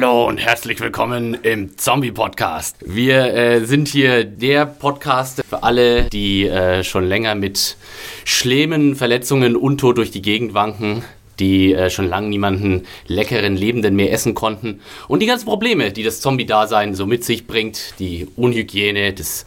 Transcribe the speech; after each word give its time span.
Hallo 0.00 0.28
und 0.28 0.38
herzlich 0.38 0.78
willkommen 0.78 1.34
im 1.42 1.76
Zombie-Podcast. 1.76 2.76
Wir 2.86 3.34
äh, 3.34 3.64
sind 3.64 3.88
hier 3.88 4.22
der 4.22 4.64
Podcast 4.64 5.42
für 5.44 5.64
alle, 5.64 6.04
die 6.04 6.46
äh, 6.46 6.84
schon 6.84 7.04
länger 7.04 7.34
mit 7.34 7.76
schlimmen 8.24 8.94
Verletzungen 8.94 9.56
untot 9.56 9.98
durch 9.98 10.12
die 10.12 10.22
Gegend 10.22 10.54
wanken, 10.54 11.02
die 11.40 11.74
äh, 11.74 11.90
schon 11.90 12.06
lange 12.06 12.28
niemanden 12.28 12.86
leckeren 13.08 13.56
Lebenden 13.56 13.96
mehr 13.96 14.12
essen 14.12 14.34
konnten 14.34 14.78
und 15.08 15.20
die 15.20 15.26
ganzen 15.26 15.46
Probleme, 15.46 15.90
die 15.90 16.04
das 16.04 16.20
Zombie-Dasein 16.20 16.94
so 16.94 17.04
mit 17.04 17.24
sich 17.24 17.48
bringt, 17.48 17.98
die 17.98 18.28
Unhygiene, 18.36 19.12
das 19.12 19.46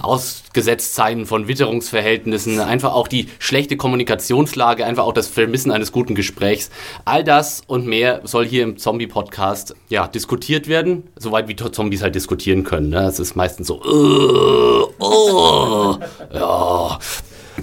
Ausgesetztsein 0.00 1.26
von 1.26 1.48
Witterungsverhältnissen, 1.48 2.60
einfach 2.60 2.92
auch 2.92 3.08
die 3.08 3.28
schlechte 3.38 3.76
Kommunikationslage, 3.76 4.84
einfach 4.84 5.04
auch 5.04 5.12
das 5.12 5.28
Vermissen 5.28 5.72
eines 5.72 5.92
guten 5.92 6.14
Gesprächs. 6.14 6.70
All 7.04 7.24
das 7.24 7.62
und 7.66 7.86
mehr 7.86 8.20
soll 8.24 8.46
hier 8.46 8.62
im 8.62 8.76
Zombie-Podcast 8.76 9.74
ja, 9.88 10.06
diskutiert 10.06 10.68
werden, 10.68 11.04
soweit 11.16 11.48
wie 11.48 11.56
Zombies 11.56 12.02
halt 12.02 12.14
diskutieren 12.14 12.64
können. 12.64 12.90
Ne? 12.90 13.02
Es 13.02 13.18
ist 13.18 13.36
meistens 13.36 13.66
so, 13.66 13.82
uh, 13.82 14.86
oh, 14.98 15.96
ja, 16.32 16.98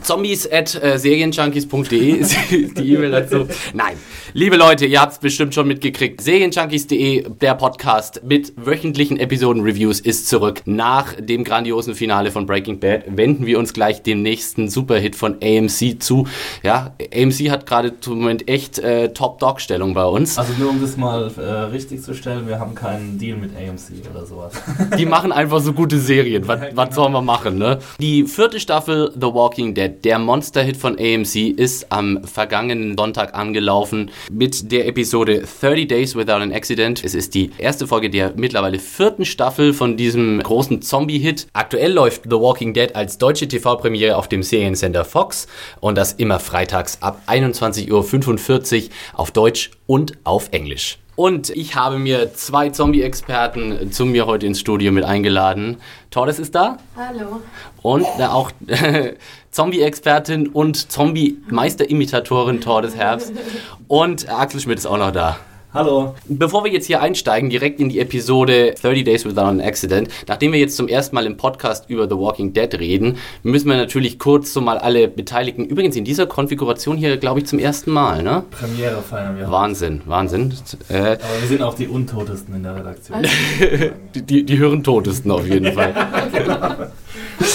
Zombies 0.03 0.51
at 0.51 0.81
äh, 0.81 0.97
serienjunkies.de 0.97 2.09
ist 2.17 2.35
die 2.49 2.93
E-Mail 2.93 3.11
dazu. 3.11 3.47
Nein, 3.73 3.97
liebe 4.33 4.57
Leute, 4.57 4.85
ihr 4.85 5.01
habt 5.01 5.13
es 5.13 5.19
bestimmt 5.19 5.53
schon 5.53 5.67
mitgekriegt. 5.67 6.21
Serienjunkies.de, 6.21 7.29
der 7.41 7.55
Podcast 7.55 8.21
mit 8.23 8.53
wöchentlichen 8.55 9.17
Episoden-Reviews 9.17 9.99
ist 9.99 10.27
zurück. 10.27 10.61
Nach 10.65 11.13
dem 11.13 11.43
grandiosen 11.43 11.95
Finale 11.95 12.31
von 12.31 12.45
Breaking 12.45 12.79
Bad 12.79 13.03
wenden 13.07 13.45
wir 13.45 13.59
uns 13.59 13.73
gleich 13.73 14.03
dem 14.03 14.21
nächsten 14.21 14.69
Superhit 14.69 15.15
von 15.15 15.37
AMC 15.41 16.01
zu. 16.01 16.27
Ja, 16.63 16.95
AMC 17.13 17.49
hat 17.49 17.65
gerade 17.65 17.93
im 18.05 18.19
Moment 18.19 18.47
echt 18.47 18.79
äh, 18.79 19.13
Top-Dog-Stellung 19.13 19.93
bei 19.93 20.05
uns. 20.05 20.37
Also 20.37 20.53
nur 20.59 20.69
um 20.69 20.81
das 20.81 20.97
mal 20.97 21.31
äh, 21.37 21.41
richtig 21.41 22.01
zu 22.01 22.13
stellen, 22.13 22.47
wir 22.47 22.59
haben 22.59 22.75
keinen 22.75 23.17
Deal 23.17 23.37
mit 23.37 23.51
AMC 23.55 24.07
oder 24.09 24.25
sowas. 24.25 24.53
Die 24.97 25.05
machen 25.05 25.31
einfach 25.31 25.59
so 25.59 25.73
gute 25.73 25.99
Serien. 25.99 26.47
Was, 26.47 26.59
was 26.73 26.95
sollen 26.95 27.13
wir 27.13 27.21
machen, 27.21 27.57
ne? 27.57 27.79
Die 27.99 28.25
vierte 28.25 28.59
Staffel 28.59 29.11
The 29.13 29.27
Walking 29.27 29.73
Dead 29.73 29.86
der 29.89 30.19
Monster-Hit 30.19 30.77
von 30.77 30.97
AMC 30.99 31.35
ist 31.57 31.91
am 31.91 32.23
vergangenen 32.23 32.97
Sonntag 32.97 33.33
angelaufen 33.33 34.11
mit 34.31 34.71
der 34.71 34.87
Episode 34.87 35.43
30 35.61 35.87
Days 35.87 36.15
Without 36.15 36.33
an 36.33 36.51
Accident. 36.51 37.03
Es 37.03 37.15
ist 37.15 37.33
die 37.33 37.51
erste 37.57 37.87
Folge 37.87 38.09
der 38.09 38.33
mittlerweile 38.35 38.79
vierten 38.79 39.25
Staffel 39.25 39.73
von 39.73 39.97
diesem 39.97 40.39
großen 40.39 40.81
Zombie-Hit. 40.81 41.47
Aktuell 41.53 41.93
läuft 41.93 42.23
The 42.23 42.31
Walking 42.31 42.73
Dead 42.73 42.95
als 42.95 43.17
deutsche 43.17 43.47
TV-Premiere 43.47 44.15
auf 44.15 44.27
dem 44.27 44.43
Seriencenter 44.43 45.05
Fox 45.05 45.47
und 45.79 45.97
das 45.97 46.13
immer 46.13 46.39
freitags 46.39 47.01
ab 47.01 47.21
21.45 47.27 47.91
Uhr 47.91 48.89
auf 49.13 49.31
Deutsch 49.31 49.71
und 49.85 50.13
auf 50.23 50.49
Englisch. 50.51 50.99
Und 51.17 51.49
ich 51.49 51.73
habe 51.73 51.97
mir 51.97 52.35
zwei 52.35 52.69
Zombie-Experten 52.69 53.91
zu 53.91 54.05
mir 54.05 54.27
heute 54.27 54.45
ins 54.45 54.59
Studio 54.59 54.91
mit 54.91 55.03
eingeladen. 55.03 55.77
Tordes 56.11 56.37
ist 56.37 56.53
da. 56.53 56.77
Hallo. 56.95 57.41
Und 57.81 58.05
da 58.19 58.33
auch 58.33 58.51
Zombie-Expertin 59.51 60.45
und 60.45 60.91
Zombie-Meister-Imitatorin 60.91 62.61
Tordes 62.61 62.95
Herbst. 62.95 63.33
Und 63.87 64.29
Axel 64.29 64.59
Schmidt 64.59 64.77
ist 64.77 64.85
auch 64.85 64.99
noch 64.99 65.09
da. 65.09 65.39
Hallo. 65.73 66.15
Bevor 66.29 66.63
wir 66.63 66.71
jetzt 66.71 66.85
hier 66.87 67.01
einsteigen, 67.01 67.49
direkt 67.49 67.81
in 67.81 67.89
die 67.89 67.99
Episode 67.99 68.73
30 68.81 69.03
Days 69.03 69.25
Without 69.25 69.41
an 69.41 69.59
Accident, 69.59 70.07
nachdem 70.25 70.53
wir 70.53 70.59
jetzt 70.59 70.77
zum 70.77 70.87
ersten 70.87 71.13
Mal 71.13 71.25
im 71.25 71.35
Podcast 71.35 71.89
über 71.89 72.07
The 72.07 72.15
Walking 72.15 72.53
Dead 72.53 72.73
reden, 72.79 73.17
müssen 73.43 73.69
wir 73.69 73.75
natürlich 73.75 74.17
kurz 74.17 74.53
so 74.53 74.61
mal 74.61 74.77
alle 74.77 75.09
Beteiligten, 75.09 75.65
übrigens 75.65 75.97
in 75.97 76.05
dieser 76.05 76.25
Konfiguration 76.25 76.95
hier, 76.95 77.17
glaube 77.17 77.41
ich, 77.41 77.47
zum 77.47 77.59
ersten 77.59 77.91
Mal, 77.91 78.23
ne? 78.23 78.43
Premiere 78.49 79.01
feiern 79.01 79.37
wir. 79.37 79.51
Wahnsinn, 79.51 80.01
Wahnsinn. 80.05 80.53
Äh, 80.87 80.93
Aber 80.95 81.19
wir 81.41 81.47
sind 81.49 81.61
auch 81.61 81.75
die 81.75 81.87
Untotesten 81.87 82.55
in 82.55 82.63
der 82.63 82.75
Redaktion. 82.77 83.25
die, 84.15 84.21
die, 84.21 84.45
die 84.45 84.57
Hirntotesten 84.57 85.29
auf 85.31 85.45
jeden 85.45 85.73
Fall. 85.73 85.93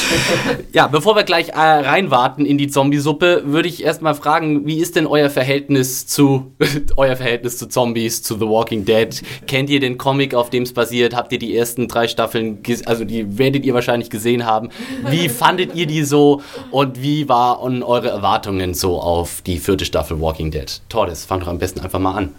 ja, 0.73 0.87
bevor 0.87 1.17
wir 1.17 1.25
gleich 1.25 1.51
äh, 1.51 1.59
reinwarten 1.59 2.47
in 2.47 2.59
die 2.59 2.69
Zombie-Suppe, 2.69 3.43
würde 3.47 3.69
ich 3.69 3.85
erstmal 3.85 4.15
fragen, 4.15 4.67
wie 4.67 4.79
ist 4.79 4.97
denn 4.97 5.07
euer 5.07 5.31
Verhältnis 5.31 6.07
zu 6.07 6.53
euer 6.97 7.17
Verhältnis 7.17 7.59
zu 7.59 7.69
Zombies, 7.69 8.23
zu 8.23 8.35
The 8.35 8.47
Walking 8.47 8.85
Dead? 8.85 9.23
Kennt 9.47 9.71
ihr 9.71 9.81
den 9.81 9.99
Comic, 9.99 10.35
auf 10.35 10.51
dem 10.51 10.63
es 10.63 10.73
basiert? 10.73 11.15
Habt 11.15 11.33
ihr 11.33 11.39
die 11.39 11.57
ersten 11.57 11.89
drei 11.89 12.09
Staffeln, 12.09 12.63
also 12.87 13.05
die 13.05 13.39
werdet 13.39 13.65
ihr 13.65 13.75
wahrscheinlich 13.75 14.11
gesehen 14.11 14.47
haben. 14.47 14.71
Wie 15.09 15.29
fandet 15.29 15.75
ihr 15.75 15.87
die 15.87 16.05
so 16.05 16.43
und 16.71 17.03
wie 17.03 17.29
waren 17.29 17.83
eure 17.83 18.09
Erwartungen 18.09 18.75
so 18.75 19.01
auf 19.01 19.43
die 19.43 19.59
vierte 19.59 19.85
Staffel 19.85 20.21
Walking 20.21 20.51
Dead? 20.51 20.81
Tordes, 20.89 21.25
fang 21.25 21.41
doch 21.41 21.49
am 21.49 21.59
besten 21.59 21.81
einfach 21.81 21.99
mal 21.99 22.15
an. 22.15 22.31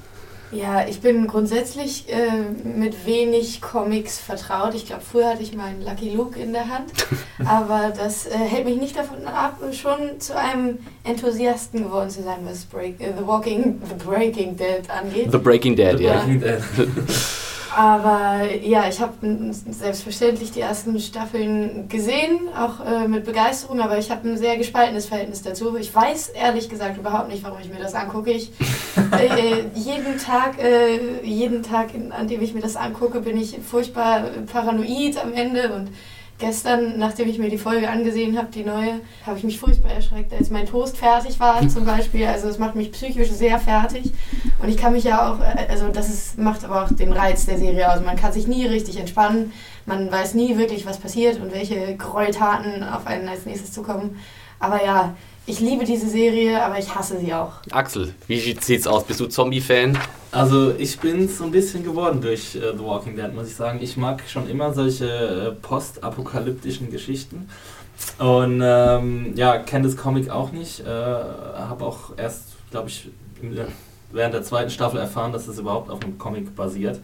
Ja, 0.54 0.86
ich 0.88 1.02
bin 1.02 1.28
grundsätzlich 1.28 2.06
äh, 2.10 2.68
mit 2.68 3.06
wenig 3.06 3.62
Comics 3.62 4.20
vertraut. 4.20 4.74
Ich 4.76 4.86
glaube, 4.86 5.02
früher 5.02 5.30
hatte 5.30 5.44
ich 5.44 5.56
meinen 5.56 5.84
Lucky 5.84 6.10
Luke 6.12 6.40
in 6.40 6.54
der 6.54 6.70
Hand, 6.70 6.92
aber 7.46 7.92
das 7.96 8.26
äh, 8.26 8.32
hält 8.32 8.66
mich 8.66 8.78
nicht 8.78 8.98
davon 8.98 9.26
ab, 9.26 9.58
schon 9.72 10.20
zu 10.20 10.38
einem 10.38 10.80
Enthusiasten 11.04 11.84
geworden 11.84 12.10
zu 12.10 12.24
sein, 12.24 12.40
was 12.44 12.66
Break, 12.66 13.00
äh, 13.02 13.14
The 13.18 13.26
Walking, 13.26 13.82
The 13.88 14.06
Breaking 14.06 14.56
Dead 14.56 14.90
angeht. 14.90 15.32
The 15.32 15.38
Breaking 15.38 15.76
Dead, 15.76 16.00
ja. 16.00 16.24
Dead. 16.24 16.62
Aber 17.76 18.42
ja, 18.62 18.88
ich 18.88 19.02
habe 19.02 19.14
selbstverständlich 19.52 20.52
die 20.52 20.62
ersten 20.62 21.00
Staffeln 21.00 21.88
gesehen, 21.90 22.50
auch 22.56 22.86
äh, 22.86 23.08
mit 23.08 23.26
Begeisterung, 23.26 23.80
aber 23.80 23.98
ich 23.98 24.12
habe 24.12 24.30
ein 24.30 24.38
sehr 24.38 24.58
gespaltenes 24.58 25.08
Verhältnis 25.08 25.42
dazu. 25.42 25.76
Ich 25.78 25.94
weiß 25.94 26.30
ehrlich 26.30 26.70
gesagt 26.70 26.98
überhaupt 26.98 27.30
nicht, 27.30 27.44
warum 27.44 27.60
ich 27.60 27.70
mir 27.70 27.80
das 27.80 27.96
angucke. 27.96 28.32
Ich, 28.32 28.52
äh, 29.12 29.66
jeden 29.74 30.20
Tag, 30.20 30.62
äh, 30.62 31.24
jeden 31.24 31.64
Tag, 31.64 31.90
an 32.12 32.28
dem 32.28 32.42
ich 32.42 32.54
mir 32.54 32.62
das 32.62 32.76
angucke, 32.76 33.22
bin 33.22 33.38
ich 33.38 33.58
furchtbar 33.60 34.26
paranoid 34.52 35.24
am 35.24 35.34
Ende 35.34 35.74
und 35.74 35.90
gestern, 36.44 37.00
nachdem 37.00 37.30
ich 37.30 37.40
mir 37.40 37.50
die 37.50 37.58
Folge 37.58 37.90
angesehen 37.90 38.38
habe, 38.38 38.50
die 38.54 38.66
neue, 38.66 39.00
habe 39.26 39.38
ich 39.38 39.46
mich 39.46 39.60
furchtbar 39.62 39.92
erschreckt, 39.92 40.34
als 40.34 40.50
mein 40.50 40.66
Toast 40.66 40.98
fertig 40.98 41.40
war 41.40 41.66
zum 41.70 41.86
Beispiel. 41.86 42.28
Also 42.28 42.50
es 42.50 42.60
macht 42.60 42.76
mich 42.76 42.92
psychisch 42.92 43.30
sehr 43.30 43.60
fertig. 43.60 44.12
Und 44.62 44.68
ich 44.68 44.76
kann 44.76 44.92
mich 44.92 45.06
ja 45.06 45.32
auch, 45.32 45.40
äh, 45.40 45.68
also 45.70 45.88
das 45.88 46.10
ist, 46.10 46.38
macht 46.38 46.66
aber 46.66 46.84
auch 46.84 46.92
den 46.92 47.14
Reiz 47.14 47.46
der 47.46 47.58
Serie 47.58 47.90
aus. 47.90 48.02
Man 48.04 48.18
kann 48.18 48.34
sich 48.34 48.46
nie 48.46 48.66
richtig 48.66 49.00
entspannen. 49.00 49.54
Man 49.86 50.12
weiß 50.12 50.34
nie 50.34 50.58
wirklich, 50.58 50.86
was 50.86 50.98
passiert 50.98 51.40
und 51.40 51.54
welche 51.54 51.96
Gräueltaten 51.96 52.84
auf 52.84 53.08
einen 53.08 53.30
als 53.30 53.46
nächstes 53.46 53.72
zukommen. 53.72 54.20
Aber 54.60 54.84
ja, 54.84 55.16
ich 55.46 55.60
liebe 55.60 55.84
diese 55.84 56.10
Serie, 56.10 56.64
aber 56.64 56.80
ich 56.80 56.94
hasse 56.94 57.20
sie 57.20 57.34
auch. 57.34 57.54
Axel, 57.72 58.14
wie 58.28 58.40
sieht's 58.40 58.88
aus? 58.88 59.04
Bist 59.04 59.20
du 59.20 59.28
Zombie-Fan? 59.28 59.98
Also 60.32 60.74
ich 60.78 61.00
bin 61.00 61.28
so 61.28 61.44
ein 61.44 61.52
bisschen 61.52 61.84
geworden 61.84 62.22
durch 62.22 62.56
äh, 62.56 62.72
The 62.76 62.84
Walking 62.84 63.16
Dead, 63.16 63.34
muss 63.34 63.48
ich 63.48 63.56
sagen. 63.56 63.80
Ich 63.82 63.98
mag 63.98 64.24
schon 64.28 64.50
immer 64.50 64.74
solche 64.74 65.06
äh, 65.06 65.52
postapokalyptischen 65.52 66.90
Geschichten. 66.90 67.50
Und 68.18 68.62
ähm, 68.64 69.34
ja, 69.36 69.58
kenne 69.60 69.86
das 69.86 69.98
Comic 69.98 70.30
auch 70.30 70.52
nicht. 70.52 70.80
Äh, 70.80 70.86
Habe 70.88 71.86
auch 71.86 72.18
erst, 72.18 72.46
glaube 72.72 72.90
ich, 72.90 73.10
während 74.12 74.34
der 74.34 74.44
zweiten 74.44 74.70
Staffel 74.70 75.00
erfahren, 75.00 75.34
dass 75.34 75.48
es 75.48 75.60
überhaupt 75.60 75.90
auf 75.90 76.02
einem 76.02 76.18
Comic 76.18 76.56
basiert. 76.56 77.00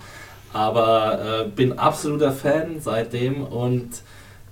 Aber 0.51 1.44
äh, 1.45 1.50
bin 1.50 1.77
absoluter 1.77 2.31
Fan 2.31 2.79
seitdem 2.79 3.44
und 3.44 3.89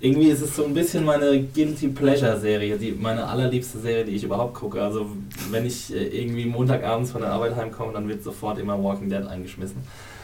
irgendwie 0.00 0.28
ist 0.28 0.42
es 0.42 0.54
so 0.54 0.64
ein 0.64 0.74
bisschen 0.74 1.04
meine 1.04 1.42
Guilty 1.42 1.88
Pleasure 1.88 2.38
Serie, 2.38 2.76
die, 2.76 2.92
meine 2.92 3.26
allerliebste 3.26 3.78
Serie, 3.78 4.04
die 4.04 4.12
ich 4.12 4.24
überhaupt 4.24 4.54
gucke. 4.54 4.82
Also 4.82 5.06
wenn 5.50 5.66
ich 5.66 5.92
äh, 5.92 6.06
irgendwie 6.06 6.46
Montagabends 6.46 7.10
von 7.10 7.22
der 7.22 7.32
Arbeit 7.32 7.56
heimkomme, 7.56 7.92
dann 7.92 8.08
wird 8.08 8.22
sofort 8.22 8.58
immer 8.58 8.82
Walking 8.82 9.08
Dead 9.08 9.26
eingeschmissen. 9.26 9.78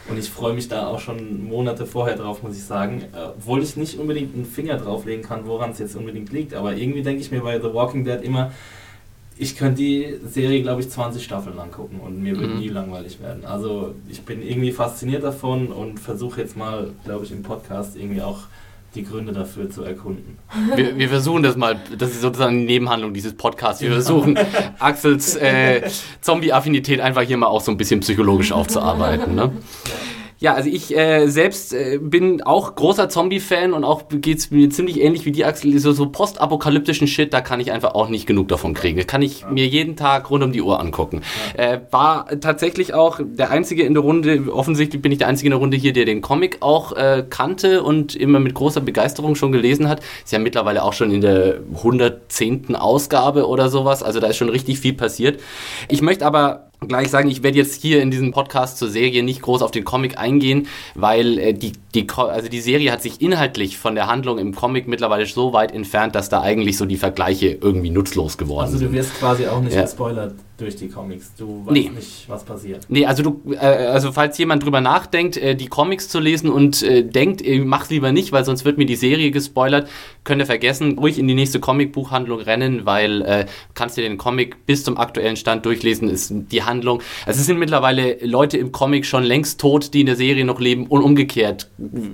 Und 0.07 0.19
ich 0.19 0.29
freue 0.29 0.53
mich 0.53 0.67
da 0.67 0.87
auch 0.87 0.99
schon 0.99 1.43
Monate 1.43 1.85
vorher 1.85 2.15
drauf, 2.15 2.43
muss 2.43 2.55
ich 2.55 2.63
sagen. 2.63 3.03
Äh, 3.13 3.25
obwohl 3.37 3.61
ich 3.63 3.75
nicht 3.75 3.99
unbedingt 3.99 4.33
einen 4.33 4.45
Finger 4.45 4.77
drauflegen 4.77 5.23
kann, 5.23 5.45
woran 5.45 5.71
es 5.71 5.79
jetzt 5.79 5.95
unbedingt 5.95 6.31
liegt. 6.31 6.53
Aber 6.53 6.75
irgendwie 6.75 7.01
denke 7.01 7.21
ich 7.21 7.31
mir 7.31 7.41
bei 7.41 7.59
The 7.59 7.73
Walking 7.73 8.05
Dead 8.05 8.21
immer, 8.21 8.51
ich 9.37 9.57
könnte 9.57 9.81
die 9.81 10.15
Serie, 10.25 10.61
glaube 10.61 10.81
ich, 10.81 10.89
20 10.89 11.21
Staffeln 11.21 11.57
lang 11.57 11.71
gucken 11.71 11.99
und 11.99 12.23
mir 12.23 12.39
wird 12.39 12.51
mhm. 12.51 12.59
nie 12.59 12.69
langweilig 12.69 13.21
werden. 13.21 13.45
Also 13.45 13.93
ich 14.07 14.21
bin 14.21 14.41
irgendwie 14.41 14.71
fasziniert 14.71 15.23
davon 15.23 15.67
und 15.67 15.99
versuche 15.99 16.39
jetzt 16.39 16.55
mal, 16.55 16.91
glaube 17.03 17.25
ich, 17.25 17.31
im 17.33 17.43
Podcast 17.43 17.97
irgendwie 17.97 18.21
auch 18.21 18.43
die 18.95 19.03
Gründe 19.03 19.33
dafür 19.33 19.69
zu 19.69 19.83
erkunden. 19.83 20.37
Wir, 20.75 20.97
wir, 20.97 21.09
versuchen 21.09 21.43
das 21.43 21.55
mal, 21.55 21.79
das 21.97 22.11
ist 22.11 22.21
sozusagen 22.21 22.59
die 22.59 22.65
Nebenhandlung 22.65 23.13
dieses 23.13 23.35
Podcasts. 23.35 23.81
Wir 23.81 23.91
versuchen 23.91 24.39
Axels 24.79 25.35
äh, 25.35 25.89
Zombie-Affinität 26.21 27.01
einfach 27.01 27.21
hier 27.21 27.37
mal 27.37 27.47
auch 27.47 27.61
so 27.61 27.71
ein 27.71 27.77
bisschen 27.77 27.99
psychologisch 27.99 28.51
aufzuarbeiten. 28.51 29.35
Ne? 29.35 29.51
Ja, 30.39 30.53
also 30.53 30.69
ich 30.69 30.95
äh, 30.95 31.27
selbst 31.27 31.73
äh, 31.73 31.97
bin 32.01 32.41
auch 32.41 32.75
großer 32.75 33.07
Zombie-Fan 33.07 33.73
und 33.73 33.83
auch 33.83 34.03
geht 34.09 34.37
es 34.39 34.51
mir 34.51 34.69
ziemlich 34.69 34.99
ähnlich 35.01 35.25
wie 35.25 35.31
die 35.31 35.45
Axel. 35.45 35.77
So, 35.79 35.93
so 35.93 36.09
postapokalyptischen 36.09 37.07
Shit, 37.07 37.33
da 37.33 37.41
kann 37.41 37.59
ich 37.59 37.71
einfach 37.71 37.95
auch 37.95 38.09
nicht 38.09 38.25
genug 38.25 38.49
davon 38.49 38.73
kriegen. 38.73 38.97
Das 38.97 39.07
kann 39.07 39.21
ich 39.21 39.41
ja. 39.41 39.49
mir 39.49 39.65
jeden 39.65 39.95
Tag 39.95 40.29
rund 40.29 40.43
um 40.43 40.51
die 40.51 40.61
Uhr 40.61 40.79
angucken. 40.79 41.21
Ja. 41.57 41.63
Äh, 41.63 41.81
war 41.91 42.27
tatsächlich 42.41 42.93
auch 42.93 43.19
der 43.23 43.49
Einzige 43.49 43.83
in 43.83 43.93
der 43.93 44.03
Runde, 44.03 44.51
offensichtlich 44.51 45.01
bin 45.01 45.11
ich 45.11 45.19
der 45.19 45.27
Einzige 45.27 45.47
in 45.47 45.51
der 45.51 45.59
Runde 45.59 45.77
hier, 45.77 45.93
der 45.93 46.05
den 46.05 46.21
Comic 46.21 46.57
auch 46.59 46.91
äh, 46.91 47.23
kannte 47.29 47.83
und 47.83 48.15
immer 48.15 48.39
mit 48.39 48.53
großer 48.53 48.81
Begeisterung 48.81 49.35
schon 49.35 49.53
gelesen 49.53 49.87
hat. 49.87 50.01
Ist 50.23 50.33
ja 50.33 50.39
mittlerweile 50.39 50.83
auch 50.83 50.93
schon 50.93 51.11
in 51.11 51.21
der 51.21 51.59
110. 51.75 52.75
Ausgabe 52.75 53.47
oder 53.47 53.69
sowas, 53.69 54.03
also 54.03 54.19
da 54.19 54.27
ist 54.27 54.37
schon 54.37 54.49
richtig 54.49 54.79
viel 54.79 54.93
passiert. 54.93 55.39
Ich 55.87 56.01
möchte 56.01 56.25
aber 56.25 56.64
gleich 56.87 57.09
sagen, 57.09 57.29
ich 57.29 57.43
werde 57.43 57.57
jetzt 57.57 57.81
hier 57.81 58.01
in 58.01 58.11
diesem 58.11 58.31
Podcast 58.31 58.77
zur 58.77 58.89
Serie 58.89 59.23
nicht 59.23 59.41
groß 59.41 59.61
auf 59.61 59.71
den 59.71 59.83
Comic 59.85 60.17
eingehen, 60.17 60.67
weil 60.93 61.37
äh, 61.39 61.53
die, 61.53 61.73
die, 61.93 62.07
also 62.15 62.49
die 62.49 62.61
Serie 62.61 62.91
hat 62.91 63.01
sich 63.01 63.21
inhaltlich 63.21 63.77
von 63.77 63.95
der 63.95 64.07
Handlung 64.07 64.37
im 64.37 64.53
Comic 64.53 64.87
mittlerweile 64.87 65.25
so 65.25 65.53
weit 65.53 65.71
entfernt, 65.73 66.15
dass 66.15 66.29
da 66.29 66.41
eigentlich 66.41 66.77
so 66.77 66.85
die 66.85 66.97
Vergleiche 66.97 67.57
irgendwie 67.59 67.89
nutzlos 67.89 68.37
geworden 68.37 68.65
Also 68.65 68.77
du 68.77 68.85
sind. 68.85 68.93
wirst 68.93 69.15
quasi 69.19 69.47
auch 69.47 69.61
nicht 69.61 69.73
Ja. 69.75 69.81
gespoilert 69.81 70.35
durch 70.57 70.75
die 70.75 70.87
Comics. 70.87 71.33
Du 71.37 71.65
weißt 71.65 71.71
Nee. 71.73 71.91
nicht, 71.93 72.25
was 72.29 72.43
passiert. 72.45 72.85
Nee, 72.87 73.05
also 73.05 73.23
du, 73.23 73.41
äh, 73.53 73.57
also 73.57 74.11
falls 74.11 74.37
jemand 74.37 74.63
drüber 74.63 74.79
nachdenkt, 74.81 75.35
äh, 75.37 75.55
die 75.55 75.67
Comics 75.67 76.07
zu 76.07 76.19
lesen 76.19 76.49
und 76.49 76.81
äh, 76.83 77.03
denkt, 77.03 77.41
äh, 77.45 77.59
mach's 77.59 77.89
lieber 77.89 78.11
nicht, 78.11 78.31
weil 78.31 78.45
sonst 78.45 78.63
wird 78.63 78.77
mir 78.77 78.85
die 78.85 78.95
Serie 78.95 79.31
gespoilert, 79.31 79.89
könnt 80.23 80.41
ihr 80.41 80.45
vergessen, 80.45 80.97
ruhig 80.97 81.19
in 81.19 81.27
die 81.27 81.33
nächste 81.33 81.59
Comicbuchhandlung 81.59 82.39
rennen, 82.39 82.85
weil 82.85 83.21
äh, 83.23 83.45
kannst 83.73 83.97
dir 83.97 84.01
den 84.03 84.17
Comic 84.17 84.65
bis 84.65 84.83
zum 84.83 84.97
aktuellen 84.97 85.35
Stand 85.35 85.65
durchlesen, 85.65 86.09
ist 86.09 86.31
die 86.33 86.63
Handlung. 86.63 87.01
Also 87.25 87.39
es 87.41 87.45
sind 87.45 87.59
mittlerweile 87.59 88.17
Leute 88.25 88.57
im 88.57 88.71
Comic 88.71 89.05
schon 89.05 89.23
längst 89.23 89.59
tot, 89.59 89.93
die 89.93 89.99
in 90.01 90.05
der 90.05 90.15
Serie 90.15 90.45
noch 90.45 90.59
leben 90.59 90.87
und 90.87 91.01
umgekehrt. 91.01 91.69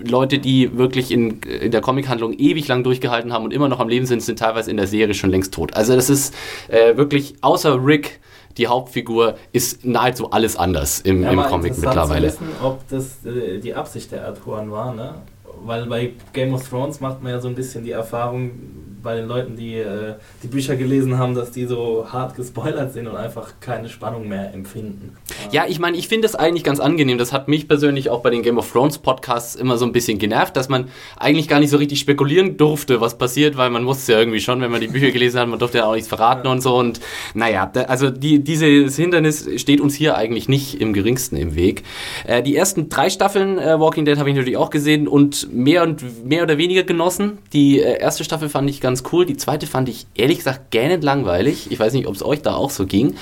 Leute, 0.07 0.39
die 0.39 0.77
wirklich 0.77 1.11
in, 1.11 1.39
in 1.41 1.71
der 1.71 1.81
Comichandlung 1.81 2.33
ewig 2.33 2.67
lang 2.67 2.83
durchgehalten 2.83 3.31
haben 3.33 3.45
und 3.45 3.53
immer 3.53 3.69
noch 3.69 3.79
am 3.79 3.87
Leben 3.89 4.05
sind, 4.07 4.21
sind 4.23 4.39
teilweise 4.39 4.71
in 4.71 4.77
der 4.77 4.87
Serie 4.87 5.13
schon 5.13 5.29
längst 5.29 5.53
tot. 5.53 5.75
Also 5.75 5.95
das 5.95 6.09
ist 6.09 6.33
äh, 6.69 6.97
wirklich, 6.97 7.35
außer 7.41 7.83
Rick, 7.85 8.19
die 8.61 8.67
Hauptfigur, 8.67 9.35
ist 9.51 9.83
nahezu 9.85 10.29
alles 10.29 10.55
anders 10.55 11.01
im, 11.01 11.23
im 11.23 11.35
mal 11.35 11.49
Comic 11.49 11.77
mittlerweile. 11.77 12.29
Zu 12.29 12.41
wissen, 12.41 12.49
ob 12.63 12.87
das 12.89 13.25
äh, 13.25 13.59
die 13.59 13.73
Absicht 13.73 14.11
der 14.11 14.29
Autoren 14.29 14.71
war, 14.71 14.93
ne? 14.93 15.15
Weil 15.63 15.85
bei 15.87 16.13
Game 16.31 16.53
of 16.53 16.67
Thrones 16.67 16.99
macht 17.01 17.21
man 17.21 17.33
ja 17.33 17.39
so 17.39 17.47
ein 17.47 17.55
bisschen 17.55 17.83
die 17.83 17.91
Erfahrung 17.91 18.51
bei 19.01 19.15
den 19.15 19.27
Leuten, 19.27 19.55
die 19.55 19.75
äh, 19.75 20.15
die 20.43 20.47
Bücher 20.47 20.75
gelesen 20.75 21.17
haben, 21.17 21.35
dass 21.35 21.51
die 21.51 21.65
so 21.65 22.07
hart 22.11 22.35
gespoilert 22.35 22.93
sind 22.93 23.07
und 23.07 23.15
einfach 23.15 23.53
keine 23.59 23.89
Spannung 23.89 24.27
mehr 24.27 24.53
empfinden. 24.53 25.15
Ja, 25.51 25.65
ich 25.67 25.79
meine, 25.79 25.97
ich 25.97 26.07
finde 26.07 26.27
es 26.27 26.35
eigentlich 26.35 26.63
ganz 26.63 26.79
angenehm. 26.79 27.17
Das 27.17 27.33
hat 27.33 27.47
mich 27.47 27.67
persönlich 27.67 28.09
auch 28.09 28.21
bei 28.21 28.29
den 28.29 28.41
Game 28.43 28.57
of 28.57 28.71
Thrones 28.71 28.97
Podcasts 28.97 29.55
immer 29.55 29.77
so 29.77 29.85
ein 29.85 29.91
bisschen 29.91 30.19
genervt, 30.19 30.55
dass 30.55 30.69
man 30.69 30.89
eigentlich 31.17 31.47
gar 31.47 31.59
nicht 31.59 31.69
so 31.69 31.77
richtig 31.77 31.99
spekulieren 31.99 32.57
durfte, 32.57 33.01
was 33.01 33.17
passiert, 33.17 33.57
weil 33.57 33.69
man 33.69 33.85
wusste 33.85 34.13
ja 34.13 34.19
irgendwie 34.19 34.39
schon, 34.39 34.61
wenn 34.61 34.71
man 34.71 34.81
die 34.81 34.87
Bücher 34.87 35.11
gelesen 35.11 35.39
hat, 35.39 35.47
man 35.47 35.59
durfte 35.59 35.79
ja 35.79 35.85
auch 35.85 35.93
nichts 35.93 36.07
verraten 36.07 36.47
und 36.47 36.61
so. 36.61 36.75
Und 36.75 36.99
naja, 37.33 37.69
da, 37.71 37.83
also 37.83 38.09
die, 38.09 38.43
dieses 38.43 38.95
Hindernis 38.95 39.47
steht 39.57 39.81
uns 39.81 39.95
hier 39.95 40.15
eigentlich 40.15 40.47
nicht 40.49 40.79
im 40.79 40.93
geringsten 40.93 41.37
im 41.37 41.55
Weg. 41.55 41.83
Äh, 42.25 42.43
die 42.43 42.55
ersten 42.55 42.89
drei 42.89 43.09
Staffeln 43.09 43.57
äh, 43.57 43.79
Walking 43.79 44.05
Dead 44.05 44.17
habe 44.17 44.29
ich 44.29 44.35
natürlich 44.35 44.57
auch 44.57 44.69
gesehen 44.69 45.07
und 45.07 45.53
mehr 45.53 45.83
und 45.83 46.25
mehr 46.25 46.43
oder 46.43 46.57
weniger 46.57 46.83
genossen. 46.83 47.37
Die 47.53 47.79
äh, 47.79 47.99
erste 47.99 48.23
Staffel 48.23 48.49
fand 48.49 48.69
ich 48.69 48.81
ganz 48.81 48.90
cool, 49.11 49.25
die 49.25 49.37
zweite 49.37 49.67
fand 49.67 49.89
ich 49.89 50.05
ehrlich 50.15 50.39
gesagt 50.39 50.71
gähnend 50.71 51.03
langweilig. 51.03 51.71
Ich 51.71 51.79
weiß 51.79 51.93
nicht, 51.93 52.07
ob 52.07 52.15
es 52.15 52.23
euch 52.23 52.41
da 52.41 52.55
auch 52.55 52.69
so 52.69 52.85
ging. 52.85 53.15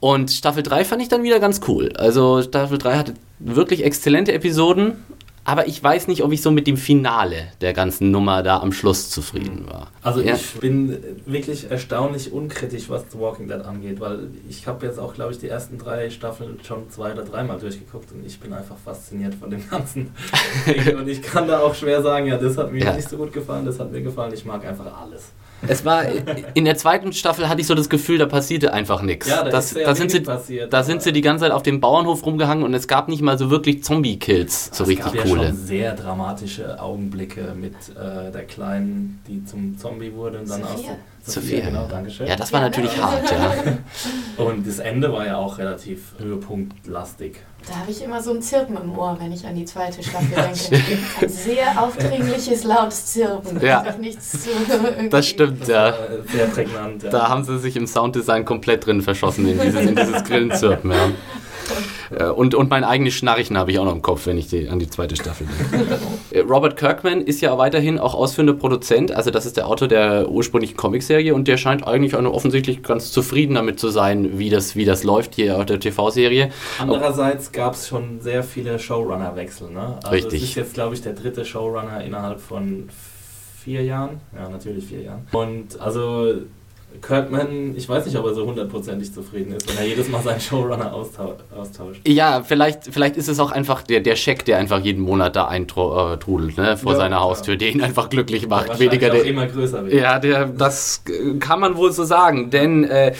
Und 0.00 0.30
Staffel 0.30 0.62
3 0.62 0.84
fand 0.84 1.02
ich 1.02 1.08
dann 1.08 1.22
wieder 1.22 1.40
ganz 1.40 1.60
cool. 1.68 1.92
Also 1.96 2.42
Staffel 2.42 2.78
3 2.78 2.96
hatte 2.96 3.14
wirklich 3.38 3.84
exzellente 3.84 4.32
Episoden, 4.32 5.04
aber 5.44 5.66
ich 5.66 5.82
weiß 5.82 6.06
nicht, 6.08 6.22
ob 6.22 6.30
ich 6.32 6.40
so 6.40 6.50
mit 6.50 6.66
dem 6.66 6.76
Finale 6.76 7.48
der 7.60 7.72
ganzen 7.72 8.10
Nummer 8.10 8.42
da 8.42 8.60
am 8.60 8.72
Schluss 8.72 9.10
zufrieden 9.10 9.66
war. 9.66 9.88
Also 10.02 10.20
Ja. 10.20 10.34
ich 10.34 10.52
bin 10.60 10.96
wirklich 11.26 11.70
erstaunlich 11.70 12.32
unkritisch, 12.32 12.88
was 12.88 13.04
The 13.10 13.18
Walking 13.18 13.48
Dead 13.48 13.60
angeht, 13.64 13.98
weil 14.00 14.28
ich 14.48 14.66
habe 14.66 14.86
jetzt 14.86 14.98
auch, 14.98 15.14
glaube 15.14 15.32
ich, 15.32 15.38
die 15.38 15.48
ersten 15.48 15.78
drei 15.78 16.10
Staffeln 16.10 16.58
schon 16.66 16.88
zwei 16.90 17.12
oder 17.12 17.24
dreimal 17.24 17.58
durchgeguckt 17.58 18.12
und 18.12 18.24
ich 18.24 18.38
bin 18.38 18.52
einfach 18.52 18.76
fasziniert 18.84 19.34
von 19.34 19.50
dem 19.50 19.68
Ganzen. 19.68 20.10
Und 20.96 21.08
ich 21.08 21.20
kann 21.22 21.48
da 21.48 21.60
auch 21.60 21.74
schwer 21.74 22.02
sagen, 22.02 22.26
ja, 22.26 22.36
das 22.36 22.56
hat 22.56 22.72
mir 22.72 22.84
Ja. 22.84 22.94
nicht 22.94 23.08
so 23.08 23.16
gut 23.16 23.32
gefallen, 23.32 23.64
das 23.66 23.78
hat 23.80 23.90
mir 23.90 24.02
gefallen, 24.02 24.32
ich 24.34 24.44
mag 24.44 24.64
einfach 24.64 24.86
alles. 25.02 25.32
Es 25.68 25.84
war 25.84 26.04
in 26.54 26.64
der 26.64 26.76
zweiten 26.76 27.12
Staffel 27.12 27.48
hatte 27.48 27.60
ich 27.60 27.66
so 27.66 27.74
das 27.74 27.88
Gefühl, 27.88 28.18
da 28.18 28.26
passierte 28.26 28.72
einfach 28.72 29.02
nichts. 29.02 29.28
Ja, 29.28 29.44
da 29.44 29.50
das, 29.50 29.66
ist 29.66 29.74
sehr 29.74 29.86
da 29.86 29.94
sind 29.94 30.10
sie 30.10 30.20
passiert, 30.20 30.72
da 30.72 30.78
aber- 30.78 30.84
sind 30.84 31.02
sie 31.02 31.12
die 31.12 31.20
ganze 31.20 31.44
Zeit 31.44 31.52
auf 31.52 31.62
dem 31.62 31.80
Bauernhof 31.80 32.24
rumgehangen 32.26 32.64
und 32.64 32.74
es 32.74 32.88
gab 32.88 33.08
nicht 33.08 33.22
mal 33.22 33.38
so 33.38 33.50
wirklich 33.50 33.84
Zombie 33.84 34.18
Kills, 34.18 34.70
so 34.72 34.84
es 34.84 34.90
richtig 34.90 35.06
gab 35.06 35.14
ja 35.14 35.22
coole. 35.22 35.46
schon 35.48 35.56
sehr 35.56 35.94
dramatische 35.94 36.80
Augenblicke 36.80 37.54
mit 37.58 37.74
äh, 37.96 38.30
der 38.32 38.44
Kleinen, 38.44 39.20
die 39.28 39.44
zum 39.44 39.78
Zombie 39.78 40.12
wurde 40.14 40.40
und 40.40 40.50
dann 40.50 40.62
Sophia. 40.62 40.90
aus 41.26 41.34
Sophia. 41.34 41.60
genau, 41.64 41.86
danke 41.88 42.10
schön. 42.10 42.26
Ja, 42.26 42.34
das 42.36 42.52
war 42.52 42.60
Ja, 42.60 42.66
natürlich 42.66 43.00
hart, 43.00 43.30
ja. 43.30 43.52
Und 44.44 44.66
das 44.66 44.80
Ende 44.80 45.12
war 45.12 45.24
ja 45.24 45.36
auch 45.36 45.58
relativ 45.58 46.14
höhepunktlastig. 46.18 47.36
Da 47.68 47.76
habe 47.76 47.90
ich 47.90 48.02
immer 48.02 48.20
so 48.20 48.32
ein 48.32 48.42
Zirpen 48.42 48.76
im 48.76 48.98
Ohr, 48.98 49.16
wenn 49.20 49.30
ich 49.32 49.46
an 49.46 49.54
die 49.54 49.64
zweite 49.64 50.02
Staffel 50.02 50.28
denke. 50.28 50.84
Ein 51.20 51.28
sehr 51.28 51.80
aufdringliches, 51.80 52.64
lautes 52.64 53.06
Zirpen. 53.06 53.60
Ja. 53.60 53.84
Nichts 54.00 54.32
zu 54.44 54.50
Das 55.10 55.28
stimmt, 55.28 55.68
ja. 55.68 55.94
Sehr 56.32 56.46
prägnant. 56.46 57.04
Ja. 57.04 57.10
Da 57.10 57.28
haben 57.28 57.44
sie 57.44 57.58
sich 57.58 57.76
im 57.76 57.86
Sounddesign 57.86 58.44
komplett 58.44 58.86
drin 58.86 59.00
verschossen, 59.00 59.46
in 59.46 59.60
dieses, 59.60 59.80
in 59.80 59.94
dieses 59.94 60.24
Grillenzirpen. 60.24 60.90
Ja. 60.90 61.10
Äh, 62.10 62.24
Und, 62.24 62.54
und 62.54 62.70
mein 62.70 62.84
eigenes 62.84 63.14
Schnarchen 63.14 63.56
habe 63.58 63.70
ich 63.70 63.78
auch 63.78 63.84
noch 63.84 63.94
im 63.94 64.02
Kopf, 64.02 64.26
wenn 64.26 64.38
ich 64.38 64.48
die, 64.48 64.68
an 64.68 64.78
die 64.78 64.88
zweite 64.88 65.16
Staffel 65.16 65.46
denke. 65.46 65.98
Äh, 66.30 66.40
Robert 66.40 66.76
Kirkman 66.76 67.20
ist 67.20 67.40
ja 67.42 67.58
weiterhin 67.58 67.98
auch 67.98 68.14
ausführender 68.14 68.54
Produzent, 68.54 69.12
also 69.12 69.30
das 69.30 69.44
ist 69.44 69.56
der 69.58 69.66
Autor 69.66 69.88
der 69.88 70.30
ursprünglichen 70.30 70.76
Comicserie 70.76 71.34
und 71.34 71.46
der 71.46 71.58
scheint 71.58 71.86
eigentlich 71.86 72.16
auch 72.16 72.24
offensichtlich 72.24 72.82
ganz 72.82 73.12
zufrieden 73.12 73.54
damit 73.54 73.78
zu 73.78 73.90
sein, 73.90 74.38
wie 74.38 74.48
das, 74.48 74.74
wie 74.74 74.84
das 74.84 75.04
läuft 75.04 75.34
hier 75.34 75.58
auf 75.58 75.66
der 75.66 75.78
TV-Serie. 75.78 76.50
Andererseits 76.78 77.52
gab 77.52 77.74
es 77.74 77.88
schon 77.88 78.20
sehr 78.20 78.42
viele 78.42 78.78
Showrunner-Wechsel. 78.78 79.70
Ne? 79.70 79.98
Also 80.02 80.08
Richtig. 80.10 80.42
Es 80.42 80.48
ist 80.50 80.54
jetzt, 80.54 80.74
glaube 80.74 80.94
ich, 80.94 81.02
der 81.02 81.12
dritte 81.12 81.44
Showrunner 81.44 82.02
innerhalb 82.02 82.40
von 82.40 82.88
vier 83.62 83.82
Jahren. 83.82 84.20
Ja, 84.34 84.48
natürlich 84.48 84.86
vier 84.86 85.02
Jahren. 85.02 85.26
Und 85.32 85.80
also 85.80 86.34
Kirkman, 87.00 87.74
ich 87.76 87.88
weiß 87.88 88.06
nicht, 88.06 88.16
ob 88.16 88.26
er 88.26 88.34
so 88.34 88.46
hundertprozentig 88.46 89.12
zufrieden 89.12 89.52
ist, 89.54 89.68
wenn 89.68 89.78
er 89.78 89.86
jedes 89.88 90.08
Mal 90.08 90.22
seinen 90.22 90.40
Showrunner 90.40 90.92
austau 90.92 91.36
austauscht. 91.56 92.00
Ja, 92.06 92.42
vielleicht, 92.42 92.84
vielleicht 92.92 93.16
ist 93.16 93.28
es 93.28 93.40
auch 93.40 93.50
einfach 93.50 93.82
der, 93.82 94.00
der 94.00 94.16
Scheck, 94.16 94.44
der 94.44 94.58
einfach 94.58 94.80
jeden 94.80 95.02
Monat 95.02 95.36
da 95.36 95.46
eintrudelt 95.46 96.56
ne, 96.56 96.76
vor 96.76 96.92
Ja, 96.92 96.98
seiner 96.98 97.16
ja. 97.16 97.22
Haustür, 97.22 97.56
der 97.56 97.70
ihn 97.70 97.82
einfach 97.82 98.08
glücklich 98.08 98.48
macht. 98.48 98.68
Wahrscheinlich 98.68 98.90
Weniger 98.92 99.08
auch 99.08 99.16
der, 99.16 99.24
immer 99.24 99.46
größer 99.46 99.84
wird. 99.84 99.94
Ja, 99.94 100.18
der, 100.18 100.46
das 100.46 101.02
äh, 101.08 101.38
kann 101.38 101.60
man 101.60 101.76
wohl 101.76 101.92
so 101.92 102.04
sagen, 102.04 102.50
denn 102.50 102.84
äh, 102.84 103.14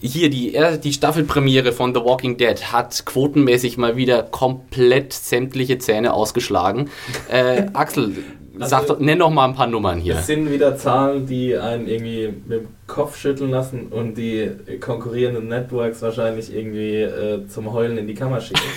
hier 0.00 0.30
die, 0.30 0.56
die 0.82 0.92
Staffelpremiere 0.92 1.72
von 1.72 1.94
The 1.94 2.00
Walking 2.00 2.36
Dead 2.36 2.72
hat 2.72 3.06
quotenmäßig 3.06 3.78
mal 3.78 3.96
wieder 3.96 4.22
komplett 4.22 5.12
sämtliche 5.12 5.78
Zähne 5.78 6.12
ausgeschlagen. 6.12 6.90
Äh, 7.28 7.66
Axel, 7.72 8.12
sag 8.58 8.82
Also- 8.82 8.94
doch, 8.94 9.00
nenn 9.00 9.18
doch 9.18 9.30
mal 9.30 9.44
ein 9.46 9.54
paar 9.54 9.66
Nummern 9.66 9.98
hier. 9.98 10.16
Es 10.16 10.26
sind 10.26 10.50
wieder 10.50 10.76
Zahlen, 10.76 11.26
die 11.26 11.56
einen 11.56 11.86
irgendwie 11.88 12.32
mit 12.46 12.60
dem 12.62 12.68
Kopf 12.86 13.16
schütteln 13.16 13.50
lassen 13.50 13.86
und 13.90 14.14
die 14.16 14.50
konkurrierenden 14.80 15.48
Networks 15.48 16.02
wahrscheinlich 16.02 16.54
irgendwie 16.54 17.02
äh, 17.02 17.46
zum 17.48 17.72
Heulen 17.72 17.98
in 17.98 18.06
die 18.06 18.14
Kammer 18.14 18.40
schicken. 18.40 18.60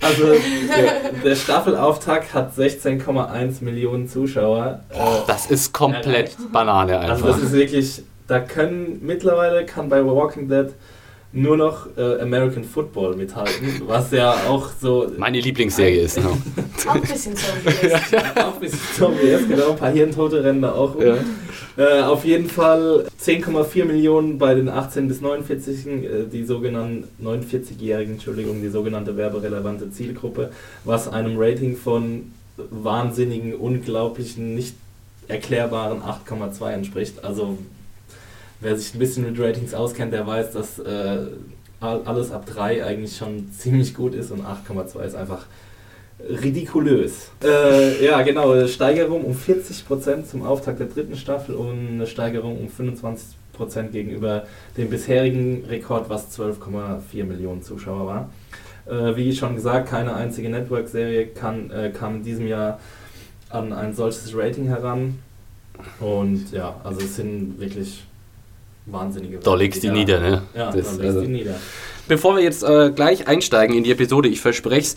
Also 0.00 0.24
der, 0.26 1.12
der 1.24 1.34
Staffelauftakt 1.34 2.32
hat 2.34 2.52
16,1 2.54 3.64
Millionen 3.64 4.06
Zuschauer. 4.06 4.80
Äh, 4.90 4.96
Das 5.26 5.46
ist 5.50 5.72
komplett 5.72 6.36
Banane 6.52 6.98
also 7.00 7.24
einfach. 7.24 7.28
das 7.40 7.46
ist 7.48 7.52
wirklich, 7.54 8.02
da 8.28 8.38
können 8.38 9.00
mittlerweile 9.02 9.64
kann 9.64 9.88
bei 9.88 10.04
Walking 10.04 10.48
Dead 10.48 10.68
nur 11.34 11.56
noch 11.56 11.88
äh, 11.96 12.20
American 12.20 12.64
Football 12.64 13.16
mithalten, 13.16 13.82
was 13.86 14.10
ja 14.12 14.32
auch 14.48 14.70
so 14.80 15.10
Meine 15.18 15.40
Lieblingsserie 15.40 16.02
ist. 16.02 16.18
Ne? 16.18 16.26
Auch 16.86 16.94
ein 16.94 17.00
bisschen 17.00 17.34
Zombie 17.36 17.86
ist. 17.86 18.16
auch 18.36 18.54
ein 18.54 18.60
bisschen 18.60 18.78
Zombie 18.96 19.26
ist, 19.26 19.48
genau, 19.48 19.70
ein 19.72 19.76
paar 19.76 19.90
Hirntote 19.90 20.44
rennen 20.44 20.62
da 20.62 20.72
auch. 20.72 20.98
Ja. 21.00 21.16
Äh, 21.76 22.02
auf 22.02 22.24
jeden 22.24 22.48
Fall 22.48 23.06
10,4 23.20 23.84
Millionen 23.84 24.38
bei 24.38 24.54
den 24.54 24.68
18 24.68 25.08
bis 25.08 25.20
49-Jährigen, 25.20 26.04
äh, 26.04 26.24
die 26.32 26.44
sogenannten 26.44 27.08
49-Jährigen, 27.22 28.14
Entschuldigung, 28.14 28.62
die 28.62 28.68
sogenannte 28.68 29.16
werberelevante 29.16 29.90
Zielgruppe, 29.90 30.50
was 30.84 31.08
einem 31.08 31.36
Rating 31.36 31.76
von 31.76 32.32
wahnsinnigen, 32.56 33.54
unglaublichen, 33.54 34.54
nicht 34.54 34.76
erklärbaren 35.26 36.00
8,2 36.02 36.70
entspricht. 36.70 37.24
Also 37.24 37.58
wer 38.64 38.76
sich 38.76 38.94
ein 38.94 38.98
bisschen 38.98 39.24
mit 39.30 39.38
Ratings 39.38 39.72
auskennt, 39.74 40.12
der 40.12 40.26
weiß, 40.26 40.50
dass 40.52 40.78
äh, 40.80 41.18
all- 41.80 42.02
alles 42.04 42.32
ab 42.32 42.46
3 42.46 42.84
eigentlich 42.84 43.16
schon 43.16 43.50
ziemlich 43.58 43.94
gut 43.94 44.14
ist 44.14 44.32
und 44.32 44.40
8,2 44.44 45.00
ist 45.04 45.14
einfach 45.14 45.46
ridikulös. 46.42 47.30
Äh, 47.44 48.04
ja, 48.04 48.22
genau, 48.22 48.66
Steigerung 48.66 49.24
um 49.24 49.34
40% 49.34 50.24
zum 50.24 50.42
Auftakt 50.42 50.80
der 50.80 50.86
dritten 50.86 51.16
Staffel 51.16 51.54
und 51.54 51.88
eine 51.88 52.06
Steigerung 52.06 52.58
um 52.58 52.68
25% 52.68 53.88
gegenüber 53.90 54.44
dem 54.76 54.90
bisherigen 54.90 55.64
Rekord, 55.68 56.08
was 56.08 56.36
12,4 56.38 57.24
Millionen 57.24 57.62
Zuschauer 57.62 58.06
war. 58.06 58.30
Äh, 58.86 59.16
wie 59.16 59.34
schon 59.34 59.54
gesagt, 59.56 59.88
keine 59.88 60.14
einzige 60.14 60.48
Network-Serie 60.50 61.22
äh, 61.22 61.90
kam 61.90 62.16
in 62.16 62.22
diesem 62.22 62.46
Jahr 62.46 62.80
an 63.50 63.72
ein 63.72 63.94
solches 63.94 64.34
Rating 64.36 64.66
heran. 64.66 65.18
Und 66.00 66.52
ja, 66.52 66.76
also 66.84 67.00
es 67.00 67.16
sind 67.16 67.58
wirklich 67.60 68.04
wahnsinnige 68.86 69.38
Da 69.38 69.54
legst 69.54 69.82
du 69.82 69.88
die 69.88 69.92
nieder, 69.94 70.20
ne? 70.20 70.42
Ja, 70.54 70.66
Das- 70.70 70.72
da 70.72 70.78
legst 70.80 71.00
also- 71.02 71.20
du 71.20 71.26
die 71.26 71.32
nieder. 71.32 71.54
Bevor 72.06 72.36
wir 72.36 72.42
jetzt 72.42 72.62
äh, 72.62 72.90
gleich 72.94 73.28
einsteigen 73.28 73.74
in 73.76 73.82
die 73.84 73.90
Episode, 73.90 74.28
ich 74.28 74.40
verspreche 74.40 74.80
es, 74.88 74.96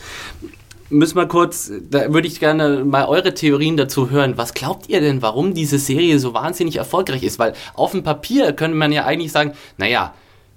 müssen 0.89 1.15
wir 1.15 1.25
kurz, 1.25 1.71
da 1.89 2.13
würde 2.13 2.27
ich 2.27 2.39
gerne 2.41 2.83
mal 2.83 3.05
eure 3.05 3.33
Theorien 3.33 3.77
dazu 3.77 4.09
hören. 4.09 4.33
Was 4.37 4.53
glaubt 4.53 4.89
ihr 4.89 4.99
denn, 4.99 5.21
warum 5.21 5.53
diese 5.53 5.79
Serie 5.79 6.19
so 6.19 6.33
wahnsinnig 6.33 6.75
erfolgreich 6.77 7.23
ist? 7.23 7.39
Weil 7.39 7.53
auf 7.75 7.91
dem 7.91 8.03
Papier 8.03 8.51
könnte 8.53 8.75
man 8.77 8.91
ja 8.91 9.05
eigentlich 9.05 9.31
sagen, 9.31 9.53
naja, 9.77 10.13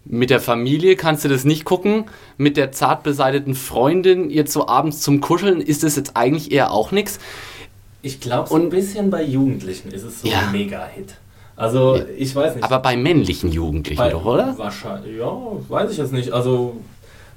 Mit 0.06 0.30
der 0.30 0.40
Familie 0.40 0.96
kannst 0.96 1.26
du 1.26 1.28
das 1.28 1.44
nicht 1.44 1.66
gucken. 1.66 2.06
Mit 2.38 2.56
der 2.56 2.72
zart 2.72 3.02
beseiteten 3.02 3.54
Freundin 3.54 4.30
jetzt 4.30 4.50
so 4.50 4.66
abends 4.66 5.02
zum 5.02 5.20
Kuscheln 5.20 5.60
ist 5.60 5.82
das 5.82 5.94
jetzt 5.94 6.16
eigentlich 6.16 6.50
eher 6.52 6.72
auch 6.72 6.90
nichts. 6.90 7.18
Ich 8.00 8.18
glaube, 8.18 8.48
so 8.48 8.54
ein 8.56 8.70
bisschen 8.70 9.10
bei 9.10 9.22
Jugendlichen 9.22 9.90
ist 9.92 10.04
es 10.04 10.22
so 10.22 10.26
Ja. 10.28 10.38
ein 10.40 10.52
Mega-Hit. 10.52 11.16
Also, 11.60 12.00
ich 12.16 12.34
weiß 12.34 12.54
nicht. 12.54 12.64
Aber 12.64 12.78
bei 12.78 12.96
männlichen 12.96 13.52
Jugendlichen 13.52 13.98
Bei- 13.98 14.08
doch, 14.08 14.24
oder? 14.24 14.56
Wahrscheinlich, 14.56 15.18
ja, 15.18 15.30
weiß 15.68 15.90
ich 15.92 15.98
jetzt 15.98 16.12
nicht. 16.12 16.32
Also, 16.32 16.76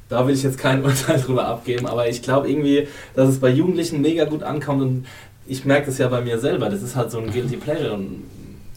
da 0.07 0.25
will 0.25 0.33
ich 0.33 0.43
jetzt 0.43 0.57
kein 0.57 0.81
Urteil 0.85 1.19
drüber 1.19 1.45
abgeben, 1.45 1.87
aber 1.87 2.07
ich 2.07 2.21
glaube 2.21 2.49
irgendwie, 2.49 2.87
dass 3.15 3.27
es 3.27 3.39
bei 3.39 3.49
Jugendlichen 3.49 3.99
mega 4.01 4.23
gut 4.23 4.41
ankommt 4.43 4.81
und 4.81 5.05
ich 5.45 5.65
merke 5.65 5.87
das 5.87 5.97
ja 5.97 6.07
bei 6.07 6.21
mir 6.21 6.39
selber. 6.39 6.69
Das 6.69 6.81
ist 6.81 6.95
halt 6.95 7.11
so 7.11 7.19
ein 7.19 7.31
Guilty 7.31 7.57
Pleasure 7.57 7.93
und 7.93 8.23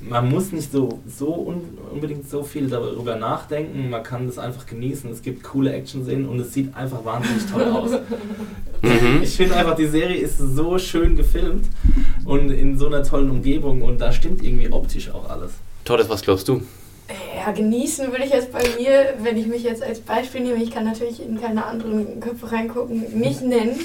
man 0.08 0.28
muss 0.28 0.52
nicht 0.52 0.70
so, 0.70 1.00
so 1.06 1.34
un, 1.34 1.62
unbedingt 1.92 2.28
so 2.28 2.42
viel 2.42 2.68
darüber 2.68 3.16
nachdenken. 3.16 3.90
Man 3.90 4.02
kann 4.02 4.26
das 4.26 4.38
einfach 4.38 4.66
genießen. 4.66 5.10
Es 5.10 5.22
gibt 5.22 5.42
coole 5.42 5.72
Action-Szenen 5.72 6.26
und 6.26 6.40
es 6.40 6.52
sieht 6.52 6.74
einfach 6.74 7.04
wahnsinnig 7.04 7.44
toll 7.50 7.64
aus. 7.72 7.90
Mhm. 8.82 9.22
Ich 9.22 9.36
finde 9.36 9.56
einfach, 9.56 9.74
die 9.74 9.86
Serie 9.86 10.16
ist 10.16 10.38
so 10.38 10.78
schön 10.78 11.16
gefilmt 11.16 11.66
und 12.24 12.50
in 12.50 12.78
so 12.78 12.86
einer 12.86 13.02
tollen 13.02 13.30
Umgebung 13.30 13.82
und 13.82 14.00
da 14.00 14.12
stimmt 14.12 14.42
irgendwie 14.42 14.70
optisch 14.70 15.10
auch 15.10 15.28
alles. 15.28 15.52
Torres, 15.84 16.08
was 16.08 16.22
glaubst 16.22 16.48
du? 16.48 16.62
Ja, 17.36 17.52
genießen 17.52 18.10
würde 18.10 18.24
ich 18.24 18.32
jetzt 18.32 18.50
bei 18.52 18.64
mir, 18.78 19.14
wenn 19.18 19.36
ich 19.36 19.46
mich 19.46 19.62
jetzt 19.62 19.82
als 19.82 20.00
Beispiel 20.00 20.40
nehme, 20.40 20.60
ich 20.62 20.72
kann 20.72 20.84
natürlich 20.84 21.22
in 21.22 21.40
keine 21.40 21.64
anderen 21.64 22.18
Köpfe 22.18 22.50
reingucken, 22.50 23.18
nicht 23.18 23.42
nennen. 23.42 23.78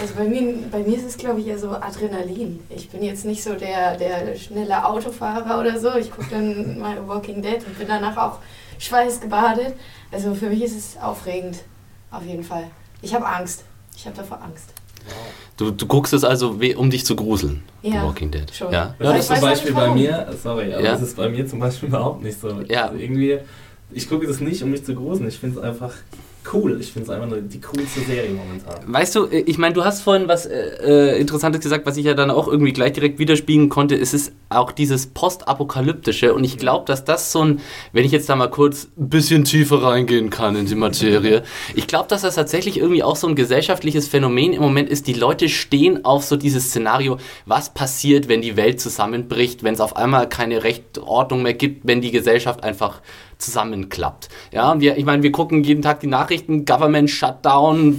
Also 0.00 0.14
bei 0.14 0.24
mir, 0.24 0.54
bei 0.70 0.78
mir 0.78 0.96
ist 0.96 1.04
es, 1.04 1.18
glaube 1.18 1.40
ich, 1.40 1.48
eher 1.48 1.58
so 1.58 1.70
Adrenalin. 1.70 2.60
Ich 2.70 2.88
bin 2.88 3.02
jetzt 3.02 3.26
nicht 3.26 3.42
so 3.42 3.54
der, 3.54 3.98
der 3.98 4.34
schnelle 4.36 4.86
Autofahrer 4.86 5.60
oder 5.60 5.78
so. 5.78 5.94
Ich 5.96 6.10
gucke 6.10 6.28
dann 6.30 6.78
mal 6.78 7.06
Walking 7.06 7.42
Dead 7.42 7.58
und 7.66 7.78
bin 7.78 7.88
danach 7.88 8.16
auch 8.16 8.38
schweißgebadet. 8.78 9.74
Also 10.10 10.34
für 10.34 10.48
mich 10.48 10.62
ist 10.62 10.76
es 10.76 11.02
aufregend, 11.02 11.58
auf 12.10 12.24
jeden 12.24 12.42
Fall. 12.42 12.70
Ich 13.02 13.14
habe 13.14 13.26
Angst. 13.26 13.64
Ich 13.94 14.06
habe 14.06 14.16
davor 14.16 14.40
Angst. 14.42 14.72
Du, 15.56 15.70
du 15.70 15.86
guckst 15.86 16.12
es 16.12 16.24
also, 16.24 16.56
um 16.76 16.90
dich 16.90 17.04
zu 17.04 17.14
gruseln. 17.14 17.62
The 17.82 17.90
Ja, 17.90 18.04
Walking 18.04 18.30
Dead. 18.30 18.50
schon. 18.54 18.72
Ja? 18.72 18.94
Das 18.98 19.08
Ja, 19.12 19.16
ist 19.16 19.26
zum 19.28 19.40
Beispiel 19.40 19.72
bei 19.74 19.90
mir, 19.94 20.28
sorry, 20.42 20.72
aber 20.72 20.82
Ja. 20.82 20.92
das 20.92 21.02
ist 21.02 21.16
bei 21.16 21.28
mir 21.28 21.46
zum 21.46 21.58
Beispiel 21.60 21.88
überhaupt 21.90 22.22
nicht 22.22 22.40
so. 22.40 22.48
Ja. 22.68 22.86
Also 22.86 22.98
irgendwie, 22.98 23.38
ich 23.90 24.08
gucke 24.08 24.26
das 24.26 24.40
nicht, 24.40 24.62
um 24.62 24.70
mich 24.70 24.84
zu 24.84 24.94
gruseln. 24.94 25.28
Ich 25.28 25.38
finde 25.38 25.58
es 25.58 25.64
einfach 25.64 25.92
cool. 26.52 26.78
Ich 26.80 26.92
finde 26.92 27.08
es 27.08 27.10
einfach 27.10 27.28
nur 27.28 27.40
die 27.40 27.60
coolste 27.60 28.00
Serie 28.00 28.30
momentan. 28.30 28.80
Weißt 28.86 29.14
du, 29.14 29.26
ich 29.26 29.58
meine, 29.58 29.74
du 29.74 29.84
hast 29.84 30.02
vorhin 30.02 30.28
was 30.28 30.46
äh, 30.46 31.14
äh, 31.14 31.20
Interessantes 31.20 31.60
gesagt, 31.60 31.86
was 31.86 31.96
ich 31.96 32.04
ja 32.04 32.14
dann 32.14 32.30
auch 32.30 32.48
irgendwie 32.48 32.72
gleich 32.72 32.92
direkt 32.92 33.18
widerspiegeln 33.18 33.68
konnte. 33.68 33.94
Es 33.94 34.14
ist 34.14 34.32
auch 34.48 34.72
dieses 34.72 35.06
Postapokalyptische 35.06 36.34
und 36.34 36.44
ich 36.44 36.58
glaube, 36.58 36.84
dass 36.86 37.04
das 37.04 37.32
so 37.32 37.44
ein, 37.44 37.60
wenn 37.92 38.04
ich 38.04 38.12
jetzt 38.12 38.28
da 38.28 38.36
mal 38.36 38.48
kurz 38.48 38.88
ein 38.98 39.08
bisschen 39.08 39.44
tiefer 39.44 39.82
reingehen 39.82 40.30
kann 40.30 40.56
in 40.56 40.66
die 40.66 40.74
Materie, 40.74 41.42
ich 41.74 41.86
glaube, 41.86 42.08
dass 42.08 42.22
das 42.22 42.34
tatsächlich 42.34 42.78
irgendwie 42.78 43.02
auch 43.02 43.16
so 43.16 43.26
ein 43.26 43.34
gesellschaftliches 43.34 44.08
Phänomen 44.08 44.52
im 44.52 44.62
Moment 44.62 44.88
ist. 44.88 45.06
Die 45.06 45.14
Leute 45.14 45.48
stehen 45.48 46.04
auf 46.04 46.24
so 46.24 46.36
dieses 46.36 46.68
Szenario, 46.68 47.18
was 47.46 47.72
passiert, 47.72 48.28
wenn 48.28 48.42
die 48.42 48.56
Welt 48.56 48.80
zusammenbricht, 48.80 49.62
wenn 49.62 49.74
es 49.74 49.80
auf 49.80 49.96
einmal 49.96 50.28
keine 50.28 50.64
Rechtordnung 50.64 51.42
mehr 51.42 51.54
gibt, 51.54 51.86
wenn 51.86 52.00
die 52.00 52.10
Gesellschaft 52.10 52.62
einfach 52.62 53.00
zusammenklappt. 53.42 54.28
Ja, 54.52 54.80
wir, 54.80 54.96
ich 54.96 55.04
meine, 55.04 55.22
wir 55.22 55.32
gucken 55.32 55.64
jeden 55.64 55.82
Tag 55.82 56.00
die 56.00 56.06
Nachrichten, 56.06 56.64
Government 56.64 57.10
Shutdown, 57.10 57.98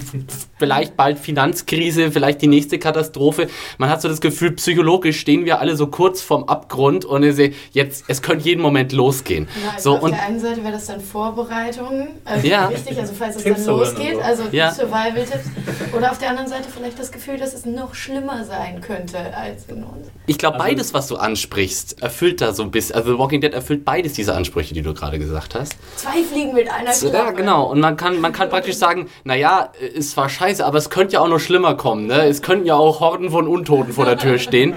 vielleicht 0.64 0.96
bald 0.96 1.20
Finanzkrise, 1.20 2.10
vielleicht 2.10 2.42
die 2.42 2.48
nächste 2.48 2.80
Katastrophe. 2.80 3.50
Man 3.78 3.90
hat 3.90 4.02
so 4.02 4.08
das 4.08 4.22
Gefühl, 4.22 4.52
psychologisch 4.54 5.20
stehen 5.20 5.44
wir 5.44 5.60
alle 5.60 5.76
so 5.76 5.88
kurz 5.88 6.22
vorm 6.22 6.46
Abgrund 6.46 7.04
und 7.04 7.24
es- 7.24 7.54
jetzt, 7.74 8.06
es 8.08 8.22
könnte 8.22 8.46
jeden 8.46 8.62
Moment 8.62 8.94
losgehen. 8.94 9.46
Ja, 9.62 9.72
also 9.76 9.90
so 9.92 9.98
auf 9.98 10.04
und 10.04 10.12
der 10.12 10.24
einen 10.24 10.40
Seite 10.40 10.64
wäre 10.64 10.72
das 10.72 10.86
dann 10.86 11.02
Vorbereitung, 11.02 12.08
also 12.24 12.48
Ja. 12.48 12.68
richtig, 12.68 12.98
also 12.98 13.14
falls 13.18 13.36
es 13.36 13.44
Tipps 13.44 13.66
dann 13.66 13.78
losgeht, 13.78 14.22
also 14.22 14.44
Ja. 14.54 14.72
Survival-Tipps. 14.72 15.50
Oder 15.98 16.12
auf 16.12 16.18
der 16.20 16.30
anderen 16.30 16.48
Seite 16.48 16.70
vielleicht 16.74 16.98
das 16.98 17.12
Gefühl, 17.12 17.38
dass 17.38 17.54
es 17.54 17.66
noch 17.66 17.94
schlimmer 17.94 18.46
sein 18.46 18.80
könnte 18.80 19.18
als 19.36 19.66
in 19.68 19.84
uns. 19.84 20.08
ich 20.28 20.38
glaube, 20.38 20.56
Also- 20.56 20.68
beides, 20.68 20.94
was 20.94 21.08
du 21.08 21.18
ansprichst, 21.18 22.02
erfüllt 22.02 22.40
da 22.40 22.54
so 22.54 22.64
ein 22.64 22.72
bisschen. 22.72 22.96
Also 22.96 23.12
The 23.14 23.20
Walking 23.20 23.42
Dead 23.42 23.54
erfüllt 23.54 23.84
beides 23.84 24.14
diese 24.14 24.34
Ansprüche, 24.34 24.74
die 24.74 24.82
du 24.82 24.94
gerade 24.94 25.20
gesagt 25.20 25.56
hast. 25.56 25.74
Zwei 25.98 26.24
Fliegen 26.24 26.54
mit 26.54 26.70
einer 26.72 26.92
Klappe. 26.92 27.14
Ja, 27.16 27.32
genau. 27.32 27.66
Und 27.70 27.80
man 27.80 27.98
kann, 27.98 28.22
man 28.22 28.32
kann 28.32 28.50
praktisch 28.50 28.76
sagen, 28.76 29.08
naja, 29.24 29.72
ist 29.96 30.12
zwar 30.12 30.30
scheiße, 30.30 30.53
aber 30.62 30.78
es 30.78 30.90
könnte 30.90 31.14
ja 31.14 31.20
auch 31.22 31.28
noch 31.28 31.40
schlimmer 31.40 31.76
kommen. 31.76 32.08
Ne? 32.08 32.26
Es 32.26 32.42
könnten 32.42 32.66
ja 32.66 32.76
auch 32.76 33.00
Horden 33.00 33.30
von 33.30 33.48
Untoten 33.48 33.94
vor 33.94 34.06
der 34.06 34.18
Tür 34.18 34.38
stehen. 34.38 34.74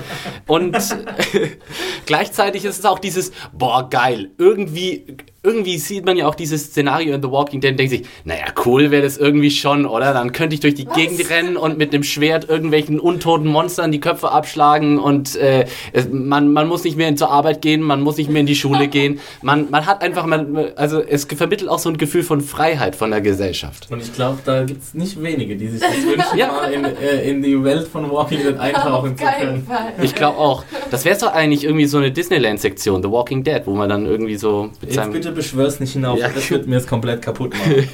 Und 0.46 0.76
gleichzeitig 2.06 2.64
ist 2.64 2.78
es 2.78 2.84
auch 2.84 2.98
dieses, 2.98 3.32
boah, 3.52 3.88
geil. 3.88 4.30
Irgendwie, 4.38 5.16
irgendwie 5.46 5.78
sieht 5.78 6.04
man 6.04 6.16
ja 6.16 6.26
auch 6.26 6.34
dieses 6.34 6.64
Szenario 6.64 7.14
in 7.14 7.22
The 7.22 7.30
Walking 7.30 7.60
Dead 7.60 7.70
und 7.70 7.78
denkt 7.78 7.90
sich, 7.90 8.02
naja, 8.24 8.46
cool 8.64 8.90
wäre 8.90 9.02
das 9.02 9.16
irgendwie 9.16 9.50
schon, 9.52 9.86
oder? 9.86 10.12
Dann 10.12 10.32
könnte 10.32 10.54
ich 10.54 10.60
durch 10.60 10.74
die 10.74 10.86
Was? 10.86 10.96
Gegend 10.96 11.30
rennen 11.30 11.56
und 11.56 11.78
mit 11.78 11.94
einem 11.94 12.02
Schwert 12.02 12.48
irgendwelchen 12.48 12.98
untoten 12.98 13.46
Monstern 13.46 13.92
die 13.92 14.00
Köpfe 14.00 14.32
abschlagen 14.32 14.98
und 14.98 15.36
äh, 15.36 15.66
es, 15.92 16.08
man, 16.10 16.52
man 16.52 16.66
muss 16.66 16.82
nicht 16.82 16.96
mehr 16.96 17.14
zur 17.14 17.30
Arbeit 17.30 17.62
gehen, 17.62 17.80
man 17.80 18.00
muss 18.00 18.16
nicht 18.16 18.28
mehr 18.28 18.40
in 18.40 18.46
die 18.46 18.56
Schule 18.56 18.88
gehen. 18.96 19.20
Man, 19.42 19.70
man 19.70 19.86
hat 19.86 20.02
einfach, 20.02 20.26
man, 20.26 20.56
also 20.74 21.00
es 21.00 21.24
vermittelt 21.24 21.70
auch 21.70 21.78
so 21.78 21.88
ein 21.90 21.96
Gefühl 21.96 22.24
von 22.24 22.40
Freiheit 22.40 22.96
von 22.96 23.10
der 23.10 23.20
Gesellschaft. 23.20 23.86
Und 23.90 24.02
ich 24.02 24.12
glaube, 24.12 24.38
da 24.44 24.64
gibt 24.64 24.82
es 24.82 24.94
nicht 24.94 25.22
wenige, 25.22 25.56
die 25.56 25.68
sich 25.68 25.80
das 25.80 25.96
wünschen, 26.06 26.36
Ja. 26.36 26.48
mal 26.48 26.72
in, 26.72 26.84
äh, 26.84 27.30
in 27.30 27.42
die 27.42 27.62
Welt 27.62 27.86
von 27.86 28.10
Walking 28.10 28.42
Dead 28.42 28.56
eintauchen 28.58 29.16
zu 29.16 29.24
können. 29.24 29.64
Fall. 29.64 29.92
Ich 30.02 30.14
glaube 30.14 30.38
auch. 30.38 30.64
Das 30.90 31.04
wäre 31.04 31.16
doch 31.16 31.32
eigentlich 31.32 31.64
irgendwie 31.64 31.86
so 31.86 31.98
eine 31.98 32.10
Disneyland-Sektion, 32.10 33.02
The 33.02 33.10
Walking 33.10 33.44
Dead, 33.44 33.62
wo 33.64 33.74
man 33.74 33.88
dann 33.88 34.06
irgendwie 34.06 34.36
so 34.36 34.70
mit 34.80 34.90
Jetzt 34.90 34.94
seinem... 34.94 35.35
beschwör's 35.36 35.78
nicht 35.78 35.92
hinauf, 35.92 36.18
Ja. 36.18 36.28
das 36.28 36.50
wird 36.50 36.66
mir 36.66 36.76
es 36.78 36.86
komplett 36.86 37.22
kaputt 37.22 37.54
machen. 37.58 37.88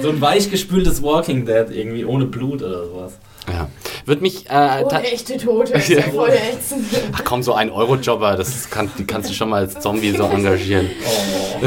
So 0.00 0.08
ein 0.08 0.20
weichgespültes 0.20 1.02
Walking 1.02 1.44
Dead 1.44 1.66
irgendwie 1.70 2.04
ohne 2.06 2.24
Blut 2.24 2.62
oder 2.62 2.86
sowas. 2.86 3.12
Ja. 3.52 3.68
Wird 4.04 4.20
mich... 4.20 4.44
Äh, 4.46 4.48
ta- 4.48 5.00
echte 5.00 5.36
Tote, 5.38 5.72
ist 5.78 5.88
ja 5.88 6.02
voll 6.02 6.28
ätzend. 6.30 6.84
Ach 7.12 7.22
komm, 7.24 7.42
so 7.42 7.54
ein 7.54 7.70
Euro-Jobber, 7.70 8.36
das 8.36 8.68
kann, 8.70 8.90
die 8.98 9.04
kannst 9.04 9.30
du 9.30 9.34
schon 9.34 9.48
mal 9.50 9.62
als 9.62 9.80
Zombie 9.80 10.10
so 10.12 10.24
engagieren. 10.32 10.90
Oh. 11.06 11.66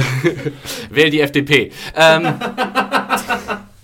Wähl 0.92 1.10
die 1.10 1.22
FDP. 1.22 1.72
Ähm, 1.96 2.34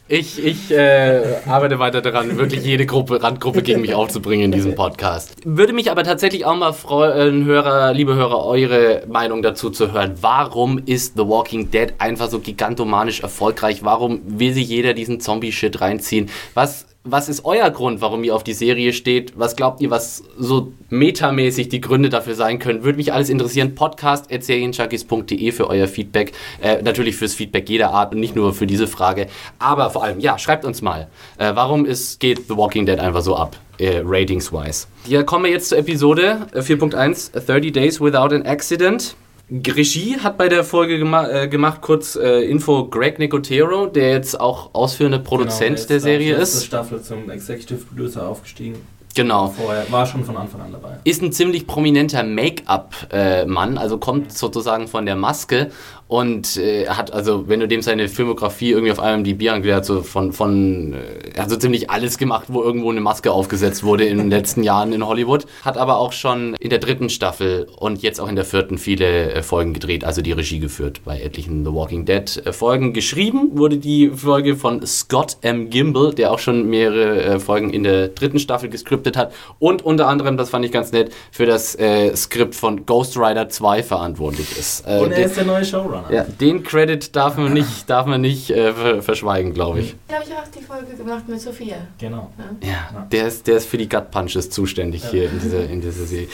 ich 0.07 0.43
ich 0.43 0.71
äh, 0.71 1.21
arbeite 1.45 1.79
weiter 1.79 2.01
daran, 2.01 2.37
wirklich 2.37 2.63
jede 2.63 2.85
Gruppe, 2.85 3.21
Randgruppe 3.21 3.61
gegen 3.61 3.81
mich 3.81 3.93
aufzubringen 3.93 4.45
in 4.45 4.51
diesem 4.51 4.75
Podcast. 4.75 5.35
Würde 5.43 5.73
mich 5.73 5.91
aber 5.91 6.03
tatsächlich 6.03 6.45
auch 6.45 6.55
mal 6.55 6.73
freuen, 6.73 7.45
Hörer, 7.45 7.93
liebe 7.93 8.15
Hörer, 8.15 8.45
eure 8.45 9.03
Meinung 9.07 9.41
dazu 9.41 9.69
zu 9.69 9.91
hören. 9.91 10.15
Warum 10.21 10.79
ist 10.85 11.13
The 11.15 11.27
Walking 11.27 11.71
Dead 11.71 11.93
einfach 11.99 12.29
so 12.29 12.39
gigantomanisch 12.39 13.21
erfolgreich? 13.21 13.83
Warum 13.83 14.21
will 14.25 14.53
sich 14.53 14.69
jeder 14.69 14.93
diesen 14.93 15.19
Zombie-Shit 15.19 15.81
reinziehen? 15.81 16.29
Was 16.53 16.86
was 17.09 17.29
ist 17.29 17.45
euer 17.45 17.69
Grund, 17.69 18.01
warum 18.01 18.23
ihr 18.23 18.35
auf 18.35 18.43
die 18.43 18.53
Serie 18.53 18.93
steht? 18.93 19.33
Was 19.35 19.55
glaubt 19.55 19.81
ihr, 19.81 19.89
was 19.89 20.23
so 20.37 20.73
metamäßig 20.89 21.69
die 21.69 21.81
Gründe 21.81 22.09
dafür 22.09 22.35
sein 22.35 22.59
können? 22.59 22.83
Würde 22.83 22.97
mich 22.97 23.13
alles 23.13 23.29
interessieren. 23.29 23.75
Podcast 23.75 24.25
serienjunkies.de 24.29 25.51
für 25.51 25.69
euer 25.69 25.87
Feedback. 25.87 26.33
Äh, 26.61 26.81
natürlich 26.81 27.15
fürs 27.15 27.33
Feedback 27.33 27.69
jeder 27.69 27.91
Art 27.91 28.13
und 28.13 28.19
nicht 28.19 28.35
nur 28.35 28.53
für 28.53 28.67
diese 28.67 28.87
Frage. 28.87 29.27
Aber 29.59 29.89
vor 29.89 30.03
allem, 30.03 30.19
ja, 30.19 30.37
schreibt 30.37 30.65
uns 30.65 30.81
mal. 30.81 31.07
Äh, 31.37 31.51
warum 31.55 31.85
ist, 31.85 32.19
geht 32.19 32.47
The 32.47 32.57
Walking 32.57 32.85
Dead 32.85 32.99
einfach 32.99 33.21
so 33.21 33.35
ab? 33.35 33.57
Äh, 33.79 34.01
Ratings-wise. 34.03 34.87
Hier 35.05 35.23
kommen 35.23 35.45
wir 35.45 35.51
jetzt 35.51 35.69
zur 35.69 35.77
Episode 35.77 36.47
äh, 36.53 36.59
4.1 36.59 37.45
30 37.45 37.71
Days 37.71 38.01
Without 38.01 38.33
an 38.33 38.43
Accident. 38.45 39.15
Regie 39.49 40.17
hat 40.19 40.37
bei 40.37 40.49
der 40.49 40.63
Folge 40.65 40.97
gema 40.97 41.27
äh, 41.29 41.47
gemacht, 41.47 41.81
kurz 41.81 42.17
äh, 42.17 42.41
Info, 42.41 42.85
Greg 42.89 43.17
Nicotero, 43.17 43.87
der 43.87 44.11
jetzt 44.11 44.39
auch 44.39 44.71
ausführende 44.73 45.19
Produzent 45.19 45.77
Genau, 45.77 45.87
der 45.87 45.97
er 45.97 46.01
Serie 46.01 46.37
letzte 46.37 46.57
ist. 46.57 46.65
Staffel 46.65 47.01
zum 47.01 47.29
Executive 47.29 47.79
Producer 47.85 48.27
aufgestiegen. 48.27 48.75
Genau. 49.15 49.47
Vorher 49.47 49.91
war 49.91 50.05
schon 50.05 50.23
von 50.23 50.37
Anfang 50.37 50.61
an 50.61 50.71
dabei. 50.73 50.99
Ist 51.03 51.23
ein 51.23 51.31
ziemlich 51.31 51.65
prominenter 51.65 52.21
Make-up-Mann, 52.23 53.77
also 53.79 53.97
kommt 53.97 54.31
sozusagen 54.31 54.87
von 54.87 55.07
der 55.07 55.15
Maske 55.15 55.71
und 56.07 56.55
äh, 56.57 56.87
hat, 56.87 57.11
also 57.11 57.47
wenn 57.47 57.59
du 57.59 57.67
dem 57.67 57.81
seine 57.81 58.07
Filmografie 58.07 58.71
irgendwie 58.71 58.91
auf 58.91 58.99
einem 58.99 59.23
die 59.23 59.49
angeht, 59.49 59.85
so 59.85 60.01
von, 60.01 60.31
von 60.31 60.93
äh, 60.93 60.97
er 61.35 61.43
hat 61.43 61.49
so 61.49 61.57
ziemlich 61.57 61.89
alles 61.89 62.17
gemacht, 62.17 62.45
wo 62.47 62.63
irgendwo 62.63 62.89
eine 62.89 63.01
Maske 63.01 63.31
aufgesetzt 63.31 63.83
wurde 63.83 64.05
in 64.05 64.17
den 64.17 64.29
letzten 64.29 64.63
Jahren 64.63 64.93
in 64.93 65.05
Hollywood. 65.05 65.45
Hat 65.63 65.77
aber 65.77 65.97
auch 65.97 66.13
schon 66.13 66.55
in 66.55 66.69
der 66.69 66.79
dritten 66.79 67.09
Staffel 67.09 67.67
und 67.77 68.01
jetzt 68.01 68.21
auch 68.21 68.29
in 68.29 68.35
der 68.35 68.45
vierten 68.45 68.77
viele 68.77 69.33
äh, 69.33 69.43
Folgen 69.43 69.73
gedreht, 69.73 70.05
also 70.05 70.21
die 70.21 70.31
Regie 70.31 70.59
geführt 70.59 71.01
bei 71.03 71.19
etlichen 71.19 71.65
The 71.65 71.73
Walking 71.73 72.05
Dead 72.05 72.41
äh, 72.45 72.53
Folgen. 72.53 72.93
Geschrieben 72.93 73.57
wurde 73.57 73.77
die 73.77 74.09
Folge 74.09 74.55
von 74.55 74.85
Scott 74.85 75.37
M. 75.41 75.69
Gimble, 75.69 76.13
der 76.13 76.31
auch 76.31 76.39
schon 76.39 76.69
mehrere 76.69 77.21
äh, 77.23 77.39
Folgen 77.39 77.71
in 77.71 77.83
der 77.83 78.07
dritten 78.09 78.39
Staffel 78.39 78.69
gescriptet 78.69 79.17
hat 79.17 79.33
und 79.59 79.83
unter 79.83 80.07
anderem, 80.07 80.37
das 80.37 80.49
fand 80.49 80.63
ich 80.63 80.71
ganz 80.71 80.91
nett, 80.93 81.11
für 81.31 81.45
das 81.45 81.75
äh, 81.75 82.15
Skript 82.15 82.55
von 82.55 82.85
Ghost 82.85 83.17
Rider 83.17 83.49
2 83.49 83.83
verantwortlich 83.83 84.57
ist. 84.57 84.85
Und 84.87 85.11
er 85.11 85.25
ist 85.25 85.35
der 85.35 85.45
neue 85.45 85.65
Showrunner. 85.65 85.96
Ja, 86.11 86.23
den 86.23 86.63
Credit 86.63 87.15
darf 87.15 87.37
man 87.37 87.53
nicht, 87.53 87.89
darf 87.89 88.05
man 88.05 88.21
nicht 88.21 88.49
äh, 88.49 88.73
ver- 88.73 89.01
verschweigen, 89.01 89.53
glaube 89.53 89.79
ich. 89.79 89.95
Da 90.07 90.15
habe 90.15 90.25
ich 90.25 90.31
auch 90.33 90.47
die 90.59 90.63
Folge 90.63 90.95
gemacht 90.95 91.27
mit 91.27 91.39
Sophia. 91.41 91.75
Genau. 91.99 92.31
Ja, 92.63 93.05
der 93.11 93.27
ist, 93.27 93.47
der 93.47 93.57
ist 93.57 93.67
für 93.67 93.77
die 93.77 93.87
Gut 93.89 94.11
Punches 94.11 94.49
zuständig 94.49 95.03
hier 95.09 95.29
in 95.29 95.39
dieser, 95.39 95.69
in 95.69 95.81
dieser 95.81 96.05
Serie. 96.05 96.27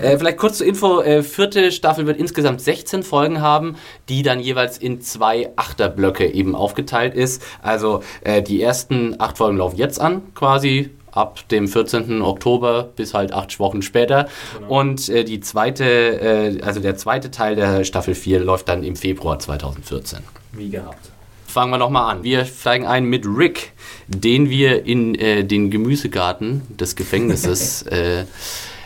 äh, 0.00 0.18
vielleicht 0.18 0.38
kurz 0.38 0.58
zur 0.58 0.66
Info: 0.66 1.00
äh, 1.00 1.22
vierte 1.22 1.70
Staffel 1.72 2.06
wird 2.06 2.18
insgesamt 2.18 2.60
16 2.60 3.02
Folgen 3.02 3.40
haben, 3.40 3.76
die 4.08 4.22
dann 4.22 4.40
jeweils 4.40 4.78
in 4.78 5.00
zwei 5.00 5.50
Achterblöcke 5.56 6.26
eben 6.32 6.54
aufgeteilt 6.54 7.14
ist. 7.14 7.42
Also 7.62 8.02
äh, 8.22 8.42
die 8.42 8.60
ersten 8.62 9.16
acht 9.20 9.38
Folgen 9.38 9.58
laufen 9.58 9.76
jetzt 9.76 10.00
an, 10.00 10.22
quasi 10.34 10.90
ab 11.16 11.48
dem 11.48 11.68
14. 11.68 12.22
Oktober 12.22 12.90
bis 12.94 13.14
halt 13.14 13.32
acht 13.32 13.58
Wochen 13.58 13.82
später. 13.82 14.28
Und 14.68 15.08
äh, 15.08 15.24
die 15.24 15.40
zweite, 15.40 15.84
äh, 15.84 16.62
also 16.62 16.80
der 16.80 16.96
zweite 16.96 17.30
Teil 17.30 17.56
der 17.56 17.84
Staffel 17.84 18.14
4 18.14 18.40
läuft 18.40 18.68
dann 18.68 18.82
im 18.82 18.96
Februar 18.96 19.38
2014. 19.38 20.20
Wie 20.52 20.70
gehabt. 20.70 21.10
Fangen 21.46 21.70
wir 21.70 21.78
nochmal 21.78 22.14
an. 22.14 22.22
Wir 22.22 22.44
steigen 22.44 22.86
ein 22.86 23.04
mit 23.04 23.24
Rick, 23.26 23.72
den 24.08 24.50
wir 24.50 24.84
in 24.84 25.14
äh, 25.14 25.44
den 25.44 25.70
Gemüsegarten 25.70 26.62
des 26.76 26.96
Gefängnisses 26.96 27.82
äh, 27.86 28.24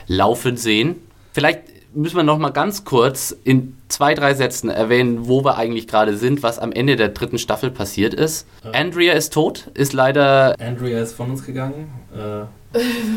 laufen 0.06 0.56
sehen. 0.56 0.96
Vielleicht 1.32 1.62
müssen 1.94 2.16
wir 2.16 2.22
nochmal 2.22 2.52
ganz 2.52 2.84
kurz 2.84 3.36
in 3.44 3.76
zwei, 3.88 4.14
drei 4.14 4.34
Sätzen 4.34 4.70
erwähnen, 4.70 5.26
wo 5.28 5.44
wir 5.44 5.56
eigentlich 5.56 5.88
gerade 5.88 6.16
sind, 6.16 6.42
was 6.42 6.58
am 6.58 6.72
Ende 6.72 6.96
der 6.96 7.08
dritten 7.08 7.38
Staffel 7.38 7.70
passiert 7.70 8.14
ist. 8.14 8.46
Andrea 8.72 9.14
ist 9.14 9.32
tot, 9.32 9.68
ist 9.74 9.92
leider 9.92 10.54
Andrea 10.60 11.00
ist 11.02 11.14
von 11.14 11.30
uns 11.30 11.44
gegangen. 11.44 11.90
Äh, 12.14 12.44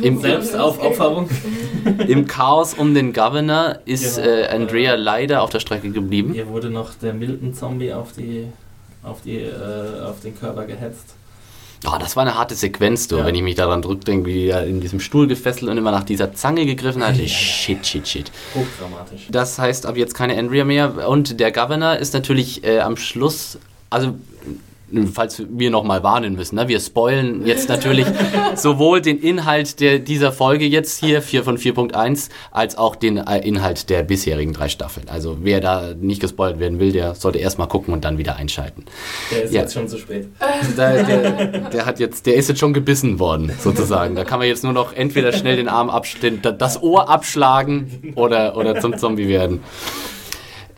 im, 0.02 0.20
Selbstaufopferung. 0.20 1.30
im 2.08 2.28
Chaos 2.28 2.74
um 2.74 2.94
den 2.96 3.14
Governor, 3.14 3.80
ist 3.86 4.16
Genau. 4.18 4.28
äh, 4.28 4.48
Andrea 4.48 4.96
leider 4.96 5.44
auf 5.44 5.52
der 5.52 5.60
Strecke 5.60 5.92
geblieben. 5.92 6.34
Hier 6.34 6.48
wurde 6.48 6.70
noch 6.70 6.94
der 6.96 7.14
Milton-Zombie 7.14 7.94
auf, 7.94 8.14
die, 8.14 8.48
auf, 9.04 9.22
die, 9.22 9.38
äh, 9.38 10.02
auf 10.04 10.22
den 10.22 10.38
Körper 10.38 10.66
gehetzt. 10.66 11.16
Oh, 11.86 11.98
das 12.00 12.16
war 12.16 12.24
eine 12.24 12.36
harte 12.36 12.56
Sequenz, 12.56 13.08
du, 13.08 13.18
Ja. 13.18 13.26
wenn 13.26 13.36
ich 13.36 13.42
mich 13.42 13.56
daran 13.56 13.84
zurückdenke, 13.84 14.28
wie 14.30 14.48
er 14.48 14.66
in 14.66 14.80
diesem 14.80 15.00
Stuhl 15.00 15.28
gefesselt 15.28 15.70
und 15.70 15.78
immer 15.78 15.92
nach 15.92 16.04
dieser 16.06 16.34
Zange 16.34 16.66
gegriffen 16.66 17.04
hat. 17.06 17.18
Ja. 17.18 17.28
Shit, 17.28 17.86
shit, 17.86 18.08
shit. 18.08 18.32
Hochdramatisch. 18.56 19.28
Das 19.30 19.60
heißt 19.60 19.86
ab 19.86 19.98
jetzt 19.98 20.14
keine 20.16 20.38
Andrea 20.38 20.64
mehr. 20.64 21.08
Und 21.10 21.40
der 21.40 21.52
Governor 21.52 21.98
ist 21.98 22.14
natürlich 22.14 22.64
äh, 22.64 22.80
am 22.80 22.96
Schluss, 22.98 23.58
also 23.90 24.16
falls 25.14 25.44
wir 25.50 25.70
nochmal 25.70 26.04
warnen 26.04 26.36
müssen, 26.36 26.56
ne? 26.56 26.68
wir 26.68 26.80
spoilen 26.80 27.46
jetzt 27.46 27.70
natürlich 27.70 28.06
sowohl 28.56 29.02
den 29.02 29.20
Inhalt 29.20 29.80
der, 29.80 30.00
dieser 30.00 30.32
Folge 30.32 30.66
jetzt 30.66 31.00
hier, 31.04 31.22
4 31.22 31.44
von 31.44 31.58
4.1, 31.58 32.30
als 32.52 32.78
auch 32.78 32.96
den 32.96 33.18
äh, 33.18 33.40
Inhalt 33.40 33.90
der 33.90 34.04
bisherigen 34.04 34.54
drei 34.54 34.70
Staffeln. 34.70 35.08
Also 35.10 35.38
wer 35.42 35.62
da 35.62 35.94
nicht 36.00 36.22
gespoilt 36.22 36.60
werden 36.60 36.80
will, 36.80 36.92
der 36.92 37.16
sollte 37.16 37.40
erstmal 37.40 37.68
gucken 37.68 37.94
und 37.94 38.06
dann 38.06 38.18
wieder 38.18 38.36
einschalten. 38.36 38.86
Der 39.32 39.44
ist 39.44 39.54
Ja. 39.54 39.62
jetzt 39.62 39.74
schon 39.74 39.88
zu 39.88 39.98
spät. 39.98 40.28
Der, 40.78 41.04
der, 41.04 41.48
der, 41.70 41.86
hat 41.86 42.00
jetzt, 42.00 42.26
der 42.26 42.36
ist 42.36 42.50
jetzt 42.50 42.60
schon 42.60 42.74
gebissen 42.74 43.20
worden, 43.20 43.52
sozusagen. 43.60 44.16
Da 44.16 44.24
kann 44.24 44.40
man 44.40 44.48
jetzt 44.48 44.64
nur 44.64 44.74
noch 44.74 44.94
entweder 44.94 45.32
schnell 45.34 45.56
den 45.56 45.68
Arm 45.68 45.90
abstellen, 45.90 46.42
das 46.58 46.82
Ohr 46.82 47.10
abschlagen 47.10 48.14
oder, 48.16 48.56
oder 48.58 48.80
zum 48.80 48.98
Zombie 48.98 49.28
werden. 49.28 49.62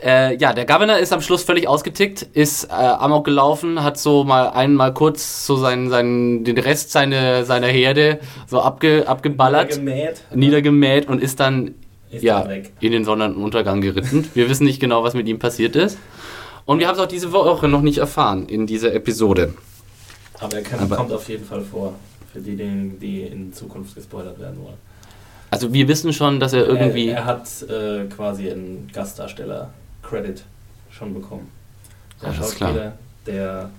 Äh, 0.04 0.36
ja, 0.38 0.54
der 0.54 0.66
Governor 0.66 0.98
ist 0.98 1.14
am 1.14 1.22
Schluss 1.22 1.44
völlig 1.44 1.68
ausgetickt, 1.68 2.24
ist 2.34 2.66
äh, 2.66 2.74
amok 2.74 3.26
gelaufen, 3.26 3.82
hat 3.84 3.98
so 3.98 4.24
mal 4.24 4.50
einmal 4.50 4.94
kurz 4.94 5.46
so 5.46 5.56
seinen, 5.56 5.90
seinen, 5.90 6.44
den 6.44 6.58
Rest 6.58 6.92
seine, 6.92 7.46
seiner 7.46 7.68
Herde 7.68 8.20
so 8.48 8.60
abge, 8.62 9.08
abgeballert, 9.08 9.76
Gemäht. 9.76 10.22
niedergemäht 10.34 11.08
und 11.08 11.22
ist 11.22 11.40
dann 11.40 11.76
Ist 12.12 12.24
ja, 12.24 12.44
dann 12.44 12.64
in 12.82 12.92
den 12.92 13.06
Sonnenuntergang 13.06 13.82
geritten. 13.82 14.30
Wir 14.34 14.50
wissen 14.50 14.66
nicht 14.66 14.80
genau, 14.80 15.04
was 15.04 15.14
mit 15.14 15.28
ihm 15.28 15.40
passiert 15.40 15.76
ist. 15.76 15.98
Und 16.66 16.80
wir 16.80 16.88
haben 16.88 16.96
es 16.96 17.02
auch 17.02 17.08
diese 17.08 17.32
Woche 17.32 17.68
noch 17.68 17.82
nicht 17.82 18.00
erfahren 18.00 18.48
in 18.48 18.68
dieser 18.68 18.94
Episode. 18.94 19.54
Aber 20.40 20.58
er 20.58 20.64
kann, 20.64 20.80
Aber- 20.80 20.98
kommt 20.98 21.14
auf 21.14 21.30
jeden 21.30 21.46
Fall 21.46 21.62
vor. 21.62 21.94
Für 22.34 22.42
die, 22.42 22.58
die, 23.00 23.22
in 23.22 23.54
Zukunft 23.54 23.96
gespoilert 23.96 24.38
werden 24.42 24.58
wollen. 24.62 24.76
Also 25.52 25.72
wir 25.72 25.88
wissen 25.88 26.12
schon, 26.12 26.42
dass 26.42 26.52
er 26.52 26.68
irgendwie... 26.68 27.08
Er, 27.08 27.20
er 27.20 27.26
hat 27.26 27.48
äh, 27.70 28.06
quasi 28.14 28.52
einen 28.52 28.90
Gastdarsteller-Credit 30.06 30.44
schon 30.92 31.14
bekommen. 31.14 31.52
Der 32.22 32.30
das 32.32 32.50
ist 32.50 32.56
klar. 32.56 32.70
Schauspieler, 32.70 32.98
der 33.28 33.70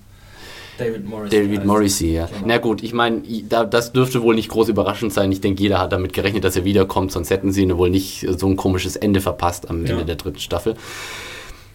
David 0.77 1.05
Morris. 1.09 1.31
David. 1.31 1.65
Morrissey, 1.65 2.13
ja. 2.13 2.27
Genau. 2.27 2.41
Na 2.45 2.57
gut, 2.59 2.83
ich 2.83 2.93
meine, 2.93 3.23
da, 3.49 3.65
das 3.65 3.93
dürfte 3.93 4.21
wohl 4.21 4.35
nicht 4.35 4.49
groß 4.49 4.69
überraschend 4.69 5.11
sein. 5.11 5.31
Ich 5.31 5.41
denke, 5.41 5.63
jeder 5.63 5.79
hat 5.79 5.91
damit 5.91 6.13
gerechnet, 6.13 6.43
dass 6.43 6.55
er 6.55 6.65
wiederkommt, 6.65 7.11
sonst 7.11 7.31
hätten 7.31 7.51
sie 7.51 7.63
ihn 7.63 7.75
wohl 7.77 7.89
nicht 7.89 8.27
so 8.37 8.47
ein 8.47 8.55
komisches 8.55 8.95
Ende 8.95 9.19
verpasst 9.19 9.69
am 9.69 9.85
Ja. 9.85 9.93
Ende 9.93 10.05
der 10.05 10.15
dritten 10.17 10.39
Staffel. 10.39 10.75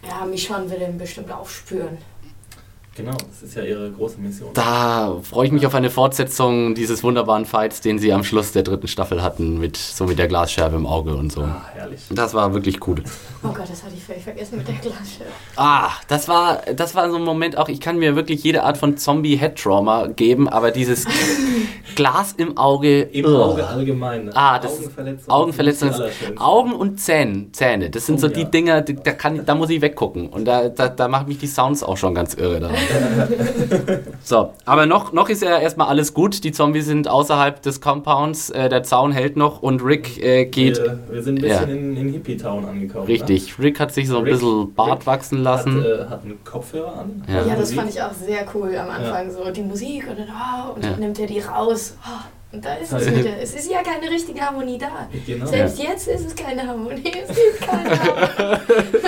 Ja, 0.08 0.24
Michonne 0.24 0.70
will 0.70 0.80
ihn 0.82 0.98
bestimmt 0.98 1.32
aufspüren. 1.32 1.98
Genau, 2.94 3.12
das 3.12 3.42
ist 3.42 3.54
ja 3.56 3.62
ihre 3.62 3.90
große 3.90 4.20
Mission. 4.20 4.50
Da 4.52 5.16
freue 5.22 5.46
ich 5.46 5.52
mich 5.52 5.66
auf 5.66 5.74
eine 5.74 5.88
Fortsetzung 5.88 6.74
dieses 6.74 7.02
wunderbaren 7.02 7.46
Fights, 7.46 7.80
den 7.80 7.98
sie 7.98 8.12
am 8.12 8.22
Schluss 8.22 8.52
der 8.52 8.64
dritten 8.64 8.86
Staffel 8.86 9.22
hatten, 9.22 9.58
mit 9.58 9.78
so 9.78 10.04
mit 10.04 10.18
der 10.18 10.28
Glasscherbe 10.28 10.76
im 10.76 10.84
Auge 10.84 11.14
und 11.14 11.32
so. 11.32 11.40
Ah, 11.40 11.64
herrlich. 11.72 12.00
Das 12.10 12.34
war 12.34 12.52
wirklich 12.52 12.80
gut. 12.80 13.02
Oh 13.42 13.48
Gott, 13.48 13.62
das 13.70 13.82
hatte 13.82 13.94
ich 13.96 14.04
völlig 14.04 14.22
vergessen 14.22 14.58
mit 14.58 14.68
der 14.68 14.74
Glasscheibe. 14.74 15.30
Ah, 15.56 15.88
das 16.08 16.28
war, 16.28 16.60
das 16.76 16.94
war 16.94 17.10
so 17.10 17.16
ein 17.16 17.24
Moment 17.24 17.56
auch, 17.56 17.70
ich 17.70 17.80
kann 17.80 17.98
mir 17.98 18.14
wirklich 18.14 18.44
jede 18.44 18.62
Art 18.62 18.76
von 18.76 18.98
Zombie-Head-Trauma 18.98 20.08
geben, 20.08 20.48
aber 20.50 20.70
dieses 20.70 21.06
Glas 21.96 22.32
im 22.36 22.58
Auge. 22.58 23.00
Im. 23.02 23.24
Auge 23.24 23.66
allgemein. 23.66 24.26
ne? 24.26 24.32
Ah, 24.36 24.58
das 24.58 24.72
Augenverletzung. 24.78 25.30
Augenverletzung. 25.32 25.88
das 25.88 25.96
ist 25.98 26.02
die 26.02 26.04
allerschönste. 26.26 26.44
Augen 26.44 26.72
und 26.72 27.00
Zähne, 27.00 27.46
Zähne. 27.52 27.88
Das 27.90 28.04
sind 28.04 28.16
Oh, 28.16 28.18
so 28.18 28.28
die 28.28 28.40
ja. 28.42 28.46
Dinger, 28.48 28.80
die- 28.82 28.96
da, 28.96 29.12
kann, 29.12 29.44
da 29.46 29.54
muss 29.54 29.70
ich 29.70 29.80
weggucken. 29.80 30.28
Und 30.28 30.44
da, 30.44 30.68
da, 30.68 30.88
da 30.88 31.08
machen 31.08 31.28
mich 31.28 31.38
die 31.38 31.46
Sounds 31.46 31.82
auch 31.82 31.96
schon 31.96 32.14
ganz 32.14 32.34
irre. 32.34 32.60
daran. 32.60 32.76
so, 34.22 34.52
aber 34.64 34.86
noch, 34.86 35.12
noch 35.12 35.28
ist 35.28 35.42
ja 35.42 35.58
erstmal 35.58 35.88
alles 35.88 36.14
gut. 36.14 36.44
Die 36.44 36.52
Zombies 36.52 36.86
sind 36.86 37.08
außerhalb 37.08 37.60
des 37.62 37.80
Compounds. 37.80 38.50
Äh, 38.50 38.68
der 38.68 38.82
Zaun 38.82 39.12
hält 39.12 39.36
noch 39.36 39.62
und 39.62 39.84
Rick 39.84 40.22
äh, 40.22 40.46
geht. 40.46 40.78
Wir, 40.78 40.98
wir 41.10 41.22
sind 41.22 41.38
ein 41.40 41.44
Ja. 41.48 41.58
bisschen 41.60 41.76
in, 41.76 41.96
in 41.96 42.08
Hippie-Town 42.12 42.64
angekommen. 42.64 43.06
Richtig. 43.06 43.58
Rick 43.58 43.80
hat 43.80 43.92
sich 43.92 44.08
so 44.08 44.18
ein 44.18 44.24
Rick- 44.24 44.34
bisschen 44.34 44.74
Bart 44.74 44.98
Rick 45.00 45.06
wachsen 45.06 45.38
Ne? 45.38 45.44
lassen. 45.44 45.76
Hat, 45.78 45.84
äh, 45.86 46.04
hat 46.08 46.24
einen 46.24 46.38
Kopfhörer 46.44 46.98
an. 47.00 47.22
Ja. 47.28 47.34
Ja, 47.46 47.50
das 47.50 47.58
Musik. 47.60 47.76
fand 47.78 47.90
ich 47.90 48.02
auch 48.02 48.12
sehr 48.12 48.44
cool 48.54 48.76
am 48.76 48.90
Anfang. 48.90 49.30
So 49.30 49.50
die 49.50 49.62
Musik 49.62 50.06
und 50.08 50.18
dann, 50.18 50.28
oh, 50.28 50.74
und 50.74 50.84
Ja. 50.84 50.90
dann 50.90 51.00
nimmt 51.00 51.18
er 51.18 51.26
die 51.26 51.40
raus. 51.40 51.96
Oh, 52.04 52.24
und 52.52 52.64
da 52.64 52.74
ist 52.74 52.92
es 52.92 53.06
Ja. 53.06 53.16
wieder. 53.16 53.30
Es 53.40 53.54
ist 53.54 53.70
ja 53.70 53.82
keine 53.82 54.10
richtige 54.10 54.40
Harmonie 54.40 54.78
da. 54.78 55.08
Genau. 55.26 55.46
Selbst 55.46 55.78
jetzt 55.82 56.08
ist 56.08 56.26
es 56.26 56.34
keine 56.36 56.66
Harmonie. 56.66 57.02
Es 57.28 57.36
gibt 57.36 57.60
keine 57.60 57.90
Harmonie 57.90 58.58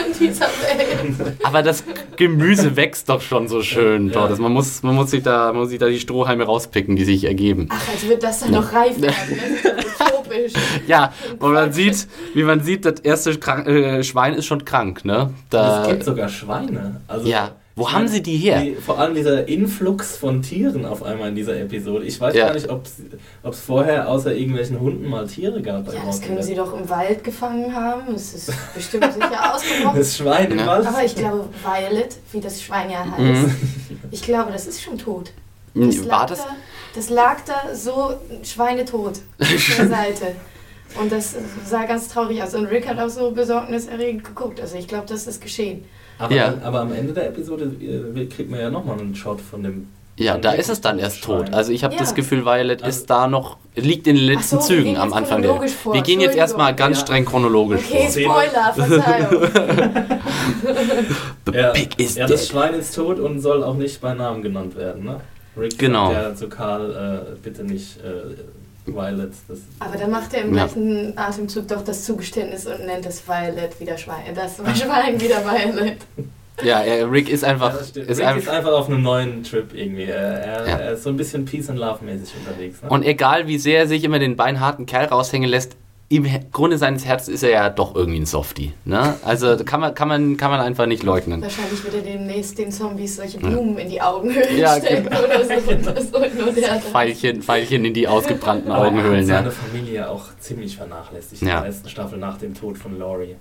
in 0.07 0.19
dieser 0.19 0.47
Welt. 0.47 1.37
Aber 1.43 1.63
das 1.63 1.85
Gemüse 2.17 2.77
wächst 2.77 3.09
doch 3.09 3.21
schon 3.21 3.49
so 3.49 3.63
schön 3.63 4.09
Ja. 4.09 4.13
dort. 4.15 4.31
Also 4.31 4.43
man, 4.43 4.53
muss, 4.53 4.83
man, 4.83 4.95
muss 4.95 5.11
sich 5.11 5.23
da, 5.23 5.49
man 5.53 5.63
muss 5.63 5.71
sich 5.71 5.79
da 5.79 5.89
die 5.89 6.01
Strohhalme 6.01 6.45
rauspicken, 6.45 6.97
die 6.97 7.05
sich 7.05 7.25
ergeben. 7.25 7.69
Ach, 7.71 7.89
als 7.93 8.09
wird 8.09 8.23
das 8.23 8.41
dann 8.41 8.53
noch 8.53 8.73
reif 8.73 9.01
werden. 9.01 9.15
Das 9.63 9.85
ist 9.85 10.01
doch 10.01 10.07
utopisch. 10.21 10.53
Ja, 10.87 11.13
und 11.39 11.53
man 11.53 11.73
sieht, 11.73 12.07
wie 12.35 12.43
man 12.43 12.61
sieht, 12.61 12.85
das 12.85 13.01
erste 13.01 13.37
Krank 13.39 13.67
äh, 13.67 14.03
Schwein 14.05 14.35
ist 14.35 14.47
schon 14.47 14.65
krank, 14.65 15.05
ne? 15.05 15.31
Da, 15.51 15.83
es 15.83 15.89
gibt 15.89 16.05
sogar 16.05 16.29
Schweine. 16.29 17.01
Also, 17.09 17.29
Ja. 17.29 17.53
Wo 17.77 17.83
ich 17.83 17.89
haben 17.93 18.05
meine, 18.05 18.09
sie 18.11 18.23
die 18.23 18.37
her? 18.37 18.61
Die, 18.63 18.75
vor 18.77 18.99
allem 19.01 19.15
dieser 19.17 19.49
Influx 19.49 20.17
von 20.17 20.43
Tieren 20.43 20.85
auf 20.87 21.03
einmal 21.03 21.31
in 21.31 21.35
dieser 21.35 21.59
Episode. 21.59 22.05
Ich 22.05 22.21
weiß 22.21 22.33
Ja. 22.35 22.47
gar 22.47 22.55
nicht, 22.55 22.69
ob 22.69 22.85
es 23.43 23.61
vorher 23.61 24.09
außer 24.09 24.33
irgendwelchen 24.33 24.79
Hunden 24.79 25.09
mal 25.09 25.27
Tiere 25.27 25.61
gab. 25.61 25.93
Ja, 25.93 26.01
das 26.07 26.21
können 26.21 26.41
sie 26.43 26.55
doch 26.55 26.73
im 26.79 26.89
Wald 26.89 27.25
gefangen 27.25 27.75
haben. 27.75 28.15
Es 28.15 28.33
ist 28.33 28.53
bestimmt 28.75 29.13
sicher 29.13 29.55
ausgebrochen. 29.55 29.99
Das 29.99 30.17
Schwein 30.17 30.53
im 30.53 30.59
Ja. 30.61 30.67
Wald. 30.69 30.87
Aber 30.87 31.05
ich 31.05 31.17
glaube, 31.17 31.49
Violet, 31.65 32.17
wie 32.31 32.41
das 32.41 32.63
Schwein 32.63 32.91
ja 32.91 33.05
heißt, 33.11 33.19
Mhm. 33.19 33.55
ich 34.13 34.23
glaube, 34.23 34.53
das 34.53 34.67
ist 34.69 34.81
schon 34.81 34.97
tot. 34.97 35.33
Das 35.75 35.99
War 36.03 36.07
lag, 36.07 36.27
das? 36.27 36.39
Da, 36.39 36.47
das 36.95 37.11
lag 37.11 37.37
da 37.45 37.75
so 37.75 38.15
schweinetot 38.45 39.15
auf 39.41 39.75
der 39.79 39.89
Seite. 39.89 40.27
Und 41.01 41.11
das 41.11 41.35
sah 41.67 41.87
ganz 41.87 42.07
traurig 42.07 42.41
aus. 42.41 42.55
Und 42.55 42.67
Rick 42.67 42.87
hat 42.87 43.01
auch 43.01 43.09
so 43.09 43.33
besorgniserregend 43.33 44.23
geguckt. 44.23 44.61
Also 44.61 44.77
ich 44.77 44.87
glaube, 44.87 45.07
das 45.09 45.27
ist 45.27 45.41
geschehen. 45.43 45.85
Aber, 46.19 46.35
Ja. 46.35 46.55
aber 46.63 46.81
am 46.81 46.93
Ende 46.93 47.13
der 47.13 47.29
Episode 47.29 47.65
äh, 47.81 48.25
kriegt 48.27 48.51
man 48.51 48.61
ja 48.61 48.71
nochmal 48.71 48.99
einen 49.01 49.15
Shot 49.15 49.41
von 49.41 49.63
dem. 49.63 49.89
Ja, 50.17 50.39
da 50.39 50.53
ist 50.53 50.71
es 50.71 50.81
dann 50.81 51.01
erst 51.01 51.25
tot. 51.25 51.53
Also 51.53 51.73
ich 51.73 51.83
habe 51.83 51.95
Ja. 51.95 52.01
das 52.01 52.15
Gefühl, 52.15 52.45
Violet 52.45 52.85
Also- 52.85 53.01
ist 53.01 53.11
da 53.11 53.27
noch, 53.27 53.57
liegt 53.75 54.07
in 54.07 54.15
den 54.15 54.27
letzten 54.27 54.61
so, 54.61 54.69
Zügen 54.69 54.97
am 54.97 55.13
Anfang 55.13 55.43
der. 55.43 55.61
vor. 55.69 55.93
Wir 55.93 56.03
gehen 56.03 56.21
jetzt 56.21 56.37
erstmal 56.37 56.73
ganz 56.75 56.99
Ja. 57.01 57.07
streng 57.07 57.25
chronologisch 57.25 57.81
Okay, 57.91 58.09
Spoiler, 58.25 58.73
Verzeihung. 58.75 59.51
vor. 59.51 59.51
The 61.47 61.53
Ja, 61.59 61.71
pig 61.71 61.99
is 61.99 62.15
ja, 62.15 62.27
das 62.27 62.43
dead. 62.43 62.51
Schwein 62.51 62.75
ist 62.75 62.95
tot 62.95 63.19
und 63.19 63.41
soll 63.41 63.65
auch 63.65 63.75
nicht 63.75 64.01
bei 64.01 64.15
Namen 64.15 64.43
genannt 64.43 64.77
werden. 64.77 65.05
Ne? 65.05 65.21
Rick 65.59 65.79
Genau. 65.79 66.13
sagt 66.13 66.23
ja 66.23 66.35
zu 66.37 66.49
Karl, 66.49 67.25
äh, 67.33 67.37
bitte 67.43 67.65
nicht 67.65 67.97
äh, 67.99 68.35
Violet. 68.87 69.33
Das, 69.49 69.59
Aber 69.81 69.97
dann 69.97 70.11
macht 70.11 70.35
er 70.35 70.43
im 70.43 70.55
Ja. 70.55 70.65
gleichen 70.67 71.17
Atemzug 71.17 71.69
doch 71.69 71.83
das 71.83 72.05
Zugeständnis 72.05 72.67
und 72.67 72.85
nennt 72.87 73.07
es 73.07 73.27
Violet 73.27 73.79
wieder 73.81 73.97
Schwein. 73.97 74.35
Das 74.35 74.57
Schwein 74.57 75.21
wieder 75.21 75.37
Violet. 75.45 75.97
Ja, 76.63 76.83
er, 76.83 77.11
Rick 77.11 77.29
ist 77.31 77.43
einfach. 77.45 77.73
Ja, 77.75 77.81
ist 77.81 77.97
Rick 77.97 78.27
einfach 78.27 78.37
ist 78.43 78.49
einfach 78.49 78.73
auf 78.73 78.89
einem 78.89 79.03
neuen 79.03 79.43
Trip 79.43 79.75
irgendwie. 79.75 80.05
Er, 80.05 80.17
er, 80.19 80.69
Ja. 80.69 80.77
er 80.77 80.93
ist 80.93 81.03
so 81.03 81.11
ein 81.11 81.17
bisschen 81.17 81.45
Peace 81.45 81.69
and 81.69 81.79
Love 81.81 82.05
mäßig 82.05 82.33
unterwegs. 82.47 82.81
Ne? 82.83 82.89
und 82.91 83.03
egal 83.05 83.49
wie 83.49 83.59
sehr 83.59 83.81
er 83.81 83.87
sich 83.89 84.05
immer 84.05 84.19
den 84.21 84.37
beinharten 84.37 84.87
Kerl 84.87 85.07
raushängen 85.07 85.49
lässt, 85.51 85.77
im 86.11 86.27
Grunde 86.53 86.77
seines 86.79 87.05
Herzens 87.07 87.35
ist 87.37 87.43
er 87.43 87.51
ja 87.51 87.71
doch 87.71 87.95
irgendwie 87.95 88.21
ein 88.21 88.27
Softie. 88.27 88.73
Ne? 88.85 89.15
Also 89.25 89.57
kann 89.65 89.81
man, 89.81 89.95
kann, 89.95 90.07
man, 90.09 90.37
kann 90.37 90.51
man 90.51 90.61
einfach 90.61 90.87
nicht 90.87 91.03
leugnen. 91.03 91.41
Wahrscheinlich 91.43 91.83
wird 91.83 91.95
er 91.95 92.03
demnächst 92.03 92.59
den 92.59 92.71
Zombies 92.71 93.17
solche 93.17 93.39
Blumen 93.39 93.79
in 93.79 93.89
die 93.89 94.01
Augenhöhlen 94.01 94.57
Ja, 94.59 94.77
stecken 94.79 95.05
genau. 95.05 95.25
oder 95.25 95.43
so. 95.45 96.19
Der 96.61 96.81
Pfeilchen, 96.81 97.43
Pfeilchen 97.43 97.85
in 97.85 97.95
die 97.95 98.07
ausgebrannten 98.07 98.71
Aber 98.71 98.85
er 98.85 98.91
hat 98.91 98.99
Augenhöhlen. 98.99 99.27
seine 99.27 99.47
Ja. 99.49 99.53
Familie 99.53 100.09
auch 100.11 100.25
ziemlich 100.39 100.77
vernachlässigt 100.77 101.43
in 101.43 101.49
Ja. 101.49 101.61
der 101.61 101.71
letzten 101.71 101.89
Staffel 101.89 102.19
nach 102.19 102.39
dem 102.39 102.55
Tod 102.55 102.79
von 102.79 102.99
Laurie. 102.99 103.37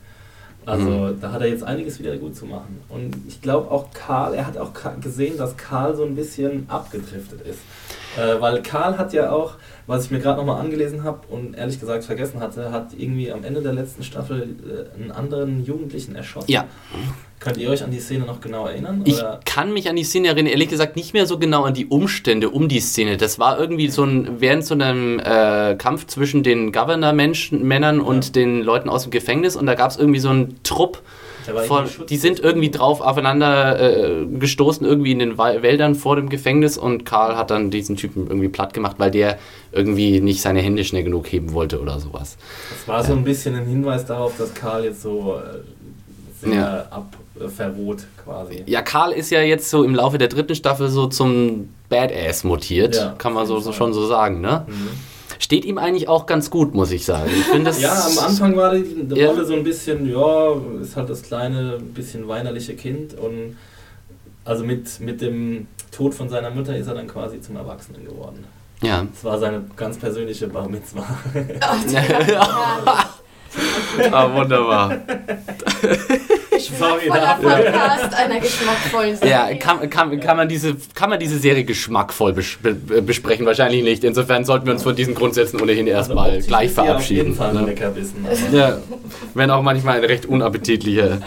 Also 0.65 0.86
Mhm. 0.89 1.19
da 1.19 1.34
hat 1.34 1.41
er 1.41 1.47
jetzt 1.49 1.63
einiges 1.63 1.99
wieder 1.99 2.15
gut 2.15 2.36
zu 2.38 2.45
machen. 2.45 2.82
Und 2.88 3.17
ich 3.28 3.41
glaube 3.41 3.69
auch 3.69 3.88
Karl, 3.93 4.34
er 4.34 4.47
hat 4.47 4.58
auch 4.58 4.71
gesehen, 5.02 5.38
dass 5.38 5.58
Karl 5.58 5.93
so 5.97 6.06
ein 6.06 6.15
bisschen 6.15 6.65
abgedriftet 6.69 7.41
ist. 7.45 7.60
Äh, 8.17 8.39
weil 8.39 8.62
Karl 8.62 8.97
hat 8.97 9.12
ja 9.12 9.32
auch, 9.32 9.56
was 9.88 10.06
ich 10.06 10.12
mir 10.12 10.19
gerade 10.19 10.38
nochmal 10.39 10.62
angelesen 10.62 11.04
habe 11.04 11.19
und 11.30 11.56
ehrlich 11.56 11.80
gesagt 11.80 12.04
vergessen 12.06 12.39
hatte, 12.39 12.72
hat 12.72 12.91
irgendwie 12.98 13.32
am 13.32 13.43
Ende 13.43 13.62
der 13.62 13.74
letzten 13.74 14.04
Staffel 14.04 14.56
äh, 14.98 15.02
einen 15.02 15.12
anderen 15.12 15.65
Jugendlichen 15.65 16.15
erschossen. 16.15 16.52
Ja. 16.52 16.65
Könnt 17.39 17.58
ihr 17.58 17.69
euch 17.69 17.84
an 17.84 17.91
die 17.91 18.00
Szene 18.00 18.24
noch 18.26 18.39
genau 18.39 18.67
erinnern? 18.67 19.02
Ich 19.04 19.15
Oder? 19.15 19.41
kann 19.43 19.74
mich 19.74 19.89
an 19.89 19.98
die 19.98 20.06
Szene 20.06 20.30
erinnern, 20.30 20.48
ehrlich 20.52 20.69
gesagt 20.69 20.96
nicht 20.96 21.13
mehr 21.13 21.26
so 21.26 21.38
genau 21.38 21.63
an 21.63 21.74
die 21.74 21.88
Umstände 21.88 22.50
um 22.50 22.69
die 22.69 22.80
Szene. 22.80 23.17
Das 23.17 23.38
war 23.38 23.60
irgendwie 23.60 23.89
so 23.89 24.06
ein, 24.06 24.39
während 24.39 24.65
so 24.65 24.76
einem 24.76 25.19
äh, 25.19 25.76
Kampf 25.76 26.08
zwischen 26.08 26.43
den 26.43 26.72
Governor-Menschen, 26.72 27.62
Männern 27.67 28.00
und 28.00 28.28
Ja. 28.28 28.32
den 28.32 28.62
Leuten 28.62 28.88
aus 28.88 29.04
dem 29.04 29.12
Gefängnis 29.12 29.58
und 29.58 29.65
da 29.65 29.76
gab 29.76 29.91
es 29.91 29.98
irgendwie 29.98 30.19
so 30.22 30.30
einen 30.30 30.56
Trupp 30.63 31.02
von, 31.68 31.86
die 32.10 32.18
sind 32.18 32.40
irgendwie 32.40 32.72
drauf 32.72 33.02
aufeinander 33.02 33.80
äh, 33.80 34.26
gestoßen, 34.26 34.86
irgendwie 34.86 35.12
in 35.12 35.20
den 35.20 35.38
Wäldern 35.38 35.96
vor 35.96 36.16
dem 36.16 36.30
Gefängnis 36.30 36.78
und 36.78 37.06
Karl 37.06 37.36
hat 37.36 37.52
dann 37.52 37.70
diesen 37.72 37.96
Typen 37.96 38.28
irgendwie 38.28 38.50
platt 38.50 38.74
gemacht, 38.74 38.96
weil 39.00 39.12
der 39.12 39.38
irgendwie 39.72 40.20
nicht 40.22 40.42
seine 40.42 40.62
Hände 40.62 40.84
schnell 40.84 41.04
genug 41.04 41.32
heben 41.32 41.54
wollte 41.54 41.80
oder 41.82 42.00
sowas. 42.00 42.38
Das 42.70 42.88
war 42.88 43.04
so 43.04 43.14
ein 43.14 43.24
bisschen 43.24 43.56
ein 43.56 43.66
Hinweis 43.66 44.06
darauf, 44.06 44.34
dass 44.38 44.54
Karl 44.54 44.86
jetzt 44.86 45.02
so 45.02 45.36
äh, 45.38 46.46
sehr 46.46 46.54
Ja. 46.54 46.88
abverroht 47.40 48.06
quasi. 48.24 48.64
Ja, 48.66 48.82
Karl 48.82 49.12
ist 49.12 49.30
ja 49.32 49.42
jetzt 49.42 49.70
so 49.70 49.84
im 49.84 49.96
Laufe 49.96 50.18
der 50.18 50.28
dritten 50.28 50.56
Staffel 50.56 50.90
so 50.90 51.08
zum 51.08 51.70
Badass 51.90 52.44
mutiert, 52.44 52.96
Ja, 52.96 53.16
kann 53.18 53.34
man 53.34 53.46
so, 53.46 53.60
so 53.60 53.72
schon 53.72 53.94
so 53.94 54.06
sagen, 54.06 54.42
ne? 54.42 54.66
Mhm. 54.68 54.74
Steht 55.44 55.66
ihm 55.66 55.78
eigentlich 55.78 56.08
auch 56.08 56.26
ganz 56.26 56.50
gut, 56.50 56.74
muss 56.74 56.90
ich 56.94 57.04
sagen. 57.04 57.30
Ich 57.30 57.44
finde 57.44 57.66
das 57.66 57.82
Ja, 57.82 57.92
am 57.92 58.18
Anfang 58.20 58.56
war 58.56 58.74
die, 58.74 59.04
die 59.04 59.20
Ja. 59.20 59.28
Rolle 59.28 59.44
so 59.44 59.54
ein 59.54 59.66
bisschen, 59.66 60.10
ja, 60.10 60.54
ist 60.82 60.96
halt 60.96 61.10
das 61.10 61.22
kleine, 61.22 61.80
bisschen 61.80 62.30
weinerliche 62.30 62.76
Kind 62.76 63.14
und 63.20 63.58
also 64.46 64.64
mit, 64.64 65.02
mit 65.02 65.20
dem 65.20 65.68
Tod 65.92 66.14
von 66.14 66.30
seiner 66.30 66.50
Mutter 66.50 66.78
ist 66.78 66.88
er 66.88 66.94
dann 66.94 67.08
quasi 67.08 67.42
zum 67.42 67.58
Erwachsenen 67.58 68.06
geworden. 68.06 68.46
Ja. 68.82 69.06
Das 69.14 69.22
war 69.26 69.38
seine 69.38 69.66
ganz 69.76 69.98
persönliche 69.98 70.48
Bar 70.48 70.70
Mitzvah. 70.70 71.06
Ach, 71.60 71.86
ja. 71.92 73.10
ah, 74.14 74.34
wunderbar. 74.34 74.98
Sorry 76.67 77.06
Geschmackvoller 77.06 77.19
dafür. 77.21 77.71
Podcast 77.71 78.13
einer 78.15 78.39
geschmackvollen 78.39 79.15
Serie. 79.17 79.32
Ja, 79.32 79.54
kann, 79.56 79.89
kann, 79.89 80.19
kann, 80.19 80.38
man 80.38 80.47
diese, 80.49 80.76
kann 80.95 81.10
man 81.10 81.19
diese 81.19 81.38
Serie 81.39 81.63
geschmackvoll 81.63 82.34
bes 82.34 82.58
be 82.62 82.73
besprechen? 83.02 83.45
Wahrscheinlich 83.45 83.84
nicht. 83.84 84.04
Insofern 84.04 84.45
sollten 84.45 84.65
wir 84.65 84.73
uns 84.73 84.84
von 84.84 84.95
diesen 84.95 85.15
Grundsätzen 85.15 85.62
ohnehin 85.62 85.88
erstmal 85.88 86.30
Also 86.32 86.47
gleich 86.47 86.73
sie 86.73 86.80
Auf 86.80 86.86
verabschieden. 86.88 87.17
jeden 87.26 87.36
Fall 87.36 87.49
ein 87.49 87.56
ne? 87.56 87.65
Leckerbissen. 87.67 88.26
aber- 88.26 88.58
Ja, 88.58 88.78
wenn 89.34 89.49
auch 89.52 89.62
manchmal 89.62 89.97
ein 89.97 90.04
recht 90.04 90.26
unappetitlicher. 90.26 91.19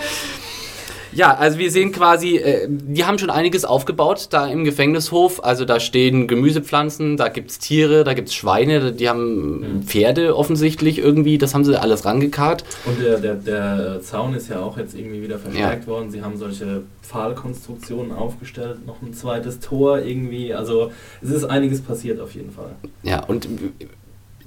Ja, 1.17 1.35
also 1.35 1.59
wir 1.59 1.71
sehen 1.71 1.93
quasi, 1.93 2.37
äh, 2.37 2.69
die 2.69 3.05
haben 3.07 3.19
schon 3.19 3.31
einiges 3.31 3.65
aufgebaut 3.65 4.29
da 4.31 4.47
im 4.47 4.65
Gefängnishof. 4.65 5.43
Also 5.43 5.65
da 5.65 5.81
stehen 5.81 6.29
Gemüsepflanzen, 6.29 7.17
da 7.17 7.29
gibt's 7.29 7.59
Tiere, 7.59 8.05
da 8.05 8.13
gibt's 8.13 8.35
Schweine, 8.35 8.93
die 8.93 9.09
haben 9.09 9.61
Mhm. 9.61 9.83
Pferde 9.85 10.37
offensichtlich 10.37 10.99
irgendwie, 10.99 11.39
das 11.39 11.55
haben 11.55 11.65
sie 11.65 11.81
alles 11.81 12.05
rangekarrt. 12.05 12.65
Und 12.85 13.01
der, 13.01 13.19
der, 13.19 13.35
der 13.35 14.01
Zaun 14.03 14.35
ist 14.35 14.51
ja 14.51 14.61
auch 14.61 14.77
jetzt 14.77 14.95
irgendwie 14.95 15.23
wieder 15.23 15.39
verstärkt 15.39 15.87
worden. 15.87 16.11
Sie 16.11 16.23
haben 16.23 16.37
solche 16.37 16.83
Pfahlkonstruktionen 17.03 18.13
aufgestellt, 18.13 18.87
noch 18.87 19.01
ein 19.01 19.15
zweites 19.15 19.61
Tor 19.61 20.01
irgendwie. 20.01 20.53
Also 20.53 20.91
es 21.23 21.31
ist 21.31 21.45
einiges 21.45 21.81
passiert 21.81 22.21
auf 22.21 22.35
jeden 22.35 22.51
Fall. 22.51 22.73
Ja, 23.03 23.25
und 23.25 23.49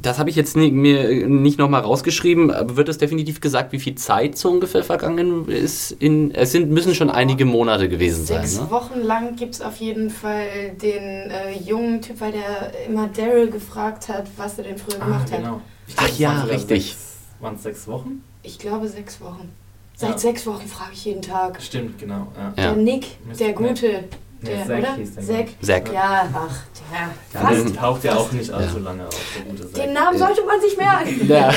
das 0.01 0.17
habe 0.19 0.29
ich 0.29 0.35
jetzt 0.35 0.55
nie, 0.55 0.71
mir 0.71 1.27
nicht 1.27 1.59
nochmal 1.59 1.81
rausgeschrieben, 1.81 2.51
aber 2.51 2.75
wird 2.77 2.89
es 2.89 2.97
definitiv 2.97 3.41
gesagt, 3.41 3.71
wie 3.71 3.79
viel 3.79 3.95
Zeit 3.95 4.37
so 4.37 4.49
ungefähr 4.49 4.83
vergangen 4.83 5.47
ist? 5.49 5.91
In, 5.91 6.33
es 6.33 6.51
sind, 6.51 6.69
müssen 6.71 6.95
schon 6.95 7.09
einige 7.09 7.45
Monate 7.45 7.89
gewesen 7.89 8.25
sein, 8.25 8.45
Sechs 8.45 8.61
ne? 8.61 8.71
Wochen 8.71 9.01
lang 9.01 9.35
gibt 9.35 9.55
es 9.55 9.61
auf 9.61 9.75
jeden 9.77 10.09
Fall 10.09 10.71
den 10.81 11.03
äh, 11.31 11.57
jungen 11.65 12.01
Typ, 12.01 12.21
weil 12.21 12.31
der 12.31 12.71
immer 12.87 13.07
Daryl 13.07 13.49
gefragt 13.49 14.07
hat, 14.09 14.27
was 14.37 14.57
er 14.57 14.65
denn 14.65 14.77
früher 14.77 14.99
gemacht 14.99 15.31
hat. 15.31 15.39
genau. 15.39 15.61
Ich 15.87 15.95
Ach 15.97 16.17
ja, 16.17 16.43
richtig. 16.43 16.85
Sechs, 16.85 16.97
waren 17.39 17.55
es 17.55 17.63
sechs 17.63 17.87
Wochen? 17.87 18.23
Ich 18.43 18.59
glaube 18.59 18.87
sechs 18.87 19.19
Wochen. 19.21 19.49
Seit 19.95 20.11
Ja. 20.11 20.17
sechs 20.17 20.45
Wochen 20.47 20.65
frage 20.67 20.91
ich 20.93 21.03
jeden 21.05 21.21
Tag. 21.21 21.61
Stimmt, 21.61 21.99
genau. 21.99 22.27
Ja. 22.37 22.53
Der 22.55 22.75
Nick, 22.77 23.05
Mr. 23.27 23.35
der 23.39 23.53
Gute, 23.53 23.87
Nee, 23.87 24.17
der, 24.41 24.65
Zack 24.67 24.79
oder? 24.79 24.95
hieß 24.95 25.15
der, 25.15 25.23
Zack. 25.25 25.47
Zack. 25.61 25.93
Ja, 25.93 26.29
ach, 26.33 26.63
der. 26.91 27.41
Ja, 27.41 27.47
Fast. 27.47 27.65
der 27.69 27.75
taucht 27.75 28.03
ja 28.03 28.15
auch 28.15 28.31
nicht 28.31 28.51
allzu 28.51 28.77
Ja. 28.77 28.83
lange 28.83 29.07
auf, 29.07 29.21
der 29.35 29.51
gute 29.51 29.71
Zack. 29.71 29.83
Den 29.83 29.93
Namen 29.93 30.17
sollte 30.17 30.41
man 30.45 30.61
sich 30.61 30.77
merken. 30.77 31.27
Ja. 31.27 31.53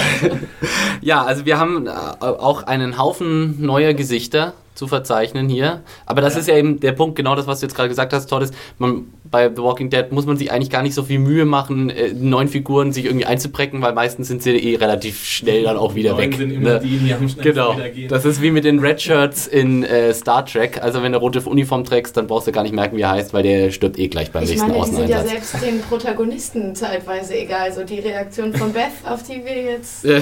ja, 1.01 1.23
also 1.25 1.45
wir 1.47 1.59
haben 1.59 1.87
äh, 1.87 1.91
auch 2.21 2.65
einen 2.65 2.99
Haufen 2.99 3.61
neuer 3.65 3.95
Gesichter 3.95 4.53
zu 4.75 4.87
verzeichnen 4.89 5.49
hier. 5.49 5.83
Aber 6.07 6.21
das 6.23 6.35
Ja. 6.35 6.41
ist 6.41 6.49
ja 6.49 6.57
eben 6.57 6.81
der 6.81 6.93
Punkt, 6.93 7.15
genau 7.17 7.35
das, 7.35 7.47
was 7.47 7.61
du 7.61 7.67
jetzt 7.67 7.75
gerade 7.75 7.89
gesagt 7.89 8.13
hast, 8.13 8.27
Todd, 8.29 8.43
ist, 8.43 8.55
man, 8.79 9.05
bei 9.31 9.49
The 9.55 9.63
Walking 9.63 9.91
Dead 9.91 10.11
muss 10.13 10.27
man 10.27 10.37
sich 10.37 10.51
eigentlich 10.53 10.71
gar 10.71 10.83
nicht 10.83 10.95
so 10.95 11.03
viel 11.03 11.19
Mühe 11.19 11.45
machen, 11.45 11.91
äh, 11.91 12.13
neuen 12.15 12.49
Figuren 12.49 12.93
sich 12.93 13.05
irgendwie 13.07 13.27
einzuprecken, 13.27 13.81
weil 13.83 13.93
meistens 13.95 14.29
sind 14.29 14.43
sie 14.43 14.51
eh 14.57 14.77
relativ 14.77 15.25
schnell 15.25 15.63
dann 15.65 15.77
auch 15.77 15.95
wieder 15.95 16.11
Neun 16.13 16.19
weg. 16.21 16.35
sind 16.37 16.51
immer 16.51 16.69
ne? 16.75 16.81
die, 16.83 16.99
die 16.99 17.13
am 17.13 17.21
schnellsten 17.29 17.43
Genau, 17.43 17.77
wieder 17.77 17.89
gehen. 17.91 18.09
das 18.09 18.25
ist 18.25 18.41
wie 18.43 18.51
mit 18.51 18.65
den 18.65 18.79
Red 18.79 19.01
Shirts 19.01 19.47
in 19.47 19.85
äh, 19.85 20.13
Star 20.15 20.45
Trek. 20.47 20.83
Also 20.83 21.03
wenn 21.03 21.13
du 21.13 21.19
rote 21.19 21.41
Uniform 21.41 21.85
trägst, 21.85 22.17
dann 22.17 22.27
brauchst 22.27 22.47
du 22.47 22.53
gar 22.53 22.63
nicht 22.63 22.75
merken, 22.75 22.97
wie 22.97 23.03
er 23.03 23.11
heißt, 23.11 23.33
weil 23.35 23.43
der 23.43 23.71
stirbt 23.71 23.99
eh 23.99 24.09
gleich 24.09 24.31
beim 24.33 24.43
Ich 24.45 24.51
nächsten 24.51 24.69
meine, 24.71 24.85
die 24.85 24.91
sind 24.97 25.09
ja 25.09 25.23
selbst 25.25 25.55
den 25.63 25.81
Protagonisten 25.83 26.75
zeitweise 26.75 27.39
egal. 27.39 27.73
So 27.73 27.85
die 27.85 28.01
Reaktion 28.01 28.55
von 28.55 28.73
Beth, 28.75 28.85
auf 29.05 29.23
die 29.23 29.43
wir 29.45 29.63
jetzt. 29.63 30.07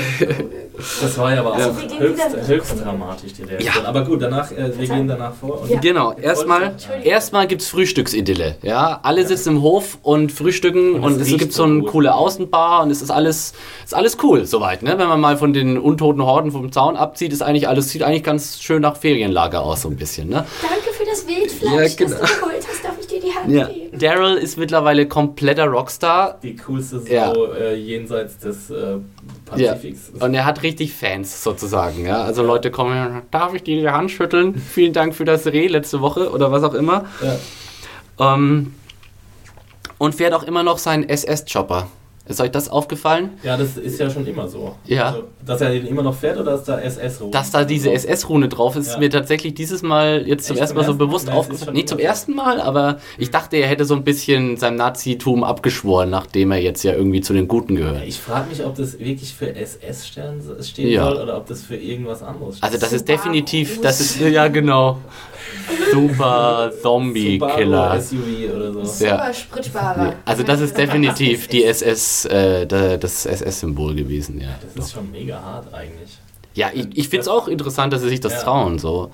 Das 1.03 1.19
war 1.19 1.35
ja 1.35 1.41
aber 1.41 1.55
Also 1.55 1.71
auch 1.71 1.79
gehen 1.79 1.99
höchst, 1.99 2.49
höchst 2.49 2.85
dramatisch, 2.85 3.33
die 3.35 3.43
Reaktion. 3.43 3.83
Ja. 3.83 3.89
Aber 3.89 4.05
gut, 4.05 4.23
danach, 4.23 4.40
äh, 4.51 4.79
wir 4.79 4.87
gehen 4.89 5.09
danach 5.09 5.35
vor. 5.35 5.61
Und 5.63 5.71
Ja. 5.71 5.79
Genau, 5.81 6.13
erstmal 6.13 6.75
erstmal 7.05 7.47
gibt's 7.47 7.69
Frühstücksidylle, 7.69 8.57
ja? 8.63 9.01
Alle 9.03 9.27
sitzen 9.27 9.57
im 9.57 9.63
Hof 9.63 9.99
und 10.03 10.33
frühstücken 10.33 10.95
Und 10.95 11.05
und, 11.05 11.21
es 11.21 11.31
es 11.33 11.39
gibt 11.39 11.53
so 11.53 11.63
so 11.65 11.69
eine 11.69 11.81
gut. 11.81 11.91
coole 11.91 12.15
Außenbar 12.15 12.83
und 12.83 12.91
es 12.91 13.03
ist 13.03 13.11
alles 13.11 13.53
ist 13.85 13.95
alles 13.95 14.17
cool 14.23 14.47
soweit, 14.47 14.83
ne? 14.83 14.97
Wenn 14.99 15.09
man 15.09 15.21
mal 15.21 15.37
von 15.37 15.53
den 15.53 15.79
untoten 15.79 16.23
Horden 16.25 16.51
vom 16.53 16.71
Zaun 16.73 16.97
abzieht, 16.97 17.33
ist 17.33 17.43
eigentlich 17.43 17.69
alles 17.69 17.89
sieht 17.91 18.03
eigentlich 18.03 18.25
ganz 18.25 18.61
schön 18.61 18.83
nach 18.83 18.97
Ferienlager 18.97 19.63
aus 19.63 19.83
so 19.83 19.89
ein 19.89 19.97
bisschen, 19.97 20.29
ne? 20.29 20.45
Danke 20.63 20.91
für 20.97 21.05
das 21.05 21.27
Wildfleisch, 21.27 21.73
Ja, 21.73 21.81
das 21.83 21.97
genau. 21.97 22.17
du 22.17 22.21
geholt 22.23 22.67
hast. 22.69 22.85
Darf 22.85 22.99
Ja. 23.49 23.69
Daryl 23.93 24.37
ist 24.37 24.59
mittlerweile 24.59 25.07
kompletter 25.07 25.67
Rockstar 25.67 26.39
Die 26.43 26.57
coolste 26.57 27.01
Sau 27.01 27.07
Ja. 27.13 27.33
äh, 27.33 27.75
jenseits 27.77 28.39
des 28.39 28.71
äh, 28.71 28.99
Pazifiks. 29.47 30.11
und 30.21 30.35
er 30.35 30.45
hat 30.45 30.63
richtig 30.63 30.93
Fans 30.95 31.43
sozusagen, 31.43 32.05
ja? 32.07 32.23
Also 32.23 32.43
Leute 32.43 32.71
kommen, 32.71 32.93
her, 32.95 33.23
darf 33.31 33.55
ich 33.55 33.63
dir 33.63 33.81
die 33.81 33.89
Hand 33.89 34.11
schütteln? 34.11 34.55
Vielen 34.55 34.93
Dank 34.93 35.15
für 35.15 35.25
das 35.25 35.47
Reh 35.47 35.67
letzte 35.67 36.01
Woche 36.01 36.31
oder 36.31 36.53
was 36.53 36.63
auch 36.63 36.75
immer. 36.75 37.07
Ja. 38.19 38.35
Ähm, 38.35 38.75
und 39.99 40.15
fährt 40.15 40.33
auch 40.35 40.45
immer 40.45 40.63
noch 40.63 40.79
seinen 40.79 41.09
SS-Chopper. 41.09 41.89
Ist 42.31 42.41
euch 42.41 42.51
das 42.53 42.69
aufgefallen? 42.69 43.31
ja, 43.43 43.57
das 43.57 43.77
ist 43.77 43.99
ja 43.99 44.09
schon 44.09 44.25
immer 44.27 44.47
so. 44.49 44.77
Ja. 44.87 45.07
Also, 45.09 45.25
dass 45.45 45.61
er 45.61 45.71
den 45.71 45.87
immer 45.87 46.03
noch 46.03 46.15
fährt 46.15 46.39
oder 46.39 46.53
dass 46.53 46.65
da 46.65 46.79
SS 46.81 47.21
rum 47.21 47.31
Dass 47.33 47.51
da 47.51 47.65
diese 47.65 47.91
SS-Rune 47.93 48.49
drauf 48.49 48.77
ist, 48.77 48.87
ist 48.87 48.93
Ja. 48.95 48.99
mir 49.01 49.11
tatsächlich 49.11 49.55
dieses 49.55 49.83
Mal 49.83 50.27
jetzt 50.27 50.47
zum 50.47 50.55
Echt, 50.55 50.61
ersten 50.63 50.75
zum 50.75 50.77
Mal 50.79 50.85
so 50.85 50.93
ersten 50.93 50.99
bewusst? 51.07 51.27
Nee, 51.27 51.33
ist 51.33 51.39
aufgefallen. 51.39 51.73
Nicht 51.75 51.89
zum 51.89 51.99
ersten 51.99 52.35
Mal, 52.35 52.61
aber 52.61 52.99
ich 53.19 53.31
dachte, 53.31 53.57
er 53.57 53.67
hätte 53.69 53.85
so 53.85 53.95
ein 53.95 54.05
bisschen 54.05 54.57
seinem 54.57 54.77
Nazitum 54.77 55.43
abgeschworen, 55.45 56.09
nachdem 56.11 56.53
er 56.53 56.59
jetzt 56.63 56.85
ja 56.85 56.93
irgendwie 56.93 57.21
zu 57.21 57.33
den 57.33 57.49
Guten 57.49 57.75
gehört. 57.75 58.03
Ich 58.07 58.21
frage 58.21 58.49
mich, 58.49 58.65
ob 58.65 58.77
das 58.77 58.99
wirklich 58.99 59.35
für 59.35 59.55
SS 59.55 60.07
stellen, 60.07 60.41
stehen 60.63 60.89
Ja. 60.89 61.05
soll 61.13 61.23
oder 61.23 61.37
ob 61.37 61.47
das 61.47 61.63
für 61.63 61.77
irgendwas 61.77 62.23
anderes 62.23 62.59
steht. 62.59 62.65
Also 62.65 62.79
das 62.79 62.93
ist 62.93 63.07
Subaru. 63.09 63.19
definitiv, 63.19 63.81
das 63.81 64.01
ist, 64.01 64.21
ja 64.21 64.47
genau, 64.49 64.99
super 65.93 66.71
Zombie-Killer. 66.83 68.01
SUV 68.01 68.55
oder 68.55 68.73
so. 68.73 68.85
Super 68.85 69.07
Ja. 69.27 69.33
Spritsparer. 69.35 70.15
Also 70.25 70.43
das 70.43 70.61
ist 70.61 70.77
definitiv 70.77 71.49
die 71.49 71.65
SS, 71.65 72.20
äh, 72.27 72.67
da- 72.67 72.97
das 72.97 73.27
SS-Symbol 73.27 73.95
gewesen, 73.95 74.41
ja. 74.41 74.49
Das 74.63 74.75
Doch. 74.75 74.83
ist 74.85 74.93
schon 74.93 75.11
mega 75.11 75.41
hart 75.43 75.73
eigentlich. 75.75 76.19
Ja, 76.55 76.71
ich, 76.75 76.89
ich 76.97 77.09
finde 77.09 77.23
es 77.23 77.29
auch 77.29 77.49
interessant, 77.49 77.93
dass 77.93 78.03
sie 78.03 78.09
sich 78.09 78.21
das 78.21 78.33
Ja. 78.35 78.39
trauen, 78.43 78.79
so. 78.79 79.11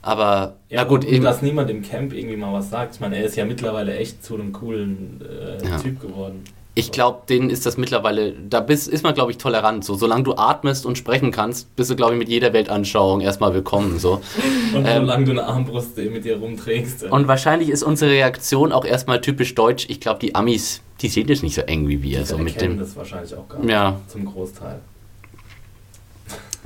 Aber, 0.00 0.54
Ja, 0.68 0.82
na 0.82 0.84
gut, 0.84 1.04
und 1.04 1.10
eben, 1.12 1.24
dass 1.24 1.42
niemand 1.42 1.68
im 1.70 1.82
Camp 1.82 2.12
irgendwie 2.12 2.36
mal 2.36 2.52
was 2.52 2.70
sagt. 2.70 2.94
Ich 2.94 3.00
meine, 3.00 3.16
er 3.16 3.24
ist 3.24 3.36
ja 3.36 3.44
mittlerweile 3.44 3.96
echt 3.96 4.24
zu 4.24 4.34
einem 4.34 4.52
coolen 4.52 5.20
äh, 5.22 5.68
Ja. 5.68 5.78
Typ 5.78 6.00
geworden. 6.00 6.44
Ich 6.78 6.92
glaube, 6.92 7.22
denen 7.28 7.50
ist 7.50 7.66
das 7.66 7.76
mittlerweile, 7.76 8.34
da 8.34 8.60
bist, 8.60 8.86
ist 8.86 9.02
man, 9.02 9.12
glaube 9.12 9.32
ich, 9.32 9.38
tolerant. 9.38 9.84
So, 9.84 9.94
solange 9.96 10.22
du 10.22 10.36
atmest 10.36 10.86
und 10.86 10.96
sprechen 10.96 11.32
kannst, 11.32 11.74
bist 11.74 11.90
du, 11.90 11.96
glaube 11.96 12.12
ich, 12.12 12.18
mit 12.20 12.28
jeder 12.28 12.52
Weltanschauung 12.52 13.20
erstmal 13.20 13.52
willkommen. 13.52 13.98
So. 13.98 14.20
Und 14.76 14.86
Ähm, 14.86 15.00
solange 15.00 15.24
du 15.24 15.32
eine 15.32 15.44
Armbrust 15.44 15.96
mit 15.96 16.24
dir 16.24 16.38
rumträgst. 16.38 17.02
Und 17.02 17.26
wahrscheinlich 17.26 17.68
ist 17.70 17.82
unsere 17.82 18.12
Reaktion 18.12 18.70
auch 18.70 18.84
erstmal 18.84 19.20
typisch 19.20 19.56
deutsch. 19.56 19.86
Ich 19.88 19.98
glaube, 19.98 20.20
die 20.20 20.36
Amis, 20.36 20.80
die 21.00 21.08
sehen 21.08 21.26
das 21.26 21.42
nicht 21.42 21.56
so 21.56 21.62
eng 21.62 21.88
wie 21.88 22.00
wir. 22.00 22.20
die 22.20 22.26
So 22.26 22.38
mit 22.38 22.60
dem, 22.60 22.78
das 22.78 22.94
wahrscheinlich 22.94 23.34
auch 23.34 23.48
gar 23.48 23.58
nicht. 23.58 23.70
ja, 23.70 23.96
Zum 24.06 24.26
Großteil. 24.26 24.78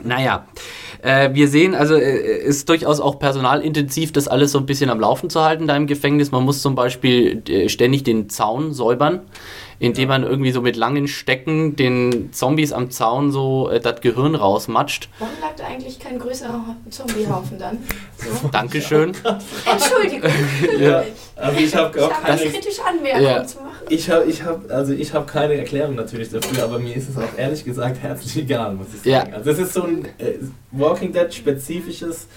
Naja, 0.05 0.46
äh, 1.03 1.31
wir 1.33 1.48
sehen, 1.48 1.75
also 1.75 1.94
äh, 1.94 2.38
ist 2.44 2.68
durchaus 2.68 3.01
auch 3.01 3.18
personalintensiv, 3.18 4.12
das 4.12 4.29
alles 4.29 4.53
so 4.53 4.59
ein 4.59 4.66
bisschen 4.66 4.90
am 4.90 5.01
Laufen 5.01 5.31
zu 5.31 5.42
halten 5.42 5.66
da 5.66 5.77
im 5.77 5.87
Gefängnis. 5.87 6.31
Man 6.33 6.44
muss 6.44 6.61
zum 6.61 6.75
Beispiel 6.75 7.42
äh, 7.48 7.68
ständig 7.68 8.03
den 8.05 8.29
Zaun 8.29 8.72
säubern, 8.72 9.20
indem 9.83 10.09
man 10.09 10.23
irgendwie 10.23 10.53
so 10.53 10.62
mit 10.62 10.77
langen 10.77 11.09
Stecken 11.09 11.75
den 11.75 12.33
Zombies 12.33 12.73
am 12.73 12.90
Zaun 12.92 13.33
so 13.33 13.68
äh, 13.68 13.81
das 13.81 14.01
Gehirn 14.01 14.37
rausmatscht. 14.37 15.09
Warum 15.18 15.35
lag 15.40 15.57
da 15.57 15.64
eigentlich 15.64 15.99
kein 15.99 16.18
größerer 16.21 16.77
Zombiehaufen 16.88 17.59
dann? 17.59 17.79
So. 18.40 18.47
Dankeschön. 18.53 19.12
Entschuldigung. 19.71 20.31
Ja, 20.79 21.03
also 21.35 21.59
ich 21.61 21.75
habe 21.75 22.01
habe 22.01 22.14
keine. 22.23 22.40
eine 22.40 22.51
kritische 22.51 22.85
Anmerkung 22.85 23.23
Ja. 23.23 23.45
zu 23.45 23.57
machen. 23.59 23.71
Ich 23.88 24.09
habe, 24.09 24.25
ich 24.27 24.45
hab, 24.45 24.71
also 24.71 24.92
ich 24.92 25.12
habe 25.12 25.27
keine 25.27 25.55
Erklärung 25.55 25.97
natürlich 25.97 26.31
dafür, 26.31 26.62
aber 26.62 26.79
mir 26.79 26.95
ist 26.95 27.09
es 27.11 27.16
auch 27.16 27.37
ehrlich 27.37 27.64
gesagt 27.64 28.01
herzlich 28.01 28.37
egal, 28.37 28.75
muss 28.75 28.87
ich 28.97 29.05
Ja. 29.05 29.21
sagen. 29.23 29.35
Also 29.35 29.51
es 29.51 29.59
ist 29.59 29.73
so 29.75 29.83
ein 29.83 30.05
äh, 30.18 30.35
Walking 30.71 31.12
Dead 31.12 31.35
spezifisches 31.35 32.29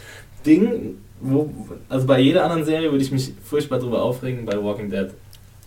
Ding, 0.44 0.98
wo, 1.22 1.52
also 1.90 2.08
bei 2.08 2.20
jeder 2.20 2.44
anderen 2.44 2.66
Serie 2.66 2.92
würde 2.92 3.04
ich 3.04 3.12
mich 3.12 3.32
furchtbar 3.48 3.78
drüber 3.80 4.02
aufregen, 4.02 4.46
bei 4.46 4.62
Walking 4.62 4.90
Dead, 4.90 5.10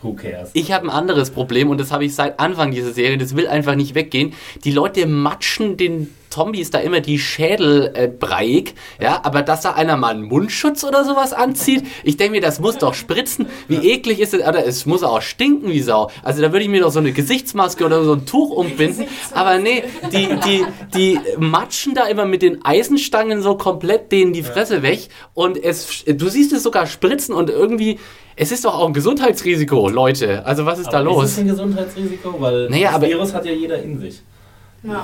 who 0.03 0.15
cares? 0.15 0.51
Ich 0.55 0.73
habe 0.73 0.87
ein 0.87 0.91
anderes 0.91 1.31
Problem 1.31 1.71
und 1.71 1.79
das 1.79 1.91
habe 1.91 2.05
ich 2.05 2.15
seit 2.15 2.41
Anfang 2.41 2.71
dieser 2.71 2.93
Serie, 2.93 3.19
das 3.19 3.37
will 3.37 3.49
einfach 3.49 3.75
nicht 3.75 3.95
weggehen. 3.95 4.35
Die 4.65 4.73
Leute 4.73 5.07
matschen 5.07 5.77
den 5.77 6.15
Zombies 6.31 6.71
da 6.71 6.79
immer 6.79 7.01
die 7.01 7.19
Schädel 7.19 7.91
äh, 7.95 8.09
breiig, 8.09 8.75
ja, 9.01 9.21
aber 9.25 9.43
dass 9.43 9.63
da 9.63 9.73
einer 9.73 9.97
mal 9.97 10.15
einen 10.15 10.23
Mundschutz 10.25 10.85
oder 10.85 11.05
sowas 11.05 11.33
anzieht, 11.33 11.85
ich 12.05 12.17
denke 12.17 12.33
mir, 12.33 12.41
das 12.41 12.61
muss 12.61 12.79
doch 12.79 12.95
spritzen. 12.95 13.47
Wie 13.69 13.91
eklig 13.91 14.21
ist 14.21 14.35
es, 14.35 14.47
oder 14.47 14.67
es 14.67 14.87
muss 14.87 15.03
auch 15.03 15.23
stinken 15.23 15.71
wie 15.71 15.81
Sau. 15.81 16.11
Also 16.23 16.43
da 16.43 16.53
würde 16.53 16.65
ich 16.65 16.71
mir 16.71 16.81
doch 16.81 16.93
so 16.93 16.99
eine 16.99 17.13
Gesichtsmaske 17.13 17.85
oder 17.85 18.05
so 18.05 18.13
ein 18.15 18.27
Tuch 18.27 18.51
umbinden, 18.51 19.05
aber 19.33 19.59
nee, 19.59 19.85
die, 20.13 20.29
die, 20.45 20.65
die 20.95 21.21
matschen 21.39 21.95
da 21.95 22.07
immer 22.07 22.25
mit 22.25 22.43
den 22.43 22.65
Eisenstangen 22.65 23.43
so 23.43 23.57
komplett 23.57 24.13
denen 24.13 24.33
die 24.33 24.43
Fresse 24.43 24.83
weg 24.83 25.09
und 25.35 25.63
es, 25.63 26.05
du 26.07 26.29
siehst 26.29 26.53
es 26.53 26.63
sogar 26.63 26.87
spritzen 26.87 27.35
und 27.35 27.51
irgendwie, 27.51 27.99
es 28.37 28.53
ist 28.53 28.65
doch 28.65 28.75
auch 28.79 28.87
ein 28.87 28.93
Gesundheitsrisiko, 28.93 29.89
Leute. 29.89 30.45
Also 30.47 30.65
was 30.67 30.79
ist 30.79 30.91
da 30.91 30.99
aber 31.01 31.11
los? 31.11 31.25
Ist 31.25 31.33
es 31.33 31.39
ein 31.39 31.49
Gesundheitsrisiko? 31.49 32.35
Weil 32.39 32.69
Naja, 32.71 32.89
das 32.89 32.95
aber- 32.97 33.07
Virus 33.09 33.35
hat 33.35 33.45
ja 33.47 33.53
jeder 33.53 33.83
in 33.83 33.99
sich. 33.99 34.21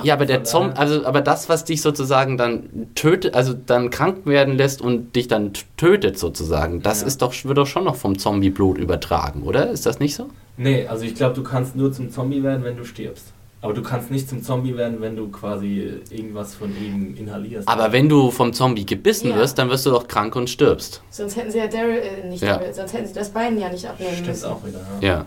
Ja, 0.03 0.13
aber 0.13 0.25
der 0.25 0.37
Von 0.37 0.45
Zom 0.45 0.67
daher- 0.69 0.79
also 0.79 1.05
aber 1.05 1.21
das, 1.21 1.49
was 1.49 1.65
dich 1.65 1.81
sozusagen 1.81 2.37
dann 2.37 2.87
tötet, 2.95 3.33
also 3.35 3.53
dann 3.53 3.89
krank 3.89 4.25
werden 4.25 4.55
lässt 4.57 4.81
und 4.81 5.15
dich 5.15 5.27
dann 5.27 5.51
tötet 5.77 6.17
sozusagen, 6.17 6.81
das 6.81 7.01
Ja. 7.01 7.07
ist 7.07 7.21
doch 7.21 7.33
wird 7.43 7.57
doch 7.57 7.67
schon 7.67 7.83
noch 7.83 7.95
vom 7.95 8.17
Zombie-Blut 8.17 8.77
übertragen, 8.77 9.43
oder? 9.43 9.69
Ist 9.69 9.85
das 9.85 9.99
nicht 9.99 10.15
so? 10.15 10.27
Nee, 10.57 10.87
also 10.87 11.03
ich 11.03 11.15
glaube, 11.15 11.35
du 11.35 11.43
kannst 11.43 11.75
nur 11.75 11.91
zum 11.91 12.09
Zombie 12.09 12.41
werden, 12.41 12.63
wenn 12.63 12.77
du 12.77 12.85
stirbst. 12.85 13.33
Aber 13.61 13.73
du 13.73 13.81
kannst 13.81 14.11
nicht 14.11 14.29
zum 14.29 14.43
Zombie 14.43 14.77
werden, 14.77 15.01
wenn 15.01 15.15
du 15.15 15.27
quasi 15.29 15.91
irgendwas 16.11 16.53
von 16.53 16.69
ihm 16.77 17.15
inhalierst. 17.17 17.67
Aber 17.67 17.91
wenn 17.91 18.07
du 18.07 18.29
vom 18.29 18.53
Zombie 18.53 18.85
gebissen 18.85 19.31
Ja. 19.31 19.37
wirst, 19.37 19.57
dann 19.57 19.69
wirst 19.69 19.85
du 19.87 19.89
doch 19.89 20.07
krank 20.07 20.35
und 20.35 20.49
stirbst. 20.51 21.01
Sonst 21.09 21.35
hätten 21.35 21.49
sie 21.49 21.57
ja 21.57 21.65
Daryl, 21.67 21.97
äh, 21.97 22.27
nicht 22.27 22.43
Ja. 22.43 22.57
Daryl, 22.57 22.73
sonst 22.73 22.93
hätten 22.93 23.07
sie 23.07 23.13
das 23.13 23.29
Bein 23.29 23.59
ja 23.59 23.69
nicht 23.69 23.85
abnehmen 23.87 24.11
Stimmt 24.13 24.27
müssen. 24.27 24.45
auch 24.45 24.63
wieder. 24.65 24.79
Ja. 25.01 25.07
Ja. 25.07 25.25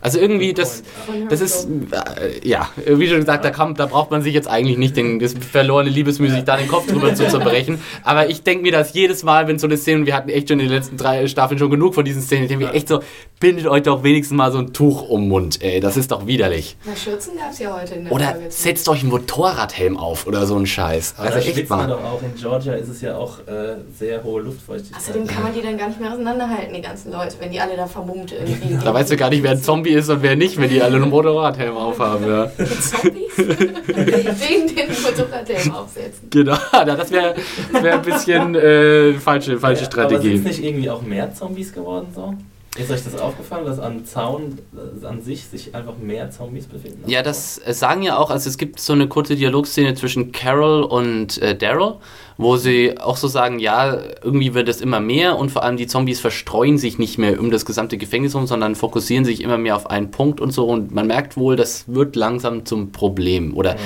Also 0.00 0.18
irgendwie 0.18 0.52
das 0.52 0.82
das 1.30 1.40
ist 1.40 1.68
äh, 1.92 2.46
ja, 2.46 2.68
wie 2.86 3.08
schon 3.08 3.20
gesagt, 3.20 3.44
da, 3.44 3.50
kann, 3.50 3.74
da 3.74 3.86
braucht 3.86 4.10
man 4.10 4.22
sich 4.22 4.34
jetzt 4.34 4.48
eigentlich 4.48 4.78
nicht 4.78 4.96
den, 4.96 5.18
das 5.18 5.34
verlorene 5.34 5.90
Liebesmüh 5.90 6.28
sich 6.30 6.44
da 6.44 6.56
den 6.56 6.68
Kopf 6.68 6.86
drüber 6.86 7.14
zu 7.14 7.26
zerbrechen. 7.28 7.80
Aber 8.04 8.28
ich 8.28 8.42
denke 8.42 8.62
mir 8.62 8.72
das 8.72 8.92
jedes 8.94 9.22
Mal, 9.22 9.48
wenn 9.48 9.58
so 9.58 9.66
eine 9.66 9.76
Szene, 9.76 10.00
und 10.00 10.06
wir 10.06 10.14
hatten 10.14 10.28
echt 10.28 10.48
schon 10.48 10.60
in 10.60 10.66
den 10.66 10.74
letzten 10.74 10.96
drei 10.96 11.26
Staffeln 11.26 11.58
schon 11.58 11.70
genug 11.70 11.94
von 11.94 12.04
diesen 12.04 12.22
Szenen, 12.22 12.44
ich 12.44 12.48
denke 12.48 12.66
mir 12.66 12.72
echt 12.74 12.88
so, 12.88 13.00
bindet 13.40 13.66
euch 13.66 13.82
doch 13.82 14.02
wenigstens 14.02 14.36
mal 14.36 14.52
so 14.52 14.58
ein 14.58 14.72
Tuch 14.72 15.08
um 15.08 15.22
den 15.22 15.28
Mund, 15.28 15.62
ey, 15.62 15.80
das 15.80 15.96
ist 15.96 16.10
doch 16.12 16.26
widerlich. 16.26 16.76
Na, 16.84 16.94
Schürzen 16.96 17.36
gab 17.36 17.50
es 17.52 17.58
ja 17.58 17.76
heute 17.78 17.94
in 17.94 18.04
der 18.04 18.12
Oder 18.12 18.26
Folge. 18.32 18.46
setzt 18.50 18.88
euch 18.88 19.00
einen 19.00 19.10
Motorradhelm 19.10 19.96
auf 19.96 20.26
oder 20.26 20.46
so 20.46 20.56
ein 20.56 20.66
Scheiß. 20.66 21.14
Aber 21.18 21.28
Also 21.28 21.40
da 21.40 21.44
echt 21.58 21.70
mal. 21.70 21.86
doch 21.88 22.02
auch. 22.02 22.22
In 22.22 22.34
Georgia 22.40 22.74
ist 22.74 22.88
es 22.88 23.00
ja 23.00 23.16
auch 23.16 23.40
äh, 23.40 23.76
sehr 23.98 24.22
hohe 24.22 24.42
Luftfeuchtigkeit. 24.42 25.00
Außerdem 25.00 25.26
kann 25.26 25.42
man 25.42 25.54
die 25.54 25.62
dann 25.62 25.76
gar 25.78 25.88
nicht 25.88 26.00
mehr 26.00 26.12
auseinanderhalten, 26.12 26.74
die 26.74 26.82
ganzen 26.82 27.12
Leute, 27.12 27.36
wenn 27.40 27.50
die 27.50 27.60
alle 27.60 27.76
da 27.76 27.86
vermummt 27.86 28.32
irgendwie. 28.32 28.76
Da 28.82 28.92
weißt 28.94 29.10
du 29.10 29.16
gar 29.16 29.30
nicht, 29.30 29.42
wer 29.42 29.52
ein 29.52 29.62
Zombie 29.62 29.95
ist 29.96 30.08
und 30.10 30.22
wer 30.22 30.36
nicht, 30.36 30.60
wenn 30.60 30.70
die 30.70 30.82
alle 30.82 30.96
einen 30.96 31.10
Motorradhelm 31.10 31.76
aufhaben. 31.76 32.28
Ja. 32.28 32.50
Zombies? 32.56 33.36
Wegen 33.38 34.74
den 34.74 34.88
Motorradhelm 35.02 35.72
aufsetzen. 35.72 36.30
Genau, 36.30 36.56
das 36.72 37.10
wäre 37.10 37.34
wär 37.72 37.94
ein 37.94 38.02
bisschen 38.02 38.54
äh, 38.54 39.14
falsche, 39.14 39.58
falsche 39.58 39.82
Ja, 39.82 39.88
Aber 39.88 39.92
Strategie. 40.08 40.36
sind 40.36 40.44
nicht 40.44 40.64
irgendwie 40.64 40.90
auch 40.90 41.02
mehr 41.02 41.34
Zombies 41.34 41.72
geworden 41.72 42.08
so? 42.14 42.34
Ist 42.78 42.90
euch 42.90 43.02
das 43.04 43.18
aufgefallen, 43.18 43.64
dass 43.64 43.78
am 43.78 44.04
Zaun 44.04 44.58
äh, 45.02 45.06
an 45.06 45.22
sich 45.22 45.44
sich 45.46 45.74
einfach 45.74 45.96
mehr 45.96 46.30
Zombies 46.30 46.66
befinden? 46.66 47.08
Ja, 47.08 47.22
das 47.22 47.58
äh, 47.64 47.72
sagen 47.72 48.02
ja 48.02 48.18
auch, 48.18 48.30
also 48.30 48.50
es 48.50 48.58
gibt 48.58 48.80
so 48.80 48.92
eine 48.92 49.08
kurze 49.08 49.34
Dialogszene 49.34 49.94
zwischen 49.94 50.30
Carol 50.32 50.82
und 50.82 51.40
äh, 51.40 51.56
Daryl, 51.56 51.94
wo 52.38 52.56
sie 52.56 52.98
auch 52.98 53.16
so 53.16 53.28
sagen, 53.28 53.58
ja, 53.58 53.98
irgendwie 54.22 54.54
wird 54.54 54.68
es 54.68 54.80
immer 54.80 55.00
mehr 55.00 55.38
und 55.38 55.50
vor 55.50 55.62
allem 55.62 55.76
die 55.76 55.86
Zombies 55.86 56.20
verstreuen 56.20 56.78
sich 56.78 56.98
nicht 56.98 57.18
mehr 57.18 57.40
um 57.40 57.50
das 57.50 57.64
gesamte 57.64 57.96
Gefängnis 57.96 58.34
rum, 58.34 58.46
sondern 58.46 58.74
fokussieren 58.74 59.24
sich 59.24 59.42
immer 59.42 59.58
mehr 59.58 59.76
auf 59.76 59.90
einen 59.90 60.10
Punkt 60.10 60.40
und 60.40 60.52
so 60.52 60.66
und 60.66 60.94
man 60.94 61.06
merkt 61.06 61.36
wohl, 61.36 61.56
das 61.56 61.84
wird 61.86 62.16
langsam 62.16 62.66
zum 62.66 62.92
Problem 62.92 63.56
oder 63.56 63.76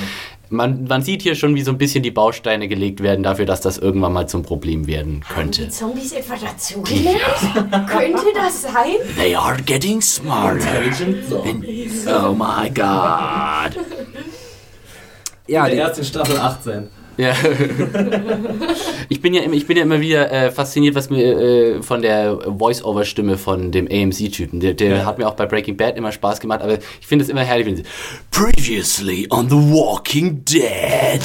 man, 0.51 0.83
man 0.83 1.01
sieht 1.01 1.21
hier 1.21 1.35
schon, 1.35 1.55
wie 1.55 1.61
so 1.61 1.71
ein 1.71 1.77
bisschen 1.77 2.03
die 2.03 2.11
Bausteine 2.11 2.67
gelegt 2.67 3.01
werden 3.01 3.23
dafür, 3.23 3.45
dass 3.45 3.61
das 3.61 3.77
irgendwann 3.77 4.11
mal 4.11 4.27
zum 4.27 4.43
Problem 4.43 4.85
werden 4.85 5.23
Haben 5.23 5.35
könnte. 5.35 5.63
die 5.63 5.69
Zombies 5.69 6.11
etwa 6.11 6.35
dazugelernt? 6.35 7.21
Könnte 7.87 8.25
das 8.35 8.63
sein? 8.63 8.95
They 9.17 9.33
are 9.33 9.55
getting 9.65 10.01
smarter. 10.01 10.83
Intelligent 10.83 11.29
Zombies. 11.29 12.05
Oh 12.05 12.33
my 12.33 12.69
god. 12.69 13.77
Ja, 15.47 15.65
Ja, 15.65 15.69
die, 15.69 15.75
erst 15.77 15.99
in 15.99 16.05
Staffel 16.05 16.37
18. 16.37 16.89
Ja. 17.17 17.33
ich, 19.09 19.21
bin 19.21 19.33
ja 19.33 19.41
immer, 19.41 19.53
ich 19.53 19.67
bin 19.67 19.77
ja 19.77 19.83
immer 19.83 19.99
wieder 20.01 20.31
äh, 20.31 20.49
fasziniert, 20.51 20.95
was 20.95 21.09
mir 21.09 21.37
äh, 21.39 21.81
von 21.83 22.01
der 22.01 22.39
Voice-Over-Stimme 22.57 23.37
von 23.37 23.71
dem 23.71 23.87
AMC-Typen. 23.91 24.59
Der, 24.59 24.73
der 24.73 24.97
Ja. 24.97 25.05
hat 25.05 25.17
mir 25.17 25.27
auch 25.27 25.35
bei 25.35 25.45
Breaking 25.45 25.77
Bad 25.77 25.97
immer 25.97 26.11
Spaß 26.11 26.39
gemacht, 26.39 26.61
aber 26.61 26.77
ich 26.99 27.05
finde 27.07 27.23
es 27.23 27.29
immer 27.29 27.41
herrlich, 27.43 27.65
wenn 27.67 27.75
sie 27.77 27.83
Previously 28.31 29.27
on 29.29 29.49
The 29.49 29.55
Walking 29.55 30.43
Dead. 30.45 31.21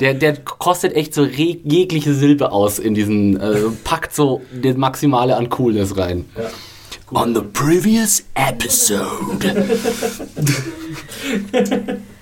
der, 0.00 0.14
der 0.14 0.36
kostet 0.38 0.94
echt 0.96 1.14
so 1.14 1.24
jegliche 1.24 2.14
Silbe 2.14 2.50
aus 2.52 2.78
in 2.78 2.94
diesen, 2.94 3.38
äh, 3.38 3.56
packt 3.84 4.14
so 4.14 4.40
das 4.62 4.76
Maximale 4.76 5.36
an 5.36 5.48
Coolness 5.50 5.96
rein. 5.96 6.24
Ja. 6.36 6.50
On 7.20 7.34
the 7.34 7.40
previous 7.40 8.24
episode. 8.34 9.66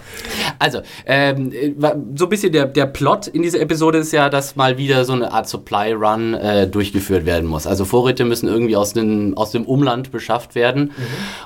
Also, 0.58 0.80
ähm, 1.06 1.52
äh, 1.52 1.72
so 2.14 2.26
ein 2.26 2.28
bisschen 2.28 2.52
der, 2.52 2.66
der 2.66 2.86
Plot 2.86 3.26
in 3.28 3.42
dieser 3.42 3.60
Episode 3.60 3.98
ist 3.98 4.12
ja, 4.12 4.28
dass 4.28 4.56
mal 4.56 4.78
wieder 4.78 5.04
so 5.04 5.12
eine 5.12 5.32
Art 5.32 5.48
Supply 5.48 5.92
Run 5.92 6.34
äh, 6.34 6.66
durchgeführt 6.66 7.26
werden 7.26 7.48
muss. 7.48 7.66
Also 7.66 7.84
Vorräte 7.84 8.24
müssen 8.24 8.48
irgendwie 8.48 8.76
aus 8.76 8.92
dem, 8.92 9.36
aus 9.36 9.50
dem 9.50 9.64
Umland 9.64 10.12
beschafft 10.12 10.54
werden. 10.54 10.92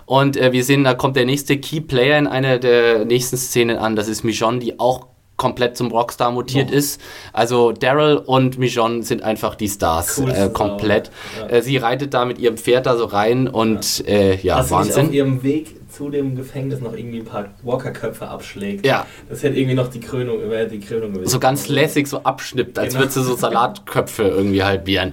Und 0.07 0.37
äh, 0.37 0.53
wir 0.53 0.65
sehen, 0.65 0.85
da 0.85 0.95
kommt 0.95 1.17
der 1.17 1.25
nächste 1.27 1.59
Key 1.59 1.81
Player 1.81 2.19
in 2.19 2.27
einer 2.27 2.59
der 2.59 3.05
nächsten 3.05 3.37
Szenen 3.37 3.77
an. 3.79 3.97
Das 3.97 4.09
ist 4.09 4.25
Michonne, 4.25 4.59
die 4.59 4.79
auch 4.79 5.07
komplett 5.41 5.75
zum 5.75 5.91
Rockstar 5.91 6.31
mutiert 6.31 6.69
Boah. 6.69 6.77
ist. 6.77 7.01
Also 7.33 7.73
Daryl 7.73 8.19
und 8.19 8.59
Michonne 8.59 9.03
sind 9.03 9.23
einfach 9.23 9.55
die 9.55 9.69
Stars 9.69 10.19
äh, 10.19 10.51
komplett. 10.53 11.11
Ja. 11.41 11.47
Äh, 11.47 11.63
sie 11.63 11.79
reitet 11.79 12.13
da 12.13 12.27
mit 12.27 12.39
ihrem 12.39 12.59
Pferd 12.59 12.85
da 12.85 12.95
so 12.97 13.07
rein 13.07 13.49
und 13.49 14.07
äh, 14.07 14.37
ja, 14.37 14.57
Hast 14.57 14.71
Wahnsinn. 14.71 15.07
auf 15.07 15.13
ihrem 15.13 15.43
Weg 15.43 15.80
zu 15.91 16.11
dem 16.11 16.37
Gefängnis 16.37 16.81
noch 16.81 16.95
irgendwie 16.95 17.19
ein 17.21 17.25
paar 17.25 17.47
Walker-Köpfe 17.63 18.29
abschlägt? 18.29 18.87
Ja, 18.87 19.07
Das 19.29 19.43
hätte 19.43 19.57
irgendwie 19.57 19.75
noch 19.75 19.89
die 19.89 20.01
Krönung, 20.01 20.39
wäre 20.49 20.69
die 20.69 20.81
Krönung 20.81 21.13
gewesen. 21.13 21.29
so 21.31 21.39
ganz 21.41 21.69
lässig 21.69 22.07
so 22.07 22.23
abschnippt, 22.23 22.79
als 22.79 22.89
Genau. 22.95 23.01
würdest 23.03 23.17
du 23.17 23.23
so 23.23 23.37
Salatköpfe 23.37 24.23
irgendwie 24.25 24.63
halbieren. 24.63 25.13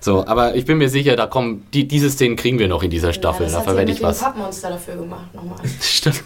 So, 0.00 0.26
aber 0.26 0.54
ich 0.54 0.64
bin 0.64 0.78
mir 0.78 0.88
sicher, 0.88 1.16
da 1.16 1.26
kommen, 1.26 1.66
die, 1.74 1.86
diese 1.88 2.10
Szenen 2.10 2.36
kriegen 2.36 2.58
wir 2.58 2.68
noch 2.68 2.82
in 2.82 2.90
dieser 2.90 3.12
Staffel, 3.12 3.46
ja, 3.46 3.52
das 3.52 3.58
da 3.58 3.60
verwende 3.62 3.92
ich 3.92 4.02
was. 4.02 4.18
dem 4.18 4.24
Pappmonster 4.24 4.70
dafür 4.70 4.96
gemacht, 4.96 5.34
nochmal. 5.34 5.58
Stimmt. 5.80 6.22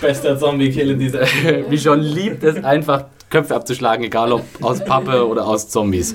Bester 0.00 0.38
Zombie-Kill 0.38 0.90
in 0.90 0.98
dieser 0.98 1.20
Wie 1.68 1.78
schon 1.78 2.00
liebt 2.00 2.42
es 2.44 2.62
einfach, 2.64 3.04
Köpfe 3.34 3.56
abzuschlagen, 3.56 4.04
egal 4.04 4.32
ob 4.32 4.44
aus 4.60 4.84
Pappe 4.84 5.26
oder 5.26 5.48
aus 5.48 5.68
Zombies. 5.68 6.14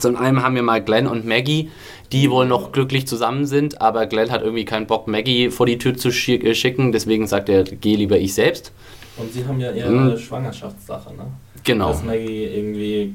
Zum 0.00 0.16
einen 0.16 0.42
haben 0.42 0.56
wir 0.56 0.64
mal 0.64 0.82
Glenn 0.82 1.06
und 1.06 1.24
Maggie, 1.24 1.70
die 2.10 2.28
wohl 2.28 2.46
noch 2.46 2.72
glücklich 2.72 3.06
zusammen 3.06 3.46
sind, 3.46 3.80
aber 3.80 4.06
Glenn 4.06 4.32
hat 4.32 4.42
irgendwie 4.42 4.64
keinen 4.64 4.88
Bock, 4.88 5.06
Maggie 5.06 5.50
vor 5.50 5.66
die 5.66 5.78
Tür 5.78 5.96
zu 5.96 6.08
äh, 6.08 6.54
schicken, 6.56 6.90
deswegen 6.90 7.28
sagt 7.28 7.48
er, 7.48 7.62
geh 7.62 7.94
lieber 7.94 8.18
ich 8.18 8.34
selbst. 8.34 8.72
Und 9.18 9.32
sie 9.32 9.46
haben 9.46 9.60
ja 9.60 9.70
ihre 9.70 9.88
Mhm. 9.88 10.18
Schwangerschaftssache, 10.18 11.14
ne? 11.14 11.26
Genau. 11.62 11.90
Dass 11.90 12.02
Maggie 12.02 12.42
irgendwie. 12.42 13.14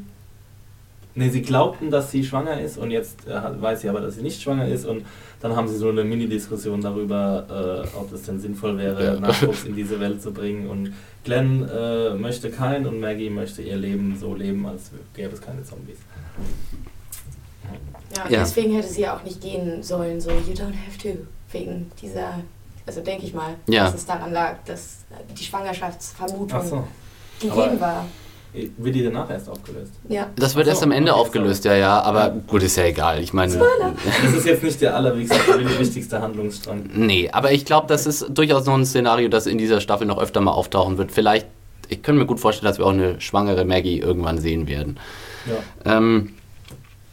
Ne, 1.18 1.32
sie 1.32 1.42
glaubten, 1.42 1.90
dass 1.90 2.12
sie 2.12 2.24
schwanger 2.24 2.62
ist 2.62 2.78
und 2.78 2.92
jetzt 2.92 3.28
äh, 3.28 3.42
weiß 3.62 3.82
sie 3.82 3.90
aber, 3.90 4.02
dass 4.02 4.16
sie 4.16 4.22
nicht 4.22 4.40
schwanger 4.40 4.68
ist 4.68 4.86
und 4.86 5.04
dann 5.40 5.56
haben 5.56 5.68
sie 5.68 5.76
so 5.76 5.90
eine 5.90 6.04
Mini-Diskussion 6.04 6.80
darüber, 6.82 7.84
äh, 7.92 7.98
ob 7.98 8.14
es 8.14 8.22
denn 8.24 8.40
sinnvoll 8.40 8.78
wäre, 8.78 9.04
Ja. 9.04 9.20
Nachwuchs 9.20 9.64
in 9.66 9.76
diese 9.76 10.00
Welt 10.00 10.22
zu 10.22 10.32
bringen. 10.32 10.70
Und 10.70 10.94
Glenn 11.24 11.68
äh, 11.68 12.14
möchte 12.14 12.52
keinen 12.52 12.86
und 12.86 13.00
Maggie 13.00 13.32
möchte 13.32 13.64
ihr 13.64 13.78
Leben 13.78 14.16
so 14.20 14.36
leben, 14.36 14.66
als 14.68 14.92
gäbe 15.16 15.34
es 15.34 15.42
keine 15.42 15.64
Zombies. 15.64 15.98
Ja, 18.16 18.30
Ja. 18.30 18.40
deswegen 18.40 18.74
hätte 18.76 18.88
sie 18.88 19.02
ja 19.02 19.16
auch 19.16 19.24
nicht 19.24 19.42
gehen 19.42 19.82
sollen, 19.84 20.22
so, 20.22 20.30
you 20.32 20.54
don't 20.54 20.74
have 20.86 20.98
to. 21.02 21.10
Wegen 21.52 21.90
dieser, 22.02 22.42
also 22.86 23.02
denke 23.02 23.26
ich 23.26 23.34
mal, 23.34 23.54
Ja. 23.68 23.86
dass 23.86 23.96
es 23.96 24.06
daran 24.06 24.34
lag, 24.34 24.58
dass 24.66 25.06
die 25.38 25.44
Schwangerschaftsvermutung 25.44 26.62
so. 26.68 26.88
gegeben 27.40 27.60
Aber- 27.60 27.80
war. 27.82 28.06
Wird 28.78 28.96
die 28.96 29.04
danach 29.04 29.30
erst 29.30 29.50
aufgelöst? 29.50 29.92
Ja. 30.10 30.28
Das 30.36 30.56
wird 30.56 30.66
Ach 30.66 30.70
erst 30.70 30.82
so, 30.82 30.86
am 30.86 30.92
Ende 30.92 31.12
okay, 31.14 31.22
aufgelöst, 31.22 31.66
ja, 31.66 31.76
ja, 31.76 32.02
aber 32.02 32.30
gut, 32.48 32.64
ist 32.64 32.76
ja 32.78 32.86
egal. 32.86 33.20
Ich 33.22 33.34
meine, 33.34 33.54
Das 33.58 34.34
ist 34.34 34.46
jetzt 34.46 34.64
nicht 34.64 34.82
der 34.82 34.96
allerwichtigste, 34.96 35.80
wichtigste 35.80 36.22
Handlungsstrang. 36.22 36.90
nee, 36.94 37.30
aber 37.32 37.52
ich 37.52 37.66
glaube, 37.66 37.88
das 37.88 38.06
ist 38.08 38.26
durchaus 38.30 38.66
noch 38.66 38.76
ein 38.76 38.86
Szenario, 38.86 39.28
das 39.30 39.48
in 39.48 39.58
dieser 39.58 39.82
Staffel 39.82 40.08
noch 40.08 40.20
öfter 40.20 40.42
mal 40.42 40.52
auftauchen 40.52 40.98
wird. 40.98 41.12
Vielleicht, 41.12 41.48
ich 41.90 42.02
könnte 42.04 42.20
mir 42.22 42.26
gut 42.28 42.40
vorstellen, 42.40 42.70
dass 42.70 42.78
wir 42.80 42.86
auch 42.86 42.92
eine 42.94 43.20
schwangere 43.22 43.64
Maggie 43.66 44.00
irgendwann 44.00 44.38
sehen 44.40 44.68
werden. 44.68 44.98
Ja. 45.86 45.98
Ähm, 45.98 46.34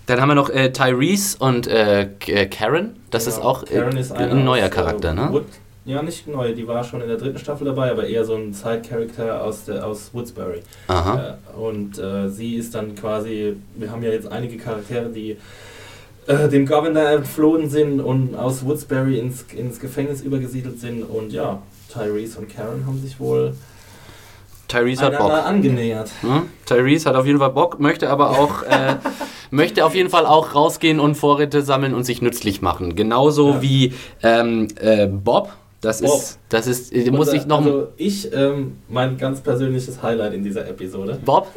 dann 0.07 0.21
haben 0.21 0.29
wir 0.29 0.35
noch 0.35 0.51
äh, 0.51 0.71
Tyrese 0.73 1.39
und 1.39 1.67
äh, 1.67 2.09
Karen. 2.51 2.97
Das 3.11 3.27
ist 3.27 3.37
Genau. 3.37 3.49
auch 3.49 3.63
äh, 3.71 3.99
ist 3.99 4.13
ein 4.13 4.45
neuer 4.45 4.67
äh, 4.67 4.71
Charakter, 4.71 5.15
ne? 5.15 5.29
Wood, 5.31 5.45
ja, 5.87 6.03
nicht 6.03 6.27
neu, 6.27 6.55
die 6.55 6.67
war 6.67 6.83
schon 6.85 7.01
in 7.03 7.09
der 7.09 7.17
dritten 7.19 7.39
Staffel 7.39 7.67
dabei, 7.67 7.91
aber 7.91 8.07
eher 8.07 8.25
so 8.25 8.35
ein 8.35 8.53
Side-Character 8.55 9.43
aus, 9.45 9.65
der- 9.67 9.87
aus 9.87 10.11
Woodsbury. 10.15 10.63
Aha. 10.89 11.37
Äh, 11.55 11.57
und 11.59 11.99
äh, 11.99 12.29
sie 12.31 12.55
ist 12.57 12.75
dann 12.75 12.95
quasi, 12.95 13.57
wir 13.77 13.91
haben 13.91 14.03
ja 14.03 14.11
jetzt 14.11 14.31
einige 14.31 14.57
Charaktere, 14.57 15.11
die 15.11 15.37
äh, 16.27 16.49
dem 16.49 16.65
Governor 16.67 17.09
entflohen 17.11 17.69
sind 17.69 18.01
und 18.01 18.35
aus 18.35 18.65
Woodsbury 18.65 19.19
ins, 19.19 19.43
ins 19.55 19.79
Gefängnis 19.79 20.23
übergesiedelt 20.23 20.81
sind. 20.81 21.03
Und 21.03 21.33
ja, 21.33 21.61
Tyrese 21.93 22.39
und 22.39 22.49
Karen 22.49 22.87
haben 22.87 22.99
sich 23.03 23.21
wohl 23.21 23.55
Tyrese 24.69 25.03
hat 25.05 25.19
Bock. 25.19 25.31
angenähert. 25.31 26.11
Hm? 26.23 26.45
Tyrese 26.65 27.11
hat 27.11 27.17
auf 27.17 27.27
jeden 27.27 27.39
Fall 27.39 27.51
Bock, 27.51 27.79
möchte 27.79 28.09
aber 28.09 28.31
auch, 28.31 28.63
äh, 28.63 28.97
möchte 29.51 29.85
auf 29.85 29.95
jeden 29.95 30.09
Fall 30.09 30.25
auch 30.25 30.55
rausgehen 30.55 30.99
und 30.99 31.15
Vorräte 31.17 31.61
sammeln 31.63 31.93
und 31.95 32.05
sich 32.05 32.23
nützlich 32.23 32.63
machen. 32.63 32.97
Genauso 32.97 33.51
Ja. 33.51 33.63
wie 33.63 33.93
ähm, 34.23 34.69
äh, 34.81 35.07
Bob. 35.07 35.53
Das 35.85 36.01
Bob. 36.01 36.15
ist, 36.15 36.39
das 36.49 36.67
ist, 36.67 36.93
äh, 36.93 37.11
muss 37.11 37.29
Unser- 37.29 37.35
ich 37.35 37.47
noch. 37.47 37.65
Also 37.65 37.89
ich, 37.97 38.33
ähm, 38.33 38.79
mein 38.89 39.17
ganz 39.19 39.41
persönliches 39.41 40.03
Highlight 40.03 40.35
in 40.35 40.43
dieser 40.43 40.67
Episode. 40.69 41.19
Bob? 41.25 41.49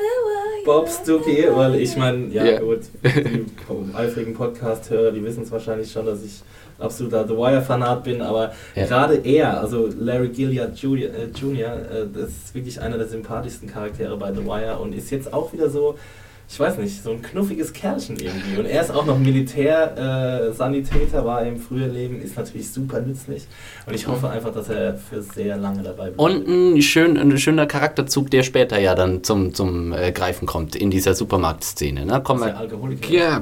Bob 0.65 0.89
Stuckey, 0.89 1.47
weil 1.53 1.75
ich 1.75 1.95
meine, 1.95 2.27
ja 2.27 2.43
Ja. 2.45 2.59
gut, 2.59 2.79
die 3.03 3.45
eifrigen 3.95 4.33
Podcast-Hörer, 4.33 5.11
die 5.11 5.23
wissen 5.23 5.43
es 5.43 5.51
wahrscheinlich 5.51 5.89
schon, 5.91 6.05
dass 6.05 6.21
ich 6.23 6.41
ein 6.77 6.83
absoluter 6.83 7.25
The 7.25 7.33
Wire-Fanat 7.35 8.03
bin, 8.03 8.21
aber 8.21 8.51
Ja. 8.75 8.85
gerade 8.85 9.15
er, 9.23 9.61
also 9.61 9.87
Larry 9.97 10.27
Gilliard 10.29 10.77
Jr., 10.77 11.09
äh, 11.09 11.27
Jr. 11.33 11.67
Äh, 11.73 12.07
das 12.13 12.29
ist 12.29 12.53
wirklich 12.53 12.81
einer 12.81 12.97
der 12.97 13.07
sympathischsten 13.07 13.69
Charaktere 13.69 14.17
bei 14.17 14.33
The 14.33 14.45
Wire 14.45 14.77
und 14.79 14.93
ist 14.93 15.09
jetzt 15.09 15.31
auch 15.33 15.53
wieder 15.53 15.69
so, 15.69 15.95
ich 16.49 16.59
weiß 16.59 16.77
nicht, 16.77 17.03
so 17.03 17.11
ein 17.11 17.21
knuffiges 17.21 17.73
Kerlchen 17.73 18.17
irgendwie. 18.17 18.57
Und 18.57 18.65
er 18.65 18.81
ist 18.81 18.89
auch 18.89 19.05
noch 19.05 19.19
Militär, 19.19 20.49
äh, 20.49 20.53
Sanitäter, 20.53 21.25
war 21.25 21.43
im 21.45 21.59
früheren 21.59 21.93
Leben, 21.93 22.21
ist 22.21 22.37
natürlich 22.37 22.71
super 22.71 23.01
nützlich. 23.01 23.45
Und 23.85 23.93
ich 23.93 24.07
hoffe 24.07 24.29
einfach, 24.29 24.53
dass 24.53 24.69
er 24.69 24.95
für 24.95 25.21
sehr 25.21 25.57
lange 25.57 25.83
dabei 25.83 26.09
bleibt. 26.09 26.19
Und 26.19 26.47
ein, 26.47 26.81
schön, 26.81 27.17
ein 27.17 27.37
schöner 27.37 27.65
Charakterzug, 27.65 28.31
der 28.31 28.43
später 28.43 28.79
ja 28.79 28.95
dann 28.95 29.23
zum, 29.23 29.53
zum 29.53 29.91
äh, 29.91 30.11
Greifen 30.13 30.45
kommt 30.45 30.75
in 30.75 30.89
dieser 30.89 31.15
Supermarktszene. 31.15 32.05
Ne? 32.05 32.21
Dass 32.25 32.41
er 32.41 32.47
wir. 32.47 32.57
Alkoholiker 32.57 33.11
Ja. 33.13 33.41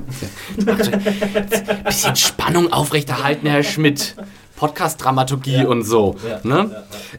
Bisschen 1.86 2.16
Spannung 2.16 2.72
aufrechterhalten, 2.74 3.48
Herr 3.48 3.64
Schmidt. 3.64 4.16
Podcast-Dramaturgie 4.58 5.64
Ja. 5.64 5.68
und 5.68 5.84
so. 5.84 6.16
Ja, 6.28 6.40
ne? 6.44 6.72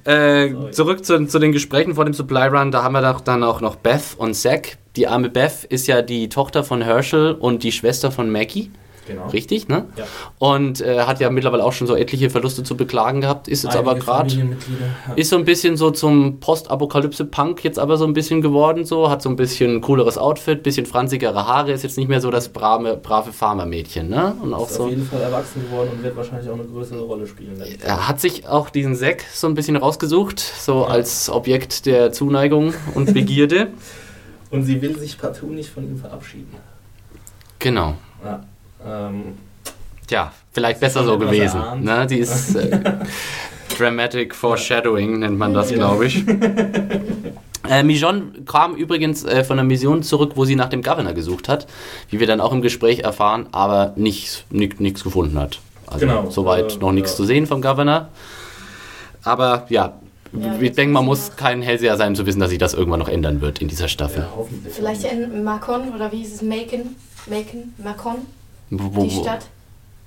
ja, 0.07 0.13
ja. 0.13 0.43
Äh, 0.45 0.71
zurück 0.71 1.05
zu, 1.05 1.27
zu 1.27 1.39
den 1.39 1.53
Gesprächen 1.53 1.95
vor 1.95 2.07
dem 2.07 2.15
Supply 2.15 2.47
Run, 2.49 2.71
da 2.73 2.83
haben 2.83 2.93
wir 2.95 3.03
doch 3.03 3.21
dann 3.21 3.43
auch 3.45 3.61
noch 3.61 3.77
Beth 3.77 4.15
und 4.17 4.33
Zack. 4.35 4.79
Die 4.97 5.07
arme 5.07 5.29
Beth 5.29 5.65
ist 5.65 5.87
ja 5.87 6.03
die 6.03 6.29
Tochter 6.29 6.65
von 6.65 6.83
Herschel 6.83 7.33
und 7.35 7.63
die 7.63 7.73
Schwester 7.73 8.11
von 8.11 8.31
Maggie, 8.31 8.71
Genau. 9.07 9.29
richtig, 9.29 9.69
ne? 9.69 9.85
Ja. 9.97 10.05
Und 10.39 10.81
äh, 10.81 11.01
hat 11.03 11.21
ja 11.21 11.31
mittlerweile 11.31 11.65
auch 11.65 11.73
schon 11.73 11.87
so 11.87 11.95
etliche 11.95 12.29
Verluste 12.29 12.65
zu 12.65 12.77
beklagen 12.77 13.21
gehabt, 13.21 13.47
ist 13.47 13.63
jetzt 13.63 13.77
aber 13.77 13.93
Einige 13.93 14.05
gerade 14.05 14.31
Familienmitglieder, 14.31 14.87
ja. 15.09 15.15
ist 15.15 15.31
so 15.31 15.37
ein 15.37 15.45
bisschen 15.45 15.77
so 15.77 15.93
zum 15.93 16.41
Postapokalypse-Punk 16.41 17.63
jetzt 17.63 17.79
aber 17.79 17.99
so 17.99 18.05
ein 18.05 18.15
bisschen 18.15 18.43
geworden, 18.43 18.85
so 18.85 19.09
hat 19.09 19.23
so 19.23 19.29
ein 19.29 19.37
bisschen 19.37 19.81
cooleres 19.81 20.19
Outfit, 20.19 20.65
bisschen 20.65 20.87
franzigere 20.87 21.47
Haare, 21.47 21.71
ist 21.71 21.85
jetzt 21.85 21.99
nicht 21.99 22.09
mehr 22.09 22.21
so 22.21 22.31
das 22.31 22.49
brave, 22.49 22.97
brave 22.97 23.33
Farmermädchen, 23.33 24.09
ne? 24.09 24.35
Und 24.43 24.53
auch 24.55 24.69
ist 24.69 24.75
so. 24.75 24.85
auf 24.85 24.91
jeden 24.91 25.07
Fall 25.07 25.21
erwachsen 25.23 25.63
geworden 25.63 25.91
und 25.93 26.03
wird 26.03 26.17
wahrscheinlich 26.17 26.51
auch 26.51 26.55
eine 26.55 26.65
größere 26.65 27.03
Rolle 27.03 27.27
spielen. 27.29 27.63
Er 27.85 28.09
hat 28.09 28.21
sich 28.21 28.49
auch 28.49 28.71
diesen 28.71 28.97
Zack 28.97 29.25
so 29.33 29.47
ein 29.47 29.55
bisschen 29.55 29.77
rausgesucht, 29.77 30.41
so 30.41 30.85
als 30.85 31.31
Objekt 31.31 31.87
der 31.87 32.11
Zuneigung 32.13 32.75
und 32.95 33.15
Begierde. 33.15 33.69
Und 34.57 34.65
sie 34.65 34.81
will 34.81 34.99
sich 34.99 35.19
partout 35.19 35.49
nicht 35.49 35.69
von 35.69 35.85
ihm 35.85 35.99
verabschieden. 35.99 36.55
genau. 37.59 37.95
Ja. 38.25 38.41
Ähm, 38.87 39.35
Tja, 40.07 40.33
vielleicht 40.53 40.81
besser 40.81 41.05
so 41.05 41.19
gewesen. 41.19 41.61
Ne? 41.83 42.07
Die 42.07 42.19
ist 42.19 42.55
äh, 42.55 42.81
Dramatic 43.79 44.35
Foreshadowing, 44.35 45.19
nennt 45.19 45.37
man 45.37 45.53
das, 45.53 45.73
glaube 45.73 46.07
ich. 46.07 46.25
Äh, 47.69 47.83
Mijon 47.83 48.45
kam 48.47 48.77
übrigens 48.77 49.25
äh, 49.25 49.43
von 49.43 49.59
einer 49.59 49.67
Mission 49.67 50.05
zurück, 50.05 50.35
wo 50.37 50.45
sie 50.45 50.55
nach 50.55 50.69
dem 50.69 50.83
Governor 50.83 51.15
gesucht 51.15 51.49
hat, 51.49 51.67
wie 52.11 52.21
wir 52.21 52.29
dann 52.29 52.41
auch 52.41 52.53
im 52.53 52.63
Gespräch 52.63 53.01
erfahren, 53.01 53.49
aber 53.51 53.93
nichts 53.97 54.45
nichts 54.51 55.03
gefunden 55.03 55.37
hat. 55.37 55.59
Also 55.85 56.07
Genau, 56.07 56.31
soweit 56.31 56.77
äh, 56.77 56.79
noch 56.79 56.93
nichts 56.93 57.11
ja. 57.11 57.17
zu 57.17 57.25
sehen 57.25 57.45
vom 57.49 57.63
Governor. 57.63 58.11
Aber 59.25 59.67
ja, 59.69 59.95
Ja, 60.33 60.57
ich 60.61 60.73
denke, 60.73 60.93
man 60.93 61.05
muss 61.05 61.29
noch- 61.31 61.37
kein 61.37 61.63
Hellseher 61.63 61.97
sein, 61.97 62.15
zu 62.15 62.27
wissen, 62.27 62.41
dass 62.41 62.51
sich 62.51 62.59
das 62.59 62.75
irgendwann 62.75 63.01
noch 63.01 63.09
ändern 63.09 63.41
wird 63.41 63.61
in 63.61 63.69
dieser 63.69 63.89
Staffel. 63.89 64.23
ja, 64.23 64.29
hoffentlich. 64.37 64.75
Vielleicht 64.75 65.05
in 65.05 65.45
Macon 65.45 65.95
oder 65.95 66.11
wie 66.13 66.19
hieß 66.19 66.35
es? 66.35 66.43
Macon? 66.43 66.97
Macon? 67.27 67.73
Macon? 67.83 68.15
Wo- 68.71 68.95
wo- 68.97 69.05
Die 69.05 69.11
Stadt? 69.11 69.47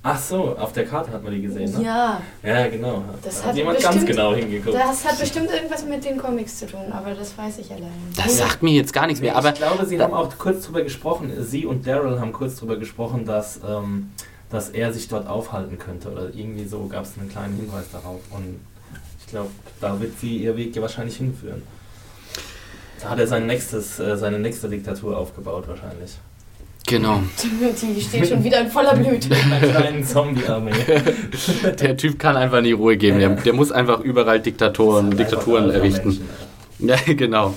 Ach 0.02 0.18
so, 0.18 0.56
auf 0.56 0.72
der 0.72 0.86
Karte 0.86 1.12
hat 1.12 1.22
man 1.22 1.30
die 1.34 1.42
gesehen, 1.42 1.70
ne? 1.72 1.84
Ja, 1.84 2.22
Ja, 2.42 2.68
genau. 2.68 3.04
Das 3.22 3.34
Da 3.36 3.40
hat 3.42 3.48
hat 3.50 3.56
jemand 3.56 3.80
ganz 3.80 3.96
bestimmt- 3.96 4.10
genau 4.16 4.34
hingeguckt. 4.34 4.74
das 4.74 5.04
hat 5.04 5.18
bestimmt 5.20 5.50
irgendwas 5.50 5.84
mit 5.84 6.02
den 6.02 6.16
Comics 6.16 6.58
zu 6.58 6.66
tun, 6.66 6.80
aber 6.90 7.10
das 7.12 7.36
weiß 7.36 7.58
ich 7.58 7.70
allein. 7.70 7.92
Das 8.16 8.38
sagt 8.38 8.62
mir 8.62 8.72
jetzt 8.72 8.94
gar 8.94 9.06
nichts 9.06 9.20
mehr, 9.20 9.36
aber 9.36 9.50
ich 9.50 9.56
glaube, 9.56 9.84
sie 9.84 10.00
haben 10.00 10.14
auch 10.14 10.30
kurz 10.38 10.64
drüber 10.64 10.80
gesprochen, 10.82 11.30
sie 11.44 11.66
und 11.66 11.86
Daryl 11.86 12.18
haben 12.18 12.32
kurz 12.32 12.56
drüber 12.56 12.76
gesprochen, 12.76 13.26
dass, 13.26 13.60
ähm, 13.68 14.10
dass 14.48 14.70
er 14.70 14.90
sich 14.94 15.06
dort 15.08 15.28
aufhalten 15.28 15.78
könnte. 15.78 16.10
Oder 16.10 16.30
irgendwie 16.34 16.64
so 16.64 16.86
gab 16.86 17.04
es 17.04 17.18
einen 17.18 17.28
kleinen 17.28 17.56
Hinweis 17.56 17.84
darauf. 17.92 18.20
Und 18.30 18.58
glaube, 19.30 19.50
da 19.80 20.00
wird 20.00 20.18
sie 20.20 20.38
ihr 20.38 20.56
Weg 20.56 20.74
ja 20.76 20.82
wahrscheinlich 20.82 21.16
hinführen. 21.16 21.62
Da 23.00 23.10
hat 23.10 23.18
er 23.18 23.26
sein 23.26 23.46
nächstes, 23.46 23.98
äh, 23.98 24.16
seine 24.16 24.38
nächste 24.38 24.68
Diktatur 24.68 25.16
aufgebaut 25.16 25.64
wahrscheinlich. 25.68 26.18
genau. 26.86 27.22
Die 27.42 28.00
steht 28.00 28.28
schon 28.28 28.44
wieder 28.44 28.60
in 28.60 28.70
voller 28.70 28.94
Blüte. 28.94 29.28
Mit 29.30 29.38
einer 29.44 29.60
kleinen 29.60 30.04
Zombie-Armee. 30.04 30.72
Der 31.80 31.96
Typ 31.96 32.18
kann 32.18 32.36
einfach 32.36 32.60
nie 32.60 32.72
Ruhe 32.72 32.96
geben. 32.96 33.18
Der, 33.18 33.30
der 33.30 33.52
muss 33.54 33.72
einfach 33.72 34.00
überall 34.00 34.40
Diktatoren, 34.40 35.16
Diktaturen 35.16 35.64
Einfach 35.64 35.76
errichten. 35.78 36.08
Menschen, 36.08 36.28
Ja, 36.80 36.96
genau. 37.14 37.54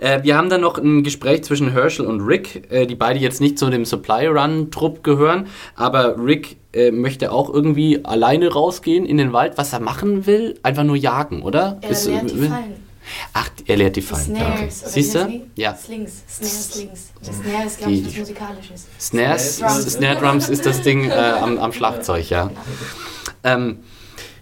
Äh, 0.00 0.22
wir 0.22 0.36
haben 0.36 0.48
dann 0.50 0.60
noch 0.60 0.78
ein 0.78 1.02
Gespräch 1.02 1.44
zwischen 1.44 1.72
Herschel 1.72 2.06
und 2.06 2.20
Rick, 2.20 2.70
äh, 2.70 2.86
die 2.86 2.94
beide 2.94 3.18
jetzt 3.18 3.40
nicht 3.40 3.58
zu 3.58 3.70
dem 3.70 3.84
Supply 3.84 4.26
Run-Trupp 4.26 5.02
gehören, 5.02 5.46
aber 5.74 6.16
Rick 6.22 6.56
äh, 6.72 6.90
möchte 6.90 7.32
auch 7.32 7.52
irgendwie 7.52 8.04
alleine 8.04 8.52
rausgehen 8.52 9.06
in 9.06 9.16
den 9.18 9.32
Wald. 9.32 9.54
Was 9.56 9.72
er 9.72 9.80
machen 9.80 10.26
will, 10.26 10.58
einfach 10.62 10.84
nur 10.84 10.96
jagen, 10.96 11.42
oder? 11.42 11.78
Er 11.80 11.90
Ist- 11.90 12.06
lernt 12.06 12.30
die 12.30 12.36
Fallen. 12.48 12.86
Ach, 13.32 13.48
er 13.66 13.76
lehrt 13.76 13.94
die 13.94 14.02
Fallen. 14.02 14.24
Snares. 14.24 14.40
Ja, 14.40 14.56
okay. 14.56 14.66
oder 14.82 14.90
Siehst 14.90 15.14
du? 15.14 15.40
Ja. 15.54 15.76
Slings. 15.76 16.22
Snare 16.28 16.50
Slings. 16.50 17.12
Snare 17.22 17.66
ist, 17.66 17.78
glaube 17.78 17.92
ich, 17.92 18.06
was 18.06 18.16
Musikalisches. 18.18 18.86
Snares, 18.98 19.58
Drums. 19.60 19.92
Snare 19.92 20.16
Drums 20.16 20.48
ist 20.48 20.66
das 20.66 20.82
Ding 20.82 21.08
äh, 21.08 21.12
am, 21.12 21.58
am 21.58 21.72
Schlagzeug, 21.72 22.28
ja. 22.30 22.50
Ähm, 23.44 23.78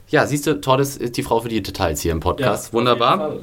ja, 0.08 0.26
siehst 0.26 0.46
du, 0.46 0.60
Todd 0.60 0.80
ist 0.80 1.16
die 1.16 1.22
Frau 1.22 1.40
für 1.40 1.48
die 1.48 1.62
Details 1.62 2.00
hier 2.00 2.12
im 2.12 2.20
Podcast. 2.20 2.68
Ja, 2.68 2.72
Wunderbar. 2.72 3.36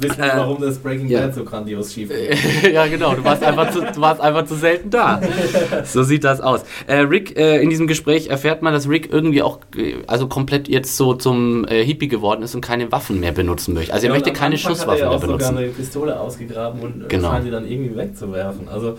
Jetzt 0.00 0.10
wissen 0.18 0.22
wir, 0.24 0.32
Äh, 0.32 0.36
warum 0.36 0.60
das 0.60 0.78
Breaking 0.78 1.08
ja. 1.08 1.20
Bad 1.20 1.34
so 1.34 1.44
grandios 1.44 1.92
schief 1.92 2.08
geht. 2.62 2.72
ja, 2.72 2.86
genau. 2.86 3.14
Du 3.14 3.24
warst 3.24 3.42
einfach 3.42 3.70
zu, 3.72 3.80
du 3.80 4.00
warst 4.00 4.20
einfach 4.20 4.44
zu 4.46 4.54
selten 4.54 4.90
da. 4.90 5.20
So 5.84 6.02
sieht 6.02 6.24
das 6.24 6.40
aus. 6.40 6.64
Äh, 6.86 6.96
Rick, 7.00 7.36
äh, 7.36 7.60
in 7.62 7.70
diesem 7.70 7.86
Gespräch 7.86 8.28
erfährt 8.28 8.62
man, 8.62 8.72
dass 8.72 8.88
Rick 8.88 9.10
irgendwie 9.12 9.42
auch, 9.42 9.58
äh, 9.76 9.96
also 10.06 10.26
komplett 10.28 10.68
jetzt 10.68 10.96
so 10.96 11.14
zum 11.14 11.64
äh, 11.66 11.84
Hippie 11.84 12.08
geworden 12.08 12.42
ist 12.42 12.54
und 12.54 12.60
keine 12.60 12.90
Waffen 12.92 13.20
mehr 13.20 13.32
benutzen 13.32 13.74
möchte. 13.74 13.92
Also 13.92 14.06
er 14.06 14.08
Ja, 14.08 14.14
möchte 14.14 14.30
und 14.30 14.36
am 14.36 14.40
keine 14.40 14.54
Anfang 14.56 14.70
Schusswaffen 14.72 14.92
hat 14.92 15.00
er 15.00 15.04
mehr 15.08 15.10
ja 15.12 15.16
auch 15.16 15.20
sogar 15.22 15.38
benutzen. 15.38 15.58
eine 15.58 15.68
Pistole 15.68 16.18
ausgegraben 16.20 16.80
und 16.80 16.92
Genau. 16.94 17.08
genau. 17.08 17.30
scheint 17.30 17.46
die 17.46 17.50
dann 17.50 17.66
irgendwie 17.70 17.96
wegzuwerfen. 17.96 18.68
Also 18.68 18.96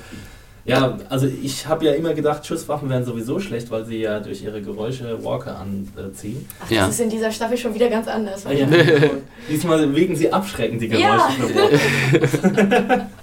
Ja, 0.67 0.97
also 1.09 1.27
ich 1.43 1.67
habe 1.67 1.85
ja 1.85 1.91
immer 1.93 2.13
gedacht, 2.15 2.45
Schusswaffen 2.45 2.89
wären 2.89 3.05
sowieso 3.05 3.39
schlecht, 3.39 3.69
weil 3.69 3.85
sie 3.85 3.97
ja 4.01 4.19
durch 4.19 4.41
ihre 4.43 4.61
Geräusche 4.63 5.23
Walker 5.23 5.57
anziehen. 5.59 6.47
Ach, 6.65 6.71
Ja. 6.71 6.87
das 6.87 6.95
ist 6.95 7.01
in 7.01 7.09
dieser 7.11 7.31
Staffel 7.31 7.55
schon 7.57 7.75
wieder 7.75 7.87
ganz 7.87 8.07
anders. 8.07 8.45
Ah, 8.47 8.51
ja. 8.51 8.65
Diesmal 9.49 9.95
wegen 9.95 10.15
sie 10.15 10.33
abschreckend, 10.33 10.81
die 10.81 10.87
Geräusche 10.87 11.05
Ja. 11.07 11.29
für 11.29 11.55
Walker. 11.55 13.07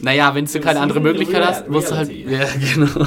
Naja, 0.00 0.34
wenn 0.34 0.46
du 0.46 0.60
keine 0.60 0.80
andere 0.80 0.98
Möglichkeit 1.00 1.44
hast, 1.46 1.68
musst 1.68 1.90
du 1.92 1.96
halt. 1.96 2.10
Ja, 2.10 2.40
genau. 2.74 3.06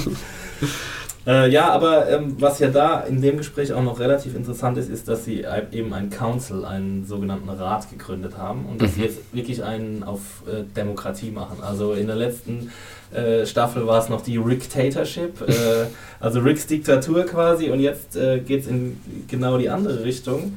Äh, 1.28 1.50
ja, 1.50 1.70
aber 1.72 2.08
ähm, 2.10 2.36
was 2.40 2.60
ja 2.60 2.70
da 2.70 3.00
in 3.00 3.20
dem 3.20 3.38
Gespräch 3.38 3.74
auch 3.74 3.82
noch 3.82 4.00
relativ 4.00 4.36
interessant 4.36 4.78
ist, 4.78 4.90
ist, 4.90 5.08
dass 5.08 5.26
sie 5.26 5.46
ein- 5.48 5.68
eben 5.72 5.92
einen 5.94 6.12
Council, 6.12 6.64
einen 6.66 7.04
sogenannten 7.08 7.50
Rat 7.50 7.90
gegründet 7.90 8.38
haben 8.38 8.66
und 8.68 8.80
dass 8.80 8.94
sie 8.94 9.00
Mhm. 9.00 9.06
jetzt 9.06 9.20
wirklich 9.34 9.64
einen 9.64 10.04
auf 10.04 10.44
äh, 10.48 10.62
Demokratie 10.76 11.32
machen. 11.32 11.58
Also 11.64 11.94
in 11.94 12.06
der 12.08 12.16
letzten 12.16 12.70
äh, 13.12 13.46
Staffel 13.46 13.88
war 13.88 14.00
es 14.00 14.10
noch 14.10 14.22
die 14.22 14.38
Rictatorship, 14.38 15.42
äh, 15.48 15.86
also 16.20 16.42
Ricks 16.42 16.68
Diktatur 16.68 17.24
quasi 17.24 17.72
und 17.72 17.80
jetzt 17.80 18.16
äh, 18.16 18.40
geht 18.40 18.62
es 18.62 18.68
in 18.68 19.00
genau 19.28 19.58
die 19.58 19.70
andere 19.70 20.04
Richtung. 20.04 20.54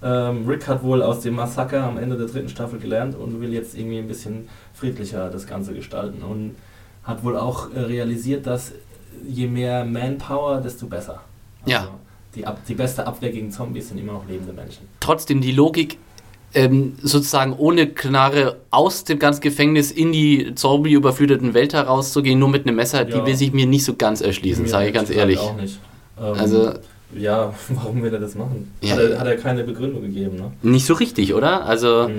Ähm, 0.00 0.46
Rick 0.46 0.68
hat 0.68 0.84
wohl 0.84 1.02
aus 1.02 1.20
dem 1.22 1.34
Massaker 1.34 1.82
am 1.82 1.98
Ende 1.98 2.16
der 2.16 2.28
dritten 2.28 2.48
Staffel 2.48 2.78
gelernt 2.78 3.16
und 3.16 3.40
will 3.40 3.52
jetzt 3.52 3.76
irgendwie 3.76 3.98
ein 3.98 4.06
bisschen 4.06 4.48
friedlicher 4.74 5.28
das 5.28 5.48
Ganze 5.48 5.74
gestalten 5.74 6.22
und 6.22 6.54
hat 7.02 7.24
wohl 7.24 7.36
auch 7.36 7.74
äh, 7.74 7.80
realisiert, 7.80 8.46
dass 8.46 8.72
je 9.26 9.46
mehr 9.46 9.84
Manpower, 9.84 10.60
desto 10.60 10.86
besser. 10.86 11.20
Also 11.62 11.70
Ja. 11.70 11.88
Die, 12.34 12.46
Ab 12.46 12.58
die 12.68 12.74
beste 12.74 13.06
Abwehr 13.06 13.30
gegen 13.32 13.50
Zombies 13.50 13.88
sind 13.88 13.98
immer 13.98 14.12
noch 14.12 14.28
lebende 14.28 14.52
Menschen. 14.52 14.86
Trotzdem 15.00 15.40
die 15.40 15.50
Logik, 15.52 15.98
ähm, 16.54 16.94
sozusagen 17.02 17.52
ohne 17.54 17.88
Knarre 17.88 18.56
aus 18.70 19.04
dem 19.04 19.18
ganzen 19.18 19.40
Gefängnis 19.40 19.90
in 19.90 20.12
die 20.12 20.54
zombie-überfluteten 20.54 21.52
Welt 21.54 21.72
herauszugehen, 21.74 22.38
nur 22.38 22.48
mit 22.48 22.66
einem 22.66 22.76
Messer, 22.76 23.04
die 23.04 23.12
Ja. 23.18 23.26
will 23.26 23.34
sich 23.36 23.52
mir 23.52 23.66
nicht 23.66 23.84
so 23.84 23.94
ganz 23.96 24.20
erschließen, 24.20 24.66
sage 24.66 24.88
ich 24.88 24.94
ganz 24.94 25.10
ehrlich 25.10 25.38
Auch 25.40 25.56
nicht. 25.56 25.78
Ähm, 26.20 26.34
Also 26.38 26.74
ja, 27.16 27.52
warum 27.70 28.02
will 28.02 28.12
er 28.12 28.20
das 28.20 28.34
machen? 28.34 28.72
Ja. 28.82 28.92
Hat, 28.94 29.00
er, 29.00 29.18
hat 29.20 29.26
er 29.26 29.36
keine 29.36 29.64
Begründung 29.64 30.02
gegeben, 30.02 30.36
ne? 30.36 30.52
nicht 30.62 30.86
so 30.86 30.94
richtig, 30.94 31.34
oder? 31.34 31.64
Also 31.64 32.08
Nee. 32.08 32.14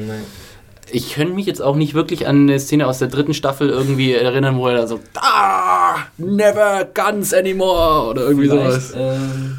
ich 0.91 1.14
könnte 1.14 1.34
mich 1.34 1.45
jetzt 1.45 1.62
auch 1.62 1.76
nicht 1.76 1.93
wirklich 1.93 2.28
an 2.28 2.41
eine 2.50 2.60
Szene 2.60 2.88
aus 2.88 3.00
der 3.00 3.08
dritten 3.08 3.34
Staffel 3.36 3.70
irgendwie 3.70 4.14
erinnern, 4.14 4.58
wo 4.58 4.68
er 4.68 4.76
da 4.76 4.88
so, 4.88 5.00
ah, 5.16 5.79
never 6.18 6.88
guns 6.94 7.34
anymore 7.34 8.10
oder 8.10 8.22
irgendwie 8.24 8.50
vielleicht, 8.50 8.82
sowas. 8.90 8.94
ähm, 8.96 9.58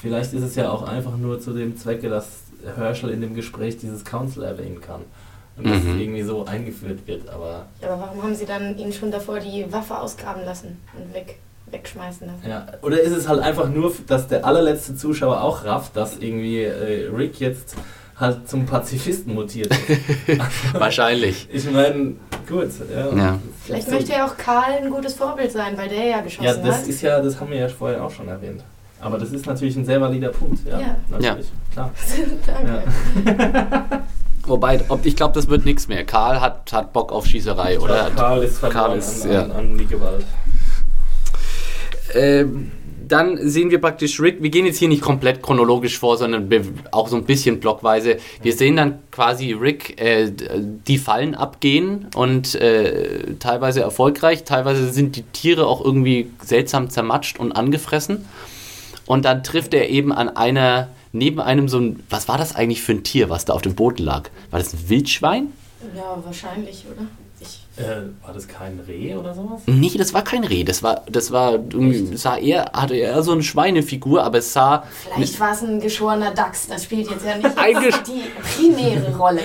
vielleicht 0.00 0.32
ist 0.32 0.42
es 0.42 0.54
ja 0.54 0.70
auch 0.70 0.82
einfach 0.82 1.16
nur 1.16 1.40
zu 1.40 1.52
dem 1.52 1.76
Zwecke, 1.76 2.08
dass 2.08 2.26
Herschel 2.76 3.10
in 3.10 3.20
dem 3.20 3.34
Gespräch 3.34 3.78
dieses 3.78 4.04
Council 4.04 4.42
erwähnen 4.44 4.80
kann. 4.80 5.00
Und 5.56 5.68
das 5.68 5.82
Mhm. 5.82 6.00
irgendwie 6.00 6.22
so 6.22 6.46
eingeführt 6.46 7.00
wird, 7.06 7.28
aber 7.28 7.66
Ja, 7.82 7.88
aber 7.92 8.02
warum 8.02 8.22
haben 8.22 8.34
sie 8.34 8.46
dann 8.46 8.78
ihn 8.78 8.92
schon 8.92 9.10
davor 9.10 9.40
die 9.40 9.70
Waffe 9.70 9.98
ausgraben 9.98 10.44
lassen 10.44 10.78
und 10.96 11.12
weg, 11.12 11.38
wegschmeißen 11.70 12.26
lassen? 12.26 12.48
Ja, 12.48 12.66
oder 12.80 13.00
ist 13.00 13.12
es 13.12 13.28
halt 13.28 13.40
einfach 13.40 13.68
nur, 13.68 13.92
dass 14.06 14.26
der 14.26 14.46
allerletzte 14.46 14.96
Zuschauer 14.96 15.42
auch 15.42 15.64
rafft, 15.64 15.96
dass 15.96 16.16
irgendwie 16.18 16.62
äh, 16.62 17.08
Rick 17.14 17.40
jetzt 17.40 17.74
halt 18.20 18.48
zum 18.48 18.66
Pazifisten 18.66 19.34
mutiert? 19.34 19.70
Wahrscheinlich. 20.72 21.48
ich 21.52 21.70
meine, 21.70 22.14
gut, 22.48 22.68
ja. 22.92 23.16
Ja. 23.16 23.38
Vielleicht 23.64 23.88
So- 23.88 23.94
möchte 23.94 24.12
ja 24.12 24.26
auch 24.26 24.36
Karl 24.36 24.74
ein 24.82 24.90
gutes 24.90 25.14
Vorbild 25.14 25.50
sein, 25.52 25.76
weil 25.76 25.88
der 25.88 26.04
ja 26.06 26.20
geschossen 26.20 26.44
Ja, 26.44 26.54
das 26.54 26.78
hat. 26.82 26.86
ist 26.88 27.00
ja, 27.02 27.20
das 27.20 27.40
haben 27.40 27.50
wir 27.50 27.58
ja 27.58 27.68
vorher 27.68 28.04
auch 28.04 28.10
schon 28.10 28.28
erwähnt. 28.28 28.62
Aber 29.00 29.16
das 29.16 29.30
ist 29.32 29.46
natürlich 29.46 29.76
ein 29.76 29.86
sehr 29.86 30.00
valider 30.00 30.28
Punkt, 30.28 30.60
ja. 30.68 30.78
Ja. 30.78 30.96
Natürlich, 31.08 31.50
klar. 31.72 31.90
Danke. 33.24 34.02
Wobei, 34.46 34.80
ob, 34.88 35.06
ich 35.06 35.16
glaube, 35.16 35.34
das 35.34 35.48
wird 35.48 35.64
nichts 35.64 35.88
mehr. 35.88 36.04
Karl 36.04 36.40
hat, 36.40 36.70
hat 36.72 36.92
Bock 36.92 37.12
auf 37.12 37.24
Schießerei, 37.26 37.78
oder? 37.80 37.96
Ja, 37.96 38.10
Karl 38.10 38.42
ist 38.42 38.58
verloren 38.58 38.76
Karl 38.88 38.98
ist, 38.98 39.24
an, 39.24 39.32
ja. 39.32 39.42
an, 39.44 39.50
an 39.52 39.78
die 39.78 39.86
Gewalt. 39.86 40.24
Ähm, 42.14 42.72
dann 43.10 43.48
sehen 43.48 43.70
wir 43.70 43.80
praktisch 43.80 44.20
Rick, 44.20 44.42
wir 44.42 44.50
gehen 44.50 44.66
jetzt 44.66 44.78
hier 44.78 44.88
nicht 44.88 45.02
komplett 45.02 45.42
chronologisch 45.42 45.98
vor, 45.98 46.16
sondern 46.16 46.48
auch 46.92 47.08
so 47.08 47.16
ein 47.16 47.24
bisschen 47.24 47.60
blockweise. 47.60 48.18
Wir 48.42 48.52
sehen 48.52 48.76
dann 48.76 49.00
quasi 49.10 49.52
Rick 49.52 50.00
äh, 50.00 50.30
die 50.30 50.98
Fallen 50.98 51.34
abgehen 51.34 52.06
und 52.14 52.54
äh, 52.54 53.34
teilweise 53.38 53.80
erfolgreich, 53.80 54.44
teilweise 54.44 54.92
sind 54.92 55.16
die 55.16 55.22
Tiere 55.22 55.66
auch 55.66 55.84
irgendwie 55.84 56.30
seltsam 56.42 56.90
zermatscht 56.90 57.38
und 57.38 57.52
angefressen. 57.52 58.24
Und 59.06 59.24
dann 59.24 59.42
trifft 59.42 59.74
er 59.74 59.88
eben 59.88 60.12
an 60.12 60.28
einer, 60.28 60.88
neben 61.12 61.40
einem 61.40 61.68
so 61.68 61.80
ein, 61.80 62.04
was 62.08 62.28
war 62.28 62.38
das 62.38 62.54
eigentlich 62.54 62.82
für 62.82 62.92
ein 62.92 63.02
Tier, 63.02 63.28
was 63.28 63.44
da 63.44 63.54
auf 63.54 63.62
dem 63.62 63.74
Boden 63.74 64.04
lag? 64.04 64.30
War 64.50 64.60
das 64.60 64.72
ein 64.72 64.88
Wildschwein? 64.88 65.48
Ja, 65.96 66.22
wahrscheinlich, 66.24 66.84
oder? 66.90 67.06
Äh, 67.80 68.24
war 68.26 68.34
das 68.34 68.46
kein 68.46 68.78
Reh 68.86 69.14
oder 69.14 69.32
sowas? 69.34 69.62
Nee, 69.66 69.90
das 69.96 70.12
war 70.12 70.22
kein 70.22 70.44
Reh, 70.44 70.64
das 70.64 70.82
war, 70.82 71.02
das 71.10 71.30
war, 71.32 71.52
irgendwie- 71.54 72.16
sah 72.16 72.36
eher, 72.36 72.70
hatte 72.74 72.94
eher 72.94 73.22
so 73.22 73.32
eine 73.32 73.42
Schweinefigur, 73.42 74.22
aber 74.22 74.38
es 74.38 74.52
sah 74.52 74.84
vielleicht 75.14 75.40
war 75.40 75.52
es 75.52 75.62
ein 75.62 75.80
geschorener 75.80 76.32
Dachs, 76.32 76.66
das 76.68 76.84
spielt 76.84 77.10
jetzt 77.10 77.24
ja 77.24 77.36
nicht 77.36 78.06
die 78.06 78.22
primäre 78.42 79.16
Rolle. 79.16 79.40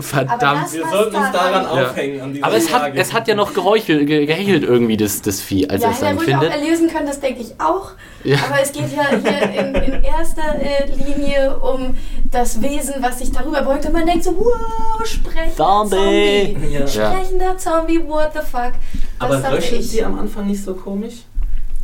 verdammt. 0.00 0.64
das- 0.64 0.72
Wir 0.74 0.86
sollten 0.88 1.16
uns 1.16 1.26
da 1.32 1.50
daran 1.50 1.76
Ja. 1.76 1.84
aufhängen. 1.90 2.20
An 2.20 2.38
Aber 2.42 2.56
es 2.56 2.72
hat, 2.72 2.92
es 2.94 3.12
hat 3.12 3.28
ja 3.28 3.34
noch 3.34 3.52
geheuchelt, 3.54 4.06
ge- 4.06 4.26
gehechelt 4.26 4.62
irgendwie, 4.64 4.96
das, 4.96 5.20
das 5.22 5.40
Vieh, 5.40 5.68
als 5.68 5.82
ja, 5.82 5.90
es 5.90 5.96
hätte 5.96 6.06
dann 6.06 6.16
ruhig 6.18 6.34
auch 6.34 6.40
findet. 6.40 6.60
erlösen 6.62 6.88
können, 6.88 7.06
das 7.06 7.20
denke 7.20 7.40
ich 7.42 7.52
auch. 7.60 7.90
Ja. 8.24 8.38
Aber 8.48 8.60
es 8.62 8.72
geht 8.72 8.84
ja 8.96 9.08
hier 9.10 9.60
in, 9.60 9.74
in 9.74 10.02
erster 10.02 10.54
äh, 10.58 10.86
Linie 10.96 11.58
um 11.58 11.94
das 12.30 12.62
Wesen, 12.62 12.94
was 13.00 13.18
sich 13.18 13.30
darüber 13.30 13.60
beugt 13.62 13.84
und 13.84 13.92
man 13.92 14.06
denkt 14.06 14.24
so, 14.24 14.34
wow, 14.36 15.04
sprechender 15.06 15.54
Zombie. 15.56 16.54
Zombie. 16.54 16.72
Ja. 16.74 16.86
Sprechender 16.86 17.58
Zombie, 17.58 17.73
what 17.82 18.32
the 18.32 18.40
fuck. 18.40 18.72
Das 19.20 19.30
Aber 19.44 19.52
röchelt 19.56 19.80
ich. 19.80 19.90
sie 19.90 20.04
am 20.04 20.18
Anfang 20.18 20.46
nicht 20.46 20.62
so 20.62 20.74
komisch? 20.74 21.22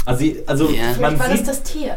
Also, 0.06 0.24
also 0.46 0.70
Ja. 0.70 0.94
man 1.00 1.16
Vielleicht 1.16 1.18
war 1.18 1.28
das 1.28 1.38
sieht, 1.38 1.48
das 1.48 1.62
Tier. 1.62 1.96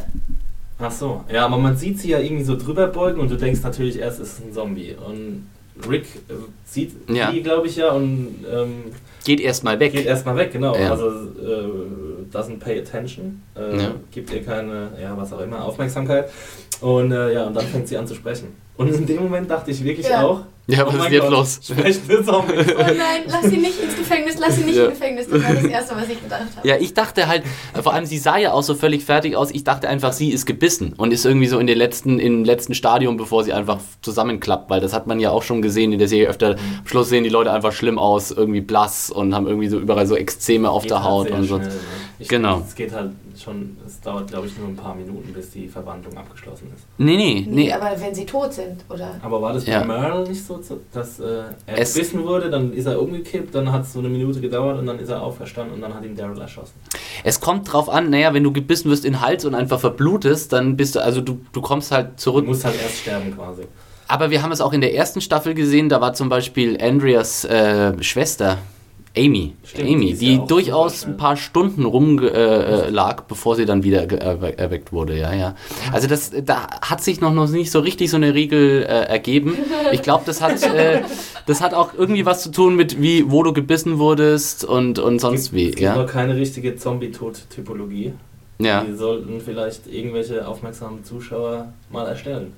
Ach 0.79 0.91
so, 0.91 1.23
ja, 1.31 1.45
aber 1.45 1.57
man 1.57 1.77
sieht 1.77 1.99
sie 1.99 2.09
ja 2.09 2.19
irgendwie 2.19 2.43
so 2.43 2.57
drüber 2.57 2.87
beugen 2.87 3.19
und 3.21 3.29
du 3.31 3.37
denkst 3.37 3.61
natürlich 3.63 3.99
erst, 3.99 4.19
es 4.19 4.33
ist 4.33 4.45
ein 4.45 4.53
Zombie. 4.53 4.95
Und 4.95 5.47
Rick 5.89 6.05
äh, 6.29 6.33
sieht 6.65 6.91
Ja. 7.09 7.31
die, 7.31 7.41
glaube 7.41 7.67
ich, 7.67 7.77
ja, 7.77 7.91
und 7.91 8.43
ähm, 8.51 8.83
Geht 9.23 9.39
erstmal 9.39 9.79
weg. 9.79 9.93
geht 9.93 10.05
erstmal 10.05 10.35
weg, 10.35 10.51
genau. 10.51 10.75
Ja. 10.75 10.91
Also 10.91 11.07
äh, 11.07 12.35
doesn't 12.35 12.59
pay 12.59 12.79
attention, 12.81 13.41
äh, 13.55 13.77
Ja. 13.81 13.91
gibt 14.11 14.31
ihr 14.33 14.43
keine, 14.43 14.89
ja, 15.01 15.15
was 15.15 15.31
auch 15.31 15.39
immer, 15.39 15.63
Aufmerksamkeit. 15.63 16.29
Und 16.81 17.11
äh, 17.11 17.33
ja, 17.33 17.45
und 17.47 17.53
dann 17.55 17.65
fängt 17.65 17.87
sie 17.87 17.97
an 17.97 18.05
zu 18.05 18.15
sprechen. 18.15 18.47
Und 18.75 18.93
in 18.93 19.05
dem 19.05 19.21
Moment 19.23 19.49
dachte 19.49 19.71
ich 19.71 19.83
wirklich 19.83 20.07
Ja. 20.07 20.23
auch, 20.23 20.41
Ja, 20.65 20.83
oh 20.83 20.87
was 20.87 20.93
ist 20.93 20.99
mein 21.01 21.11
jetzt 21.13 21.21
Gott, 21.23 21.31
los? 21.31 21.59
Sprechende 21.61 22.23
Zombies. 22.25 22.65
Oh 22.75 22.81
nein, 22.81 22.95
lass 23.27 23.43
sie 23.43 23.57
nicht 23.57 23.83
ins 23.83 23.95
Gefängnis, 23.97 24.35
lass 24.39 24.55
sie 24.55 24.63
nicht 24.63 24.75
Ja. 24.77 24.85
ins 24.85 24.97
Gefängnis. 24.97 25.27
Das 25.29 25.43
war 25.43 25.53
das 25.53 25.63
Erste, 25.65 25.95
was 25.97 26.09
ich 26.09 26.23
gedacht 26.23 26.41
habe. 26.55 26.67
Ja, 26.67 26.77
ich 26.77 26.93
dachte 26.93 27.27
halt, 27.27 27.43
vor 27.83 27.93
allem 27.93 28.05
sie 28.05 28.17
sah 28.17 28.37
ja 28.37 28.53
auch 28.53 28.63
so 28.63 28.73
völlig 28.73 29.03
fertig 29.03 29.35
aus. 29.35 29.51
Ich 29.51 29.63
dachte 29.65 29.89
einfach, 29.89 30.13
sie 30.13 30.29
ist 30.31 30.45
gebissen 30.45 30.93
und 30.97 31.11
ist 31.11 31.25
irgendwie 31.25 31.47
so 31.47 31.59
in 31.59 31.67
den 31.67 31.77
letzten, 31.77 32.17
im 32.17 32.45
letzten 32.45 32.73
Stadium, 32.75 33.17
bevor 33.17 33.43
sie 33.43 33.51
einfach 33.53 33.79
zusammenklappt, 34.01 34.69
weil 34.69 34.79
das 34.79 34.93
hat 34.93 35.05
man 35.05 35.19
ja 35.19 35.31
auch 35.31 35.43
schon 35.43 35.61
gesehen 35.61 35.91
in 35.91 35.99
der 35.99 36.07
Serie 36.07 36.29
öfter. 36.29 36.51
Am 36.51 36.85
Schluss 36.87 37.09
sehen 37.09 37.25
die 37.25 37.29
Leute 37.29 37.51
einfach 37.51 37.73
schlimm 37.73 37.99
aus, 37.99 38.31
irgendwie 38.31 38.61
blass 38.61 39.11
und 39.11 39.35
haben 39.35 39.47
irgendwie 39.47 39.67
so 39.67 39.77
überall 39.79 40.07
so 40.07 40.15
Exzeme 40.15 40.69
auf 40.69 40.83
Geht 40.83 40.91
der 40.91 41.03
Haut 41.03 41.29
und 41.29 41.43
so. 41.43 41.57
schnell, 41.57 41.67
ne? 41.67 41.73
Ich, 42.19 42.27
Genau. 42.27 42.61
Es 42.65 42.75
geht 42.75 42.91
halt 42.93 43.11
schon, 43.37 43.75
es 43.85 43.99
dauert 43.99 44.27
glaube 44.29 44.47
ich 44.47 44.57
nur 44.57 44.67
ein 44.67 44.75
paar 44.75 44.93
Minuten, 44.95 45.33
bis 45.33 45.49
die 45.49 45.67
Verwandlung 45.67 46.15
abgeschlossen 46.15 46.71
ist. 46.75 46.85
Nee, 46.97 47.17
nee, 47.17 47.45
Nee, 47.47 47.63
nee. 47.65 47.73
aber 47.73 47.91
wenn 47.99 48.13
sie 48.13 48.25
tot 48.25 48.53
sind, 48.53 48.83
oder? 48.89 49.19
Aber 49.23 49.41
war 49.41 49.53
das 49.53 49.65
bei 49.65 49.71
Ja. 49.71 49.83
Merle 49.83 50.27
nicht 50.29 50.45
so, 50.45 50.59
dass 50.93 51.19
äh, 51.19 51.23
er 51.65 51.77
Es- 51.79 51.93
gebissen 51.93 52.23
wurde, 52.23 52.49
dann 52.49 52.71
ist 52.71 52.85
er 52.85 53.01
umgekippt, 53.01 53.53
dann 53.55 53.71
hat 53.71 53.81
es 53.83 53.93
so 53.93 53.99
eine 53.99 54.09
Minute 54.09 54.39
gedauert 54.41 54.79
und 54.79 54.85
dann 54.85 54.99
ist 54.99 55.09
er 55.09 55.21
auferstanden 55.21 55.73
und 55.75 55.81
dann 55.81 55.93
hat 55.93 56.05
ihn 56.05 56.15
Daryl 56.15 56.39
erschossen. 56.39 56.73
Es 57.23 57.39
kommt 57.39 57.71
drauf 57.73 57.89
an, 57.89 58.09
naja, 58.11 58.33
wenn 58.33 58.43
du 58.43 58.51
gebissen 58.53 58.89
wirst 58.91 59.05
in 59.05 59.13
den 59.13 59.21
Hals 59.21 59.43
und 59.45 59.55
einfach 59.55 59.79
verblutest, 59.79 60.53
dann 60.53 60.77
bist 60.77 60.95
du, 60.95 61.03
also 61.03 61.19
du, 61.21 61.39
du 61.51 61.61
kommst 61.61 61.91
halt 61.91 62.11
Du 62.11 62.15
zurück. 62.17 62.45
musst 62.45 62.63
halt 62.63 62.75
erst 62.81 62.99
sterben 62.99 63.35
quasi. 63.35 63.63
Aber 64.07 64.29
wir 64.29 64.43
haben 64.43 64.51
es 64.51 64.61
auch 64.61 64.73
in 64.73 64.81
der 64.81 64.93
ersten 64.93 65.21
Staffel 65.21 65.55
gesehen, 65.55 65.89
da 65.89 65.99
war 65.99 66.13
zum 66.13 66.29
Beispiel 66.29 66.77
Andreas 66.79 67.45
äh, 67.45 67.93
Schwester, 68.03 68.59
Amy, 69.15 69.53
Stimmt, 69.63 69.87
die 69.87 69.93
Amy, 69.93 70.13
die 70.15 70.35
ja 70.37 70.45
durchaus 70.45 71.05
ein 71.05 71.17
paar 71.17 71.37
Stunden 71.37 71.85
rumlag, 71.85 72.33
äh, 72.33 72.89
lag, 72.89 73.23
bevor 73.23 73.55
sie 73.55 73.65
dann 73.65 73.83
wieder 73.83 74.11
erwe 74.11 74.57
erweckt 74.57 74.91
wurde, 74.91 75.17
ja, 75.19 75.31
ja. 75.33 75.55
Also 75.91 76.07
das, 76.07 76.31
da 76.43 76.67
hat 76.81 77.03
sich 77.03 77.21
noch, 77.21 77.31
noch 77.31 77.47
nicht 77.47 77.69
so 77.69 77.79
richtig 77.79 78.09
so 78.09 78.17
eine 78.17 78.33
Regel 78.33 78.81
äh, 78.81 78.85
ergeben. 78.85 79.55
Ich 79.91 80.01
glaube, 80.01 80.23
das 80.25 80.41
hat, 80.41 80.63
äh, 80.75 81.01
das 81.45 81.61
hat 81.61 81.75
auch 81.75 81.93
irgendwie 81.95 82.25
was 82.25 82.41
zu 82.41 82.51
tun 82.51 82.75
mit 82.75 83.01
wie, 83.01 83.29
wo 83.29 83.43
du 83.43 83.53
gebissen 83.53 83.99
wurdest 83.99 84.65
und, 84.65 84.97
und 84.97 85.19
sonst 85.19 85.51
gibt, 85.51 85.55
wie, 85.55 85.65
Es 85.65 85.75
gibt 85.75 85.81
ja. 85.81 85.95
noch 85.95 86.07
keine 86.07 86.35
richtige 86.35 86.75
Zombie-Tod-Typologie. 86.75 88.13
Ja, 88.57 88.83
Die 88.83 88.93
sollten 88.93 89.41
vielleicht 89.41 89.85
irgendwelche 89.87 90.47
aufmerksamen 90.47 91.03
Zuschauer 91.03 91.73
mal 91.91 92.07
erstellen. 92.07 92.53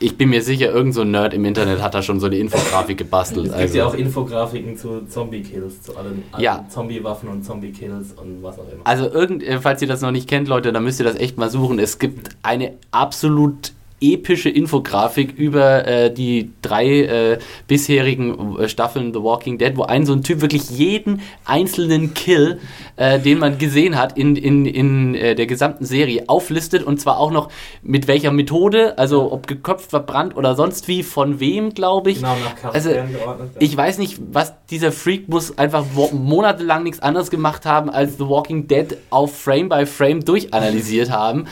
Ich 0.00 0.16
bin 0.16 0.30
mir 0.30 0.42
sicher, 0.42 0.70
irgend 0.72 0.94
so 0.94 1.00
ein 1.02 1.10
Nerd 1.10 1.34
im 1.34 1.44
Internet 1.44 1.82
hat 1.82 1.94
da 1.94 2.02
schon 2.02 2.20
so 2.20 2.26
eine 2.26 2.36
Infografik 2.36 2.98
gebastelt. 2.98 3.46
Es 3.46 3.52
gibt 3.52 3.60
Also. 3.62 3.78
ja 3.78 3.86
auch 3.86 3.94
Infografiken 3.94 4.76
zu 4.76 5.06
Zombie-Kills, 5.06 5.82
zu 5.82 5.96
allen, 5.96 6.22
allen 6.32 6.42
Ja. 6.44 6.64
Zombie-Waffen 6.68 7.28
und 7.28 7.44
Zombie-Kills 7.44 8.12
und 8.12 8.42
was 8.42 8.58
auch 8.58 8.70
immer. 8.72 8.82
Also 8.84 9.10
irgend, 9.10 9.42
äh, 9.42 9.60
falls 9.60 9.82
ihr 9.82 9.88
das 9.88 10.00
noch 10.00 10.10
nicht 10.12 10.28
kennt, 10.28 10.46
Leute, 10.48 10.72
dann 10.72 10.84
müsst 10.84 11.00
ihr 11.00 11.04
das 11.04 11.16
echt 11.16 11.36
mal 11.38 11.50
suchen. 11.50 11.78
Es 11.78 11.98
gibt 11.98 12.30
eine 12.42 12.74
absolut 12.90 13.72
epische 14.00 14.48
Infografik 14.48 15.32
über 15.36 15.86
äh, 15.86 16.12
die 16.12 16.50
drei 16.62 16.86
äh, 17.02 17.38
bisherigen 17.66 18.56
äh, 18.58 18.68
Staffeln 18.68 19.12
The 19.12 19.22
Walking 19.22 19.58
Dead, 19.58 19.76
wo 19.76 19.82
ein 19.82 20.06
so 20.06 20.12
ein 20.12 20.22
Typ 20.22 20.40
wirklich 20.40 20.70
jeden 20.70 21.20
einzelnen 21.44 22.14
Kill, 22.14 22.60
äh, 22.96 23.18
den 23.18 23.38
man 23.38 23.58
gesehen 23.58 23.96
hat 23.98 24.16
in, 24.16 24.36
in, 24.36 24.66
in 24.66 25.14
äh, 25.14 25.34
der 25.34 25.46
gesamten 25.46 25.84
Serie, 25.84 26.24
auflistet 26.28 26.82
und 26.82 27.00
zwar 27.00 27.18
auch 27.18 27.30
noch 27.30 27.48
mit 27.82 28.08
welcher 28.08 28.30
Methode, 28.32 28.98
also 28.98 29.32
ob 29.32 29.46
geköpft, 29.46 29.90
verbrannt 29.90 30.36
oder 30.36 30.54
sonst 30.54 30.88
wie, 30.88 31.02
von 31.02 31.40
wem, 31.40 31.74
glaube 31.74 32.10
ich. 32.10 32.18
Genau, 32.18 32.36
nach 32.44 32.72
Also, 32.72 32.90
Charakteren 32.90 33.12
geordnet. 33.12 33.50
ja. 33.54 33.60
Ich 33.60 33.76
weiß 33.76 33.98
nicht, 33.98 34.20
was 34.32 34.52
dieser 34.70 34.92
Freak 34.92 35.28
muss 35.28 35.56
einfach 35.58 35.84
monatelang 36.12 36.82
nichts 36.82 37.00
anderes 37.00 37.30
gemacht 37.30 37.66
haben, 37.66 37.90
als 37.90 38.18
The 38.18 38.28
Walking 38.28 38.68
Dead 38.68 38.96
auf 39.10 39.36
Frame 39.36 39.68
by 39.68 39.86
Frame 39.86 40.24
durchanalysiert 40.24 41.10
haben. 41.10 41.46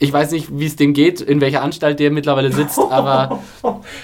Ich 0.00 0.12
weiß 0.12 0.30
nicht, 0.30 0.48
wie 0.56 0.66
es 0.66 0.76
dem 0.76 0.92
geht, 0.94 1.20
in 1.20 1.40
welcher 1.40 1.62
Anstalt 1.62 1.98
der 1.98 2.10
mittlerweile 2.10 2.52
sitzt, 2.52 2.78
aber, 2.90 3.40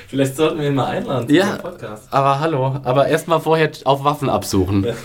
Vielleicht 0.08 0.36
sollten 0.36 0.58
wir 0.60 0.68
ihn 0.68 0.74
mal 0.74 0.86
einladen 0.86 1.28
zu 1.28 1.34
Ja. 1.34 1.56
Podcast. 1.56 2.08
aber 2.12 2.40
hallo. 2.40 2.76
Aber 2.82 3.06
erstmal 3.06 3.40
vorher 3.40 3.70
auf 3.84 4.02
Waffen 4.04 4.28
absuchen. 4.28 4.86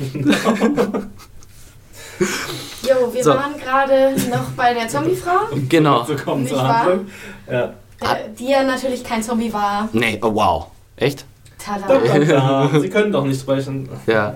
Jo, 2.81 3.13
wir 3.13 3.23
So. 3.23 3.29
waren 3.31 3.57
gerade 3.57 4.13
noch 4.29 4.49
bei 4.57 4.73
der 4.73 4.87
Zombiefrau, 4.87 5.47
Genau. 5.69 6.03
So 6.03 6.15
kommen 6.15 6.41
Nicht 6.43 6.53
zur 6.53 6.61
wahr? 6.63 6.79
Handlung. 6.85 7.07
Ja. 7.49 7.73
der- 8.01 8.27
die 8.37 8.49
ja 8.49 8.63
natürlich 8.63 9.03
kein 9.03 9.21
Zombie 9.23 9.51
war. 9.53 9.87
Nee, 9.93 10.19
oh 10.21 10.33
wow. 10.33 10.67
Echt? 10.95 11.25
Tada. 11.57 11.93
Ja, 12.17 12.69
Sie 12.79 12.89
können 12.89 13.11
doch 13.11 13.25
nicht 13.25 13.39
sprechen. 13.41 13.87
Ja. 14.07 14.35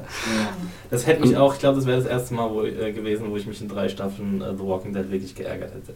Das 0.92 1.08
hätte 1.08 1.22
mich 1.22 1.36
auch, 1.36 1.54
ich 1.54 1.60
glaube, 1.60 1.78
das 1.78 1.86
wäre 1.88 1.98
das 1.98 2.06
erste 2.06 2.34
Mal 2.36 2.50
wo, 2.52 2.64
äh, 2.64 2.92
gewesen, 2.92 3.26
wo 3.32 3.36
ich 3.38 3.46
mich 3.48 3.60
in 3.62 3.68
drei 3.70 3.90
Staffeln 3.90 4.42
äh, 4.42 4.54
The 4.56 4.64
Walking 4.64 4.94
Dead 4.94 5.10
wirklich 5.10 5.34
geärgert 5.34 5.74
hätte. 5.74 5.94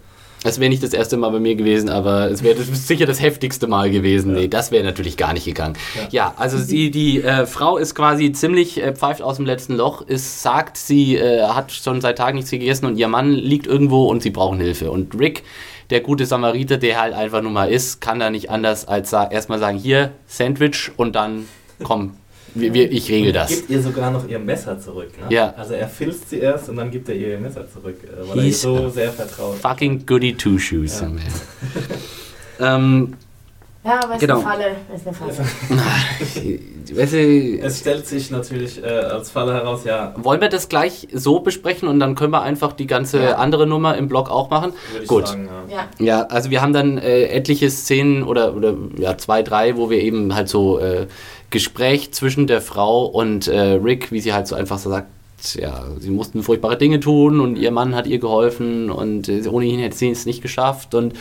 Das 0.47 0.61
wäre 0.61 0.69
nicht 0.69 0.81
das 0.81 0.93
erste 0.93 1.17
Mal 1.17 1.29
bei 1.31 1.41
mir 1.41 1.55
gewesen, 1.55 1.89
aber 1.89 2.31
es 2.31 2.41
wäre 2.41 2.63
sicher 2.63 3.05
das 3.05 3.21
heftigste 3.21 3.67
Mal 3.67 3.91
gewesen. 3.91 4.33
Ja. 4.33 4.41
Nee, 4.41 4.47
das 4.47 4.71
wäre 4.71 4.81
natürlich 4.85 5.17
gar 5.17 5.33
nicht 5.33 5.43
gegangen. 5.43 5.75
Ja. 5.93 6.07
Ja, 6.09 6.33
also 6.37 6.57
sie, 6.57 6.89
die 6.89 7.21
äh, 7.21 7.45
Frau 7.45 7.77
ist 7.77 7.95
quasi 7.95 8.31
ziemlich 8.31 8.81
äh, 8.81 8.95
pfeift 8.95 9.21
aus 9.21 9.35
dem 9.35 9.45
letzten 9.45 9.75
Loch, 9.75 10.01
ist, 10.03 10.41
sagt, 10.41 10.77
sie 10.77 11.17
äh, 11.17 11.41
hat 11.49 11.73
schon 11.73 11.99
seit 11.99 12.17
Tagen 12.17 12.37
nichts 12.37 12.49
gegessen 12.49 12.85
und 12.85 12.95
ihr 12.97 13.09
Mann 13.09 13.33
liegt 13.33 13.67
irgendwo 13.67 14.07
und 14.07 14.23
sie 14.23 14.29
brauchen 14.29 14.57
Hilfe. 14.57 14.89
Und 14.89 15.19
Rick, 15.19 15.43
der 15.89 15.99
gute 15.99 16.25
Samariter, 16.25 16.77
der 16.77 17.01
halt 17.01 17.13
einfach 17.13 17.41
nur 17.41 17.51
mal 17.51 17.69
ist, 17.69 17.99
kann 17.99 18.17
da 18.17 18.29
nicht 18.29 18.49
anders 18.49 18.87
als 18.87 19.09
sa 19.09 19.25
erstmal 19.25 19.59
sagen, 19.59 19.77
hier, 19.77 20.13
Sandwich 20.27 20.91
und 20.95 21.17
dann, 21.17 21.45
komm, 21.83 22.13
wir, 22.59 22.73
wir, 22.73 22.91
ich 22.91 23.09
regel 23.11 23.31
das. 23.31 23.49
Gibt 23.49 23.69
ihr 23.69 23.81
sogar 23.81 24.11
noch 24.11 24.27
ihr 24.27 24.39
Messer 24.39 24.79
zurück. 24.79 25.09
Ne? 25.19 25.33
Ja. 25.35 25.53
Also 25.57 25.73
er 25.73 25.87
filzt 25.87 26.29
sie 26.29 26.39
erst 26.39 26.69
und 26.69 26.75
dann 26.77 26.91
gibt 26.91 27.09
er 27.09 27.15
ihr 27.15 27.29
ihr 27.29 27.39
Messer 27.39 27.65
zurück, 27.71 27.97
äh, 28.03 28.27
weil 28.29 28.37
er 28.39 28.43
He's 28.43 28.61
so 28.61 28.89
sehr 28.89 29.11
vertraut. 29.11 29.55
Fucking 29.57 30.05
goody 30.05 30.33
two 30.33 30.57
shoes. 30.57 31.01
Ja. 31.01 31.07
ähm, 32.75 33.13
Ja, 33.83 33.99
aber 34.03 34.15
ist 34.15 34.19
Genau. 34.19 34.35
eine 34.39 34.43
Falle. 34.43 34.65
Ist 34.93 35.07
eine 35.07 35.15
Falle. 35.15 35.33
weißt 36.97 37.13
du, 37.13 37.59
Es 37.61 37.79
stellt 37.79 38.05
sich 38.07 38.31
natürlich 38.31 38.83
äh, 38.83 38.87
als 38.87 39.31
Falle 39.31 39.53
heraus, 39.53 39.83
ja, 39.85 40.13
Wollen 40.17 40.41
wir 40.41 40.49
das 40.49 40.67
gleich 40.69 41.07
so 41.13 41.39
besprechen 41.39 41.87
und 41.87 41.99
dann 41.99 42.15
können 42.15 42.31
wir 42.33 42.41
einfach 42.41 42.73
die 42.73 42.87
ganze 42.87 43.21
Ja. 43.21 43.35
andere 43.35 43.65
Nummer 43.67 43.95
im 43.97 44.07
Blog 44.07 44.29
auch 44.29 44.49
machen? 44.49 44.73
würde 44.91 45.03
ich 45.03 45.07
Gut. 45.09 45.27
sagen. 45.27 45.47
Ja. 45.69 45.75
Ja. 45.99 46.05
Ja, 46.19 46.21
also 46.27 46.49
wir 46.49 46.61
haben 46.61 46.73
dann 46.73 46.97
äh, 46.97 47.23
etliche 47.27 47.69
Szenen 47.69 48.23
oder, 48.23 48.55
oder 48.55 48.75
ja, 48.97 49.17
zwei, 49.17 49.41
drei, 49.43 49.77
wo 49.77 49.89
wir 49.89 50.01
eben 50.01 50.33
halt 50.35 50.49
so 50.49 50.79
äh, 50.79 51.07
Gespräch 51.49 52.11
zwischen 52.13 52.47
der 52.47 52.61
Frau 52.61 53.05
und 53.05 53.47
äh, 53.47 53.59
Rick, 53.59 54.11
wie 54.11 54.19
sie 54.19 54.33
halt 54.33 54.47
so 54.47 54.55
einfach 54.55 54.77
so 54.77 54.89
sagt, 54.89 55.07
ja, 55.55 55.85
sie 55.99 56.09
mussten 56.09 56.43
furchtbare 56.43 56.77
Dinge 56.77 56.99
tun 56.99 57.39
und 57.39 57.57
ihr 57.57 57.71
Mann 57.71 57.95
hat 57.95 58.07
ihr 58.07 58.19
geholfen 58.19 58.89
und 58.89 59.29
äh, 59.29 59.47
ohne 59.47 59.65
ihn 59.65 59.79
hätte 59.79 59.95
sie 59.95 60.09
es 60.09 60.25
nicht 60.25 60.41
geschafft 60.41 60.93
und 60.95 61.13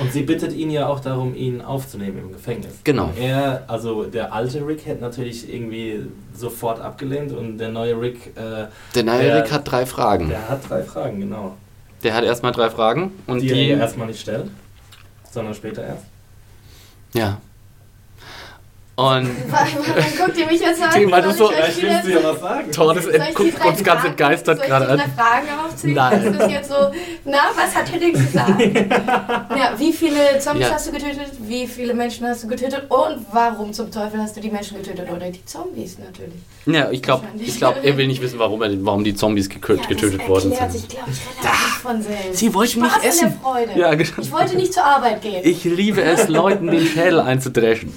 Und 0.00 0.10
sie 0.12 0.22
bittet 0.22 0.52
ihn 0.54 0.70
ja 0.70 0.88
auch 0.88 1.00
darum, 1.00 1.34
ihn 1.36 1.60
aufzunehmen 1.60 2.18
im 2.18 2.32
Gefängnis. 2.32 2.72
Genau. 2.82 3.04
Und 3.04 3.18
er, 3.18 3.64
also 3.68 4.04
der 4.04 4.32
alte 4.32 4.66
Rick 4.66 4.86
hätte 4.86 5.02
natürlich 5.02 5.52
irgendwie 5.52 6.00
sofort 6.34 6.80
abgelehnt 6.80 7.30
und 7.32 7.58
der 7.58 7.68
neue 7.68 8.00
Rick, 8.00 8.32
äh, 8.36 8.66
der 8.94 9.02
neue 9.04 9.22
Der- 9.22 9.44
Rick 9.44 9.52
hat 9.52 9.70
drei 9.70 9.84
Fragen. 9.86 10.30
der 10.30 10.48
hat 10.48 10.68
drei 10.68 10.82
Fragen, 10.82 11.20
genau. 11.20 11.54
Der 12.02 12.14
hat 12.14 12.24
erstmal 12.24 12.52
drei 12.52 12.68
Fragen 12.70 13.12
und 13.28 13.42
die, 13.42 13.48
die, 13.48 13.68
er 13.68 13.78
erstmal 13.78 14.08
nicht 14.08 14.20
stellt, 14.20 14.46
sondern 15.30 15.54
später 15.54 15.84
erst. 15.84 16.04
ja. 17.14 17.38
Und 18.94 19.30
Warum 19.50 19.84
guckt 20.18 20.36
ihr 20.38 20.46
mich 20.46 20.60
jetzt 20.60 20.82
an? 20.82 20.90
Du 21.02 21.08
Soll 21.08 21.32
so- 21.32 21.50
ich 21.52 21.76
wieder- 21.82 22.08
ja 22.08 22.22
was 22.22 22.40
sagen. 22.40 22.70
Tor, 22.72 22.94
das 22.94 23.04
Soll 23.04 23.14
ich 23.14 23.22
die 23.28 23.32
guckt 23.32 23.64
uns 23.64 23.64
ganz 23.64 23.82
Fragen- 23.84 24.06
entgeistert 24.08 24.62
gerade 24.62 24.88
an. 24.88 24.98
Fragen 25.16 25.46
aufzählen? 25.66 25.94
Nein. 25.94 26.22
Ist 26.26 26.40
das 26.40 26.52
jetzt 26.52 26.68
so, 26.68 26.74
na, 27.24 27.38
was 27.56 27.74
hat 27.74 27.90
Henning 27.90 28.12
gesagt? 28.12 28.60
ja, 29.56 29.72
wie 29.78 29.92
viele 29.94 30.38
Zombies 30.40 30.66
Ja. 30.68 30.74
hast 30.74 30.86
du 30.88 30.92
getötet? 30.92 31.30
Wie 31.40 31.66
viele 31.66 31.94
Menschen 31.94 32.26
hast 32.28 32.44
du 32.44 32.48
getötet? 32.48 32.82
Und 32.90 33.24
warum 33.32 33.72
zum 33.72 33.90
Teufel 33.90 34.20
hast 34.20 34.36
du 34.36 34.40
die 34.42 34.50
Menschen 34.50 34.76
getötet? 34.76 35.10
Oder 35.10 35.30
die 35.30 35.44
Zombies 35.46 35.96
natürlich. 35.98 36.34
Ja, 36.66 36.90
ich 36.90 37.02
glaube, 37.02 37.24
ich 37.38 37.56
glaub, 37.56 37.82
er 37.82 37.96
will 37.96 38.06
nicht 38.06 38.20
wissen, 38.20 38.38
warum, 38.38 38.60
er, 38.62 38.70
warum 38.84 39.04
die 39.04 39.14
Zombies 39.14 39.48
gekö 39.48 39.76
Ja, 39.76 39.86
getötet 39.86 40.28
worden 40.28 40.52
sind. 40.52 40.70
sich, 40.70 40.86
glaube 40.88 41.10
ich, 41.10 41.18
relativ 41.42 41.78
von 41.82 42.02
selbst. 42.02 42.36
Sie 42.38 42.52
wollten 42.54 42.82
nicht 42.82 43.04
essen. 43.04 43.24
An 43.28 43.32
der 43.32 43.40
Freude. 43.40 43.80
Ja, 43.80 43.94
genau. 43.94 44.10
Ich 44.20 44.30
wollte 44.32 44.54
nicht 44.56 44.74
zur 44.74 44.84
Arbeit 44.84 45.22
gehen. 45.22 45.40
Ich 45.44 45.64
liebe 45.64 46.02
es, 46.02 46.28
Leuten 46.28 46.66
den 46.70 46.86
Schädel 46.86 47.20
einzudreschen. 47.20 47.92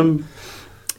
Ähm, 0.00 0.24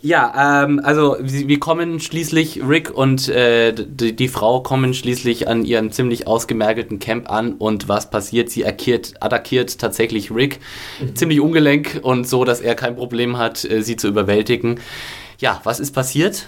ja, 0.03 0.63
ähm, 0.63 0.81
also 0.83 1.15
wir 1.19 1.59
kommen 1.59 1.99
schließlich, 1.99 2.61
Rick 2.67 2.89
und 2.89 3.29
äh, 3.29 3.71
die, 3.71 4.15
die 4.15 4.27
Frau 4.29 4.61
kommen 4.61 4.95
schließlich 4.95 5.47
an 5.47 5.63
ihrem 5.63 5.91
ziemlich 5.91 6.25
ausgemergelten 6.25 6.97
Camp 6.97 7.29
an 7.29 7.53
und 7.53 7.87
was 7.87 8.09
passiert? 8.09 8.49
Sie 8.49 8.65
attackiert, 8.65 9.13
attackiert 9.19 9.77
tatsächlich 9.77 10.31
Rick 10.31 10.59
ziemlich 11.13 11.39
ungelenk 11.39 11.99
und 12.01 12.27
so, 12.27 12.45
dass 12.45 12.61
er 12.61 12.73
kein 12.73 12.95
Problem 12.95 13.37
hat, 13.37 13.63
äh, 13.63 13.83
sie 13.83 13.95
zu 13.95 14.07
überwältigen. 14.07 14.79
Ja, 15.37 15.61
was 15.65 15.79
ist 15.79 15.91
passiert? 15.91 16.47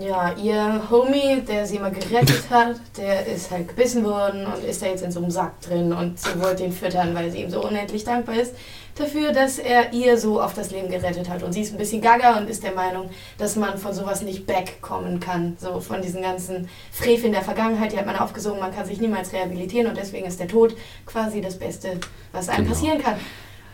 Ja, 0.00 0.34
ihr 0.42 0.82
Homie, 0.90 1.42
der 1.46 1.66
sie 1.66 1.78
mal 1.78 1.92
gerettet 1.92 2.44
hat, 2.50 2.76
der 2.96 3.26
ist 3.26 3.50
halt 3.50 3.68
gebissen 3.68 4.02
worden 4.04 4.46
und 4.46 4.64
ist 4.64 4.80
da 4.80 4.86
jetzt 4.86 5.02
in 5.02 5.12
so 5.12 5.20
einem 5.20 5.30
Sack 5.30 5.60
drin 5.60 5.92
und 5.92 6.18
sie 6.18 6.40
wollte 6.40 6.64
ihn 6.64 6.72
füttern, 6.72 7.14
weil 7.14 7.30
sie 7.30 7.42
ihm 7.42 7.50
so 7.50 7.62
unendlich 7.62 8.02
dankbar 8.02 8.36
ist 8.36 8.54
dafür, 8.94 9.32
dass 9.32 9.58
er 9.58 9.92
ihr 9.92 10.18
so 10.18 10.40
auf 10.40 10.54
das 10.54 10.70
Leben 10.70 10.88
gerettet 10.88 11.28
hat. 11.28 11.42
Und 11.42 11.52
sie 11.52 11.62
ist 11.62 11.72
ein 11.72 11.78
bisschen 11.78 12.00
gaga 12.00 12.36
und 12.38 12.48
ist 12.48 12.62
der 12.62 12.72
Meinung, 12.72 13.10
dass 13.38 13.56
man 13.56 13.78
von 13.78 13.92
sowas 13.92 14.22
nicht 14.22 14.46
wegkommen 14.48 15.20
kann. 15.20 15.56
So 15.58 15.80
von 15.80 16.00
diesen 16.02 16.22
ganzen 16.22 16.68
Freveln 16.92 17.32
der 17.32 17.42
Vergangenheit, 17.42 17.92
die 17.92 17.98
hat 17.98 18.06
man 18.06 18.16
aufgesogen, 18.16 18.60
man 18.60 18.74
kann 18.74 18.86
sich 18.86 19.00
niemals 19.00 19.32
rehabilitieren 19.32 19.88
und 19.88 19.96
deswegen 19.96 20.26
ist 20.26 20.40
der 20.40 20.48
Tod 20.48 20.76
quasi 21.06 21.40
das 21.40 21.58
Beste, 21.58 21.98
was 22.32 22.48
einem 22.48 22.64
Genau. 22.64 22.74
passieren 22.74 23.02
kann. 23.02 23.14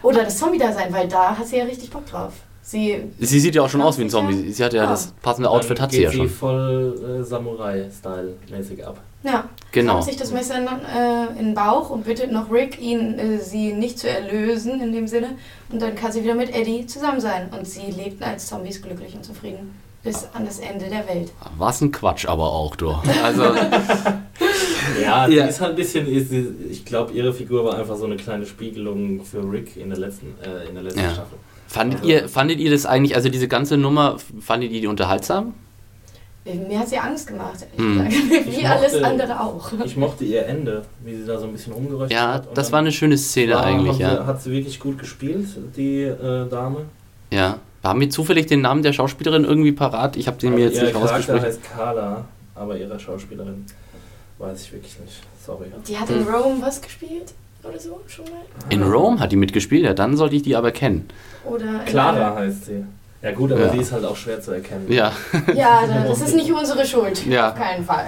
Oder 0.03 0.25
das 0.25 0.39
Zombie-Dasein, 0.39 0.93
weil 0.93 1.09
da 1.09 1.37
hat 1.37 1.47
sie 1.47 1.59
ja 1.59 1.65
richtig 1.65 1.91
Bock 1.91 2.07
drauf. 2.07 2.33
Sie 2.63 3.03
Sie 3.19 3.41
sieht 3.41 3.55
ja 3.55 3.63
auch 3.63 3.69
schon 3.69 3.81
aus 3.83 3.99
wie 3.99 4.03
ein 4.03 4.11
Zombie. 4.11 4.53
Sie 4.53 4.63
hat 4.65 4.73
ja 4.73 4.85
Ja. 4.85 4.91
das 4.91 5.13
passende 5.23 5.51
Outfit, 5.51 5.79
Dann 5.79 5.83
hat 5.85 5.93
sie 5.93 6.03
ja 6.03 6.13
schon. 6.13 6.29
voll 6.29 7.21
äh, 7.21 7.25
Samurai-Style-mäßig 7.25 8.87
ab. 8.87 9.01
Ja, 9.23 9.45
Genau. 9.73 9.95
haut 9.95 10.05
sich 10.05 10.17
das 10.17 10.31
Messer 10.33 10.57
in, 10.59 10.67
äh, 10.67 11.39
in 11.39 11.47
den 11.47 11.55
Bauch 11.55 11.91
und 11.91 12.05
bittet 12.05 12.33
noch 12.33 12.51
Rick, 12.51 12.81
ihn, 12.81 13.19
äh, 13.19 13.39
sie 13.39 13.73
nicht 13.73 13.99
zu 13.99 14.09
erlösen 14.09 14.81
in 14.81 14.93
dem 14.93 15.07
Sinne. 15.07 15.31
Und 15.71 15.83
dann 15.83 15.95
kann 15.95 16.11
sie 16.13 16.23
wieder 16.23 16.35
mit 16.35 16.55
Eddie 16.55 16.87
zusammen 16.87 17.21
sein. 17.21 17.49
Und 17.57 17.67
sie 17.67 17.91
lebten 17.91 18.25
als 18.25 18.47
Zombies 18.47 18.81
glücklich 18.81 19.15
und 19.15 19.25
zufrieden. 19.25 19.75
Bis 20.03 20.27
an 20.33 20.47
das 20.47 20.59
Ende 20.61 20.87
der 20.87 21.07
Welt. 21.09 21.33
Was 21.59 21.83
ein 21.83 21.93
Quatsch 21.93 22.25
aber 22.27 22.51
auch, 22.53 22.75
du. 22.77 22.91
Also, 23.23 23.43
Ja, 25.03 25.27
Ja. 25.29 25.45
die 25.45 25.49
ist 25.51 25.61
halt 25.61 25.71
ein 25.73 25.77
bisschen, 25.77 26.07
sie- 26.07 26.55
ich 26.71 26.85
glaube, 26.85 27.13
ihre 27.13 27.33
Figur 27.33 27.65
war 27.65 27.79
einfach 27.79 27.97
so 27.97 28.07
eine 28.07 28.17
kleine 28.17 28.47
Spiegelung 28.47 29.23
für 29.25 29.43
Rick 29.51 29.77
in 29.77 29.91
der 29.91 29.99
letzten, 29.99 30.35
äh, 30.43 30.69
in 30.69 30.75
der 30.75 30.85
letzten 30.85 31.01
Ja. 31.01 31.11
Staffel. 31.13 31.39
Fandet, 31.71 32.01
Also- 32.01 32.11
ihr, 32.11 32.29
fandet 32.29 32.59
ihr 32.59 32.71
das 32.71 32.87
eigentlich, 32.87 33.15
also 33.15 33.29
diese 33.29 33.49
ganze 33.49 33.77
Nummer, 33.77 34.17
fandet 34.41 34.71
ihr 34.73 34.81
die 34.81 34.87
unterhaltsam? 34.87 35.55
Äh, 36.45 36.55
Mir 36.57 36.79
hat 36.81 36.89
sie 36.89 36.97
Angst 36.99 37.27
gemacht, 37.27 37.59
ehrlich 37.61 37.79
Hm. 37.79 38.09
gesagt. 38.09 38.47
Wie 38.47 38.61
Ich 38.61 38.69
alles 38.69 38.93
mochte- 38.95 39.07
andere 39.07 39.41
auch. 39.41 39.73
Ich 39.85 39.97
mochte 39.97 40.25
ihr 40.25 40.47
Ende, 40.47 40.83
wie 41.05 41.15
sie 41.15 41.27
da 41.27 41.39
so 41.39 41.45
ein 41.47 41.53
bisschen 41.53 41.73
rumgeröchtet 41.75 42.17
Ja, 42.19 42.33
hat. 42.35 42.49
und 42.49 42.57
das 42.59 42.73
war 42.73 42.79
eine 42.79 42.91
schöne 42.93 43.19
Szene 43.19 43.55
war- 43.55 43.65
eigentlich, 43.65 43.89
hat 43.91 43.97
sie, 43.97 44.03
ja. 44.17 44.27
Hat 44.27 44.43
sie 44.43 44.51
wirklich 44.51 44.81
gut 44.81 44.99
gespielt, 44.99 45.47
die 45.77 46.03
äh, 46.03 46.49
Dame. 46.49 46.87
Ja. 47.31 47.59
Haben 47.85 48.01
wir 48.01 48.11
zufällig 48.11 48.47
den 48.47 48.61
Namen 48.63 48.83
der 48.83 48.93
Schauspielerin 48.93 49.45
irgendwie 49.45 49.73
parat? 49.73 50.17
Ich 50.17 50.27
habe 50.27 50.37
den 50.39 50.55
mir 50.55 50.65
Also 50.67 50.69
jetzt 50.69 50.77
ihr 50.79 50.83
nicht 50.85 50.93
Charakter 50.95 51.15
rausgesprochen. 51.35 51.43
heißt 51.43 51.61
Carla, 51.75 52.25
aber 52.55 52.77
ihre 52.77 52.99
Schauspielerin 53.01 53.65
weiß 54.39 54.63
ich 54.63 54.73
wirklich 54.73 54.99
nicht. 54.99 55.21
Sorry. 55.45 55.67
Die 55.89 55.97
hat 55.99 56.09
in 56.11 56.23
Rome 56.27 56.61
was 56.61 56.81
gespielt? 56.83 57.33
Oder 57.63 57.79
so 57.79 58.01
schon 58.07 58.25
mal? 58.27 58.41
In 58.71 58.83
Rome 58.83 59.21
hat 59.21 59.33
die 59.33 59.37
mitgespielt, 59.37 59.85
ja, 59.85 59.95
dann 59.95 60.17
sollte 60.17 60.37
ich 60.37 60.43
die 60.43 60.57
aber 60.57 60.73
kennen. 60.73 61.09
Oder 61.45 61.65
in 61.65 61.85
Clara 61.87 62.37
heißt 62.37 62.67
sie. 62.67 62.85
Ja 63.23 63.33
gut, 63.33 63.53
aber 63.53 63.67
Ja. 63.67 63.73
die 63.73 63.81
ist 63.81 63.93
halt 63.93 64.05
auch 64.07 64.17
schwer 64.17 64.41
zu 64.41 64.51
erkennen. 64.53 64.87
Ja, 64.91 65.13
Ja, 65.55 65.83
das 66.09 66.23
ist 66.23 66.35
nicht 66.35 66.51
unsere 66.51 66.87
Schuld. 66.87 67.27
Ja. 67.27 67.51
Auf 67.51 67.55
keinen 67.55 67.85
Fall. 67.85 68.07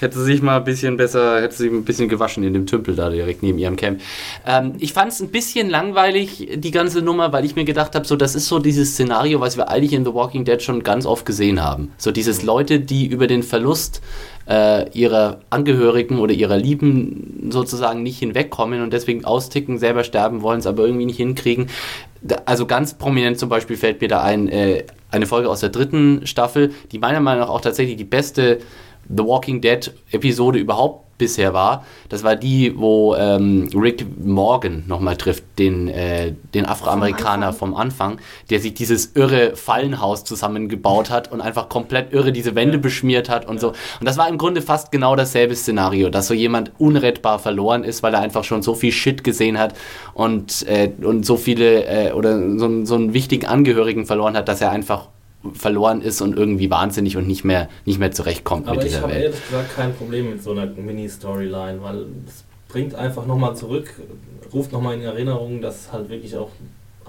hätte 0.00 0.18
sie 0.18 0.24
sich 0.24 0.42
mal 0.42 0.56
ein 0.56 0.64
bisschen 0.64 0.96
besser, 0.96 1.40
hätte 1.40 1.54
sie 1.54 1.62
sich 1.64 1.72
ein 1.72 1.84
bisschen 1.84 2.08
gewaschen 2.08 2.42
in 2.42 2.52
dem 2.52 2.66
Tümpel 2.66 2.96
da 2.96 3.08
direkt 3.08 3.44
neben 3.44 3.58
ihrem 3.58 3.76
Camp. 3.76 4.00
Ähm, 4.44 4.74
ich 4.80 4.92
fand 4.92 5.12
es 5.12 5.20
ein 5.20 5.28
bisschen 5.28 5.70
langweilig, 5.70 6.48
die 6.56 6.70
ganze 6.72 7.02
Nummer, 7.02 7.32
weil 7.32 7.44
ich 7.44 7.54
mir 7.54 7.64
gedacht 7.64 7.94
habe, 7.94 8.04
so, 8.04 8.16
das 8.16 8.34
ist 8.34 8.48
so 8.48 8.58
dieses 8.58 8.92
Szenario, 8.94 9.38
was 9.40 9.56
wir 9.56 9.68
eigentlich 9.68 9.92
in 9.92 10.04
The 10.04 10.12
Walking 10.12 10.44
Dead 10.44 10.60
schon 10.60 10.82
ganz 10.82 11.06
oft 11.06 11.24
gesehen 11.24 11.62
haben. 11.62 11.92
So 11.96 12.10
dieses 12.10 12.42
Leute, 12.42 12.80
die 12.80 13.06
über 13.06 13.28
den 13.28 13.44
Verlust 13.44 14.02
äh, 14.48 14.90
ihrer 14.90 15.38
Angehörigen 15.50 16.18
oder 16.18 16.32
ihrer 16.34 16.56
Lieben 16.56 17.48
sozusagen 17.50 18.02
nicht 18.02 18.18
hinwegkommen 18.18 18.82
und 18.82 18.92
deswegen 18.92 19.24
austicken, 19.24 19.78
selber 19.78 20.02
sterben 20.02 20.42
wollen, 20.42 20.58
es 20.58 20.66
aber 20.66 20.84
irgendwie 20.84 21.06
nicht 21.06 21.16
hinkriegen. 21.18 21.68
Also 22.44 22.66
ganz 22.66 22.94
prominent 22.94 23.38
zum 23.38 23.48
Beispiel 23.48 23.76
fällt 23.76 24.00
mir 24.00 24.08
da 24.08 24.22
ein, 24.22 24.48
äh, 24.48 24.84
eine 25.10 25.26
Folge 25.26 25.48
aus 25.48 25.60
der 25.60 25.70
dritten 25.70 26.26
Staffel, 26.26 26.72
die 26.92 26.98
meiner 26.98 27.20
Meinung 27.20 27.40
nach 27.40 27.48
auch 27.48 27.60
tatsächlich 27.60 27.96
die 27.96 28.04
beste 28.04 28.58
The 29.08 29.24
Walking 29.24 29.60
Dead 29.60 29.92
Episode 30.12 30.58
überhaupt 30.58 31.11
bisher 31.22 31.54
war. 31.54 31.84
Das 32.08 32.24
war 32.24 32.34
die, 32.34 32.76
wo 32.76 33.14
ähm, 33.14 33.70
Rick 33.76 34.04
Morgan 34.24 34.82
nochmal 34.88 35.16
trifft, 35.16 35.44
den, 35.56 35.86
äh, 35.86 36.34
den 36.52 36.66
Afroamerikaner 36.66 37.52
vom 37.52 37.76
Anfang, 37.76 38.18
der 38.50 38.58
sich 38.58 38.74
dieses 38.74 39.12
irre 39.14 39.54
Fallenhaus 39.54 40.24
zusammengebaut 40.24 41.10
hat 41.10 41.30
und 41.30 41.40
einfach 41.40 41.68
komplett 41.68 42.12
irre 42.12 42.32
diese 42.32 42.56
Wände 42.56 42.78
beschmiert 42.78 43.28
hat 43.28 43.46
und 43.46 43.60
so. 43.60 43.68
Und 43.68 44.04
das 44.08 44.18
war 44.18 44.28
im 44.28 44.36
Grunde 44.36 44.62
fast 44.62 44.90
genau 44.90 45.14
dasselbe 45.14 45.54
Szenario, 45.54 46.10
dass 46.10 46.26
so 46.26 46.34
jemand 46.34 46.72
unrettbar 46.78 47.38
verloren 47.38 47.84
ist, 47.84 48.02
weil 48.02 48.14
er 48.14 48.20
einfach 48.20 48.42
schon 48.42 48.62
so 48.62 48.74
viel 48.74 48.90
Shit 48.90 49.22
gesehen 49.22 49.60
hat 49.60 49.74
und, 50.14 50.66
äh, 50.66 50.90
und 51.02 51.24
so 51.24 51.36
viele 51.36 51.84
äh, 51.84 52.12
oder 52.14 52.58
so, 52.58 52.84
so 52.84 52.96
einen 52.96 53.14
wichtigen 53.14 53.46
Angehörigen 53.46 54.06
verloren 54.06 54.36
hat, 54.36 54.48
dass 54.48 54.60
er 54.60 54.72
einfach 54.72 55.06
verloren 55.54 56.02
ist 56.02 56.20
und 56.20 56.36
irgendwie 56.36 56.70
wahnsinnig 56.70 57.16
und 57.16 57.26
nicht 57.26 57.44
mehr, 57.44 57.68
nicht 57.84 57.98
mehr 57.98 58.12
zurechtkommt 58.12 58.66
Aber 58.68 58.76
mit 58.76 58.84
ich 58.84 58.90
dieser 58.92 59.02
habe 59.02 59.12
Welt. 59.14 59.24
ehrlich 59.24 59.44
gesagt 59.48 59.74
kein 59.76 59.94
Problem 59.94 60.30
mit 60.30 60.42
so 60.42 60.52
einer 60.52 60.66
Mini-Storyline, 60.66 61.82
weil 61.82 62.06
es 62.26 62.44
bringt 62.68 62.94
einfach 62.94 63.26
nochmal 63.26 63.56
zurück, 63.56 63.90
ruft 64.52 64.72
nochmal 64.72 64.94
in 64.94 65.02
Erinnerung, 65.02 65.60
dass 65.60 65.80
es 65.80 65.92
halt 65.92 66.08
wirklich 66.08 66.36
auch 66.36 66.50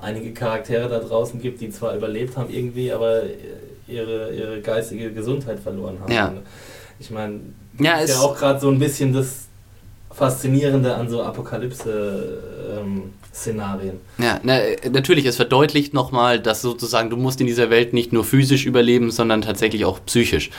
einige 0.02 0.34
Charaktere 0.34 0.90
da 0.90 1.00
draußen 1.00 1.40
gibt, 1.42 1.62
die 1.62 1.70
zwar 1.70 1.96
überlebt 1.96 2.36
haben 2.36 2.50
irgendwie, 2.52 2.92
aber 2.92 3.22
ihre, 3.88 4.34
ihre 4.34 4.62
geistige 4.62 5.12
Gesundheit 5.14 5.60
verloren 5.60 6.00
haben. 6.02 6.12
Ja. 6.12 6.34
Ich 7.00 7.12
meine, 7.12 7.40
Ja, 7.80 7.98
ist 8.00 8.10
ja 8.12 8.20
auch 8.20 8.38
gerade 8.38 8.60
so 8.60 8.70
ein 8.70 8.80
bisschen 8.80 9.14
das 9.14 9.46
Faszinierende 10.12 10.94
an 10.96 11.10
so 11.10 11.22
Apokalypse-Szenarien. 13.34 14.00
Ja, 14.18 14.40
na, 14.44 14.60
natürlich, 14.92 15.26
es 15.26 15.36
verdeutlicht 15.36 15.94
nochmal, 15.94 16.40
dass 16.40 16.62
sozusagen 16.62 17.10
du 17.10 17.18
musst 17.18 17.42
in 17.42 17.48
dieser 17.48 17.70
Welt 17.70 17.94
nicht 17.94 18.14
nur 18.14 18.24
physisch 18.24 18.66
überleben, 18.66 19.12
sondern 19.12 19.42
tatsächlich 19.42 19.86
auch 19.86 20.00
psychisch. 20.06 20.50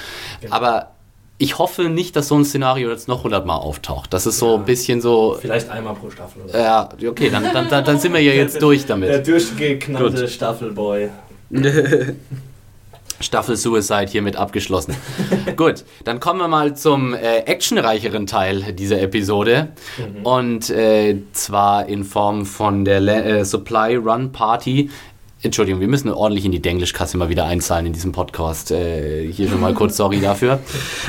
Genau. 0.41 0.55
Aber 0.55 0.91
ich 1.39 1.59
hoffe 1.59 1.85
nicht, 1.85 2.17
dass 2.17 2.29
so 2.29 2.37
ein 2.37 2.45
Szenario 2.45 2.91
jetzt 2.91 3.09
noch 3.09 3.25
hundertmal 3.25 3.59
auftaucht. 3.59 4.13
Das 4.13 4.27
ist 4.27 4.39
so 4.39 4.51
Ja. 4.53 4.55
ein 4.57 4.65
bisschen 4.65 5.01
so, 5.01 5.37
Vielleicht 5.41 5.69
einmal 5.71 5.95
pro 5.95 6.11
Staffel. 6.11 6.43
Oder? 6.43 6.61
ja, 6.61 6.89
okay, 7.09 7.31
dann, 7.31 7.45
dann, 7.53 7.85
dann, 7.85 7.99
sind 7.99 8.13
wir 8.13 8.21
ja 8.21 8.33
jetzt 8.33 8.61
durch 8.63 8.87
Der 8.87 8.89
damit. 8.97 9.27
durchgeknallte 9.27 10.21
Gut. 10.23 10.31
Staffelboy. 10.31 11.09
Staffel 13.25 13.57
Suicide 13.57 14.07
hiermit 14.11 14.37
abgeschlossen. 14.37 14.95
Gut, 15.57 15.85
dann 16.05 16.21
kommen 16.21 16.41
wir 16.41 16.49
mal 16.49 16.77
zum 16.77 17.15
äh, 17.15 17.39
actionreicheren 17.39 18.27
Teil 18.27 18.73
dieser 18.75 19.01
Episode. 19.01 19.69
Und 20.23 20.71
äh, 20.71 21.19
zwar 21.33 21.87
in 21.87 22.05
Form 22.05 22.47
von 22.47 22.85
der 22.85 23.01
Le 23.01 23.25
äh, 23.25 23.45
Supply 23.45 23.97
Run 23.97 24.33
Party. 24.33 24.91
Entschuldigung, 25.45 25.81
wir 25.83 25.89
müssen 25.89 26.09
ordentlich 26.11 26.47
in 26.47 26.53
die 26.53 26.63
Denglischkasse 26.63 27.19
mal 27.19 27.29
wieder 27.29 27.45
einzahlen 27.45 27.85
in 27.85 27.93
diesem 27.93 28.13
Podcast. 28.13 28.71
Äh, 28.71 29.31
hier 29.31 29.49
schon 29.51 29.61
mal 29.61 29.75
kurz 29.75 29.97
sorry 29.97 30.21
dafür. 30.21 30.61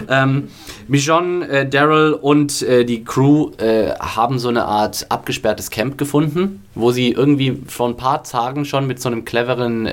Ähm, 0.09 0.49
Michonne, 0.87 1.47
äh, 1.47 1.67
Daryl 1.67 2.13
und 2.13 2.61
äh, 2.61 2.83
die 2.83 3.03
Crew 3.03 3.51
äh, 3.57 3.91
haben 3.97 4.37
so 4.37 4.49
eine 4.49 4.65
Art 4.65 5.05
abgesperrtes 5.09 5.71
Camp 5.71 5.97
gefunden, 5.97 6.63
wo 6.75 6.91
sie 6.91 7.11
irgendwie 7.11 7.61
vor 7.67 7.87
ein 7.87 7.97
paar 7.97 8.23
Tagen 8.23 8.65
schon 8.65 8.85
mit 8.85 9.01
so 9.01 9.09
einem 9.09 9.25
cleveren 9.25 9.87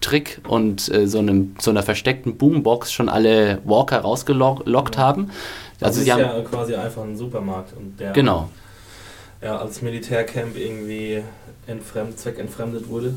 Trick 0.00 0.40
und 0.48 0.92
äh, 0.92 1.06
so, 1.06 1.18
einem, 1.18 1.56
so 1.60 1.70
einer 1.70 1.82
versteckten 1.82 2.36
Boombox 2.36 2.92
schon 2.92 3.08
alle 3.08 3.58
Walker 3.64 4.00
rausgelockt 4.00 4.98
haben. 4.98 5.30
Das 5.78 5.88
Also 5.88 6.00
ist 6.00 6.06
sie 6.06 6.12
haben, 6.12 6.20
ja 6.20 6.40
quasi 6.42 6.74
einfach 6.74 7.02
ein 7.02 7.16
Supermarkt 7.16 7.76
und 7.76 7.98
der 8.00 8.12
genau. 8.12 8.48
ja, 9.42 9.58
als 9.58 9.82
Militärcamp 9.82 10.56
irgendwie 10.56 11.22
entfremd, 11.66 12.18
zweckentfremdet 12.18 12.88
wurde. 12.88 13.14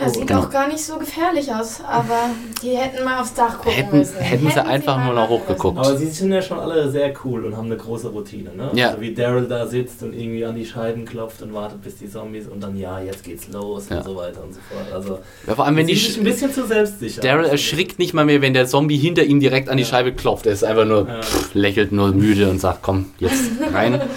Ja, 0.00 0.08
sieht 0.08 0.26
Genau. 0.26 0.40
auch 0.42 0.50
gar 0.50 0.68
nicht 0.68 0.84
so 0.84 0.96
gefährlich 0.98 1.52
aus, 1.52 1.80
aber 1.86 2.30
die 2.62 2.76
hätten 2.76 3.04
mal 3.04 3.20
aufs 3.20 3.34
Dach 3.34 3.58
gucken 3.58 3.72
Hätten- 3.72 3.98
müssen. 3.98 4.16
hätten 4.18 4.50
sie 4.50 4.64
einfach 4.64 4.96
mal 4.96 5.06
nur 5.06 5.14
noch 5.14 5.28
hochgeguckt. 5.28 5.78
Aber 5.78 5.96
sie 5.96 6.06
sind 6.06 6.32
ja 6.32 6.40
schon 6.40 6.58
alle 6.60 6.90
sehr 6.90 7.12
cool 7.24 7.44
und 7.44 7.56
haben 7.56 7.66
eine 7.66 7.76
große 7.76 8.08
Routine, 8.08 8.50
ne? 8.54 8.70
Ja. 8.74 8.88
Also 8.90 9.00
wie 9.00 9.12
Daryl 9.14 9.46
da 9.48 9.66
sitzt 9.66 10.02
und 10.02 10.12
irgendwie 10.12 10.44
an 10.44 10.54
die 10.54 10.64
Scheiben 10.66 11.04
klopft 11.04 11.42
und 11.42 11.52
wartet, 11.52 11.82
bis 11.82 11.96
die 11.98 12.08
Zombies 12.10 12.46
und 12.46 12.62
dann 12.62 12.76
ja, 12.78 13.00
jetzt 13.00 13.24
geht's 13.24 13.48
los 13.52 13.88
Ja. 13.90 13.98
und 13.98 14.04
so 14.04 14.16
weiter 14.16 14.42
und 14.44 14.54
so 14.54 14.60
fort. 14.70 14.92
Also 14.94 15.18
Ja, 15.46 15.54
vor 15.54 15.64
allem, 15.66 15.76
wenn 15.76 15.86
die 15.86 15.96
sind 15.96 16.12
Sch 16.14 16.18
ein 16.18 16.24
bisschen 16.24 16.52
zu 16.52 16.66
selbstsicher. 16.66 17.20
Daryl 17.20 17.46
erschrickt 17.46 17.98
nicht 17.98 18.14
mal 18.14 18.24
mehr, 18.24 18.40
wenn 18.40 18.54
der 18.54 18.66
Zombie 18.66 18.96
hinter 18.98 19.24
ihm 19.24 19.40
direkt 19.40 19.68
an 19.68 19.76
die 19.78 19.82
Ja. 19.82 19.88
Scheibe 19.88 20.12
klopft. 20.12 20.46
Er 20.46 20.52
ist 20.52 20.64
einfach 20.64 20.84
nur, 20.84 21.08
Ja. 21.08 21.22
pff, 21.22 21.54
lächelt 21.54 21.90
nur 21.92 22.12
müde 22.12 22.48
und 22.50 22.60
sagt, 22.60 22.82
komm, 22.82 23.06
jetzt 23.18 23.44
rein. 23.72 24.00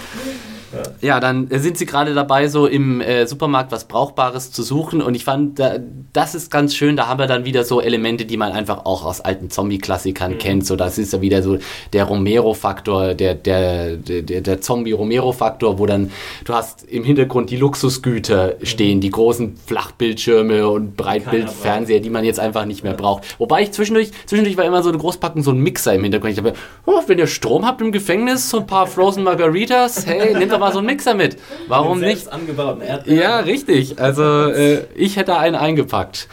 Ja, 1.00 1.20
dann 1.20 1.48
sind 1.50 1.76
sie 1.78 1.86
gerade 1.86 2.14
dabei, 2.14 2.48
so 2.48 2.66
im 2.66 3.00
äh, 3.00 3.26
Supermarkt 3.26 3.72
was 3.72 3.86
Brauchbares 3.86 4.52
zu 4.52 4.62
suchen. 4.62 5.02
Und 5.02 5.14
ich 5.14 5.24
fand, 5.24 5.58
da, 5.58 5.78
das 6.12 6.34
ist 6.34 6.50
ganz 6.50 6.74
schön. 6.74 6.96
Da 6.96 7.08
haben 7.08 7.18
wir 7.18 7.26
dann 7.26 7.44
wieder 7.44 7.64
so 7.64 7.80
Elemente, 7.80 8.24
die 8.24 8.36
man 8.36 8.52
einfach 8.52 8.84
auch 8.84 9.04
aus 9.04 9.20
alten 9.20 9.50
Zombie-Klassikern 9.50 10.38
kennt. 10.38 10.66
So, 10.66 10.76
das 10.76 10.98
ist 10.98 11.12
ja 11.12 11.20
wieder 11.20 11.42
so 11.42 11.58
der 11.92 12.04
Romero-Faktor, 12.04 13.14
der, 13.14 13.34
der, 13.34 13.96
der, 13.96 14.40
der, 14.40 14.60
Zombie-Romero-Faktor, 14.60 15.78
wo 15.78 15.86
dann 15.86 16.10
du 16.44 16.54
hast 16.54 16.84
im 16.84 17.04
Hintergrund 17.04 17.50
die 17.50 17.56
Luxusgüter 17.56 18.56
stehen, 18.62 19.00
die 19.00 19.10
großen 19.10 19.56
Flachbildschirme 19.66 20.68
und 20.68 20.96
Breitbildfernseher, 20.96 22.00
die 22.00 22.10
man 22.10 22.24
jetzt 22.24 22.40
einfach 22.40 22.64
nicht 22.64 22.84
mehr 22.84 22.94
braucht. 22.94 23.38
Wobei 23.38 23.62
ich 23.62 23.72
zwischendurch, 23.72 24.10
zwischendurch 24.26 24.56
war 24.56 24.64
immer 24.64 24.82
so 24.82 24.88
eine 24.88 24.98
Großpackung, 24.98 25.42
so 25.42 25.50
ein 25.50 25.58
Mixer 25.58 25.94
im 25.94 26.02
Hintergrund. 26.02 26.32
Ich 26.32 26.42
dachte, 26.42 26.54
oh, 26.86 27.00
wenn 27.06 27.18
ihr 27.18 27.26
Strom 27.26 27.66
habt 27.66 27.80
im 27.80 27.92
Gefängnis, 27.92 28.48
so 28.48 28.58
ein 28.60 28.66
paar 28.66 28.86
Frozen 28.86 29.24
Margaritas, 29.24 30.06
hey, 30.06 30.34
nehmt 30.36 30.52
doch 30.52 30.61
mal 30.62 30.72
so 30.72 30.78
einen 30.78 30.86
Mixer 30.86 31.14
mit. 31.14 31.36
Warum 31.68 32.00
Mit 32.00 32.08
nicht? 32.08 32.32
angebauten 32.32 32.82
Erdbeeren. 32.82 33.20
Ja, 33.20 33.38
richtig. 33.40 34.00
Also 34.00 34.22
äh, 34.22 34.84
ich 34.94 35.16
hätte 35.16 35.36
einen 35.36 35.56
eingepackt. 35.56 36.28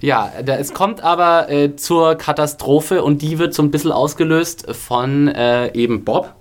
Ja, 0.00 0.32
da, 0.44 0.56
es 0.56 0.72
kommt 0.72 1.02
aber 1.02 1.50
äh, 1.50 1.76
zur 1.76 2.14
Katastrophe 2.14 3.02
und 3.02 3.20
die 3.22 3.38
wird 3.38 3.52
so 3.54 3.62
ein 3.62 3.70
bisschen 3.70 3.92
ausgelöst 3.92 4.66
von 4.74 5.28
äh, 5.28 5.72
eben 5.74 6.04
Bob, 6.04 6.34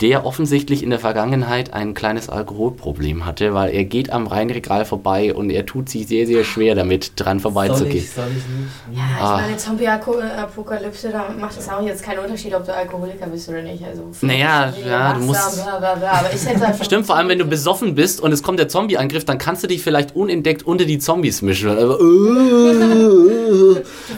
der 0.00 0.26
offensichtlich 0.26 0.82
in 0.82 0.90
der 0.90 0.98
Vergangenheit 0.98 1.72
ein 1.72 1.94
kleines 1.94 2.28
Alkoholproblem 2.28 3.24
hatte, 3.24 3.54
weil 3.54 3.72
er 3.72 3.84
geht 3.84 4.10
am 4.10 4.26
Rheinregal 4.26 4.84
vorbei 4.84 5.32
und 5.32 5.50
er 5.50 5.64
tut 5.64 5.88
sich 5.88 6.08
sehr, 6.08 6.26
sehr 6.26 6.42
schwer 6.42 6.74
damit, 6.74 7.12
dran 7.16 7.38
Soll 7.38 7.52
vorbeizugehen. 7.52 7.98
ich, 7.98 8.10
soll 8.10 8.24
ich 8.30 8.34
nicht? 8.34 8.98
Ja, 8.98 9.02
ich 9.16 9.22
Ah. 9.22 9.36
meine, 9.42 9.56
Zombie-Apokalypse, 9.56 11.10
da 11.10 11.26
macht 11.38 11.56
es 11.56 11.68
auch 11.68 11.82
jetzt 11.82 12.02
keinen 12.02 12.18
Unterschied, 12.18 12.52
ob 12.54 12.66
du 12.66 12.74
Alkoholiker 12.74 13.26
bist 13.26 13.48
oder 13.48 13.62
nicht. 13.62 13.84
Also, 13.84 14.08
Naja, 14.22 14.72
ja, 14.84 15.12
du 15.12 15.20
musst- 15.20 15.62
Bla, 15.62 15.78
bla, 15.78 15.94
bla. 15.94 16.10
Aber 16.10 16.32
ich 16.34 16.44
hätte 16.44 16.66
einfach 16.66 16.84
Stimmt, 16.84 17.06
vor 17.06 17.14
allem 17.16 17.28
wenn 17.28 17.38
du 17.38 17.44
besoffen 17.44 17.94
bist 17.94 18.20
und 18.20 18.32
es 18.32 18.42
kommt 18.42 18.58
der 18.58 18.68
Zombie-Angriff, 18.68 19.24
dann 19.24 19.38
kannst 19.38 19.62
du 19.62 19.68
dich 19.68 19.82
vielleicht 19.82 20.16
unentdeckt 20.16 20.64
unter 20.64 20.84
die 20.84 20.98
Zombies 20.98 21.42
mischen. 21.42 21.68
Also, 21.70 21.96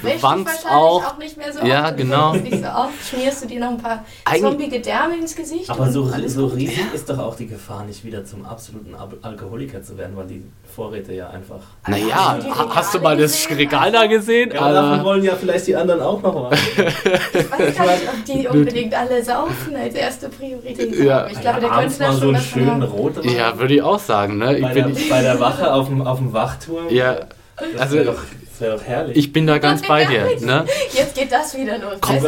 dich 0.03 0.23
Wandst 0.23 0.47
wahrscheinlich 0.65 0.67
auch. 0.71 1.05
auch. 1.05 1.19
nicht 1.19 1.37
mehr 1.37 1.53
so 1.53 1.65
Ja, 1.67 1.87
oft. 1.89 1.97
genau. 1.97 2.33
Du 2.33 2.41
nicht 2.41 2.63
so 2.63 2.69
oft, 2.69 2.93
schmierst 3.11 3.45
du 3.45 3.49
dir 3.49 3.61
noch 3.61 3.71
ein 3.71 3.79
paar 3.79 4.05
Eigentlich- 4.25 4.43
zombige 4.43 4.81
Därme 4.81 5.17
ins 5.19 5.35
Gesicht. 5.37 5.69
Aber 5.75 5.91
so, 5.91 6.09
alles 6.13 6.35
so 6.35 6.47
riesig 6.47 6.87
ist 6.95 7.09
doch 7.11 7.19
auch 7.19 7.37
die 7.37 7.47
Gefahr, 7.47 7.85
nicht 7.85 8.05
wieder 8.05 8.25
zum 8.25 8.45
absoluten 8.45 8.95
Ab 8.95 9.13
Alkoholiker 9.23 9.83
zu 9.83 9.97
werden, 9.99 10.17
weil 10.17 10.27
die 10.27 10.43
Vorräte 10.75 11.13
ja 11.13 11.31
einfach. 11.31 11.61
naja, 11.89 12.39
ha- 12.57 12.69
hast 12.75 12.95
du 12.95 13.01
mal 13.01 13.17
das? 13.17 13.49
Regal 13.51 13.93
da 13.93 14.07
gesehen? 14.07 14.51
Ja, 14.53 14.73
davon 14.73 14.91
Alter. 14.93 15.05
wollen 15.05 15.25
ja 15.25 15.35
vielleicht 15.37 15.67
die 15.67 15.77
anderen 15.77 16.01
auch 16.01 16.23
noch 16.23 16.51
was. 16.51 16.59
Ich 16.77 17.51
weiß 17.51 17.77
gar 17.77 17.87
nicht, 17.87 18.09
ob 18.09 18.25
die 18.25 18.49
unbedingt 18.49 18.95
alle 18.95 19.23
saufen 19.25 19.77
als 19.77 19.95
erste 19.95 20.29
Priorität 20.29 20.95
Ja. 20.99 21.27
Ich 21.29 21.41
glaube, 21.41 21.61
der 21.61 21.73
abends 21.73 21.99
könnte 21.99 22.05
da 22.05 22.13
mal 22.13 22.15
so 22.15 22.21
schon 22.21 22.35
einen 22.35 22.45
schönen. 22.45 22.83
Rotwein. 22.83 23.29
Ja, 23.37 23.59
würde 23.59 23.75
ich 23.75 23.83
auch 23.83 23.99
sagen, 23.99 24.39
ne? 24.39 24.57
Ich 24.57 24.63
bei, 24.63 24.73
der, 24.75 24.83
bin, 24.85 25.09
bei 25.09 25.23
der 25.23 25.41
Wache 25.41 25.73
auf 25.73 25.89
dem, 25.89 26.03
auf 26.07 26.19
dem 26.19 26.33
Wachturm. 26.33 26.89
ja, 26.91 27.17
das 27.57 27.81
also- 27.93 28.15
wäre 28.65 28.77
doch, 28.77 28.85
herrlich. 28.85 29.17
ich 29.17 29.33
bin 29.33 29.47
da 29.47 29.59
ganz 29.59 29.83
bei 29.89 30.05
dir, 30.05 30.37
ne? 30.41 30.65
Jetzt 30.93 31.15
geht 31.15 31.31
das 31.31 31.57
wieder 31.57 31.79
los. 31.79 31.95
Komm, 32.01 32.19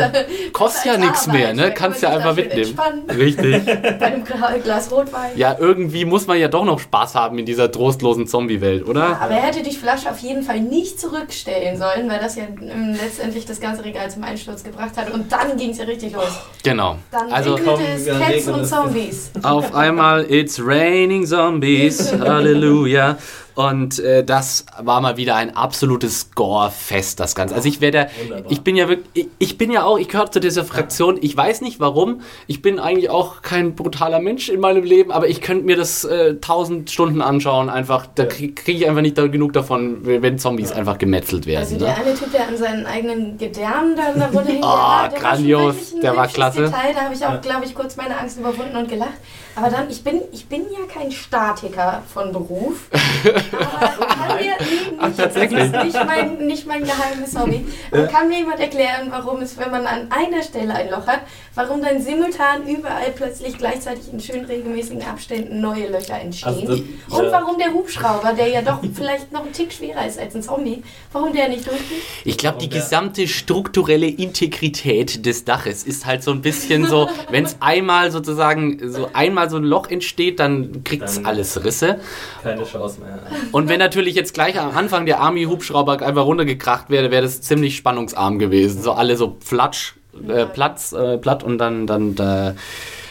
Kostet 0.53 0.84
ja 0.84 0.97
nichts 0.99 1.26
mehr, 1.26 1.55
ne? 1.55 1.72
Kannst 1.72 2.03
kann 2.03 2.12
ja 2.12 2.16
einfach 2.18 2.34
mitnehmen. 2.37 2.61
entspannen. 2.62 3.11
Richtig. 3.11 3.64
Bei 3.99 4.07
einem 4.07 4.24
Glas 4.62 4.91
Rotwein. 4.91 5.30
Ja, 5.37 5.57
irgendwie 5.59 6.05
muss 6.05 6.26
man 6.26 6.39
ja 6.39 6.49
doch 6.49 6.64
noch 6.64 6.78
Spaß 6.78 7.14
haben 7.14 7.39
in 7.39 7.47
dieser 7.47 7.70
trostlosen 7.70 8.26
Zombie-Welt, 8.26 8.87
oder? 8.87 9.20
Aber 9.20 9.34
er 9.34 9.43
hätte 9.43 9.62
die 9.62 9.74
Flasche 9.74 10.11
auf 10.11 10.18
jeden 10.18 10.43
Fall 10.43 10.61
nicht 10.61 11.01
zurückstellen 11.01 11.76
sollen, 11.78 12.09
weil 12.09 12.18
das 12.18 12.37
ja 12.37 12.45
ähm, 12.61 12.97
letztendlich 13.01 13.47
das 13.47 13.61
ganze 13.61 13.84
Regal 13.84 14.11
zum 14.11 14.22
Einsturz 14.24 14.62
gebracht 14.64 14.97
hat. 14.97 15.11
Und 15.11 15.30
dann 15.32 15.57
ging 15.57 15.70
es 15.70 15.78
ja 15.78 15.84
richtig 15.84 16.12
los. 16.12 16.24
Genau. 16.62 16.97
Dann 17.11 17.32
Also 17.32 17.55
regnete 17.55 17.82
es 17.97 18.07
Komm, 18.09 18.20
ja, 18.20 18.26
Cats 18.26 18.47
und 18.49 18.61
es. 18.61 18.70
Zombies. 18.70 19.30
auf 19.43 19.74
einmal 19.74 20.30
It's 20.30 20.61
raining 20.62 21.26
Zombies, 21.26 22.12
Halleluja. 22.18 23.16
Und 23.57 23.99
äh, 24.01 24.23
das 24.23 24.67
war 24.83 25.01
mal 25.01 25.17
wieder 25.17 25.35
ein 25.35 25.57
absolutes 25.57 26.31
Gore-Fest, 26.35 27.19
das 27.21 27.35
Ganze. 27.35 27.55
Also 27.55 27.67
ich 27.69 27.81
werde, 27.81 28.09
ich 28.51 28.61
bin 28.61 28.77
ja 28.77 28.87
wirklich, 28.87 29.29
ich, 29.39 29.57
bin 29.57 29.71
ja 29.71 29.83
auch, 29.85 29.99
ich 29.99 30.09
gehöre 30.09 30.31
zu 30.31 30.41
dieser 30.41 30.63
Fraktion. 30.63 31.19
Ich 31.23 31.35
weiß 31.35 31.63
nicht 31.63 31.81
warum. 31.81 32.21
Ich 32.47 32.61
bin 32.61 32.79
eigentlich 32.79 33.09
auch 33.09 33.41
kein 33.41 33.75
brutaler 33.75 34.21
Mensch 34.21 34.51
in 34.51 34.61
meinem 34.61 34.85
Leben, 34.85 35.11
aber 35.11 35.29
ich 35.29 35.41
könnte 35.41 35.65
mir 35.65 35.77
das 35.77 36.05
äh, 36.05 36.35
tausend 36.37 36.91
Stunden 36.91 37.23
anschauen. 37.23 37.71
Einfach, 37.71 38.07
da 38.15 38.25
Ja. 38.25 38.29
kriege 38.29 38.53
krieg 38.53 38.77
ich 38.77 38.87
einfach 38.87 39.01
nicht 39.01 39.17
da 39.17 39.27
genug 39.27 39.55
davon, 39.55 40.01
wenn 40.05 40.39
Zombies 40.39 40.73
einfach 40.73 40.99
gemetzelt 40.99 41.47
werden. 41.47 41.61
Also 41.63 41.77
ne? 41.77 41.85
der 41.87 41.97
eine 41.97 42.15
Typ, 42.15 42.31
der 42.33 42.49
an 42.49 42.57
seinen 42.59 42.85
eigenen 42.85 43.39
Gedärmen 43.39 43.97
da, 43.97 44.13
der, 44.13 44.31
Oh, 44.35 45.11
der 45.11 45.19
grandios. 45.19 45.95
war 45.95 46.01
Der 46.03 46.15
war 46.15 46.23
hübsches 46.25 46.35
klasse. 46.35 46.63
Detail. 46.65 46.93
Da 46.95 47.01
habe 47.05 47.15
ich 47.15 47.25
auch, 47.25 47.31
Ja. 47.31 47.37
glaube 47.39 47.65
ich, 47.65 47.75
kurz 47.75 47.97
meine 47.97 48.19
Angst 48.19 48.39
überwunden 48.39 48.77
und 48.77 48.89
gelacht. 48.91 49.15
Aber 49.57 49.71
dann, 49.71 49.89
ich 49.89 50.05
bin, 50.05 50.21
ich 50.33 50.47
bin 50.47 50.67
ja 50.71 50.85
kein 50.87 51.11
Statiker 51.11 52.03
von 52.13 52.31
Beruf. 52.31 52.91
Aber 53.23 54.07
kann 54.07 54.37
mir 54.37 54.43
nee, 54.43 54.97
Ach, 54.99 55.09
nicht, 55.09 55.19
tatsächlich? 55.19 55.73
Das 55.73 55.87
ist 55.87 55.95
nicht 55.95 56.07
mein, 56.07 56.47
nicht 56.47 56.67
mein 56.67 56.85
geheimes 56.85 57.39
Hobby. 57.39 57.65
Aber 57.91 58.07
kann 58.07 58.29
mir 58.29 58.41
jemand 58.41 58.61
erklären, 58.61 59.09
warum 59.09 59.41
es, 59.41 59.57
wenn 59.57 59.71
man 59.71 59.87
an 59.87 60.09
einer 60.11 60.43
Stelle 60.43 60.75
ein 60.75 60.91
Loch 60.91 61.07
hat, 61.07 61.21
warum 61.55 61.81
dann 61.81 62.03
simultan 62.03 62.69
überall 62.69 63.11
plötzlich 63.17 63.57
gleichzeitig 63.57 64.13
in 64.13 64.21
schön 64.21 64.45
regelmäßigen 64.45 65.03
Abständen 65.03 65.63
neue 65.63 65.89
Löcher 65.89 66.21
entstehen? 66.21 66.69
Also 66.69 66.77
das- 66.77 67.19
und 67.19 67.25
ja. 67.25 67.33
warum 67.33 67.59
der 67.59 67.73
Hubschrauber, 67.73 68.35
der 68.35 68.49
ja 68.49 68.61
doch 68.61 68.81
vielleicht 68.93 69.33
noch 69.33 69.47
ein 69.47 69.53
Tick 69.53 69.73
schwerer 69.73 70.07
ist 70.07 70.19
als 70.19 70.35
ein 70.35 70.43
Zombie, 70.43 70.83
warum 71.13 71.33
der 71.33 71.49
nicht 71.49 71.67
durchgeht? 71.67 72.03
Ich 72.27 72.37
glaube, 72.37 72.59
die 72.59 72.69
gesamte 72.69 73.27
strukturelle 73.27 74.07
Integrität 74.07 75.25
des 75.25 75.47
Daches 75.47 75.83
ist 75.85 76.05
halt 76.05 76.23
so 76.23 76.31
ein 76.31 76.43
bisschen 76.43 76.87
so, 76.87 77.09
wenn 77.31 77.45
es 77.45 77.57
einmal 77.61 78.13
sozusagen 78.13 78.93
so 78.93 79.09
einmal 79.15 79.46
so 79.51 79.57
ein 79.57 79.65
Loch 79.65 79.91
entsteht, 79.91 80.41
dann 80.41 80.85
kriegt 80.85 81.05
es 81.05 81.25
alles 81.25 81.65
Risse. 81.65 82.01
Keine 82.43 82.65
Chance 82.65 83.01
mehr. 83.01 83.19
Und 83.53 83.69
wenn 83.69 83.79
natürlich 83.79 84.15
jetzt 84.15 84.35
gleich 84.35 84.59
am 84.59 84.77
Anfang 84.77 85.07
der 85.07 85.21
Army-Hubschrauber 85.21 86.03
einfach 86.03 86.25
runtergekracht 86.25 86.91
wäre, 86.91 87.11
wäre 87.11 87.23
das 87.23 87.41
ziemlich 87.41 87.77
spannungsarm 87.77 88.39
gewesen. 88.39 88.83
So 88.83 88.93
alle 88.93 89.17
so 89.17 89.37
platsch, 89.49 89.95
äh, 90.29 90.47
Platz, 90.47 90.93
äh, 90.93 91.19
platt 91.19 91.43
und 91.43 91.59
dann, 91.59 91.87
dann 91.87 92.15
da 92.15 92.55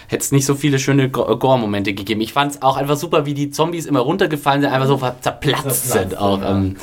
hätte 0.08 0.24
es 0.24 0.32
nicht 0.32 0.45
so 0.45 0.56
viele 0.56 0.80
schöne 0.80 1.10
Go- 1.10 1.38
Gore-Momente 1.38 1.93
gegeben. 1.93 2.22
Ich 2.22 2.34
fand 2.34 2.51
es 2.53 2.62
auch 2.62 2.78
einfach 2.78 2.97
super, 2.97 3.26
wie 3.26 3.34
die 3.34 3.49
Zombies 3.51 3.86
immer 3.86 3.99
runtergefallen 4.01 4.62
sind, 4.62 4.72
einfach 4.72 4.88
so 4.88 4.97
zerplatzt 5.22 5.91
sind 5.91 6.18
auch. 6.18 6.39
Ja, 6.41 6.51
Ähm, 6.51 6.76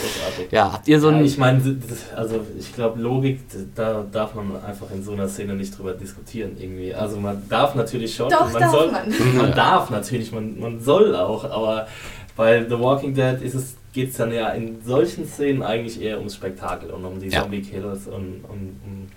ja, 0.51 0.73
habt 0.73 0.89
ihr 0.89 1.01
so 1.01 1.11
Ja, 1.11 1.16
ein... 1.16 1.25
ich 1.25 1.39
meine, 1.39 1.77
also 2.16 2.41
ich 2.59 2.75
glaube, 2.75 3.01
Logik, 3.01 3.41
da 3.75 4.05
darf 4.11 4.35
man 4.35 4.53
einfach 4.64 4.91
in 4.95 5.03
so 5.03 5.12
einer 5.12 5.29
Szene 5.29 5.55
nicht 5.55 5.77
drüber 5.79 5.93
diskutieren 5.95 6.53
irgendwie. 6.59 6.95
Also 6.95 7.18
man 7.18 7.43
darf 7.49 7.75
natürlich 7.75 8.14
schon, 8.14 8.29
Doch, 8.31 8.53
man 8.53 8.61
darf 8.62 8.73
soll, 8.73 8.91
man. 8.93 9.12
man 9.37 9.53
darf 9.55 9.91
natürlich, 9.91 10.33
man, 10.33 10.59
man 10.59 10.81
soll 10.81 11.14
auch, 11.16 11.45
aber 11.45 11.87
bei 12.37 12.64
The 12.68 12.79
Walking 12.79 13.14
Dead 13.14 13.41
ist 13.43 13.55
es 13.55 13.77
geht 13.93 14.11
es 14.12 14.16
dann 14.16 14.33
ja 14.33 14.49
in 14.49 14.81
solchen 14.83 15.29
Szenen 15.29 15.62
eigentlich 15.62 16.01
eher 16.01 16.16
ums 16.16 16.35
Spektakel 16.35 16.89
und 16.91 17.05
um 17.05 17.20
die 17.20 17.29
Ja. 17.29 17.43
Zombie-Killers 17.43 18.07
und 18.07 18.43
um, 18.49 18.81
um 18.87 19.09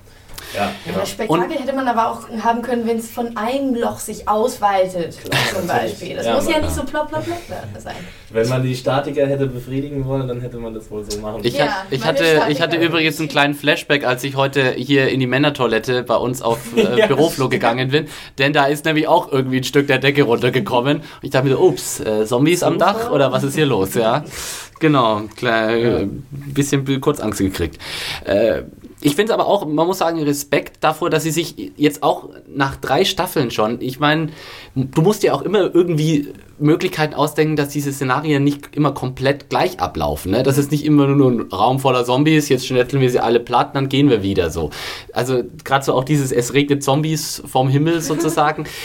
ja, 0.53 0.61
Ja, 0.65 0.71
genau. 0.85 0.99
das 0.99 1.09
Spektakel 1.09 1.57
hätte 1.57 1.73
man 1.73 1.87
aber 1.87 2.11
auch 2.11 2.29
haben 2.43 2.61
können, 2.61 2.85
wenn 2.87 2.97
es 2.97 3.09
von 3.11 3.35
einem 3.37 3.75
Loch 3.75 3.99
sich 3.99 4.27
ausweitet, 4.27 5.17
Klar, 5.23 5.41
zum. 5.53 5.67
Beispiel. 5.67 6.15
Das 6.15 6.25
Ja, 6.25 6.35
muss 6.35 6.49
ja 6.49 6.59
nicht 6.59 6.71
so 6.73 6.83
plopp, 6.83 7.09
plopp, 7.09 7.25
plopp 7.25 7.37
da 7.73 7.79
sein. 7.79 7.95
Wenn 8.31 8.49
man 8.49 8.63
die 8.63 8.75
Statiker 8.75 9.27
hätte 9.27 9.47
befriedigen 9.47 10.05
wollen, 10.05 10.27
dann 10.27 10.41
hätte 10.41 10.57
man 10.57 10.73
das 10.73 10.89
wohl 10.91 11.09
so 11.09 11.19
machen. 11.19 11.41
Ich, 11.43 11.57
Ja, 11.57 11.65
hat, 11.67 11.85
ich, 11.91 12.03
hatte, 12.05 12.23
Statiker- 12.23 12.49
ich 12.49 12.61
hatte 12.61 12.77
übrigens 12.77 13.19
einen 13.19 13.29
kleinen 13.29 13.53
Flashback, 13.53 14.05
als 14.05 14.23
ich 14.23 14.35
heute 14.35 14.71
hier 14.71 15.09
in 15.09 15.19
die 15.19 15.27
Männertoilette 15.27 16.03
bei 16.03 16.15
uns 16.15 16.41
auf 16.41 16.59
äh, 16.75 16.99
Ja, 16.99 17.07
Büroflur 17.07 17.49
gegangen 17.49 17.89
bin. 17.91 18.07
Denn 18.37 18.51
da 18.53 18.65
ist 18.65 18.85
nämlich 18.85 19.07
auch 19.07 19.31
irgendwie 19.31 19.57
ein 19.57 19.63
Stück 19.63 19.87
der 19.87 19.99
Decke 19.99 20.23
runtergekommen. 20.23 20.97
Und 20.97 21.03
ich 21.21 21.29
dachte 21.31 21.47
mir 21.47 21.55
so, 21.55 21.61
ups, 21.61 21.99
äh, 22.01 22.25
Zombies 22.25 22.63
am 22.63 22.77
Dach 22.79 23.09
oder 23.11 23.31
was 23.31 23.43
ist 23.43 23.55
hier 23.55 23.65
los? 23.65 23.93
Ja, 23.93 24.23
genau, 24.79 25.21
klar, 25.37 25.69
äh, 25.69 26.01
Ja. 26.01 26.07
bisschen 26.31 27.01
kurz 27.01 27.19
Angst 27.19 27.39
gekriegt. 27.39 27.77
Äh, 28.25 28.63
ich 29.05 29.15
finde 29.15 29.31
es 29.31 29.39
aber 29.39 29.45
auch, 29.45 29.67
man 29.67 29.85
muss 29.85 29.99
sagen, 29.99 30.19
Respekt 30.23 30.83
davor, 30.83 31.11
dass 31.11 31.21
sie 31.21 31.29
sich 31.29 31.73
jetzt 31.77 32.01
auch 32.01 32.29
nach 32.47 32.75
drei 32.75 33.05
Staffeln 33.05 33.51
schon, 33.51 33.79
ich 33.79 33.99
meine, 33.99 34.29
du 34.73 35.01
musst 35.03 35.21
ja 35.21 35.33
auch 35.33 35.43
immer 35.43 35.73
irgendwie 35.75 36.33
Möglichkeiten 36.57 37.13
ausdenken, 37.13 37.55
dass 37.55 37.69
diese 37.69 37.91
Szenarien 37.91 38.43
nicht 38.43 38.75
immer 38.75 38.93
komplett 38.93 39.49
gleich 39.49 39.79
ablaufen. 39.79 40.31
Ne? 40.31 40.43
Das 40.43 40.57
ist 40.57 40.71
nicht 40.71 40.85
immer 40.85 41.07
nur 41.07 41.31
ein 41.31 41.41
Raum 41.51 41.79
voller 41.79 42.05
Zombies, 42.05 42.49
jetzt 42.49 42.67
schnetzeln 42.67 43.01
wir 43.01 43.09
sie 43.09 43.19
alle 43.19 43.39
platt, 43.39 43.75
dann 43.75 43.89
gehen 43.89 44.09
wir 44.09 44.23
wieder 44.23 44.49
so. 44.49 44.69
Also 45.13 45.43
gerade 45.63 45.83
so 45.83 45.93
auch 45.93 46.03
dieses, 46.03 46.31
es 46.31 46.53
regnet 46.53 46.83
Zombies 46.83 47.43
vom 47.45 47.69
Himmel 47.69 48.01
sozusagen. 48.01 48.65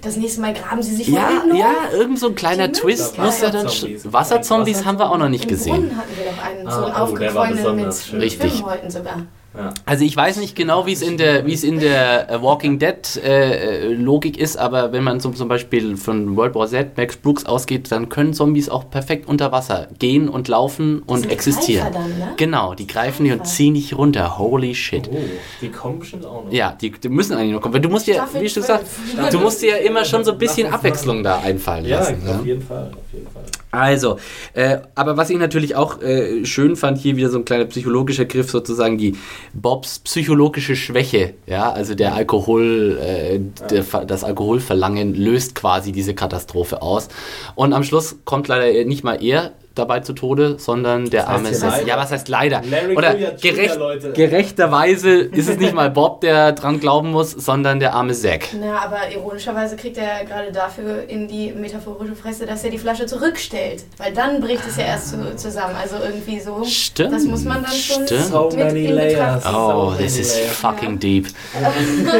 Das 0.00 0.16
nächste 0.16 0.40
Mal 0.40 0.52
graben 0.52 0.82
sie 0.82 0.94
sich 0.94 1.08
ja, 1.08 1.28
vor 1.28 1.54
ja, 1.54 1.72
irgend 1.92 2.18
so 2.18 2.28
ein 2.28 2.34
kleiner 2.34 2.68
Die 2.68 2.80
Twist 2.80 3.18
muss 3.18 3.40
ja 3.40 3.50
dann... 3.50 3.66
Wasserzombies. 3.66 4.12
Wasserzombies 4.12 4.84
haben 4.84 4.98
wir 4.98 5.10
auch 5.10 5.18
noch 5.18 5.28
nicht 5.28 5.44
Im 5.44 5.50
gesehen. 5.50 5.74
Brunnen 5.74 5.96
hatten 5.96 6.16
wir 6.16 6.24
doch 6.24 6.44
einen, 6.44 6.70
so 6.70 6.86
Ah, 6.86 7.04
einen 7.04 7.12
oh, 7.12 7.16
der 7.16 7.34
war 7.34 7.48
aufgequollenen 7.48 7.86
mit. 7.86 8.22
Richtig. 8.22 8.52
Schwimmhäuten 8.52 8.90
sogar. 8.90 9.26
Ja. 9.56 9.74
Also 9.84 10.04
ich 10.04 10.16
weiß 10.16 10.38
nicht 10.38 10.56
genau, 10.56 10.86
wie 10.86 10.92
es 10.92 11.02
in 11.02 11.18
der, 11.18 11.46
wie 11.46 11.52
es 11.52 11.62
in 11.62 11.78
der 11.78 12.30
äh, 12.30 12.42
Walking 12.42 12.78
Dead 12.78 12.96
äh, 13.22 13.88
äh, 13.88 13.92
Logik 13.92 14.38
ist, 14.38 14.56
aber 14.56 14.92
wenn 14.92 15.04
man 15.04 15.20
zum, 15.20 15.34
zum 15.36 15.48
Beispiel 15.48 15.96
von 15.96 16.36
World 16.36 16.54
War 16.54 16.66
Z, 16.68 16.96
Max 16.96 17.16
Brooks 17.16 17.44
ausgeht, 17.44 17.92
dann 17.92 18.08
können 18.08 18.32
Zombies 18.32 18.68
auch 18.70 18.88
perfekt 18.88 19.28
unter 19.28 19.52
Wasser 19.52 19.88
gehen 19.98 20.28
und 20.28 20.48
laufen 20.48 21.02
und 21.06 21.20
sind 21.20 21.30
existieren. 21.30 21.92
Dann, 21.92 22.18
ne? 22.18 22.32
Genau, 22.38 22.74
die 22.74 22.86
greifen 22.86 23.24
dich 23.24 23.32
und 23.32 23.46
ziehen 23.46 23.74
dich 23.74 23.96
runter. 23.96 24.38
Holy 24.38 24.74
shit. 24.74 25.10
Oh, 25.12 25.18
die 25.60 25.68
kommen 25.68 25.98
bestimmt 25.98 26.24
auch 26.24 26.44
noch. 26.44 26.52
Ja, 26.52 26.76
die, 26.80 26.90
die 26.90 27.08
müssen 27.10 27.34
eigentlich 27.36 27.52
noch 27.52 27.60
kommen. 27.60 27.74
Weil 27.74 27.80
du 27.82 27.90
musst 27.90 28.06
dir, 28.06 28.26
wie 28.32 28.48
du 28.48 28.62
sagst, 28.62 28.86
12. 29.14 29.28
du 29.30 29.38
musst 29.38 29.60
dir 29.60 29.70
ja 29.72 29.76
immer 29.76 30.04
schon 30.04 30.24
so 30.24 30.32
ein 30.32 30.38
bisschen 30.38 30.72
Abwechslung 30.72 31.22
da 31.22 31.40
einfallen 31.40 31.84
Ja, 31.84 31.98
lassen. 31.98 32.22
auf 32.26 32.40
ne? 32.40 32.46
jeden 32.46 32.62
Fall, 32.62 32.90
auf 32.90 33.12
jeden 33.12 33.26
Fall. 33.28 33.42
Also, 33.74 34.18
äh, 34.52 34.78
aber 34.94 35.16
was 35.16 35.30
ich 35.30 35.38
natürlich 35.38 35.74
auch 35.76 36.02
äh, 36.02 36.44
schön 36.44 36.76
fand, 36.76 36.98
hier 36.98 37.16
wieder 37.16 37.30
so 37.30 37.38
ein 37.38 37.46
kleiner 37.46 37.64
psychologischer 37.64 38.26
Griff 38.26 38.50
sozusagen, 38.50 38.98
die 38.98 39.16
Bobs 39.52 39.98
psychologische 40.00 40.76
Schwäche, 40.76 41.34
ja, 41.46 41.70
also 41.70 41.94
der 41.94 42.14
Alkohol, 42.14 42.98
äh, 43.00 43.40
der, 43.70 44.04
das 44.04 44.24
Alkoholverlangen 44.24 45.14
löst 45.14 45.54
quasi 45.54 45.92
diese 45.92 46.14
Katastrophe 46.14 46.82
aus. 46.82 47.08
Und 47.54 47.72
am 47.72 47.84
Schluss 47.84 48.16
kommt 48.24 48.48
leider 48.48 48.84
nicht 48.84 49.04
mal 49.04 49.22
er 49.22 49.52
dabei 49.74 50.00
zu 50.00 50.12
Tode, 50.12 50.58
sondern 50.58 51.08
der 51.10 51.22
heißt 51.22 51.30
arme 51.30 51.54
Seth. 51.54 51.70
leider? 51.70 51.86
Ja, 51.86 51.96
was 51.96 52.10
heißt 52.12 52.28
leider? 52.28 52.62
Larry 52.70 52.96
Oder 52.96 53.12
Julia 53.14 53.30
gerecht, 53.40 53.76
Leute. 53.76 54.12
gerechterweise 54.12 55.10
ist 55.12 55.48
es 55.48 55.58
nicht 55.58 55.74
mal 55.74 55.90
Bob, 55.90 56.20
der 56.20 56.52
dran 56.52 56.80
glauben 56.80 57.10
muss, 57.10 57.30
sondern 57.32 57.80
der 57.80 57.94
arme 57.94 58.12
Zack. 58.12 58.48
Na, 58.60 58.80
aber 58.82 59.10
ironischerweise 59.12 59.76
kriegt 59.76 59.96
er 59.96 60.04
ja 60.04 60.24
gerade 60.24 60.52
dafür 60.52 61.08
in 61.08 61.28
die 61.28 61.52
metaphorische 61.52 62.14
Fresse, 62.14 62.46
dass 62.46 62.64
er 62.64 62.70
die 62.70 62.78
Flasche 62.78 63.06
zurückstellt. 63.06 63.84
Weil 63.98 64.12
dann 64.12 64.40
bricht 64.40 64.62
es 64.68 64.76
ja 64.76 64.84
erst 64.84 65.10
zu, 65.10 65.36
zusammen. 65.36 65.74
Also 65.80 65.96
irgendwie 66.04 66.40
so. 66.40 66.64
Stimmt, 66.64 67.12
Das 67.14 67.24
muss 67.24 67.44
man 67.44 67.62
dann 67.62 67.72
schon 67.72 68.06
stimmt. 68.06 68.24
So 68.26 68.48
mit 68.50 68.58
many 68.58 68.84
in 68.86 68.94
Betracht 68.96 69.12
layers. 69.16 69.42
ziehen. 69.44 69.54
Oh, 69.54 69.90
So 69.90 69.96
this 69.96 70.18
is 70.18 70.34
layers. 70.36 70.52
fucking 70.56 70.98
deep. 70.98 71.26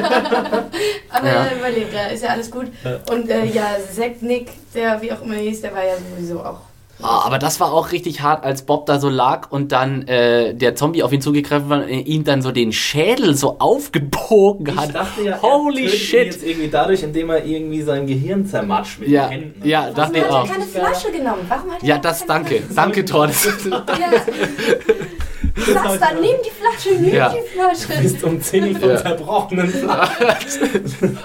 Aber 1.11 1.27
Ja. 1.27 1.45
er 1.45 1.57
überlebt, 1.57 1.95
da 1.95 2.07
ist 2.07 2.23
ja 2.25 2.31
alles 2.31 2.51
gut. 2.51 2.67
Ja. 2.85 2.99
Und 3.15 3.29
äh, 3.31 3.45
ja, 3.47 3.77
Zack 3.95 4.23
Nick, 4.23 4.49
der 4.75 5.01
wie 5.03 5.13
auch 5.13 5.23
immer 5.23 5.35
hieß, 5.35 5.61
der 5.61 5.75
war 5.75 5.85
ja 5.85 5.95
sowieso 6.17 6.41
auch. 6.41 6.61
Ah, 7.03 7.23
aber 7.27 7.39
das 7.39 7.59
war 7.61 7.73
auch 7.73 7.91
richtig 7.93 8.21
hart, 8.23 8.45
als 8.45 8.63
Bob 8.63 8.87
da 8.87 9.01
so 9.01 9.09
lag 9.09 9.51
und 9.51 9.73
dann 9.73 10.07
äh, 10.07 10.55
der 10.55 10.75
Zombie 10.77 11.03
auf 11.03 11.13
ihn 11.13 11.21
zugegriffen 11.21 11.69
war 11.69 11.83
und 11.83 11.89
ihm 11.89 12.23
dann 12.25 12.43
so 12.43 12.53
den 12.53 12.73
Schädel 12.73 13.35
so 13.35 13.59
aufgebogen 13.59 14.77
hat. 14.77 14.87
Ich 14.89 14.93
dachte 14.93 15.23
ja, 15.25 15.43
Holy 15.43 15.85
er 15.87 15.91
tötet 15.91 16.01
ihn 16.01 16.07
shit. 16.07 16.25
jetzt 16.27 16.43
irgendwie 16.47 16.69
dadurch, 16.69 17.03
indem 17.03 17.31
er 17.31 17.45
irgendwie 17.45 17.83
sein 17.83 18.07
Gehirn 18.07 18.47
zermatscht 18.47 19.01
mit 19.01 19.09
Ja, 19.09 19.25
den 19.29 19.31
Händen. 19.41 19.69
ja, 19.69 19.83
Warum 19.83 19.95
dachte 19.97 20.17
ich 20.19 20.23
hat 20.25 20.31
er 20.31 20.37
auch. 20.43 20.49
keine 20.49 20.65
Flasche 20.65 21.11
genommen? 21.13 21.45
Warum 21.49 21.71
hat 21.73 21.83
er 21.83 21.89
Ja, 21.89 21.99
das 21.99 22.23
Flasche 22.23 22.29
danke. 22.29 22.55
genommen? 22.57 22.75
Danke, 22.77 23.05
Thor. 23.05 23.27
Das, 23.27 23.45
Ja. 23.69 23.85
Du 25.55 25.61
sagst 25.75 26.01
dann, 26.01 26.15
nimm 26.21 26.31
die 26.45 26.51
Flasche, 26.51 26.99
nimm 26.99 27.15
Ja. 27.15 27.29
die 27.29 27.47
Flasche. 27.53 28.01
Bist 28.03 28.25
umzingelt 28.25 28.79
von 28.79 28.89
Ja. 28.89 28.97
zerbrochenen 28.97 29.69
Flaschen. 29.71 31.19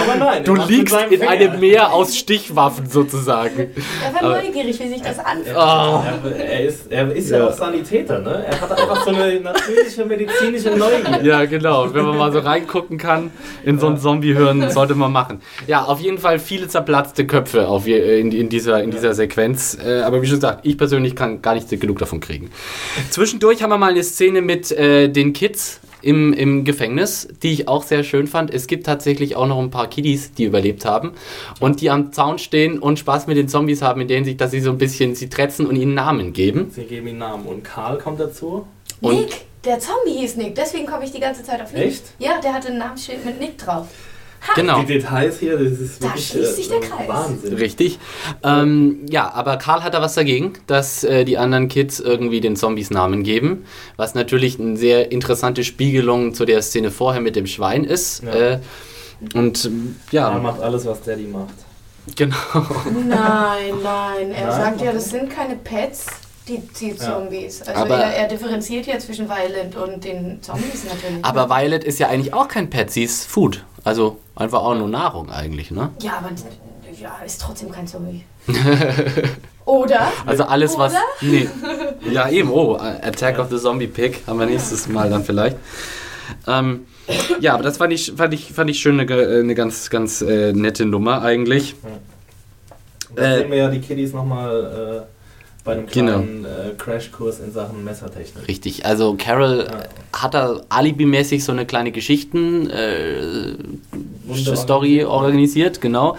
Aber 0.00 0.14
nein. 0.18 0.44
du 0.44 0.54
liegst 0.54 0.96
in 1.10 1.18
Finger. 1.18 1.28
einem 1.30 1.60
Meer 1.60 1.92
aus 1.92 2.16
Stichwaffen 2.16 2.88
sozusagen. 2.88 3.70
Er 4.04 4.14
war 4.14 4.22
neugierig, 4.42 4.80
wie 4.80 4.88
sich 4.88 5.02
das 5.02 5.15
anfühlt. 5.18 5.56
Oh. 5.56 5.58
Er, 5.58 6.36
er 6.36 6.64
ist, 6.64 6.90
er 6.90 7.12
ist 7.12 7.30
ja. 7.30 7.38
Ja. 7.38 7.46
auch 7.48 7.52
Sanitäter, 7.52 8.20
ne? 8.20 8.44
Er 8.46 8.60
hat 8.60 8.70
einfach 8.72 9.04
so 9.04 9.10
eine 9.10 9.40
natürliche 9.40 10.04
medizinische 10.04 10.70
Neugier. 10.70 11.22
Ja, 11.22 11.44
genau. 11.44 11.92
Wenn 11.92 12.04
man 12.04 12.16
mal 12.16 12.32
so 12.32 12.38
reingucken 12.40 12.98
kann 12.98 13.30
in 13.64 13.78
so 13.78 13.86
ein 13.88 13.98
Zombie-Hirn, 13.98 14.70
sollte 14.70 14.94
man 14.94 15.12
machen. 15.12 15.40
Ja, 15.66 15.84
auf 15.84 16.00
jeden 16.00 16.18
Fall 16.18 16.38
viele 16.38 16.68
zerplatzte 16.68 17.26
Köpfe 17.26 17.68
auf 17.68 17.86
in, 17.86 18.32
in, 18.32 18.48
dieser, 18.48 18.82
in 18.82 18.90
dieser 18.90 19.14
Sequenz. 19.14 19.76
Äh, 19.84 20.00
aber 20.02 20.22
wie 20.22 20.26
schon 20.26 20.36
gesagt, 20.36 20.60
ich 20.66 20.76
persönlich 20.76 21.14
kann 21.16 21.42
gar 21.42 21.54
nicht 21.54 21.68
genug 21.68 21.98
davon 21.98 22.20
kriegen. 22.20 22.50
Zwischendurch 23.10 23.62
haben 23.62 23.70
wir 23.70 23.78
mal 23.78 23.90
eine 23.90 24.02
Szene 24.02 24.42
mit 24.42 24.72
äh, 24.72 25.08
den 25.08 25.32
Kids 25.32 25.80
im, 26.02 26.32
im 26.32 26.64
Gefängnis, 26.64 27.28
die 27.42 27.52
ich 27.52 27.68
auch 27.68 27.82
sehr 27.82 28.04
schön 28.04 28.26
fand. 28.26 28.52
Es 28.52 28.66
gibt 28.66 28.86
tatsächlich 28.86 29.36
auch 29.36 29.46
noch 29.46 29.58
ein 29.60 29.70
paar 29.70 29.88
Kiddies, 29.88 30.32
die 30.32 30.44
überlebt 30.44 30.84
haben 30.84 31.12
und 31.60 31.80
die 31.80 31.90
am 31.90 32.12
Zaun 32.12 32.38
stehen 32.38 32.78
und 32.78 32.98
Spaß 32.98 33.26
mit 33.26 33.36
den 33.36 33.48
Zombies 33.48 33.82
haben, 33.82 34.00
in 34.00 34.08
der 34.08 34.16
Hinsicht, 34.18 34.40
dass 34.40 34.50
sie 34.50 34.60
so 34.60 34.70
ein 34.70 34.78
bisschen 34.78 35.14
sie 35.14 35.28
tretzen 35.28 35.66
und 35.66 35.76
ihnen 35.76 35.94
Namen 35.94 36.32
geben. 36.32 36.70
Sie 36.70 36.84
geben 36.84 37.08
ihm 37.08 37.18
Namen. 37.18 37.46
Und 37.46 37.64
Karl 37.64 37.98
kommt 37.98 38.20
dazu. 38.20 38.66
Und- 39.00 39.14
Nick, 39.16 39.44
der 39.64 39.78
Zombie 39.80 40.18
hieß 40.20 40.36
Nick, 40.36 40.54
deswegen 40.54 40.86
komme 40.86 41.04
ich 41.04 41.12
die 41.12 41.20
ganze 41.20 41.42
Zeit 41.42 41.60
auf 41.60 41.72
Nick. 41.72 41.84
Echt? 41.86 42.02
Ja, 42.18 42.40
der 42.40 42.52
hatte 42.54 42.68
ein 42.68 42.78
Namensschild 42.78 43.24
mit 43.24 43.40
Nick 43.40 43.58
drauf. 43.58 43.86
Genau. 44.54 44.80
Die 44.80 44.86
Details 44.86 45.38
hier, 45.40 45.58
das 45.58 45.78
ist 45.78 46.02
Da 46.02 46.06
wirklich 46.08 46.28
schließt 46.28 46.56
sich 46.56 46.68
der 46.68 46.78
äh, 46.78 46.80
Kreis. 46.80 47.08
Wahnsinn. 47.08 47.54
Richtig. 47.54 47.98
Ähm, 48.42 49.00
ja, 49.10 49.32
aber 49.32 49.56
Karl 49.56 49.82
hat 49.82 49.94
da 49.94 50.00
was 50.00 50.14
dagegen, 50.14 50.52
dass 50.66 51.04
äh, 51.04 51.24
die 51.24 51.36
anderen 51.36 51.68
Kids 51.68 52.00
irgendwie 52.00 52.40
den 52.40 52.56
Zombies 52.56 52.90
Namen 52.90 53.22
geben, 53.22 53.64
was 53.96 54.14
natürlich 54.14 54.58
eine 54.60 54.76
sehr 54.76 55.10
interessante 55.12 55.64
Spiegelung 55.64 56.32
zu 56.34 56.44
der 56.44 56.62
Szene 56.62 56.90
vorher 56.90 57.20
mit 57.20 57.36
dem 57.36 57.46
Schwein 57.46 57.84
ist. 57.84 58.22
Ja. 58.22 58.34
Äh, 58.34 58.58
und 59.34 59.64
ähm, 59.64 59.96
Er 60.12 60.14
ja, 60.14 60.30
macht 60.38 60.60
alles, 60.60 60.86
was 60.86 61.02
Daddy 61.02 61.24
macht. 61.24 61.54
genau. 62.14 62.36
Nein, 63.08 63.74
nein. 63.82 64.30
Er 64.32 64.46
Nein, 64.46 64.60
sagt 64.60 64.80
ja, 64.82 64.92
das 64.92 65.10
sind 65.10 65.28
keine 65.30 65.56
Pets, 65.56 66.06
die, 66.48 66.58
die 66.80 66.96
Zombies. 66.96 67.62
Also 67.62 67.80
Aber- 67.82 67.96
er, 67.96 68.14
er 68.16 68.28
differenziert 68.28 68.86
ja 68.86 68.98
zwischen 68.98 69.28
Violent 69.28 69.74
und 69.76 70.04
den 70.04 70.42
Zombies 70.42 70.84
natürlich. 70.84 71.24
Aber 71.24 71.48
Violet 71.50 71.84
ist 71.84 71.98
ja 71.98 72.08
eigentlich 72.08 72.32
auch 72.34 72.48
kein 72.48 72.70
Pet, 72.70 72.90
sie 72.90 73.04
ist 73.04 73.26
Food. 73.26 73.64
Also 73.84 74.18
einfach 74.34 74.62
auch 74.62 74.74
nur 74.74 74.88
Nahrung 74.88 75.30
eigentlich, 75.30 75.70
ne? 75.70 75.90
Ja, 76.00 76.18
aber 76.18 76.30
ja, 77.00 77.16
ist 77.24 77.40
trotzdem 77.40 77.70
kein 77.70 77.86
Zombie. 77.86 78.24
Oder? 79.64 80.12
Also 80.24 80.44
alles, 80.44 80.78
was. 80.78 80.92
Oder? 80.92 81.00
Nee. 81.20 81.48
Ja, 82.12 82.28
eben. 82.28 82.50
Oh, 82.52 82.76
Attack 82.76 83.38
of 83.40 83.50
the 83.50 83.58
Zombie 83.58 83.88
Pig 83.88 84.20
haben 84.28 84.38
wir 84.38 84.46
nächstes 84.46 84.86
Mal 84.86 85.10
dann 85.10 85.24
vielleicht. 85.24 85.56
Ähm, 86.46 86.86
ja, 87.40 87.54
aber 87.54 87.64
das 87.64 87.78
fand 87.78 87.92
ich, 87.92 88.12
fand 88.16 88.32
ich, 88.32 88.52
fand 88.52 88.70
ich 88.70 88.80
schon 88.80 89.00
eine, 89.00 89.12
eine 89.40 89.54
ganz, 89.56 89.90
ganz 89.90 90.22
äh, 90.22 90.52
nette 90.52 90.84
Nummer 90.84 91.22
eigentlich. 91.22 91.74
Da 93.16 93.22
Äh, 93.22 93.38
sehen 93.38 93.50
wir 93.50 93.58
ja 93.58 93.68
die 93.68 93.80
Kiddies 93.80 94.12
nochmal 94.12 95.06
äh, 95.08 95.15
bei 95.66 95.72
einem 95.72 95.86
Genau. 95.86 96.12
kleinen 96.12 96.44
äh, 96.46 96.70
Crashkurs 96.78 97.40
in 97.40 97.52
Sachen 97.52 97.84
Messertechnik. 97.84 98.48
Richtig. 98.48 98.86
Also 98.86 99.14
Carol 99.18 99.66
Ja. 99.70 99.80
äh, 99.80 99.88
hat 100.14 100.32
da 100.32 100.60
alibimäßig 100.70 101.44
so 101.44 101.52
eine 101.52 101.66
kleine 101.66 101.92
Geschichten 101.92 102.70
äh, 102.70 103.52
Story 104.56 105.04
organisiert, 105.04 105.80
genau. 105.82 106.16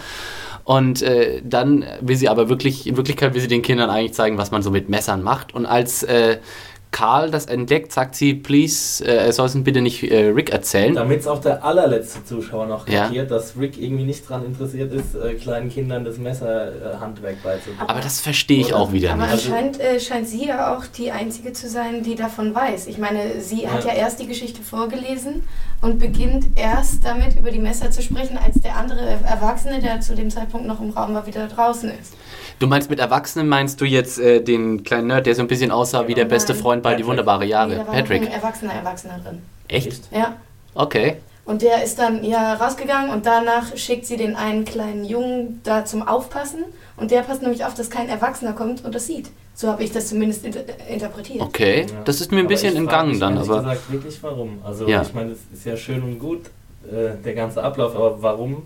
Und 0.64 1.00
äh, 1.02 1.40
dann 1.42 1.84
will 2.02 2.16
sie 2.16 2.28
aber 2.28 2.48
wirklich, 2.50 2.86
in 2.86 2.96
Wirklichkeit 2.96 3.32
will 3.34 3.40
sie 3.40 3.48
den 3.48 3.62
Kindern 3.62 3.88
eigentlich 3.90 4.12
zeigen, 4.12 4.36
was 4.38 4.50
man 4.50 4.62
so 4.62 4.70
mit 4.70 4.88
Messern 4.90 5.22
macht. 5.22 5.54
Und 5.54 5.64
als 5.66 6.02
äh, 6.02 6.36
Karl 6.90 7.30
das 7.30 7.46
entdeckt, 7.46 7.92
sagt 7.92 8.14
sie, 8.14 8.34
please, 8.34 9.04
äh, 9.04 9.26
er 9.26 9.32
soll 9.32 9.46
es 9.46 9.62
bitte 9.62 9.80
nicht 9.80 10.02
äh, 10.10 10.28
Rick 10.28 10.50
erzählen. 10.50 10.94
Damit 10.94 11.20
es 11.20 11.26
auch 11.26 11.40
der 11.40 11.62
allerletzte 11.64 12.24
Zuschauer 12.24 12.66
noch 12.66 12.88
Ja. 12.88 13.04
kapiert, 13.04 13.30
dass 13.30 13.56
Rick 13.58 13.80
irgendwie 13.80 14.04
nicht 14.04 14.28
daran 14.28 14.46
interessiert 14.46 14.92
ist, 14.92 15.14
äh, 15.14 15.34
kleinen 15.34 15.68
Kindern 15.70 16.04
das 16.04 16.18
Messerhandwerk 16.18 17.42
beizubringen. 17.42 17.80
Aber 17.88 18.00
das 18.00 18.20
verstehe 18.20 18.60
ich 18.60 18.68
Oder? 18.68 18.78
auch 18.80 18.92
wieder 18.92 19.12
Aber 19.12 19.22
nicht. 19.22 19.32
Also- 19.32 19.48
anscheinend 19.52 19.80
äh, 19.80 20.00
scheint 20.00 20.28
sie 20.28 20.46
ja 20.46 20.76
auch 20.76 20.86
die 20.86 21.10
Einzige 21.10 21.52
zu 21.52 21.68
sein, 21.68 22.02
die 22.02 22.14
davon 22.14 22.54
weiß. 22.54 22.86
Ich 22.86 22.98
meine, 22.98 23.40
sie 23.40 23.68
hat 23.68 23.84
Ja. 23.84 23.92
ja 23.92 23.96
erst 23.98 24.20
die 24.20 24.26
Geschichte 24.26 24.62
vorgelesen 24.62 25.44
und 25.82 25.98
beginnt 25.98 26.46
erst 26.56 27.04
damit 27.04 27.36
über 27.36 27.50
die 27.50 27.58
Messer 27.60 27.90
zu 27.90 28.02
sprechen, 28.02 28.38
als 28.38 28.60
der 28.62 28.76
andere 28.76 29.00
Erwachsene, 29.24 29.80
der 29.80 30.00
zu 30.00 30.14
dem 30.14 30.30
Zeitpunkt 30.30 30.66
noch 30.66 30.80
im 30.80 30.90
Raum 30.90 31.14
war, 31.14 31.26
wieder 31.26 31.46
draußen 31.46 31.90
ist. 32.00 32.14
Du 32.58 32.66
meinst 32.66 32.90
mit 32.90 32.98
Erwachsenen, 32.98 33.48
meinst 33.48 33.80
du 33.80 33.84
jetzt 33.84 34.18
äh, 34.18 34.40
den 34.42 34.82
kleinen 34.82 35.06
Nerd, 35.08 35.26
der 35.26 35.34
so 35.34 35.42
ein 35.42 35.48
bisschen 35.48 35.70
aussah 35.70 36.08
wie 36.08 36.14
der 36.14 36.24
Nein. 36.24 36.30
beste 36.30 36.54
Freund 36.54 36.82
bei 36.82 36.90
Die 36.90 36.94
Patrick. 37.02 37.08
wunderbare 37.08 37.44
Nee, 37.44 37.50
Jahre? 37.50 37.70
da 37.70 37.78
war 37.78 37.84
noch 37.86 37.92
ein 37.92 38.04
Patrick. 38.04 38.32
erwachsener 38.32 38.72
Erwachsener 38.72 39.18
drin. 39.24 39.42
Echt? 39.68 40.08
Ja. 40.12 40.34
Okay. 40.74 41.16
Und 41.44 41.62
der 41.62 41.82
ist 41.82 41.98
dann 41.98 42.24
ja 42.24 42.54
rausgegangen 42.54 43.10
und 43.10 43.24
danach 43.24 43.74
schickt 43.76 44.04
sie 44.06 44.16
den 44.16 44.36
einen 44.36 44.64
kleinen 44.64 45.04
Jungen 45.04 45.60
da 45.64 45.84
zum 45.84 46.06
Aufpassen. 46.06 46.64
Und 46.96 47.10
der 47.10 47.22
passt 47.22 47.42
nämlich 47.42 47.64
auf, 47.64 47.74
dass 47.74 47.88
kein 47.90 48.08
Erwachsener 48.08 48.52
kommt 48.52 48.84
und 48.84 48.94
das 48.94 49.06
sieht. 49.06 49.30
So 49.54 49.68
habe 49.68 49.82
ich 49.82 49.90
das 49.92 50.08
zumindest 50.08 50.44
inter 50.44 50.60
interpretiert. 50.88 51.40
Okay. 51.40 51.86
Ja. 51.88 51.96
Das 52.04 52.20
ist 52.20 52.30
mir 52.32 52.38
ein 52.38 52.46
Aber 52.46 52.48
bisschen 52.48 52.76
entgangen 52.76 53.18
dann, 53.18 53.34
ehrlich 53.36 53.48
aber. 53.50 53.60
gesagt 53.62 53.92
wirklich 53.92 54.22
warum. 54.22 54.58
Also 54.64 54.86
Ja. 54.88 55.02
ich 55.02 55.14
meine, 55.14 55.30
es 55.32 55.38
ist 55.58 55.64
ja 55.64 55.76
schön 55.76 56.02
und 56.02 56.18
gut, 56.18 56.46
äh, 56.90 57.14
der 57.24 57.34
ganze 57.34 57.62
Ablauf, 57.62 57.94
aber 57.96 58.20
warum? 58.22 58.64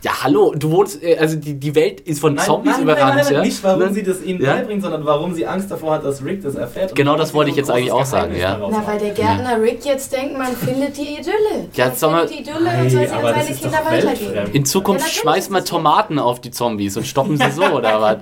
Ja, 0.00 0.22
hallo, 0.22 0.54
du 0.56 0.70
wohnst, 0.70 1.02
äh, 1.02 1.16
also 1.18 1.34
die, 1.36 1.54
die 1.58 1.74
Welt 1.74 2.00
ist 2.02 2.20
von 2.20 2.38
Zombies 2.38 2.74
nein, 2.74 2.82
überrannt, 2.82 3.16
nein, 3.16 3.24
nein, 3.24 3.34
ja? 3.34 3.40
Nicht 3.42 3.64
warum 3.64 3.80
Ne? 3.80 3.92
sie 3.92 4.04
das 4.04 4.22
ihnen 4.22 4.40
Ja? 4.40 4.54
beibringt, 4.54 4.80
sondern 4.82 5.04
warum 5.04 5.34
sie 5.34 5.44
Angst 5.44 5.70
davor 5.72 5.94
hat, 5.94 6.04
dass 6.04 6.24
Rick 6.24 6.40
das 6.42 6.54
erfährt. 6.54 6.90
und 6.92 6.96
Genau 6.96 7.16
das 7.16 7.34
wollte 7.34 7.50
ich 7.50 7.56
jetzt 7.56 7.68
eigentlich 7.68 7.90
auch 7.90 8.04
sagen, 8.04 8.36
ja. 8.36 8.56
Na, 8.70 8.86
weil 8.86 8.98
der 9.00 9.10
Gärtner 9.10 9.60
Rick 9.60 9.84
jetzt 9.84 10.12
denkt, 10.12 10.38
man 10.38 10.54
findet 10.54 10.96
die 10.96 11.14
Idylle. 11.18 11.68
Ja, 11.74 11.86
man 11.86 11.96
sag 11.96 12.10
mal- 12.12 12.28
findet 12.28 12.46
die 12.46 12.50
Idylle 12.50 12.70
und 12.80 12.90
soll 12.90 13.06
sie 13.08 13.12
aber 13.12 13.28
an 13.28 13.34
das 13.34 13.42
seine 13.42 13.50
ist 13.56 13.60
Kinder 13.62 13.78
weitergeben. 13.84 14.52
In 14.52 14.64
Zukunft 14.64 15.06
Ja, 15.06 15.12
schmeißt 15.12 15.50
man. 15.50 15.64
Tomaten 15.64 16.18
auf 16.20 16.40
die 16.40 16.52
Zombies 16.52 16.96
und 16.96 17.04
stoppen 17.04 17.36
sie 17.36 17.50
so, 17.50 17.64
oder 17.74 18.00
was? 18.00 18.16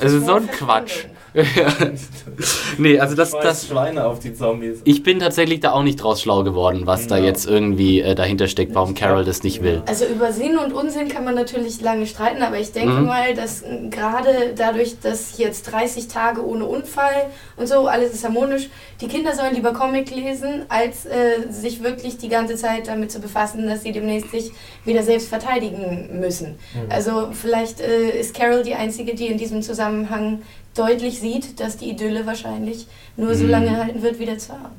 Es 0.00 0.12
ist 0.12 0.26
so 0.26 0.34
ein 0.34 0.46
Quatsch. 0.50 1.04
nee, 2.78 2.98
also 2.98 3.14
das, 3.14 3.32
das, 3.32 3.66
Schweine 3.66 4.06
auf 4.06 4.20
die 4.20 4.34
Zombies. 4.34 4.80
ich 4.84 5.02
bin 5.02 5.18
tatsächlich 5.20 5.60
da 5.60 5.72
auch 5.72 5.82
nicht 5.82 5.96
draus 6.02 6.22
schlau 6.22 6.42
geworden, 6.44 6.82
was 6.86 7.06
da 7.06 7.18
Ja. 7.18 7.24
jetzt 7.24 7.46
irgendwie 7.46 8.00
äh, 8.00 8.14
dahinter 8.14 8.48
steckt, 8.48 8.74
warum 8.74 8.94
Carol 8.94 9.24
das 9.24 9.42
nicht 9.42 9.62
will. 9.62 9.82
Also 9.86 10.06
über 10.06 10.32
Sinn 10.32 10.56
und 10.58 10.72
Unsinn 10.72 11.08
kann 11.08 11.24
man 11.24 11.34
natürlich 11.34 11.80
lange 11.80 12.06
streiten, 12.06 12.42
aber 12.42 12.58
ich 12.58 12.72
denke 12.72 12.94
Mhm. 12.94 13.06
mal, 13.06 13.34
dass 13.34 13.62
äh, 13.62 13.88
gerade 13.90 14.54
dadurch, 14.56 14.98
dass 15.00 15.38
jetzt 15.38 15.70
30 15.72 16.08
Tage 16.08 16.44
ohne 16.46 16.64
Unfall 16.64 17.26
und 17.56 17.66
so, 17.68 17.86
alles 17.86 18.12
ist 18.14 18.24
harmonisch, 18.24 18.68
die 19.00 19.08
Kinder 19.08 19.34
sollen 19.34 19.54
lieber 19.54 19.72
Comic 19.72 20.10
lesen, 20.14 20.64
als 20.68 21.06
äh, 21.06 21.50
sich 21.50 21.82
wirklich 21.82 22.16
die 22.18 22.28
ganze 22.28 22.56
Zeit 22.56 22.88
damit 22.88 23.12
zu 23.12 23.20
befassen, 23.20 23.66
dass 23.66 23.82
sie 23.82 23.92
demnächst 23.92 24.30
sich 24.30 24.52
wieder 24.84 25.02
selbst 25.02 25.28
verteidigen 25.28 26.18
müssen. 26.20 26.56
Mhm. 26.74 26.90
Also 26.90 27.28
vielleicht 27.32 27.80
äh, 27.80 28.18
ist 28.18 28.34
Carol 28.34 28.62
die 28.62 28.74
Einzige, 28.74 29.14
die 29.14 29.26
in 29.26 29.36
diesem 29.38 29.60
Zusammenhang 29.62 30.40
deutlich 30.78 31.20
sieht, 31.20 31.58
dass 31.60 31.76
die 31.76 31.90
Idylle 31.90 32.26
wahrscheinlich 32.26 32.86
nur 33.16 33.34
so 33.34 33.44
Mhm. 33.44 33.50
lange 33.50 33.76
halten 33.76 34.02
wird 34.02 34.18
wie 34.18 34.26
der 34.26 34.38
Zahn. 34.38 34.70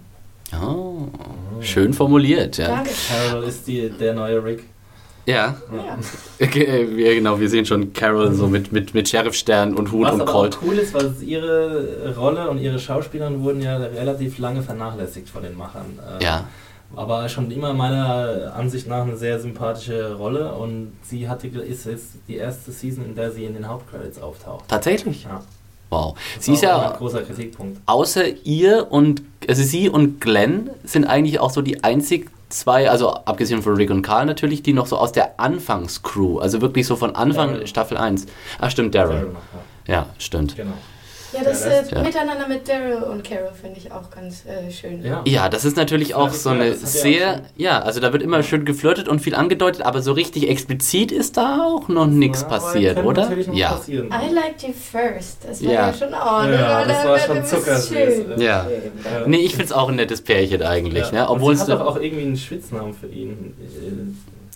Oh, 0.64 1.08
schön 1.60 1.93
formuliert, 1.93 2.58
ja. 2.58 2.68
Danke. 2.68 2.91
Carol 3.10 3.43
ist 3.43 3.68
die, 3.68 3.89
der 3.89 4.14
neue 4.14 4.43
Rick. 4.43 4.64
Ja, 5.26 5.58
Ja. 5.76 5.98
Okay, 6.41 6.86
ja, 7.04 7.14
genau, 7.16 7.38
wir 7.38 7.50
sehen 7.50 7.66
schon 7.66 7.91
Carol 7.91 8.34
so 8.34 8.48
mit, 8.48 8.72
mit, 8.72 8.93
mit 8.93 9.10
Sheriffstern 9.10 9.74
und 9.74 9.91
Hut 9.91 10.06
Was 10.06 10.14
und 10.14 10.22
aber 10.22 10.32
Colt. 10.32 10.58
auch 10.58 10.62
cool 10.66 10.76
ist, 10.78 10.93
weil 10.93 11.14
ihre 11.22 12.16
Rolle 12.18 12.50
und 12.50 12.60
ihre 12.60 12.80
Schauspielerin 12.80 13.43
wurden 13.43 13.62
ja 13.62 13.76
relativ 13.76 14.38
lange 14.38 14.62
vernachlässigt 14.62 15.28
von 15.30 15.43
den 15.43 15.58
Machern. 15.58 16.00
Äh, 16.20 16.24
Ja, 16.24 16.45
Aber 16.95 17.28
schon 17.28 17.52
immer 17.52 17.74
meiner 17.74 18.54
Ansicht 18.56 18.88
nach 18.88 19.02
eine 19.04 19.18
sehr 19.18 19.41
sympathische 19.41 20.14
Rolle 20.16 20.54
und 20.54 20.93
sie 21.04 21.28
hatte 21.28 21.48
ist 21.48 21.86
jetzt 21.86 22.06
die 22.30 22.38
erste 22.38 22.72
Season, 22.72 23.04
in 23.04 23.14
der 23.14 23.30
sie 23.32 23.43
in 23.43 23.54
den 23.54 23.68
Hauptcredits 23.68 24.22
auftaucht. 24.22 24.64
tatsächlich. 24.70 25.26
Ja. 25.26 25.41
Wow. 25.89 26.17
Das 26.35 26.45
Sie 26.45 26.53
ist 26.53 26.63
ja 26.63 26.91
ein 26.91 26.97
großer 26.97 27.21
Kritikpunkt. 27.23 27.79
außer 27.85 28.23
ihr 28.43 28.88
und, 28.91 29.21
also 29.47 29.63
sie 29.63 29.89
und 29.89 30.19
Glenn 30.19 30.69
sind 30.83 31.05
eigentlich 31.05 31.39
auch 31.39 31.49
so 31.51 31.61
die 31.61 31.83
einzig 31.83 32.29
zwei, 32.49 32.89
also 32.89 33.11
abgesehen 33.11 33.61
von 33.61 33.75
Rick 33.75 33.89
und 33.89 34.01
Carl 34.01 34.25
natürlich, 34.25 34.63
die 34.63 34.73
noch 34.73 34.85
so 34.88 34.97
aus 34.97 35.11
der 35.11 35.39
Anfangscrew, 35.39 36.39
also 36.39 36.61
wirklich 36.61 36.88
so 36.88 36.95
von 36.95 37.15
Anfang 37.15 37.51
Daryl. 37.51 37.67
Staffel 37.67 37.97
1. 37.97 38.25
Ach 38.59 38.71
stimmt, 38.71 38.95
Daryl. 38.95 39.15
Daryl. 39.15 39.35
Ja, 39.88 40.07
stimmt. 40.17 40.55
Genau. 40.55 40.73
Ja, 41.34 41.43
das 41.43 41.65
Ja, 41.65 41.82
das- 41.82 41.91
äh, 41.91 41.95
ja. 41.95 42.01
Miteinander 42.03 42.47
mit 42.47 42.67
Daryl 42.69 43.03
und 43.03 43.23
Carol 43.23 43.51
finde 43.59 43.78
ich 43.80 43.91
auch 43.91 44.09
ganz 44.09 44.43
äh, 44.45 44.71
schön. 44.71 45.03
Ja. 45.03 45.21
Ja, 45.25 45.49
das 45.49 45.65
ist 45.65 45.75
natürlich 45.75 46.15
auch 46.15 46.30
so 46.32 46.49
eine 46.51 46.73
sehr, 46.73 47.41
ja, 47.57 47.80
also 47.82 47.99
da 47.99 48.13
wird 48.13 48.23
immer 48.23 48.43
schön 48.43 48.63
geflirtet 48.63 49.07
und 49.09 49.19
viel 49.19 49.36
angedeutet, 49.36 49.82
aber 49.82 50.01
so 50.01 50.13
richtig 50.13 50.49
explizit 50.49 51.11
ist 51.11 51.36
da 51.36 51.63
auch 51.65 51.89
noch 51.89 52.07
nichts 52.07 52.45
passiert, 52.45 53.03
oder? 53.03 53.30
Ja. 53.51 53.71
passieren. 53.73 54.07
I 54.07 54.34
liked 54.34 54.63
you 54.63 54.69
first. 54.73 55.39
Das 55.47 55.61
war 55.63 55.71
Ja. 55.73 55.88
ja, 55.88 55.93
schon 55.93 56.13
ordentlich. 56.13 56.59
Ja, 56.61 56.86
das 56.86 57.05
war 57.05 57.19
schon 57.19 57.45
zuckersüß. 57.45 58.25
Ja. 58.38 58.65
Nee, 59.25 59.38
ich 59.38 59.55
find's 59.55 59.71
auch 59.73 59.89
ein 59.89 59.95
nettes 59.95 60.21
Pärchen 60.21 60.61
eigentlich, 60.63 61.07
Ja. 61.07 61.23
ne? 61.23 61.30
Obwohl 61.30 61.51
und 61.53 61.59
es 61.59 61.65
sie 61.65 61.71
hat 61.73 61.82
doch 61.82 61.88
auch 61.88 61.99
irgendwie 61.99 62.23
einen 62.23 62.38
Spitznamen 62.38 62.93
für 62.93 63.07
ihn. 63.07 63.53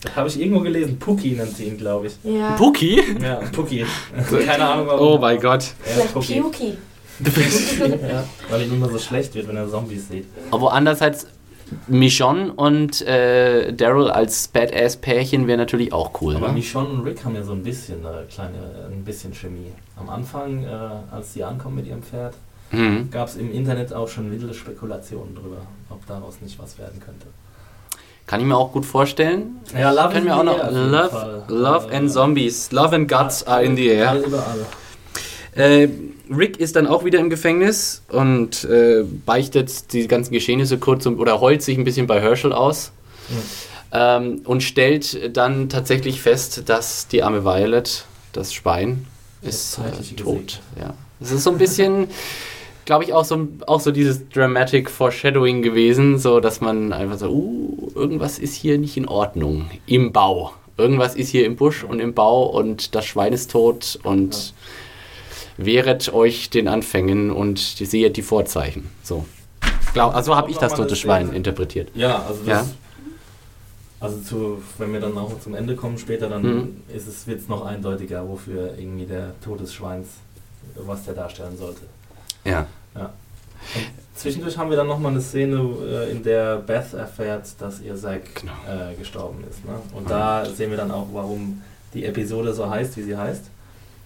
Äh, 0.06 0.10
Habe 0.16 0.28
ich 0.30 0.40
irgendwo 0.40 0.62
gelesen. 0.62 0.98
Puki 1.00 1.32
nennt 1.32 1.56
sie 1.56 1.66
ihn, 1.66 1.78
glaube 1.78 2.08
ich. 2.08 2.14
Ja. 2.24 2.52
Puki? 2.56 3.02
Ja, 3.22 3.36
Puki. 3.52 3.86
Keine 4.46 4.66
Ahnung 4.68 4.88
warum. 4.88 5.08
Oh 5.08 5.18
mein 5.18 5.40
Gott. 5.40 5.64
Ja, 5.64 5.74
Vielleicht 5.94 6.14
Puki. 6.14 6.42
Puki. 6.42 6.78
ja, 8.10 8.24
weil 8.50 8.64
ihm 8.64 8.74
immer 8.74 8.90
so 8.90 8.98
schlecht 8.98 9.36
wird, 9.36 9.48
wenn 9.48 9.56
er 9.58 9.70
Zombies 9.70 10.08
sieht. 10.10 10.26
Aber 10.50 10.74
andererseits, 10.74 11.28
Michonne 11.88 12.52
und 12.54 13.02
äh, 13.04 13.72
Daryl 13.74 14.10
als 14.10 14.48
Badass-Pärchen 14.48 15.48
wäre 15.48 15.58
natürlich 15.58 15.94
auch 15.94 16.20
cool, 16.22 16.36
Aber 16.36 16.48
ne? 16.48 16.54
Michonne 16.56 16.90
und 16.90 17.02
Rick 17.06 17.24
haben 17.24 17.36
ja 17.36 17.44
so 17.44 17.52
ein 17.54 17.64
bisschen 17.64 18.06
eine 18.06 18.24
kleine, 18.26 18.58
ein 18.92 19.04
bisschen 19.06 19.34
Chemie. 19.34 19.72
Am 19.98 20.10
Anfang, 20.10 20.64
äh, 20.64 20.68
als 21.12 21.34
sie 21.34 21.44
ankommen 21.44 21.76
mit 21.76 21.88
ihrem 21.88 22.02
Pferd, 22.04 22.34
Mhm. 22.74 23.10
gab 23.12 23.28
es 23.28 23.36
im 23.36 23.52
Internet 23.52 23.92
auch 23.94 24.08
schon 24.08 24.32
wilde 24.32 24.54
Spekulationen 24.54 25.36
drüber, 25.36 25.58
ob 25.90 26.06
daraus 26.08 26.40
nicht 26.42 26.58
was 26.58 26.78
werden 26.80 27.02
könnte. 27.06 27.28
Kann 28.32 28.40
ich 28.40 28.46
mir 28.46 28.56
auch 28.56 28.72
gut 28.72 28.86
vorstellen. 28.86 29.60
Ja, 29.78 29.92
Love 29.92 30.14
Können 30.14 30.26
wir 30.26 30.38
auch 30.38 30.44
noch 30.46 30.58
Love. 30.72 31.44
Love 31.50 31.92
and 31.94 32.10
Zombies. 32.10 32.72
Love 32.72 32.96
and 32.96 33.12
Guts 33.12 33.46
are 33.46 33.62
in 33.62 33.76
the 33.76 33.88
air. 33.88 34.24
Überall. 34.26 34.66
Äh, 35.54 35.90
Rick 36.34 36.58
ist 36.58 36.78
dann 36.78 36.88
auch 36.88 37.04
wieder 37.04 37.20
im 37.20 37.30
Gefängnis 37.30 38.04
und 38.08 38.64
äh, 38.64 39.04
beichtet 39.26 39.92
die 39.92 40.08
ganzen 40.08 40.32
Geschehnisse 40.32 40.78
kurz 40.78 41.06
um, 41.06 41.20
oder 41.20 41.42
heult 41.42 41.62
sich 41.62 41.78
ein 41.78 41.84
bisschen 41.84 42.08
bei 42.08 42.22
Herschel 42.22 42.54
aus 42.54 42.94
Mhm. 43.28 43.36
ähm, 43.92 44.42
und 44.46 44.64
stellt 44.64 45.36
dann 45.36 45.68
tatsächlich 45.68 46.22
fest, 46.22 46.64
dass 46.70 47.10
die 47.10 47.24
arme 47.24 47.44
Violet, 47.44 48.06
das 48.32 48.54
Schwein, 48.54 49.08
ist 49.42 49.78
äh, 49.78 50.16
tot. 50.16 50.62
Ja. 50.80 50.94
Es 51.20 51.32
ist 51.32 51.44
so 51.44 51.52
ein 51.52 51.58
bisschen, 51.58 52.08
glaube 52.86 53.04
ich, 53.04 53.14
auch 53.14 53.26
so, 53.26 53.48
auch 53.68 53.80
so 53.80 53.92
dieses 53.92 54.28
Dramatic 54.30 54.90
Foreshadowing 54.90 55.62
gewesen, 55.62 56.18
so 56.20 56.40
dass 56.40 56.62
man 56.62 56.94
einfach 56.94 57.18
so, 57.18 57.30
uh, 57.30 57.92
irgendwas 57.96 58.40
ist 58.40 58.54
hier 58.56 58.78
nicht 58.78 58.98
in 58.98 59.08
Ordnung 59.08 59.70
im 59.86 60.12
Bau. 60.12 60.54
Irgendwas 60.78 61.16
ist 61.16 61.30
hier 61.30 61.46
im 61.46 61.56
Busch 61.58 61.84
und 61.84 62.00
im 62.00 62.14
Bau 62.14 62.44
und 62.46 62.96
das 62.96 63.06
Schwein 63.06 63.34
ist 63.34 63.52
tot 63.52 64.00
und 64.04 64.54
wehret 65.58 66.12
euch 66.14 66.50
den 66.50 66.68
Anfängen 66.68 67.30
und 67.30 67.60
sehet 67.60 68.18
die 68.18 68.22
Vorzeichen. 68.24 68.90
So. 69.04 69.26
Glaub, 69.94 70.16
also 70.16 70.36
habe 70.36 70.50
ich 70.50 70.58
das 70.58 70.74
tote 70.74 70.96
Schwein 70.96 71.34
interpretiert. 71.34 71.90
Ja, 71.94 72.24
also 72.24 72.40
das, 72.46 72.48
Ja. 72.48 72.66
Also 74.00 74.18
zu, 74.22 74.64
wenn 74.80 74.94
wir 74.94 75.00
dann 75.00 75.16
auch 75.16 75.40
zum 75.42 75.54
Ende 75.54 75.76
kommen 75.76 76.00
später, 76.00 76.28
dann 76.28 76.42
Mhm. 76.42 76.78
ist 76.96 77.08
es, 77.08 77.28
wird 77.28 77.40
es 77.42 77.48
noch 77.48 77.64
eindeutiger, 77.64 78.28
wofür 78.28 78.74
irgendwie 78.80 79.06
der 79.06 79.40
Tod 79.42 79.60
des 79.60 79.76
Schweins, 79.76 80.08
was 80.76 81.06
der 81.06 81.14
darstellen 81.14 81.56
sollte. 81.56 81.82
Ja. 82.46 82.68
Zwischendurch 84.16 84.56
haben 84.58 84.70
wir 84.70 84.78
dann 84.78 84.88
nochmal 84.88 85.12
eine 85.14 85.22
Szene, 85.22 85.58
äh, 85.58 86.12
in 86.12 86.22
der 86.24 86.58
Beth 86.58 86.94
erfährt, 86.94 87.48
dass 87.60 87.82
ihr 87.82 87.96
Zack 87.96 88.36
Genau. 88.36 88.52
äh, 88.70 88.94
gestorben 88.96 89.44
ist. 89.50 89.66
Ne? 89.66 89.72
Und 89.96 90.10
da 90.10 90.46
sehen 90.46 90.70
wir 90.70 90.78
dann 90.78 90.92
auch, 90.92 91.08
warum 91.12 91.62
die 91.94 92.06
Episode 92.06 92.54
so 92.54 92.70
heißt, 92.70 92.98
wie 92.98 93.04
sie 93.04 93.18
heißt. 93.18 93.46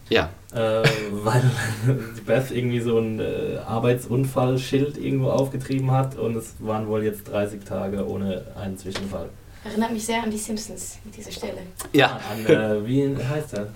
Ja. 0.10 0.30
Äh, 0.54 0.84
weil 1.12 1.44
Beth 2.26 2.52
irgendwie 2.52 2.80
so 2.80 2.98
ein 3.00 3.20
äh, 3.20 3.58
Arbeitsunfallschild 3.68 4.98
irgendwo 4.98 5.32
aufgetrieben 5.32 5.92
hat 5.92 6.16
und 6.18 6.38
es 6.38 6.54
waren 6.60 6.88
wohl 6.88 7.04
jetzt 7.04 7.26
30 7.30 7.66
Tage 7.66 8.08
ohne 8.08 8.44
einen 8.56 8.78
Zwischenfall. 8.78 9.28
Erinnert 9.66 9.92
mich 9.92 10.06
sehr 10.06 10.24
an 10.24 10.32
die 10.32 10.38
Simpsons, 10.38 10.98
diese 11.18 11.32
Stelle. 11.32 11.58
Ja. 11.92 12.20
An, 12.32 12.46
äh, 12.46 12.86
wie 12.88 13.16
heißt 13.18 13.54
der? 13.54 13.68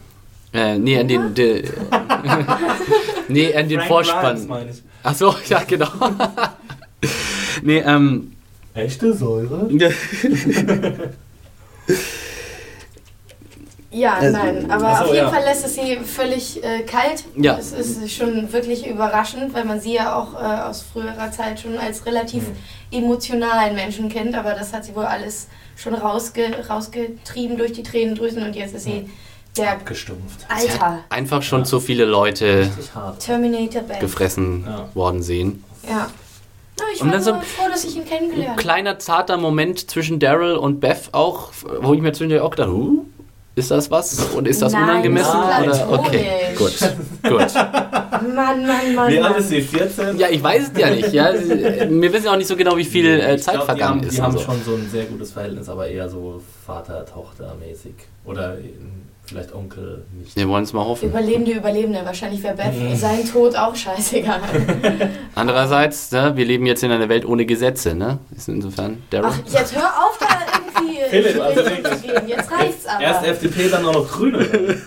Äh, 0.53 0.78
nee, 0.78 0.97
an 0.99 1.07
den, 1.07 1.34
de, 1.34 1.64
nee, 3.30 3.53
an 3.55 3.67
den 3.69 3.77
Frank 3.80 3.88
Vorspann. 3.89 4.47
meine 4.47 4.71
ich. 4.71 4.84
Ach 5.03 5.15
so, 5.15 5.34
ja, 5.47 5.63
genau. 5.67 5.88
nee, 7.63 7.80
ähm. 7.80 8.34
Echte 8.73 9.13
Säure? 9.13 9.69
Ja, 13.91 14.13
Also- 14.19 14.38
nein, 14.38 14.69
aber 14.69 14.95
so, 14.97 15.01
auf 15.03 15.05
jeden 15.07 15.17
ja. 15.17 15.30
Fall 15.30 15.43
lässt 15.43 15.65
es 15.65 15.75
sie 15.75 15.97
völlig 15.97 16.63
äh, 16.63 16.82
kalt. 16.84 17.23
Ja. 17.36 17.57
Es 17.57 17.71
ist 17.71 18.11
schon 18.13 18.51
wirklich 18.53 18.86
überraschend, 18.86 19.53
weil 19.53 19.65
man 19.65 19.80
sie 19.82 19.93
ja 19.95 20.15
auch 20.15 20.34
äh, 20.36 20.61
aus 20.69 20.84
früherer 20.84 21.32
Zeit 21.32 21.59
schon 21.59 21.77
als 21.77 22.05
relativ 22.05 22.43
Hm. 22.45 22.53
emotionalen 23.03 23.75
Menschen 23.75 24.09
kennt, 24.09 24.36
aber 24.36 24.53
das 24.53 24.73
hat 24.73 24.86
sie 24.86 24.95
wohl 24.95 25.05
alles 25.05 25.47
schon 25.75 25.95
rausge 25.95 26.51
rausgetrieben 26.69 27.57
durch 27.57 27.71
die 27.71 27.84
Tränendrüsen 27.84 28.43
und 28.43 28.55
jetzt 28.55 28.75
ist 28.75 28.84
sie 28.84 29.09
der 29.57 29.71
Abgestumpft. 29.73 30.45
Alter 30.47 30.99
einfach 31.09 31.41
schon 31.41 31.59
Ja. 31.59 31.65
so 31.65 31.79
viele 31.79 32.05
Leute. 32.05 32.69
Terminator 33.19 33.81
gefressen 33.99 34.63
Ja. 34.67 34.89
worden 34.93 35.21
sehen. 35.21 35.63
Ja. 35.87 36.07
Na, 36.79 36.85
ich 36.93 37.01
Und 37.01 37.07
war 37.07 37.13
dann 37.15 37.23
so 37.23 37.33
froh, 37.33 37.67
dass 37.69 37.83
ich 37.83 37.95
ihn 37.97 38.03
Ein 38.03 38.07
kennengelernt 38.07 38.49
habe. 38.51 38.61
kleiner 38.61 38.99
zarter 38.99 39.37
Moment 39.37 39.89
zwischen 39.91 40.19
Daryl 40.19 40.55
und 40.55 40.79
Beth 40.79 41.09
auch, 41.13 41.51
wo 41.81 41.93
ich 41.93 42.01
mir 42.01 42.13
zwischendurch 42.13 42.41
auch 42.41 42.51
gedacht, 42.51 42.69
huh, 42.69 43.03
ist 43.55 43.71
das 43.71 43.91
was? 43.91 44.17
Und 44.33 44.47
ist 44.47 44.61
das 44.61 44.71
Nein, 44.71 44.83
unangemessen? 44.83 45.37
ist 45.69 45.81
oder? 45.85 45.91
Okay, 45.99 46.25
gut, 46.57 46.77
gut. 47.23 47.53
Mann, 47.53 48.65
Mann, 48.65 48.95
Mann. 48.95 49.11
Wie 49.11 49.19
alt 49.19 49.37
ist 49.37 49.49
sie? 49.49 49.61
14? 49.61 50.17
Ja, 50.17 50.27
ich 50.29 50.41
weiß 50.41 50.71
es 50.73 50.79
ja 50.79 50.89
nicht. 50.89 51.11
Ja. 51.11 51.33
Wir 51.33 52.13
wissen 52.13 52.25
ja 52.25 52.31
auch 52.33 52.37
nicht 52.37 52.47
so 52.47 52.55
genau, 52.55 52.77
wie 52.77 52.85
viel 52.85 53.05
äh, 53.07 53.35
Ich 53.35 53.43
Zeit 53.43 53.55
glaub, 53.55 53.65
vergangen 53.65 53.99
die 54.01 54.05
haben, 54.05 54.07
ist. 54.09 54.17
Die 54.17 54.21
haben 54.21 54.31
so. 54.37 54.39
schon 54.39 54.63
so 54.63 54.75
ein 54.75 54.87
sehr 54.89 55.05
gutes 55.05 55.31
Verhältnis, 55.33 55.67
aber 55.67 55.87
eher 55.87 56.07
so 56.07 56.41
Vater-Tochter-mäßig. 56.65 57.93
Oder 58.25 58.57
ähm, 58.59 59.09
vielleicht 59.30 59.53
Onkel 59.53 60.03
nicht. 60.11 60.36
Wir 60.36 60.47
wollen 60.49 60.63
es 60.63 60.73
mal 60.73 60.84
hoffen. 60.86 61.09
Überlebende, 61.09 61.51
Überlebende. 61.51 62.01
Wahrscheinlich 62.03 62.43
wäre 62.43 62.55
Beth 62.55 62.73
Mhm. 62.77 62.95
sein 62.95 63.25
Tod 63.25 63.55
auch 63.55 63.75
scheißegal. 63.75 64.39
Andererseits, 65.36 66.11
ne, 66.11 66.34
wir 66.36 66.45
leben 66.45 66.65
jetzt 66.65 66.84
in 66.84 66.91
einer 66.91 67.07
Welt 67.09 67.25
ohne 67.25 67.45
Gesetze. 67.45 67.95
Ne? 67.95 68.19
Ist 68.36 68.49
insofern 68.49 69.01
Daryl. 69.09 69.30
Ach, 69.32 69.53
jetzt 69.53 69.75
hör 69.75 69.88
auf, 69.88 70.17
da 70.19 70.27
irgendwie 70.75 70.99
Philipp, 71.09 71.41
also. 71.41 71.61
Jetzt 72.27 72.51
reicht's 72.51 72.86
aber. 72.86 73.01
Erst 73.03 73.25
FDP, 73.25 73.69
dann 73.69 73.86
auch 73.86 73.93
noch 73.93 74.11
Grüne. 74.11 74.45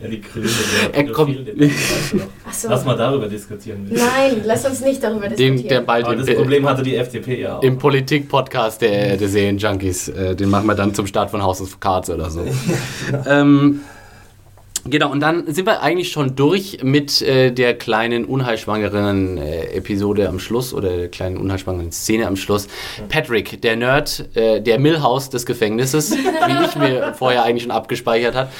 Ja, 0.00 0.06
die 0.08 0.20
Grüne. 0.20 0.46
Er 0.92 1.02
Der 1.02 1.12
kommt- 1.12 1.36
du 1.36 2.16
noch. 2.16 2.24
Achso. 2.46 2.68
Lass 2.68 2.84
mal 2.84 2.96
darüber 2.96 3.26
diskutieren. 3.28 3.86
Nein, 3.90 4.42
lass 4.44 4.64
uns 4.64 4.80
nicht 4.80 5.02
darüber 5.02 5.28
Dem, 5.28 5.36
diskutieren. 5.56 5.68
der 5.68 5.80
bald 5.80 6.04
Aber 6.06 6.14
das 6.16 6.28
äh, 6.28 6.34
Problem 6.34 6.68
hatte 6.68 6.82
die 6.84 6.94
FDP 6.94 7.40
ja 7.40 7.58
auch. 7.58 7.62
im 7.62 7.78
Politik-Podcast 7.78 8.80
der, 8.82 9.16
der 9.16 9.28
Serien-Junkies, 9.28 10.08
äh, 10.08 10.36
den 10.36 10.50
machen 10.50 10.66
wir 10.66 10.74
dann 10.76 10.94
zum 10.94 11.06
Start 11.08 11.30
von 11.30 11.42
House 11.42 11.60
of 11.60 11.80
Cards 11.80 12.10
oder 12.10 12.30
so. 12.30 12.44
ähm, 13.26 13.80
genau, 14.84 15.10
und 15.10 15.20
dann 15.20 15.52
sind 15.52 15.66
wir 15.66 15.82
eigentlich 15.82 16.10
schon 16.10 16.36
durch 16.36 16.78
mit 16.82 17.22
äh, 17.22 17.52
der 17.52 17.74
kleinen 17.76 18.24
unheilschwangeren 18.24 19.38
äh, 19.38 19.66
Episode 19.74 20.28
am 20.28 20.38
Schluss 20.38 20.74
oder 20.74 20.96
der 20.96 21.08
kleinen 21.08 21.36
unheilschwangeren 21.36 21.92
Szene 21.92 22.26
am 22.26 22.36
Schluss. 22.36 22.68
Patrick, 23.08 23.62
der 23.62 23.76
Nerd, 23.76 24.28
äh, 24.34 24.60
der 24.60 24.78
Millhouse 24.78 25.30
des 25.30 25.46
Gefängnisses, 25.46 26.12
wie 26.16 26.64
ich 26.64 26.76
mir 26.76 27.14
vorher 27.14 27.44
eigentlich 27.44 27.62
schon 27.62 27.72
abgespeichert 27.72 28.34
hat, 28.34 28.52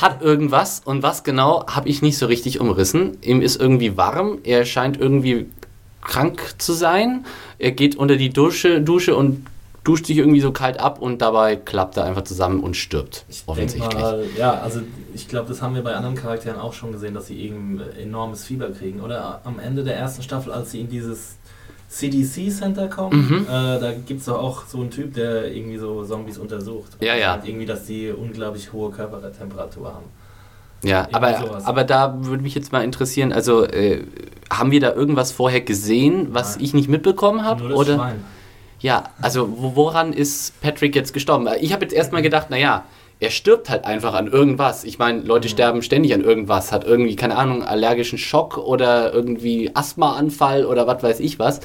hat 0.00 0.22
irgendwas 0.22 0.82
und 0.84 1.02
was 1.02 1.24
genau 1.24 1.66
habe 1.66 1.88
ich 1.88 2.02
nicht 2.02 2.18
so 2.18 2.26
richtig 2.26 2.60
umrissen. 2.60 3.18
Ihm 3.22 3.40
ist 3.40 3.60
irgendwie 3.60 3.96
warm, 3.96 4.38
er 4.44 4.64
scheint 4.64 4.98
irgendwie 4.98 5.46
krank 6.00 6.54
zu 6.58 6.72
sein. 6.72 7.24
Er 7.58 7.72
geht 7.72 7.96
unter 7.96 8.16
die 8.16 8.30
Dusche, 8.30 8.80
Dusche 8.80 9.16
und 9.16 9.46
duscht 9.84 10.06
sich 10.06 10.16
irgendwie 10.18 10.40
so 10.40 10.50
kalt 10.50 10.80
ab 10.80 11.00
und 11.00 11.20
dabei 11.22 11.56
klappt 11.56 11.96
er 11.98 12.04
einfach 12.04 12.22
zusammen 12.24 12.60
und 12.60 12.74
stirbt. 12.76 13.24
Ich 13.28 13.42
offensichtlich. 13.46 13.94
mal, 13.94 14.24
ja, 14.36 14.54
also 14.60 14.80
ich 15.14 15.28
glaube, 15.28 15.48
das 15.48 15.60
haben 15.62 15.74
wir 15.74 15.82
bei 15.82 15.94
anderen 15.94 16.16
Charakteren 16.16 16.58
auch 16.58 16.72
schon 16.72 16.90
gesehen, 16.92 17.14
dass 17.14 17.26
sie 17.26 17.44
irgendein 17.44 17.90
enormes 17.98 18.44
Fieber 18.44 18.70
kriegen. 18.70 19.00
Oder 19.00 19.42
am 19.44 19.58
Ende 19.58 19.84
der 19.84 19.96
ersten 19.96 20.22
Staffel, 20.22 20.52
als 20.52 20.70
sie 20.72 20.80
in 20.80 20.88
dieses 20.88 21.36
CDC-Center 21.88 22.88
kommen, 22.88 23.28
Mhm. 23.28 23.42
äh, 23.44 23.78
da 23.78 23.92
gibt 24.06 24.20
es 24.20 24.26
doch 24.26 24.38
auch 24.38 24.66
so 24.66 24.80
einen 24.80 24.90
Typ, 24.90 25.14
der 25.14 25.54
irgendwie 25.54 25.78
so 25.78 26.04
Zombies 26.04 26.38
untersucht. 26.38 26.92
Ja, 27.00 27.14
ja. 27.14 27.34
Und 27.34 27.46
irgendwie, 27.46 27.66
dass 27.66 27.84
die 27.86 28.10
unglaublich 28.10 28.72
hohe 28.72 28.90
Körpertemperatur 28.90 29.94
haben. 29.94 30.06
Ja, 30.82 31.00
Irgendwie 31.02 31.14
aber, 31.16 31.38
sowas. 31.46 31.64
aber 31.66 31.84
da 31.84 32.14
würde 32.26 32.42
mich 32.42 32.54
jetzt 32.54 32.72
mal 32.72 32.84
interessieren, 32.84 33.32
also 33.32 33.64
äh, 33.64 34.04
haben 34.52 34.70
wir 34.70 34.80
da 34.80 34.92
irgendwas 34.92 35.32
vorher 35.32 35.60
gesehen, 35.62 36.28
was 36.32 36.56
Nein. 36.56 36.64
ich 36.64 36.74
nicht 36.74 36.88
mitbekommen 36.88 37.42
habe? 37.44 37.60
Nur 37.60 37.70
das 37.70 37.78
Oder? 37.78 37.94
Schwein. 37.94 38.24
Ja, 38.84 39.04
also 39.22 39.48
wo, 39.50 39.76
woran 39.76 40.12
ist 40.12 40.60
Patrick 40.60 40.94
jetzt 40.94 41.14
gestorben? 41.14 41.48
Ich 41.58 41.72
habe 41.72 41.82
jetzt 41.86 41.94
erstmal 41.94 42.20
gedacht, 42.20 42.50
naja, 42.50 42.84
er 43.18 43.30
stirbt 43.30 43.70
halt 43.70 43.86
einfach 43.86 44.12
an 44.12 44.26
irgendwas. 44.26 44.84
Ich 44.84 44.98
meine, 44.98 45.22
Leute 45.22 45.48
Mhm. 45.48 45.52
sterben 45.52 45.82
ständig 45.82 46.12
an 46.12 46.20
irgendwas, 46.20 46.70
hat 46.70 46.84
irgendwie, 46.84 47.16
keine 47.16 47.36
Ahnung, 47.38 47.62
allergischen 47.62 48.18
Schock 48.18 48.58
oder 48.58 49.14
irgendwie 49.14 49.70
Asthmaanfall 49.72 50.66
oder 50.66 50.86
was 50.86 51.02
weiß 51.02 51.20
ich 51.20 51.38
was. 51.38 51.60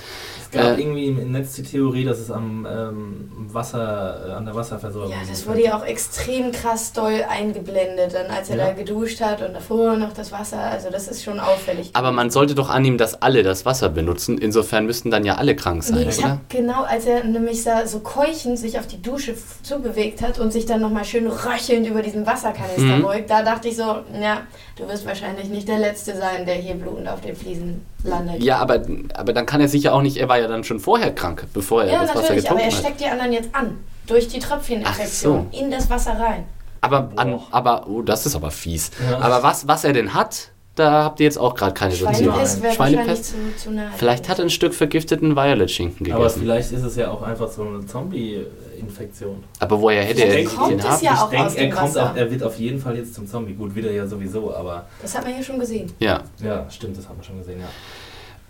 Es 0.52 0.58
gab 0.58 0.78
Äh, 0.78 0.82
irgendwie 0.82 1.08
im 1.08 1.32
Netz 1.32 1.54
die 1.54 1.64
Theorie, 1.64 2.06
dass 2.06 2.18
es 2.20 2.32
am 2.32 2.66
ähm, 2.70 3.30
Wasser, 3.52 4.30
äh, 4.30 4.32
an 4.32 4.46
der 4.46 4.56
Wasserversorgung 4.56 5.12
Ja, 5.12 5.18
das 5.30 5.46
wurde 5.46 5.64
ja 5.64 5.78
auch 5.78 5.86
extrem 5.86 6.52
krass 6.52 6.92
doll 6.92 7.24
eingeblendet, 7.30 8.14
dann 8.16 8.28
als 8.28 8.50
er 8.50 8.58
Ja. 8.58 8.66
da 8.68 8.74
geduscht 8.74 9.22
hat 9.22 9.42
und 9.42 9.54
davor 9.54 9.96
noch 9.96 10.14
das 10.14 10.32
Wasser. 10.32 10.60
Also 10.60 10.90
das 10.90 11.08
ist 11.08 11.24
schon 11.24 11.40
auffällig. 11.40 11.92
Aber 11.94 12.12
man 12.12 12.32
sollte 12.32 12.56
doch 12.56 12.70
annehmen, 12.70 12.98
dass 12.98 13.22
alle 13.22 13.44
das 13.44 13.66
Wasser 13.66 13.90
benutzen. 13.90 14.38
Insofern 14.40 14.86
müssten 14.86 15.12
dann 15.12 15.24
ja 15.24 15.36
alle 15.36 15.56
krank 15.56 15.84
sein, 15.84 16.08
ich 16.10 16.18
oder? 16.20 16.30
habe 16.30 16.42
genau, 16.50 16.84
als 16.84 17.06
er 17.06 17.24
nämlich 17.24 17.64
da 17.64 17.86
so 17.86 18.00
keuchend 18.00 18.58
sich 18.58 18.80
auf 18.80 18.88
die 18.88 19.02
Dusche 19.02 19.36
zubewegt 19.62 20.22
hat 20.22 20.40
und 20.40 20.52
sich 20.52 20.66
dann 20.66 20.82
nochmal 20.82 21.06
schön 21.06 21.28
röchelnd 21.28 21.86
über 21.88 22.02
diesen 22.02 22.26
Wasserkanister 22.26 22.98
Mhm. 22.98 23.02
beugt, 23.04 23.30
da 23.30 23.44
dachte 23.44 23.68
ich 23.68 23.76
so, 23.78 23.84
ja, 24.20 24.42
du 24.78 24.88
wirst 24.88 25.06
wahrscheinlich 25.06 25.50
nicht 25.50 25.68
der 25.68 25.78
Letzte 25.78 26.16
sein, 26.18 26.46
der 26.48 26.56
hier 26.56 26.74
blutend 26.76 27.08
auf 27.08 27.22
den 27.22 27.36
Fliesen 27.36 27.86
landet. 28.04 28.42
Ja, 28.44 28.58
aber, 28.58 28.82
aber 29.14 29.34
dann 29.34 29.46
kann 29.46 29.62
er 29.62 29.68
sich 29.68 29.84
ja 29.84 29.92
auch 29.94 30.02
nicht, 30.02 30.18
er 30.18 30.30
war 30.30 30.40
ja 30.40 30.48
dann 30.48 30.64
schon 30.64 30.80
vorher 30.80 31.14
krank, 31.14 31.46
bevor 31.54 31.84
er 31.84 31.92
Ja, 31.92 32.02
das 32.02 32.10
Wasser 32.10 32.22
natürlich, 32.22 32.50
aber 32.50 32.60
getrunken 32.60 32.62
er 32.62 32.78
hat. 32.78 32.86
steckt 32.86 33.02
die 33.02 33.06
anderen 33.06 33.34
jetzt 33.34 33.50
an. 33.56 33.78
Durch 34.08 34.28
die 34.28 34.40
Tröpfcheninfektion 34.40 35.48
Ach 35.54 35.60
in 35.60 35.70
das 35.72 35.90
Wasser 35.90 36.20
rein. 36.20 36.46
Aber, 36.82 37.12
an, 37.16 37.40
aber 37.52 37.88
oh, 37.88 38.02
das 38.02 38.26
ist 38.26 38.36
aber 38.36 38.52
fies. 38.52 38.92
Ja. 39.10 39.20
Aber 39.20 39.44
was, 39.44 39.68
was 39.68 39.84
er 39.84 39.94
denn 39.94 40.14
hat, 40.14 40.50
da 40.76 41.04
habt 41.04 41.20
ihr 41.20 41.26
jetzt 41.26 41.38
auch 41.38 41.56
gerade 41.56 41.74
keine. 41.74 41.94
Schweinepest 41.94 42.62
wäre 42.64 42.70
wahrscheinlich 42.78 43.00
Schweinepest? 43.02 43.26
zu, 43.26 43.36
zu 43.58 43.72
nahe. 43.72 43.90
Vielleicht 43.98 44.30
hat 44.30 44.40
er 44.40 44.46
ein 44.46 44.50
Stück 44.50 44.74
vergifteten 44.74 45.36
Violet-Schinken 45.36 46.10
Aber 46.12 46.20
gegessen. 46.24 46.40
vielleicht 46.42 46.72
ist 46.72 46.84
es 46.84 46.96
ja 46.96 47.12
auch 47.12 47.22
einfach 47.22 47.50
so 47.50 47.64
eine 47.64 47.86
Zombie-Infektion. 48.80 49.44
Aber 49.60 49.82
woher 49.82 50.04
hätte 50.04 50.20
Ich 50.22 50.26
er 50.26 50.32
denke, 50.36 50.50
den 50.52 50.58
kommt 50.58 50.84
haben? 50.84 51.04
ja 51.04 51.14
ich 51.14 51.20
auch 51.20 51.30
denke, 51.30 51.58
er 51.58 51.70
kommt 51.70 51.98
auch, 51.98 52.16
er 52.16 52.32
wird 52.32 52.44
auf 52.44 52.56
jeden 52.60 52.80
Fall 52.80 52.98
jetzt 52.98 53.14
zum 53.14 53.28
Zombie. 53.28 53.54
Gut, 53.54 53.76
wieder 53.76 53.92
ja 53.92 54.08
sowieso, 54.08 54.54
aber 54.54 54.88
Das 55.02 55.16
hat 55.16 55.24
man 55.26 55.36
ja 55.36 55.44
schon 55.44 55.60
gesehen. 55.60 55.92
Ja. 56.00 56.24
ja, 56.44 56.66
stimmt, 56.70 56.98
das 56.98 57.08
haben 57.08 57.18
wir 57.18 57.24
schon 57.24 57.38
gesehen, 57.38 57.60
ja. 57.60 57.68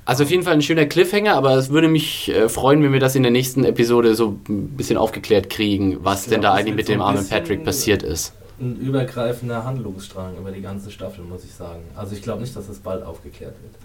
Also 0.05 0.23
auf 0.23 0.31
jeden 0.31 0.41
Fall 0.41 0.53
ein 0.53 0.61
schöner 0.63 0.85
Cliffhanger, 0.87 1.35
aber 1.35 1.55
es 1.55 1.69
würde 1.69 1.87
mich 1.87 2.29
äh, 2.29 2.49
freuen, 2.49 2.81
wenn 2.81 2.93
wir 2.93 2.99
das 2.99 3.15
in 3.15 3.21
der 3.21 3.31
nächsten 3.31 3.63
Episode 3.63 4.15
so 4.15 4.39
ein 4.49 4.69
bisschen 4.69 4.97
aufgeklärt 4.97 5.49
kriegen, 5.51 5.97
was 6.03 6.23
Ich 6.23 6.29
denn 6.29 6.41
glaub, 6.41 6.53
da 6.53 6.57
das 6.57 6.65
eigentlich 6.65 6.75
mit 6.75 6.87
so 6.87 6.93
dem 6.93 7.01
armen 7.01 7.27
Patrick 7.27 7.63
passiert 7.63 8.01
ist. 8.01 8.33
Ein 8.59 8.75
übergreifender 8.77 9.63
Handlungsstrang 9.63 10.35
über 10.37 10.51
die 10.51 10.61
ganze 10.61 10.89
Staffel, 10.89 11.23
muss 11.23 11.43
ich 11.45 11.53
sagen. 11.53 11.81
Also 11.95 12.15
ich 12.15 12.21
glaube 12.23 12.41
nicht, 12.41 12.55
dass 12.55 12.67
es 12.69 12.79
bald 12.79 13.03
aufgeklärt 13.05 13.53
wird. 13.61 13.75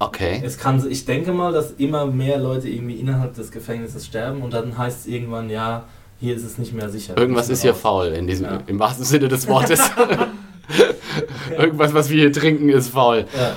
Okay. 0.00 0.40
Es 0.44 0.58
kann, 0.58 0.84
ich 0.88 1.04
denke 1.04 1.32
mal, 1.32 1.52
dass 1.52 1.72
immer 1.72 2.06
mehr 2.06 2.38
Leute 2.38 2.68
irgendwie 2.68 2.94
innerhalb 2.96 3.34
des 3.34 3.50
Gefängnisses 3.50 4.06
sterben 4.06 4.42
und 4.42 4.52
dann 4.52 4.78
heißt 4.78 5.00
es 5.00 5.06
irgendwann, 5.06 5.50
ja, 5.50 5.84
hier 6.20 6.36
ist 6.36 6.44
es 6.44 6.56
nicht 6.58 6.72
mehr 6.72 6.88
sicher. 6.88 7.16
Irgendwas 7.16 7.48
ist 7.48 7.62
hier 7.62 7.72
raus. 7.72 7.80
faul, 7.80 8.06
in 8.08 8.26
diesem, 8.26 8.46
Ja. 8.46 8.60
im 8.66 8.78
wahrsten 8.78 9.04
Sinne 9.04 9.28
des 9.28 9.46
Wortes. 9.48 9.80
Irgendwas, 11.58 11.94
was 11.94 12.10
wir 12.10 12.20
hier 12.20 12.32
trinken, 12.32 12.68
ist 12.68 12.90
faul. 12.90 13.26
Ja. 13.36 13.56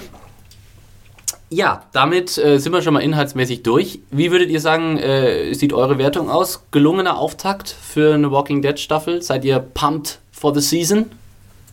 Ja, 1.53 1.83
damit 1.91 2.37
äh, 2.37 2.59
sind 2.59 2.71
wir 2.71 2.81
schon 2.81 2.93
mal 2.93 3.01
inhaltsmäßig 3.01 3.61
durch. 3.63 3.99
Wie 4.09 4.31
würdet 4.31 4.49
ihr 4.49 4.61
sagen, 4.61 4.97
äh, 4.97 5.53
sieht 5.53 5.73
eure 5.73 5.97
Wertung 5.97 6.29
aus? 6.29 6.63
Gelungener 6.71 7.17
Auftakt 7.17 7.67
für 7.69 8.13
eine 8.13 8.31
Walking 8.31 8.61
Dead 8.61 8.79
Staffel? 8.79 9.21
Seid 9.21 9.43
ihr 9.43 9.59
pumped 9.59 10.19
for 10.31 10.53
the 10.55 10.61
season? 10.61 11.07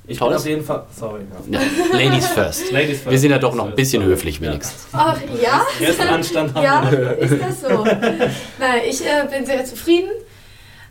Ich 0.08 0.18
Toll. 0.18 0.28
bin 0.30 0.36
auf 0.38 0.46
jeden 0.46 0.64
Fall. 0.64 0.84
Sorry. 0.98 1.20
Ja. 1.50 1.60
Ladies 1.92 2.26
first. 2.28 2.70
Ladies 2.72 3.00
first. 3.00 3.10
Wir 3.10 3.18
sind 3.18 3.30
ja 3.30 3.38
doch 3.38 3.54
noch 3.54 3.64
ein 3.64 3.68
first. 3.68 3.76
bisschen 3.76 4.02
Sorry. 4.02 4.14
höflich 4.14 4.40
wenigstens. 4.40 4.86
Ach 4.92 5.16
ja? 5.40 5.62
Restanstand 5.80 6.54
haben 6.54 6.64
Ja, 6.64 6.90
wir. 6.90 7.18
ist 7.18 7.34
das 7.40 7.60
so? 7.60 7.84
Nein, 8.58 8.80
ich 8.88 9.04
äh, 9.04 9.26
bin 9.30 9.44
sehr 9.44 9.64
zufrieden. 9.64 10.08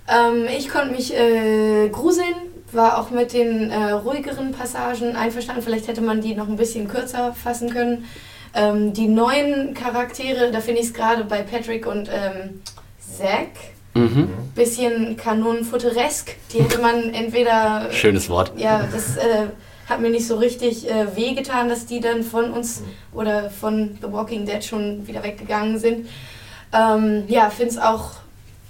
Ähm, 0.07 0.45
ich 0.55 0.69
konnte 0.69 0.91
mich 0.91 1.13
äh, 1.17 1.89
gruseln, 1.89 2.33
war 2.71 2.99
auch 2.99 3.09
mit 3.09 3.33
den 3.33 3.71
äh, 3.71 3.91
ruhigeren 3.91 4.51
Passagen 4.51 5.15
einverstanden. 5.15 5.63
Vielleicht 5.63 5.87
hätte 5.87 6.01
man 6.01 6.21
die 6.21 6.35
noch 6.35 6.47
ein 6.47 6.55
bisschen 6.55 6.87
kürzer 6.87 7.33
fassen 7.33 7.71
können. 7.73 8.05
Ähm, 8.53 8.93
die 8.93 9.07
neuen 9.07 9.73
Charaktere, 9.73 10.51
da 10.51 10.61
finde 10.61 10.81
ich 10.81 10.87
es 10.87 10.93
gerade 10.93 11.23
bei 11.25 11.41
Patrick 11.41 11.85
und 11.87 12.07
ähm, 12.13 12.61
Zack 13.17 13.49
Mhm. 13.97 14.29
bisschen 14.55 15.17
kanonenfutteresk. 15.17 16.35
Die 16.53 16.61
hätte 16.61 16.79
man 16.79 17.13
entweder 17.13 17.91
Schönes 17.91 18.29
Wort. 18.29 18.51
ja, 18.57 18.87
das 18.91 19.17
äh, 19.17 19.47
hat 19.87 20.01
mir 20.01 20.09
nicht 20.09 20.27
so 20.27 20.35
richtig 20.35 20.89
äh, 20.89 21.15
wehgetan, 21.15 21.69
dass 21.69 21.85
die 21.85 21.99
dann 21.99 22.23
von 22.23 22.51
uns 22.51 22.83
oder 23.13 23.49
von 23.49 23.97
The 24.01 24.11
Walking 24.11 24.45
Dead 24.45 24.63
schon 24.63 25.07
wieder 25.07 25.23
weggegangen 25.23 25.79
sind. 25.79 26.07
Ähm, 26.73 27.23
ja, 27.27 27.49
finde 27.49 27.71
es 27.71 27.77
auch 27.77 28.11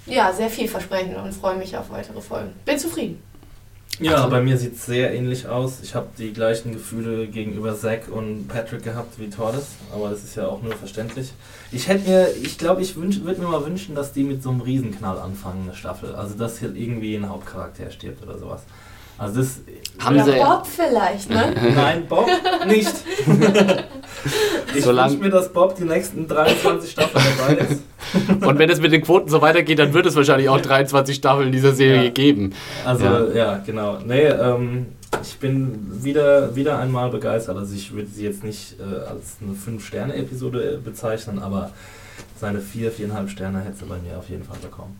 ja, 0.05 0.31
sehr 0.31 0.49
vielversprechend 0.49 1.17
und 1.17 1.33
freue 1.33 1.55
mich 1.55 1.75
auf 1.75 1.89
weitere 1.89 2.21
Folgen. 2.21 2.53
Bin 2.65 2.77
zufrieden. 2.77 3.21
Ja, 3.99 4.27
bei 4.27 4.41
mir 4.41 4.57
sieht 4.57 4.75
es 4.75 4.85
sehr 4.85 5.11
ähnlich 5.13 5.47
aus. 5.47 5.79
Ich 5.81 5.95
habe 5.95 6.07
die 6.17 6.31
gleichen 6.31 6.71
Gefühle 6.71 7.27
gegenüber 7.27 7.75
Zack 7.75 8.09
und 8.11 8.47
Patrick 8.47 8.83
gehabt 8.83 9.19
wie 9.19 9.29
Tordes, 9.29 9.69
aber 9.91 10.09
das 10.11 10.23
ist 10.23 10.35
ja 10.35 10.47
auch 10.47 10.61
nur 10.61 10.73
verständlich. 10.73 11.33
Ich 11.71 11.87
hätte 11.87 12.07
mir, 12.07 12.27
ich 12.43 12.59
glaube, 12.59 12.81
ich 12.81 12.95
würde 12.95 13.41
mir 13.41 13.47
mal 13.47 13.65
wünschen, 13.65 13.95
dass 13.95 14.13
die 14.13 14.23
mit 14.23 14.43
so 14.43 14.51
einem 14.51 14.61
Riesenknall 14.61 15.17
anfangen, 15.17 15.63
eine 15.63 15.75
Staffel. 15.75 16.13
Also, 16.13 16.35
dass 16.35 16.59
hier 16.59 16.75
irgendwie 16.75 17.15
ein 17.15 17.27
Hauptcharakter 17.27 17.89
stirbt 17.89 18.21
oder 18.21 18.37
sowas. 18.37 18.61
Also, 19.17 19.41
das. 19.41 19.59
Haben 19.99 20.23
sie- 20.23 20.31
Bob 20.33 20.67
vielleicht, 20.67 21.29
ne? 21.29 21.55
Nein, 21.75 22.05
Bob 22.07 22.27
nicht. 22.67 22.93
ich 24.75 24.83
Solang- 24.83 25.09
wünsche 25.11 25.23
mir, 25.23 25.29
dass 25.31 25.51
Bob 25.51 25.75
die 25.75 25.85
nächsten 25.85 26.27
23 26.27 26.91
Staffeln 26.91 27.23
dabei 27.39 27.53
ist. 27.55 27.81
Und 28.45 28.59
wenn 28.59 28.69
es 28.69 28.79
mit 28.79 28.91
den 28.91 29.01
Quoten 29.01 29.27
so 29.29 29.41
weitergeht, 29.41 29.79
dann 29.79 29.93
wird 29.93 30.05
es 30.05 30.15
wahrscheinlich 30.15 30.49
auch 30.49 30.61
23 30.61 31.15
Staffeln 31.15 31.51
dieser 31.51 31.73
Serie 31.73 32.05
Ja. 32.05 32.09
geben. 32.11 32.53
Also, 32.85 33.05
Ja. 33.05 33.27
ja, 33.33 33.63
genau. 33.65 33.97
Nee, 34.05 34.27
ähm, 34.27 34.85
ich 35.23 35.37
bin 35.39 36.03
wieder, 36.03 36.55
wieder 36.55 36.77
einmal 36.77 37.09
begeistert. 37.09 37.57
Also, 37.57 37.73
ich 37.73 37.91
würde 37.93 38.09
sie 38.09 38.23
jetzt 38.23 38.43
nicht 38.43 38.75
äh, 38.79 38.83
als 38.83 39.37
eine 39.41 39.53
5-Sterne-Episode 39.79 40.73
äh, 40.75 40.77
bezeichnen, 40.77 41.39
aber 41.39 41.71
seine 42.39 42.59
4, 42.59 42.91
4,5 42.93 43.29
Sterne 43.29 43.61
hätte 43.61 43.77
sie 43.77 43.85
bei 43.85 43.97
mir 43.97 44.17
auf 44.19 44.29
jeden 44.29 44.43
Fall 44.43 44.57
bekommen. 44.61 44.95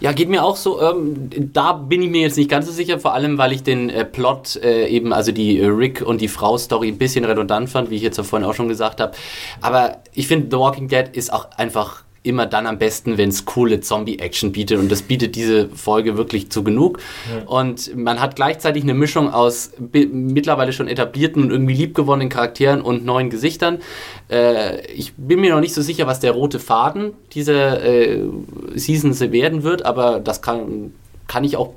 Ja, 0.00 0.12
geht 0.12 0.28
mir 0.28 0.42
auch 0.42 0.56
so. 0.56 0.80
Ähm, 0.82 1.30
da 1.52 1.72
bin 1.72 2.02
ich 2.02 2.10
mir 2.10 2.22
jetzt 2.22 2.36
nicht 2.36 2.50
ganz 2.50 2.66
so 2.66 2.72
sicher, 2.72 2.98
vor 2.98 3.14
allem 3.14 3.38
weil 3.38 3.52
ich 3.52 3.62
den 3.62 3.90
äh, 3.90 4.04
Plot 4.04 4.56
äh, 4.56 4.88
eben, 4.88 5.12
also 5.12 5.30
die 5.32 5.60
äh, 5.60 5.66
Rick 5.66 6.02
und 6.02 6.20
die 6.20 6.28
Frau-Story 6.28 6.88
ein 6.88 6.98
bisschen 6.98 7.24
redundant 7.24 7.70
fand, 7.70 7.90
wie 7.90 7.96
ich 7.96 8.02
jetzt 8.02 8.20
vorhin 8.20 8.48
auch 8.48 8.54
schon 8.54 8.68
gesagt 8.68 9.00
habe. 9.00 9.12
Aber 9.60 9.98
ich 10.12 10.26
finde, 10.26 10.48
The 10.50 10.58
Walking 10.58 10.88
Dead 10.88 11.08
ist 11.12 11.32
auch 11.32 11.50
einfach 11.52 12.01
immer 12.22 12.46
dann 12.46 12.66
am 12.66 12.78
besten, 12.78 13.18
wenn 13.18 13.30
es 13.30 13.44
coole 13.44 13.80
Zombie-Action 13.80 14.52
bietet 14.52 14.78
und 14.78 14.90
das 14.90 15.02
bietet 15.02 15.34
diese 15.34 15.68
Folge 15.70 16.16
wirklich 16.16 16.50
zu 16.50 16.62
genug. 16.62 16.98
Und 17.46 17.96
man 17.96 18.20
hat 18.20 18.36
gleichzeitig 18.36 18.84
eine 18.84 18.94
Mischung 18.94 19.32
aus 19.32 19.72
mittlerweile 19.80 20.72
schon 20.72 20.88
etablierten 20.88 21.42
und 21.42 21.50
irgendwie 21.50 21.74
liebgewonnenen 21.74 22.28
Charakteren 22.28 22.80
und 22.80 23.04
neuen 23.04 23.28
Gesichtern. 23.30 23.78
Äh, 24.30 24.86
ich 24.92 25.14
bin 25.16 25.40
mir 25.40 25.54
noch 25.54 25.60
nicht 25.60 25.74
so 25.74 25.82
sicher, 25.82 26.06
was 26.06 26.20
der 26.20 26.32
rote 26.32 26.60
Faden 26.60 27.12
dieser 27.32 27.82
äh, 27.84 28.22
Season 28.74 29.12
werden 29.32 29.62
wird, 29.62 29.84
aber 29.84 30.20
das 30.20 30.42
kann, 30.42 30.92
kann 31.32 31.44
ich 31.44 31.56
auch 31.56 31.70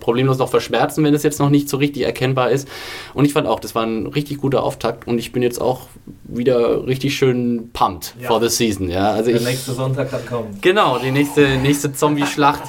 problemlos 0.00 0.38
noch 0.38 0.48
verschmerzen, 0.48 1.04
wenn 1.04 1.14
es 1.14 1.22
jetzt 1.22 1.38
noch 1.38 1.48
nicht 1.48 1.68
so 1.68 1.76
richtig 1.76 2.02
erkennbar 2.02 2.50
ist. 2.50 2.66
Und 3.14 3.24
ich 3.24 3.32
fand 3.32 3.46
auch, 3.46 3.60
das 3.60 3.76
war 3.76 3.84
ein 3.84 4.08
richtig 4.08 4.38
guter 4.38 4.64
Auftakt 4.64 5.06
und 5.06 5.18
ich 5.18 5.30
bin 5.30 5.44
jetzt 5.44 5.60
auch 5.60 5.82
wieder 6.24 6.84
richtig 6.88 7.16
schön 7.16 7.70
pumped 7.72 8.14
Ja. 8.20 8.26
for 8.26 8.40
the 8.40 8.48
season. 8.48 8.90
Ja, 8.90 9.12
also 9.12 9.30
Der 9.30 9.40
ich, 9.40 9.46
nächste 9.46 9.74
Sonntag 9.74 10.10
kann 10.10 10.26
kommen. 10.26 10.58
Genau, 10.60 10.98
die 10.98 11.12
nächste, 11.12 11.56
nächste 11.58 11.92
Zombie-Schlacht, 11.92 12.64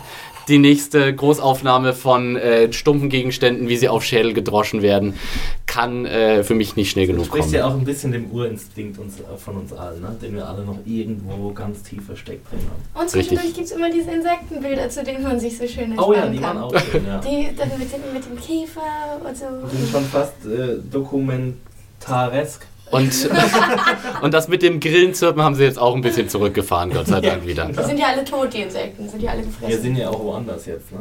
die 0.52 0.60
nächste 0.60 1.14
Großaufnahme 1.16 1.94
von 1.94 2.36
äh, 2.36 2.72
stumpfen 2.72 3.10
Gegenständen, 3.10 3.68
wie 3.68 3.78
sie 3.78 3.90
auf 3.90 4.04
Schädel 4.04 4.34
gedroschen 4.34 4.82
werden, 4.84 5.16
kann 5.66 6.06
äh, 6.06 6.44
für 6.44 6.54
mich 6.54 6.76
nicht 6.76 6.92
schnell 6.92 7.08
Das 7.08 7.14
genug 7.16 7.26
spricht 7.28 7.44
kommen. 7.46 7.56
ja 7.56 7.66
auch 7.66 7.74
ein 7.74 7.86
bisschen 7.86 8.12
dem 8.12 8.30
Urinstinkt 8.32 9.00
uns, 9.00 9.20
äh, 9.20 9.38
von 9.38 9.58
uns 9.58 9.74
allen, 9.74 10.02
ne? 10.02 10.16
den 10.22 10.36
wir 10.36 10.48
alle 10.48 10.64
noch 10.66 10.78
irgendwo 10.86 11.52
ganz 11.54 11.82
tief 11.84 12.06
versteckt 12.06 12.52
drin 12.52 12.60
haben. 12.60 13.02
Und 13.02 13.10
zwischendurch 13.10 13.54
gibt 13.54 13.66
es 13.66 13.72
immer 13.72 13.90
diese 13.90 14.12
Insektenbilder, 14.12 14.90
zu 14.90 15.04
denen 15.04 15.24
man 15.24 15.40
sich 15.40 15.58
so 15.58 15.66
schön 15.68 15.98
Oh 15.98 16.14
ja, 16.14 16.26
entspannen 16.26 16.34
die 16.34 16.40
kann. 16.40 16.56
waren 16.58 16.64
auch 16.64 16.80
schön, 16.80 17.06
ja. 17.08 17.20
Die 17.20 17.56
dann 17.56 17.70
mit 17.80 17.92
dem, 17.92 18.14
mit 18.14 18.26
dem 18.26 18.40
Käfer 18.40 18.82
und 19.26 19.38
so. 19.38 19.46
Die 19.72 19.78
sind 19.78 19.90
schon 19.90 20.04
fast 20.06 20.34
äh, 20.46 20.78
dokumentaresk. 20.92 22.68
Und, 22.92 23.30
und 24.22 24.34
das 24.34 24.48
mit 24.48 24.62
dem 24.62 24.80
Grillenzirpen 24.80 25.42
haben 25.42 25.56
sie 25.56 25.64
jetzt 25.64 25.80
auch 25.80 25.96
ein 25.96 26.02
bisschen 26.02 26.30
zurückgefahren, 26.30 26.92
Gott 26.92 27.08
sei 27.08 27.22
Dank 27.22 27.48
wieder. 27.48 27.66
Die 27.66 27.84
sind 27.84 27.98
ja 27.98 28.08
alle 28.08 28.24
tot, 28.24 28.54
die 28.54 28.62
Insekten. 28.62 29.08
Sind 29.08 29.24
ja 29.24 29.32
alle 29.32 29.44
gefressen. 29.44 29.70
Wir 29.70 29.80
sind 29.80 29.96
ja 29.96 30.10
auch 30.10 30.24
woanders 30.24 30.66
jetzt, 30.66 30.92
ne? 30.92 31.00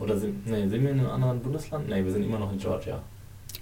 Oder 0.00 0.16
sind, 0.16 0.46
nee, 0.46 0.66
sind 0.68 0.82
wir 0.82 0.90
in 0.90 1.00
einem 1.00 1.10
anderen 1.10 1.40
Bundesland? 1.40 1.88
Nee, 1.88 2.04
wir 2.04 2.12
sind 2.12 2.24
immer 2.24 2.38
noch 2.38 2.52
in 2.52 2.58
Georgia. 2.58 3.00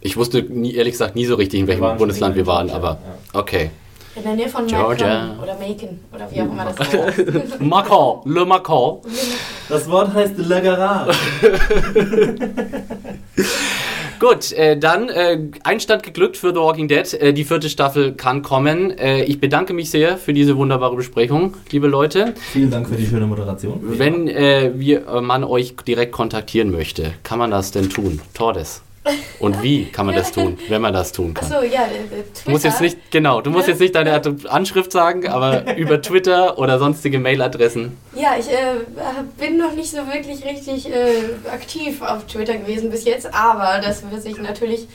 Ich 0.00 0.16
wusste 0.16 0.42
nie, 0.42 0.74
ehrlich 0.74 0.92
gesagt 0.92 1.14
nie 1.14 1.26
so 1.26 1.34
richtig, 1.34 1.60
in 1.60 1.66
welchem 1.66 1.96
Bundesland 1.98 2.36
wir 2.36 2.46
waren, 2.46 2.70
aber 2.70 2.98
Georgia, 3.32 3.40
okay. 3.40 3.70
In 4.16 4.24
der 4.24 4.34
Nähe 4.34 4.48
von 4.48 4.66
Georgia. 4.66 5.26
Macon 5.26 5.42
oder 5.42 5.54
Macon 5.54 6.00
oder 6.12 6.30
wie 6.30 6.40
auch 6.40 6.46
immer 6.46 6.64
das 6.64 6.92
heißt. 6.92 7.50
Macron, 7.60 8.20
Le 8.24 8.44
Macron. 8.44 8.98
Das 9.68 9.88
Wort 9.88 10.12
heißt 10.12 10.36
Le 10.36 10.62
Garage. 10.62 11.12
Gut, 14.20 14.52
äh, 14.52 14.78
dann 14.78 15.08
äh, 15.08 15.38
Einstand 15.64 16.02
geglückt 16.02 16.36
für 16.36 16.50
The 16.50 16.56
Walking 16.56 16.88
Dead. 16.88 17.10
Äh, 17.14 17.32
die 17.32 17.44
vierte 17.44 17.70
Staffel 17.70 18.12
kann 18.12 18.42
kommen. 18.42 18.90
Äh, 18.98 19.24
ich 19.24 19.40
bedanke 19.40 19.72
mich 19.72 19.90
sehr 19.90 20.18
für 20.18 20.34
diese 20.34 20.58
wunderbare 20.58 20.94
Besprechung, 20.94 21.54
liebe 21.70 21.88
Leute. 21.88 22.34
Vielen 22.52 22.70
Dank 22.70 22.86
für 22.86 22.96
die 22.96 23.06
schöne 23.06 23.26
Moderation. 23.26 23.80
Wenn 23.82 24.28
äh, 24.28 24.72
wir, 24.74 25.08
äh, 25.08 25.20
man 25.22 25.42
euch 25.42 25.74
direkt 25.88 26.12
kontaktieren 26.12 26.70
möchte, 26.70 27.14
kann 27.22 27.38
man 27.38 27.50
das 27.50 27.70
denn 27.70 27.88
tun? 27.88 28.20
Tordes. 28.34 28.82
Und 29.38 29.62
wie 29.62 29.86
kann 29.86 30.04
man 30.06 30.14
das 30.14 30.30
tun, 30.30 30.58
wenn 30.68 30.82
man 30.82 30.92
das 30.92 31.12
tun 31.12 31.32
kann? 31.32 31.50
Achso, 31.50 31.62
ja, 31.64 31.86
der, 31.86 32.02
der 32.02 32.24
Twitter. 32.24 32.44
Du 32.44 32.50
musst 32.50 32.64
jetzt 32.64 32.80
nicht, 32.82 33.10
genau, 33.10 33.40
du 33.40 33.50
musst 33.50 33.66
jetzt 33.66 33.80
nicht 33.80 33.94
deine 33.94 34.20
Anschrift 34.48 34.92
sagen, 34.92 35.26
aber 35.26 35.76
über 35.76 36.02
Twitter 36.02 36.58
oder 36.58 36.78
sonstige 36.78 37.18
Mailadressen. 37.18 37.96
Ja, 38.14 38.34
ich 38.38 38.48
äh, 38.50 38.74
bin 39.38 39.56
noch 39.56 39.72
nicht 39.72 39.90
so 39.90 40.06
wirklich 40.06 40.44
richtig 40.44 40.90
äh, 40.90 41.50
aktiv 41.50 42.02
auf 42.02 42.26
Twitter 42.26 42.56
gewesen 42.58 42.90
bis 42.90 43.04
jetzt, 43.04 43.32
aber 43.34 43.80
das 43.82 44.02
wird 44.10 44.22
sich 44.22 44.36
natürlich 44.36 44.86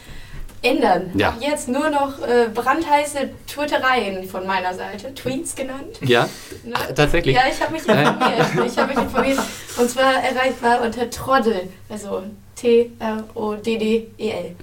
ändern. 0.62 1.12
Ja. 1.16 1.30
Ab 1.30 1.36
jetzt 1.40 1.68
nur 1.68 1.90
noch 1.90 2.22
äh, 2.22 2.48
brandheiße 2.54 3.30
Twittereien 3.48 4.28
von 4.28 4.46
meiner 4.46 4.74
Seite, 4.74 5.14
Tweets 5.14 5.56
genannt. 5.56 5.98
Ja, 6.02 6.30
Ne? 6.66 6.74
Ach, 6.76 6.88
tatsächlich. 6.94 7.36
Ja, 7.36 7.44
ich 7.50 7.62
habe 7.62 7.74
mich 7.74 7.88
informiert. 7.88 8.72
Ich 8.72 8.78
habe 8.78 8.94
mich 8.94 9.04
informiert. 9.04 9.40
Und 9.78 9.90
zwar 9.90 10.14
erreichbar 10.16 10.82
unter 10.82 11.10
Troddel, 11.10 11.70
also 11.90 12.24
T-R-O-D-D-E-L. 12.56 14.56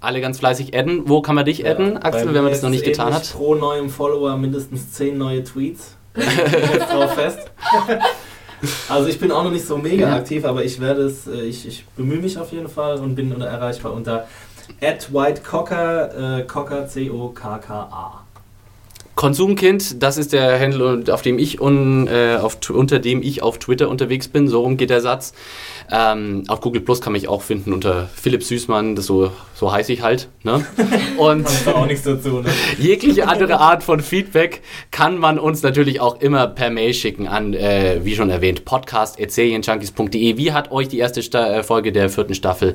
Alle 0.00 0.20
ganz 0.20 0.38
fleißig 0.40 0.76
adden. 0.76 1.08
Wo 1.08 1.22
kann 1.22 1.36
man 1.36 1.44
dich 1.44 1.64
adden, 1.66 1.96
Axel, 1.98 2.34
wenn 2.34 2.42
man 2.42 2.52
das 2.52 2.62
noch 2.62 2.70
nicht 2.70 2.84
getan 2.84 3.14
hat? 3.14 3.30
Pro 3.32 3.54
neuem 3.54 3.88
Follower 3.88 4.36
mindestens 4.36 4.92
10 4.92 5.16
neue 5.16 5.44
Tweets. 5.44 5.96
Ich 6.16 6.24
jetzt 6.36 6.92
drauf 6.92 7.14
fest. 7.14 7.38
Also 8.88 9.08
ich 9.08 9.18
bin 9.18 9.30
auch 9.32 9.44
noch 9.44 9.50
nicht 9.52 9.66
so 9.66 9.76
mega 9.78 10.08
Ja. 10.08 10.16
aktiv, 10.16 10.44
aber 10.44 10.64
ich 10.64 10.80
werde 10.80 11.02
es, 11.02 11.26
äh, 11.26 11.42
ich, 11.42 11.66
ich 11.66 11.84
bemühe 11.96 12.18
mich 12.18 12.38
auf 12.38 12.52
jeden 12.52 12.68
Fall 12.68 12.98
und 12.98 13.14
bin 13.14 13.32
unter- 13.32 13.46
erreichbar 13.46 13.92
unter 13.92 14.26
@whitecocker, 14.80 16.38
äh, 16.38 16.42
Cocker 16.44 16.86
C 16.88 17.10
O 17.10 17.28
K 17.28 17.58
K 17.58 17.74
A. 17.74 18.21
Konsumkind, 19.14 20.02
das 20.02 20.16
ist 20.16 20.32
der 20.32 20.58
Handle, 20.58 21.04
auf 21.12 21.22
dem 21.22 21.38
ich 21.38 21.60
un, 21.60 22.06
äh, 22.06 22.38
auf, 22.40 22.58
unter 22.70 22.98
dem 22.98 23.22
ich 23.22 23.42
auf 23.42 23.58
Twitter 23.58 23.88
unterwegs 23.88 24.28
bin. 24.28 24.48
So 24.48 24.62
rum 24.62 24.76
geht 24.76 24.90
der 24.90 25.00
Satz. 25.00 25.34
Ähm, 25.90 26.44
auf 26.48 26.60
Google 26.60 26.80
Plus 26.80 27.02
kann 27.02 27.12
mich 27.12 27.28
auch 27.28 27.42
finden 27.42 27.74
unter 27.74 28.08
Philipp 28.14 28.42
Süßmann, 28.42 28.96
das 28.96 29.06
so, 29.06 29.30
so 29.54 29.70
heiße 29.70 29.92
ich 29.92 30.02
halt. 30.02 30.28
Ne? 30.42 30.64
Und 31.18 31.46
auch 31.66 31.86
nichts 31.86 32.04
dazu, 32.04 32.40
ne? 32.40 32.50
jegliche 32.78 33.28
andere 33.28 33.60
Art 33.60 33.82
von 33.82 34.00
Feedback 34.00 34.62
kann 34.90 35.18
man 35.18 35.38
uns 35.38 35.62
natürlich 35.62 36.00
auch 36.00 36.20
immer 36.20 36.46
per 36.46 36.70
Mail 36.70 36.94
schicken 36.94 37.28
an, 37.28 37.52
äh, 37.52 38.00
wie 38.02 38.14
schon 38.14 38.30
erwähnt, 38.30 38.64
podcast.serienjunkies.de. 38.64 40.38
Wie 40.38 40.52
hat 40.52 40.72
euch 40.72 40.88
die 40.88 40.98
erste 40.98 41.22
Sta 41.22 41.52
äh, 41.52 41.62
Folge 41.62 41.92
der 41.92 42.08
vierten 42.08 42.34
Staffel 42.34 42.72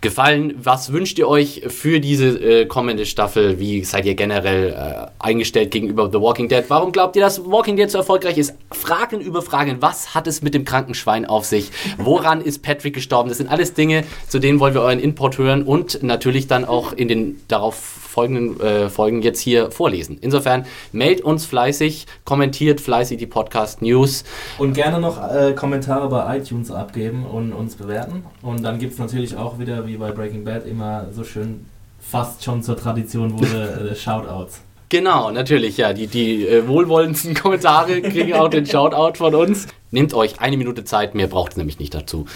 gefallen? 0.00 0.54
Was 0.62 0.92
wünscht 0.92 1.18
ihr 1.18 1.28
euch 1.28 1.62
für 1.68 2.00
diese 2.00 2.28
äh, 2.38 2.66
kommende 2.66 3.06
Staffel? 3.06 3.58
Wie 3.58 3.84
seid 3.84 4.06
ihr 4.06 4.14
generell 4.14 4.70
äh, 4.70 5.06
eingestellt 5.18 5.70
gegenüber 5.70 6.10
The 6.10 6.20
Walking 6.20 6.48
Dead? 6.48 6.64
Warum 6.68 6.92
glaubt 6.92 7.16
ihr, 7.16 7.22
dass 7.22 7.44
Walking 7.44 7.76
Dead 7.76 7.90
so 7.90 7.98
erfolgreich 7.98 8.38
ist? 8.38 8.54
Fragen 8.72 9.20
über 9.20 9.42
Fragen. 9.42 9.80
Was 9.80 10.14
hat 10.14 10.26
es 10.26 10.42
mit 10.42 10.54
dem 10.54 10.64
kranken 10.64 10.94
Schwein 10.94 11.26
auf 11.26 11.44
sich? 11.44 11.70
Woran 11.98 12.40
ist 12.40 12.62
Patrick 12.62 12.94
gestorben? 12.94 13.28
Das 13.28 13.38
sind 13.38 13.48
alles 13.48 13.74
Dinge, 13.74 14.04
zu 14.28 14.38
denen 14.38 14.60
wollen 14.60 14.74
wir 14.74 14.82
euren 14.82 15.00
Input 15.00 15.38
hören 15.38 15.62
und 15.62 16.02
natürlich 16.02 16.46
dann 16.46 16.64
auch 16.64 16.92
in 16.92 17.08
den 17.08 17.40
darauf 17.48 17.76
folgenden 18.10 18.60
äh, 18.60 18.88
Folgen 18.90 19.22
jetzt 19.22 19.40
hier 19.40 19.70
vorlesen. 19.70 20.18
Insofern 20.20 20.66
meldet 20.92 21.24
uns 21.24 21.46
fleißig, 21.46 22.06
kommentiert 22.24 22.80
fleißig 22.80 23.18
die 23.18 23.26
Podcast 23.26 23.82
News. 23.82 24.24
Und 24.58 24.74
gerne 24.74 25.00
noch 25.00 25.18
äh, 25.32 25.52
Kommentare 25.52 26.08
bei 26.08 26.38
iTunes 26.38 26.70
abgeben 26.70 27.24
und 27.24 27.52
uns 27.52 27.76
bewerten. 27.76 28.24
Und 28.42 28.62
dann 28.62 28.78
gibt 28.78 28.94
es 28.94 28.98
natürlich 28.98 29.36
auch 29.36 29.58
wieder, 29.58 29.86
wie 29.86 29.96
bei 29.96 30.10
Breaking 30.10 30.44
Bad, 30.44 30.66
immer 30.66 31.06
so 31.12 31.24
schön 31.24 31.66
fast 32.00 32.42
schon 32.42 32.62
zur 32.62 32.76
Tradition 32.76 33.38
wurde, 33.38 33.92
äh, 33.92 33.94
Shoutouts. 33.94 34.62
Genau, 34.90 35.30
natürlich, 35.30 35.76
ja. 35.76 35.92
Die, 35.92 36.08
die 36.08 36.46
äh, 36.46 36.66
wohlwollendsten 36.66 37.34
Kommentare 37.40 38.02
kriegen 38.02 38.34
auch 38.34 38.48
den 38.48 38.66
Shoutout 38.66 39.16
von 39.16 39.34
uns. 39.36 39.68
Nehmt 39.92 40.12
euch 40.14 40.40
eine 40.40 40.56
Minute 40.56 40.84
Zeit, 40.84 41.14
mehr 41.14 41.28
braucht 41.28 41.52
es 41.52 41.56
nämlich 41.56 41.78
nicht 41.78 41.94
dazu. 41.94 42.26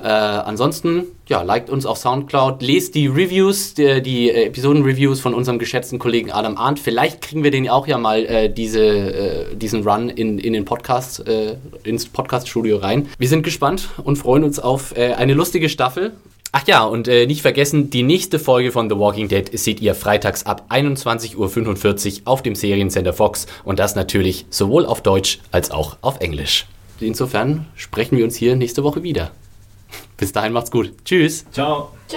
Äh, 0.00 0.06
ansonsten, 0.06 1.04
ja, 1.28 1.42
liked 1.42 1.68
uns 1.68 1.84
auf 1.84 1.98
Soundcloud, 1.98 2.62
lest 2.62 2.94
die 2.94 3.08
Reviews, 3.08 3.74
die, 3.74 4.02
die 4.02 4.30
äh, 4.30 4.46
Episoden-Reviews 4.46 5.20
von 5.20 5.34
unserem 5.34 5.58
geschätzten 5.58 5.98
Kollegen 5.98 6.30
Adam 6.30 6.56
Arndt. 6.56 6.78
Vielleicht 6.78 7.22
kriegen 7.22 7.42
wir 7.42 7.50
den 7.50 7.68
auch 7.68 7.88
ja 7.88 7.98
mal 7.98 8.24
äh, 8.24 8.48
diese, 8.52 8.84
äh, 8.84 9.56
diesen 9.56 9.82
Run 9.86 10.08
in, 10.08 10.38
in 10.38 10.52
den 10.52 10.64
Podcast, 10.64 11.26
äh, 11.26 11.56
ins 11.82 12.06
Podcast-Studio 12.06 12.76
rein. 12.76 13.08
Wir 13.18 13.28
sind 13.28 13.42
gespannt 13.42 13.88
und 14.04 14.14
freuen 14.14 14.44
uns 14.44 14.60
auf 14.60 14.96
äh, 14.96 15.14
eine 15.14 15.34
lustige 15.34 15.68
Staffel. 15.68 16.12
Ach 16.52 16.66
ja, 16.66 16.84
und 16.84 17.06
äh, 17.08 17.26
nicht 17.26 17.42
vergessen, 17.42 17.90
die 17.90 18.02
nächste 18.02 18.38
Folge 18.38 18.72
von 18.72 18.88
The 18.88 18.96
Walking 18.96 19.28
Dead 19.28 19.50
seht 19.58 19.80
ihr 19.80 19.94
freitags 19.94 20.46
ab 20.46 20.66
21.45 20.70 21.36
Uhr 21.36 22.20
auf 22.24 22.42
dem 22.42 22.54
Seriencenter 22.54 23.12
Fox 23.12 23.46
und 23.64 23.78
das 23.78 23.94
natürlich 23.94 24.46
sowohl 24.50 24.86
auf 24.86 25.02
Deutsch 25.02 25.40
als 25.50 25.70
auch 25.70 25.98
auf 26.00 26.20
Englisch. 26.20 26.66
Insofern 27.00 27.66
sprechen 27.74 28.16
wir 28.16 28.24
uns 28.24 28.36
hier 28.36 28.56
nächste 28.56 28.84
Woche 28.84 29.02
wieder. 29.02 29.32
Bis 30.16 30.32
dahin 30.32 30.52
macht's 30.52 30.70
gut. 30.70 30.92
Tschüss. 31.04 31.44
Ciao. 31.52 31.90
Tschö. 32.08 32.16